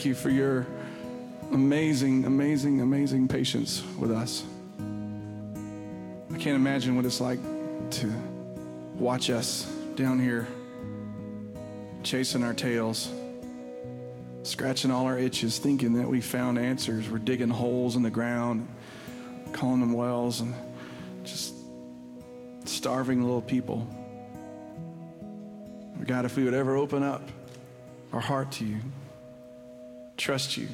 thank 0.00 0.06
you 0.06 0.14
for 0.14 0.30
your 0.30 0.66
amazing, 1.52 2.24
amazing, 2.24 2.80
amazing 2.80 3.28
patience 3.28 3.82
with 3.98 4.10
us. 4.10 4.44
I 4.78 6.38
can't 6.38 6.56
imagine 6.56 6.96
what 6.96 7.04
it's 7.04 7.20
like 7.20 7.38
to 7.90 8.10
watch 8.94 9.28
us 9.28 9.70
down 9.96 10.18
here 10.18 10.48
chasing 12.02 12.42
our 12.42 12.54
tails, 12.54 13.12
scratching 14.42 14.90
all 14.90 15.04
our 15.04 15.18
itches, 15.18 15.58
thinking 15.58 15.92
that 15.92 16.08
we 16.08 16.22
found 16.22 16.58
answers. 16.58 17.10
We're 17.10 17.18
digging 17.18 17.50
holes 17.50 17.94
in 17.94 18.02
the 18.02 18.08
ground, 18.08 18.66
calling 19.52 19.80
them 19.80 19.92
wells, 19.92 20.40
and 20.40 20.54
just 21.24 21.54
starving 22.64 23.20
little 23.20 23.42
people. 23.42 23.86
God, 26.06 26.24
if 26.24 26.38
we 26.38 26.44
would 26.44 26.54
ever 26.54 26.74
open 26.74 27.02
up 27.02 27.28
our 28.14 28.20
heart 28.20 28.50
to 28.52 28.64
you, 28.64 28.78
trust 30.20 30.56
you, 30.56 30.68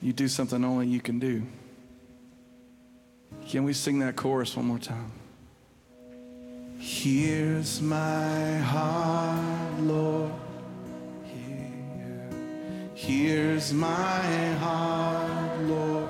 you 0.00 0.12
do 0.12 0.28
something 0.28 0.64
only 0.64 0.86
you 0.86 1.00
can 1.00 1.18
do. 1.18 1.42
Can 3.48 3.64
we 3.64 3.72
sing 3.72 3.98
that 3.98 4.14
chorus 4.14 4.56
one 4.56 4.66
more 4.66 4.78
time? 4.78 5.10
Here's 6.78 7.82
my 7.82 8.58
heart, 8.58 9.80
Lord. 9.80 10.32
Here. 11.24 12.30
Here's 12.94 13.72
my 13.72 14.52
heart, 14.60 15.60
Lord. 15.62 16.08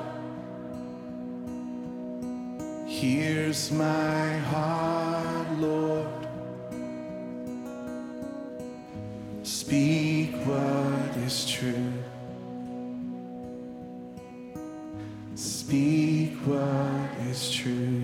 Here's 2.86 3.72
my 3.72 4.38
heart, 4.38 5.58
Lord. 5.58 6.21
Speak 9.64 10.34
what 10.44 11.16
is 11.24 11.46
true. 11.46 11.92
Speak 15.36 16.34
what 16.44 17.10
is 17.30 17.48
true. 17.48 18.02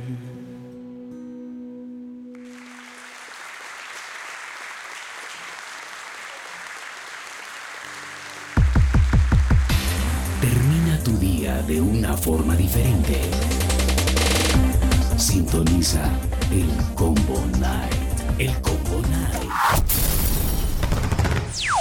Termina 10.41 11.03
tu 11.03 11.11
día 11.19 11.61
de 11.63 11.81
una 11.81 12.17
forma 12.17 12.55
diferente. 12.55 13.19
Sintoniza 15.17 16.09
el 16.53 16.71
Combo 16.95 17.43
Night. 17.59 18.39
El 18.39 18.55
Combo 18.63 19.03
Night. 19.11 19.98